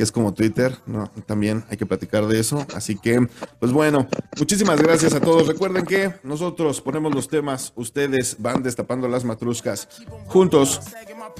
que 0.00 0.04
es 0.04 0.12
como 0.12 0.32
Twitter, 0.32 0.74
¿no? 0.86 1.10
También 1.26 1.62
hay 1.68 1.76
que 1.76 1.84
platicar 1.84 2.26
de 2.26 2.40
eso. 2.40 2.66
Así 2.74 2.96
que, 2.96 3.26
pues 3.58 3.70
bueno, 3.70 4.08
muchísimas 4.38 4.80
gracias 4.80 5.12
a 5.12 5.20
todos. 5.20 5.46
Recuerden 5.46 5.84
que 5.84 6.14
nosotros 6.22 6.80
ponemos 6.80 7.14
los 7.14 7.28
temas, 7.28 7.74
ustedes 7.76 8.36
van 8.38 8.62
destapando 8.62 9.08
las 9.08 9.26
matruscas. 9.26 9.88
Juntos, 10.24 10.80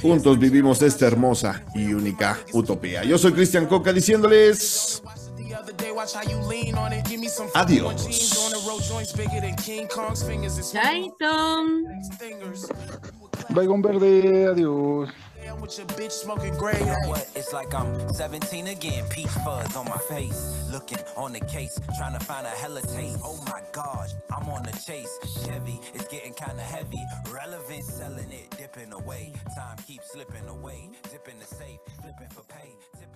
juntos 0.00 0.38
vivimos 0.38 0.82
esta 0.82 1.06
hermosa 1.06 1.64
y 1.74 1.92
única 1.92 2.38
utopía. 2.52 3.04
Yo 3.04 3.18
soy 3.18 3.32
Cristian 3.32 3.66
Coca 3.66 3.92
diciéndoles... 3.92 5.02
Adiós. 7.54 8.08
Bye, 13.50 13.68
verde, 13.82 14.46
adiós. 14.46 15.10
With 15.58 15.78
your 15.78 15.86
bitch 15.88 16.12
smoking 16.12 16.54
gray. 16.56 16.78
You 16.78 16.86
know 16.86 17.08
what? 17.08 17.28
It's 17.34 17.52
like 17.52 17.74
I'm 17.74 18.12
17 18.12 18.68
again. 18.68 19.04
Peach 19.08 19.26
fuzz 19.44 19.76
on 19.76 19.86
my 19.86 19.98
face. 19.98 20.68
Looking 20.70 20.98
on 21.16 21.32
the 21.32 21.40
case. 21.40 21.78
Trying 21.96 22.18
to 22.18 22.24
find 22.24 22.46
a 22.46 22.50
hella 22.50 22.82
taste. 22.82 23.20
Oh 23.24 23.42
my 23.46 23.62
gosh. 23.72 24.10
I'm 24.30 24.48
on 24.48 24.62
the 24.62 24.72
chase. 24.72 25.18
Chevy. 25.44 25.80
It's 25.94 26.08
getting 26.08 26.34
kind 26.34 26.58
of 26.58 26.64
heavy. 26.64 27.02
Relevant. 27.32 27.84
Selling 27.84 28.30
it. 28.30 28.50
Dipping 28.56 28.92
away. 28.92 29.32
Time 29.56 29.76
keeps 29.86 30.12
slipping 30.12 30.48
away. 30.48 30.90
Dipping 31.10 31.38
the 31.38 31.46
safe. 31.46 31.78
Flipping 32.02 32.28
for 32.30 32.42
pay. 32.44 32.70
Tipping 32.94 33.10